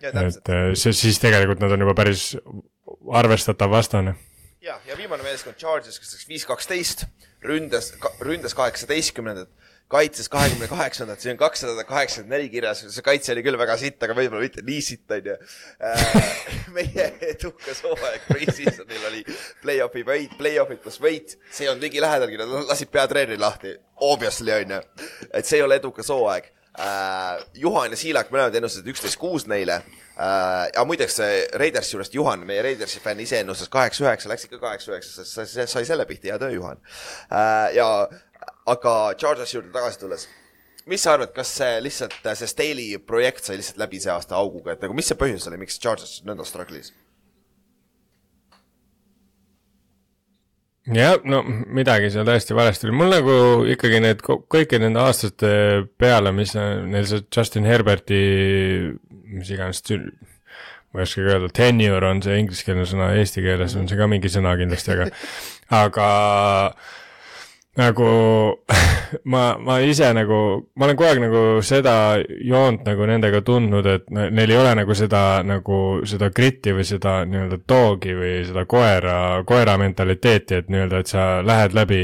et 0.00 0.52
äh, 0.56 0.72
see, 0.80 0.96
siis 0.96 1.20
tegelikult 1.20 1.60
nad 1.60 1.76
on 1.76 1.84
juba 1.84 1.96
päris 1.98 2.32
arvestatav 3.20 3.72
vastane. 3.72 4.16
ja, 4.64 4.78
ja 4.88 4.96
viimane 4.96 5.26
meeskond 5.26 5.60
Charges, 5.60 6.00
kes 6.00 6.16
läks 6.16 6.28
viis 6.28 6.48
kaksteist, 6.48 7.04
ründas, 7.44 7.92
ründas 8.24 8.56
kaheksateistkümnendat, 8.56 9.52
kaitses 9.90 10.28
kahekümne 10.30 10.68
kaheksandat, 10.70 11.20
siin 11.20 11.34
on 11.34 11.40
kakssada 11.40 11.84
kaheksakümmend 11.84 12.36
neli 12.36 12.50
kirjas, 12.52 12.84
see 12.94 13.04
kaitse 13.06 13.34
oli 13.34 13.42
küll 13.46 13.58
väga 13.58 13.76
sitt, 13.80 13.98
aga 14.06 14.14
võib-olla 14.16 14.44
mitte 14.44 14.62
nii 14.66 14.84
sitt, 14.86 15.06
onju. 15.16 15.34
Äh, 15.82 16.20
meie 16.76 17.08
edukas 17.32 17.82
hooaeg 17.86 18.28
pre-seasonil 18.28 19.08
oli 19.10 19.24
play-off'i 19.64 20.06
võit, 20.06 20.36
play-off'id 20.38 20.82
pluss 20.84 21.02
võit, 21.02 21.34
see 21.50 21.66
ei 21.66 21.72
olnud 21.72 21.88
ligilähedalgi, 21.88 22.38
nad 22.38 22.70
lasid 22.70 22.92
peatreeneri 22.94 23.40
lahti, 23.40 23.74
obviously 24.06 24.54
onju. 24.60 24.80
et 25.32 25.46
see 25.46 25.58
ei 25.58 25.66
ole 25.66 25.80
edukas 25.82 26.12
hooaeg 26.14 26.52
uh,. 26.78 27.42
Juhan 27.54 27.90
ja 27.90 27.98
Siilak 27.98 28.30
mõlemad 28.30 28.54
ennustasid 28.56 28.88
üksteist 28.94 29.18
kuus 29.20 29.46
neile 29.50 29.80
uh,. 29.82 30.70
ja 30.70 30.84
muideks 30.86 31.18
Raidersi 31.58 31.96
juurest 31.96 32.14
Juhan, 32.14 32.46
meie 32.46 32.62
Raidersi 32.62 33.02
fänn 33.02 33.26
ise 33.26 33.42
ennustas 33.42 33.70
kaheksa-üheksa, 33.74 34.30
läks 34.30 34.46
ikka 34.46 34.62
kaheksa-üheksa, 34.62 35.26
sai 35.66 35.86
selle 35.88 36.06
pihta, 36.06 36.30
hea 36.30 36.38
töö, 36.38 36.54
Juhan 36.54 36.78
uh,. 36.78 37.66
ja 37.74 37.90
aga 38.70 38.94
Chargersi 39.18 39.58
juurde 39.58 39.74
tagasi 39.74 40.00
tulles, 40.02 40.26
mis 40.90 41.04
sa 41.04 41.14
arvad, 41.16 41.34
kas 41.36 41.52
see 41.60 41.76
lihtsalt, 41.84 42.16
see 42.24 42.50
Staley 42.50 42.98
projekt 43.06 43.46
sai 43.46 43.60
lihtsalt 43.60 43.80
läbi 43.82 44.00
see 44.02 44.12
aasta 44.14 44.38
auguga, 44.38 44.74
et 44.74 44.82
nagu 44.84 44.96
mis 44.96 45.10
see 45.10 45.18
põhjus 45.18 45.48
oli, 45.50 45.60
miks 45.60 45.78
Chargers 45.82 46.20
nõnda 46.26 46.46
struggle'is? 46.48 46.92
jah, 50.90 51.18
no 51.28 51.42
midagi 51.44 52.08
seal 52.10 52.26
täiesti 52.26 52.56
valesti 52.56 52.88
oli, 52.88 52.96
mul 52.96 53.12
nagu 53.12 53.36
ikkagi 53.70 54.00
need 54.02 54.24
kõikide 54.24 54.86
nende 54.86 55.02
aastate 55.04 55.52
peale, 56.00 56.32
mis 56.34 56.54
neil 56.56 57.06
see 57.06 57.22
Justin 57.28 57.68
Herberti, 57.68 58.20
mis 59.30 59.52
iganes, 59.52 59.84
ma 60.90 61.02
ei 61.02 61.06
oskagi 61.06 61.34
öelda, 61.34 61.50
tenure 61.54 62.08
on 62.10 62.22
see 62.24 62.40
ingliskeelne 62.42 62.86
sõna, 62.88 63.12
eesti 63.20 63.44
keeles 63.44 63.76
on 63.78 63.86
see 63.90 64.00
ka 64.00 64.08
mingi 64.10 64.32
sõna 64.32 64.56
kindlasti, 64.58 64.96
aga 64.96 65.10
aga 65.84 66.08
nagu 67.78 68.06
ma, 69.32 69.42
ma 69.58 69.78
ise 69.86 70.10
nagu, 70.16 70.38
ma 70.74 70.86
olen 70.86 70.98
kogu 70.98 71.08
aeg 71.08 71.20
nagu 71.22 71.42
seda 71.66 71.94
joont 72.46 72.86
nagu 72.86 73.06
nendega 73.10 73.42
tundnud, 73.46 73.86
et 73.86 74.08
neil 74.10 74.50
ei 74.50 74.58
ole 74.58 74.72
nagu 74.80 74.96
seda 74.98 75.42
nagu 75.46 76.00
seda 76.08 76.30
grit'i 76.34 76.74
või 76.76 76.86
seda 76.88 77.20
nii-öelda 77.28 77.60
dog'i 77.68 78.16
või 78.16 78.32
seda 78.48 78.66
koera, 78.70 79.18
koera 79.46 79.76
mentaliteeti, 79.80 80.62
et 80.62 80.72
nii-öelda, 80.72 81.04
et 81.04 81.14
sa 81.14 81.28
lähed 81.46 81.76
läbi 81.78 82.02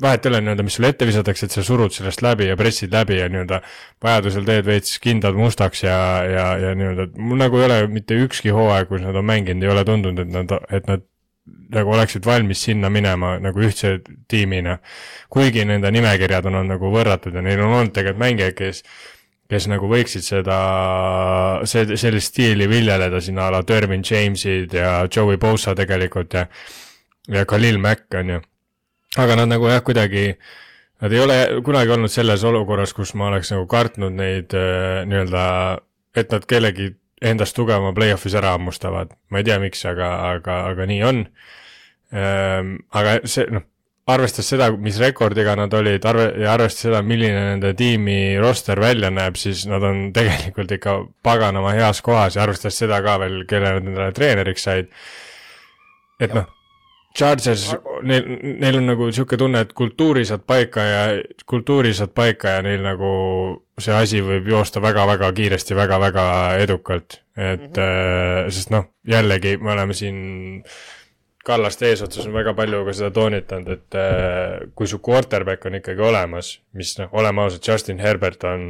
vahet 0.00 0.26
ei 0.26 0.30
ole 0.30 0.40
nii-öelda, 0.40 0.64
mis 0.66 0.76
sulle 0.78 0.90
ette 0.92 1.06
visatakse, 1.06 1.46
et 1.46 1.54
sa 1.54 1.64
surud 1.66 1.92
sellest 1.94 2.22
läbi 2.24 2.48
ja 2.48 2.56
pressid 2.58 2.92
läbi 2.94 3.18
ja 3.18 3.28
nii-öelda 3.30 3.60
vajadusel 4.02 4.46
teed 4.48 4.66
veits 4.66 4.98
kindad 5.02 5.38
mustaks 5.38 5.84
ja, 5.84 5.96
ja, 6.28 6.46
ja 6.66 6.74
nii-öelda, 6.78 7.08
mul 7.18 7.40
nagu 7.42 7.60
ei 7.60 7.66
ole 7.68 7.80
mitte 7.92 8.18
ükski 8.24 8.54
hooaeg, 8.54 8.88
kus 8.90 9.02
nad 9.04 9.16
on 9.18 9.26
mänginud, 9.28 9.66
ei 9.66 9.72
ole 9.74 9.84
tundunud, 9.88 10.22
et 10.24 10.32
nad, 10.34 10.54
et 10.70 10.88
nad 10.90 11.04
nagu 11.72 11.90
oleksid 11.90 12.26
valmis 12.26 12.62
sinna 12.68 12.90
minema 12.90 13.34
nagu 13.42 13.64
ühtse 13.66 13.96
tiimina. 14.28 14.78
kuigi 15.30 15.64
nende 15.64 15.90
nimekirjad 15.90 16.46
on, 16.46 16.60
on 16.62 16.70
nagu 16.74 16.92
võrratud 16.92 17.34
ja 17.34 17.42
neil 17.42 17.60
on 17.60 17.74
olnud 17.80 17.94
tegelikult 17.96 18.22
mängijaid, 18.22 18.56
kes 18.58 18.84
kes 19.52 19.66
nagu 19.68 19.88
võiksid 19.90 20.24
seda, 20.24 20.58
see, 21.68 21.96
sellist 22.00 22.32
stiili 22.32 22.68
viljeleda 22.70 23.20
siin 23.20 23.40
a 23.42 23.50
la 23.52 23.60
Dervin 23.68 24.04
James'id 24.06 24.72
ja 24.72 25.02
Joey 25.12 25.36
Bosa 25.36 25.74
tegelikult 25.76 26.38
ja 26.38 26.46
ja 27.28 27.44
Khalil 27.46 27.78
Mack 27.78 28.14
on 28.18 28.30
ju. 28.36 28.40
aga 29.16 29.36
nad 29.42 29.52
nagu 29.52 29.68
jah, 29.68 29.82
kuidagi 29.84 30.32
Nad 31.02 31.10
ei 31.10 31.18
ole 31.18 31.36
kunagi 31.66 31.90
olnud 31.90 32.10
selles 32.14 32.44
olukorras, 32.46 32.92
kus 32.94 33.10
ma 33.18 33.26
oleks 33.26 33.48
nagu 33.50 33.64
kartnud 33.66 34.14
neid 34.14 34.52
äh, 34.54 35.00
nii-öelda, 35.10 35.46
et 36.14 36.30
nad 36.30 36.44
kellegi 36.46 36.92
endast 37.22 37.56
tugevama 37.56 37.92
play-off'is 37.96 38.36
ära 38.38 38.54
hammustavad, 38.56 39.12
ma 39.30 39.40
ei 39.40 39.46
tea, 39.48 39.58
miks, 39.62 39.84
aga, 39.88 40.08
aga, 40.32 40.62
aga 40.72 40.86
nii 40.90 41.02
on. 41.08 41.26
Ehm, 42.12 42.74
aga 42.98 43.18
see, 43.30 43.46
noh, 43.52 43.66
arvestades 44.12 44.50
seda, 44.50 44.68
mis 44.82 44.98
rekordiga 45.00 45.54
nad 45.58 45.74
olid, 45.78 46.04
arve, 46.08 46.28
ja 46.42 46.54
arvestades 46.56 46.88
seda, 46.88 47.02
milline 47.06 47.44
nende 47.52 47.74
tiimi 47.78 48.38
roster 48.42 48.80
välja 48.82 49.12
näeb, 49.14 49.38
siis 49.40 49.66
nad 49.70 49.84
on 49.86 50.08
tegelikult 50.16 50.74
ikka 50.78 50.96
paganama 51.24 51.76
heas 51.78 52.02
kohas 52.04 52.36
ja 52.36 52.46
arvestades 52.46 52.80
seda 52.82 52.98
ka 53.04 53.20
veel, 53.22 53.44
kelle 53.50 53.76
nad 53.76 53.86
endale 53.86 54.16
treeneriks 54.16 54.66
said. 54.68 54.90
et 56.22 56.34
noh 56.34 56.50
Chargers, 57.18 57.66
neil, 58.08 58.28
neil 58.62 58.78
on 58.78 58.86
nagu 58.88 59.10
sihuke 59.12 59.36
tunne, 59.40 59.60
et 59.66 59.74
kultuuri 59.76 60.24
saad 60.28 60.46
paika 60.48 60.84
ja, 60.86 61.02
kultuuri 61.48 61.92
saad 61.96 62.14
paika 62.16 62.56
ja 62.56 62.62
neil 62.64 62.80
nagu 62.84 63.12
see 63.80 63.92
asi 63.96 64.22
võib 64.24 64.48
joosta 64.48 64.80
väga-väga 64.84 65.28
kiiresti 65.36 65.76
väga,, 65.76 66.00
väga-väga 66.00 66.64
edukalt. 66.64 67.20
et 67.36 67.60
mm, 67.60 67.82
-hmm. 67.82 68.50
sest 68.50 68.70
noh, 68.70 68.90
jällegi 69.08 69.56
me 69.56 69.72
oleme 69.72 69.94
siin 69.94 70.18
Kallaste 71.42 71.88
eesotsas 71.90 72.26
on 72.28 72.36
väga 72.36 72.52
palju 72.54 72.84
ka 72.86 72.92
seda 72.94 73.10
toonitanud, 73.10 73.70
et 73.74 73.96
äh, 73.98 74.68
kui 74.78 74.86
su 74.86 75.00
quarterback 75.02 75.64
on 75.66 75.74
ikkagi 75.74 76.04
olemas, 76.06 76.60
mis 76.78 76.92
noh, 77.00 77.08
oleme 77.18 77.42
ausad, 77.42 77.64
Justin 77.66 77.98
Herbert 77.98 78.44
on 78.46 78.62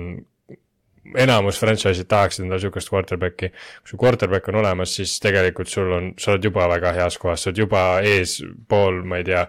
enamus 1.18 1.58
franchise'id 1.60 2.08
tahaksid 2.08 2.44
endale 2.44 2.60
sihukest 2.62 2.90
quarterback'i. 2.92 3.50
kui 3.50 3.90
su 3.90 3.98
quarterback 3.98 4.48
on 4.48 4.60
olemas, 4.62 4.94
siis 4.96 5.18
tegelikult 5.20 5.68
sul 5.68 5.92
on, 5.92 6.12
sa 6.18 6.32
oled 6.32 6.44
juba 6.44 6.68
väga 6.70 6.92
heas 6.98 7.18
kohas, 7.18 7.42
sa 7.42 7.50
oled 7.50 7.62
juba 7.64 7.82
eespool, 8.06 9.02
ma 9.06 9.18
ei 9.18 9.26
tea, 9.26 9.46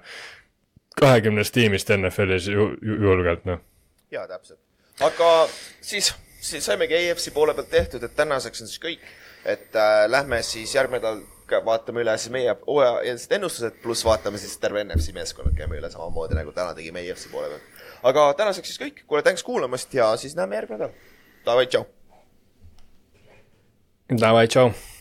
kahekümnest 0.99 1.53
tiimist 1.53 1.91
NFL-is 1.93 2.49
ju, 2.49 2.71
ju, 2.81 2.97
julgelt, 3.07 3.45
noh. 3.49 3.61
jaa, 4.11 4.25
täpselt. 4.29 4.59
aga 5.01 5.29
siis, 5.81 6.13
siis 6.41 6.65
saimegi 6.65 6.97
EFC 7.03 7.33
poole 7.33 7.53
pealt 7.53 7.69
tehtud, 7.69 8.03
et 8.03 8.17
tänaseks 8.17 8.65
on 8.65 8.71
siis 8.73 8.81
kõik. 8.81 9.05
et 9.45 9.75
äh, 9.75 10.05
lähme 10.07 10.41
siis 10.41 10.75
järgmine 10.75 11.01
nädal 11.03 11.21
vaatame 11.65 12.01
üle 12.01 12.13
siis 12.17 12.31
meie 12.31 12.53
hooajaeelsed 12.65 13.31
ennustused, 13.35 13.81
pluss 13.83 14.05
vaatame 14.05 14.39
siis 14.41 14.55
terve 14.57 14.83
NFC 14.83 15.13
meeskonnad 15.13 15.53
käime 15.57 15.77
üle 15.77 15.89
samamoodi 15.91 16.37
nagu 16.37 16.51
täna 16.55 16.73
tegime 16.73 17.03
EFC 17.03 17.29
poole 17.31 17.49
pealt. 17.51 17.81
aga 18.09 18.29
tänaseks 18.39 18.71
siis 18.71 18.79
kõik, 18.79 19.03
kuule, 19.07 19.21
tänks 19.21 19.43
kuulamast 19.43 19.93
ja 19.93 20.15
siis 20.17 20.37
näeme 20.39 20.55
järgmine 20.55 20.79
nädal 20.79 21.12
Dávaj, 21.43 21.67
čau. 21.67 21.83
Dávaj, 24.07 24.47
čau. 24.47 24.71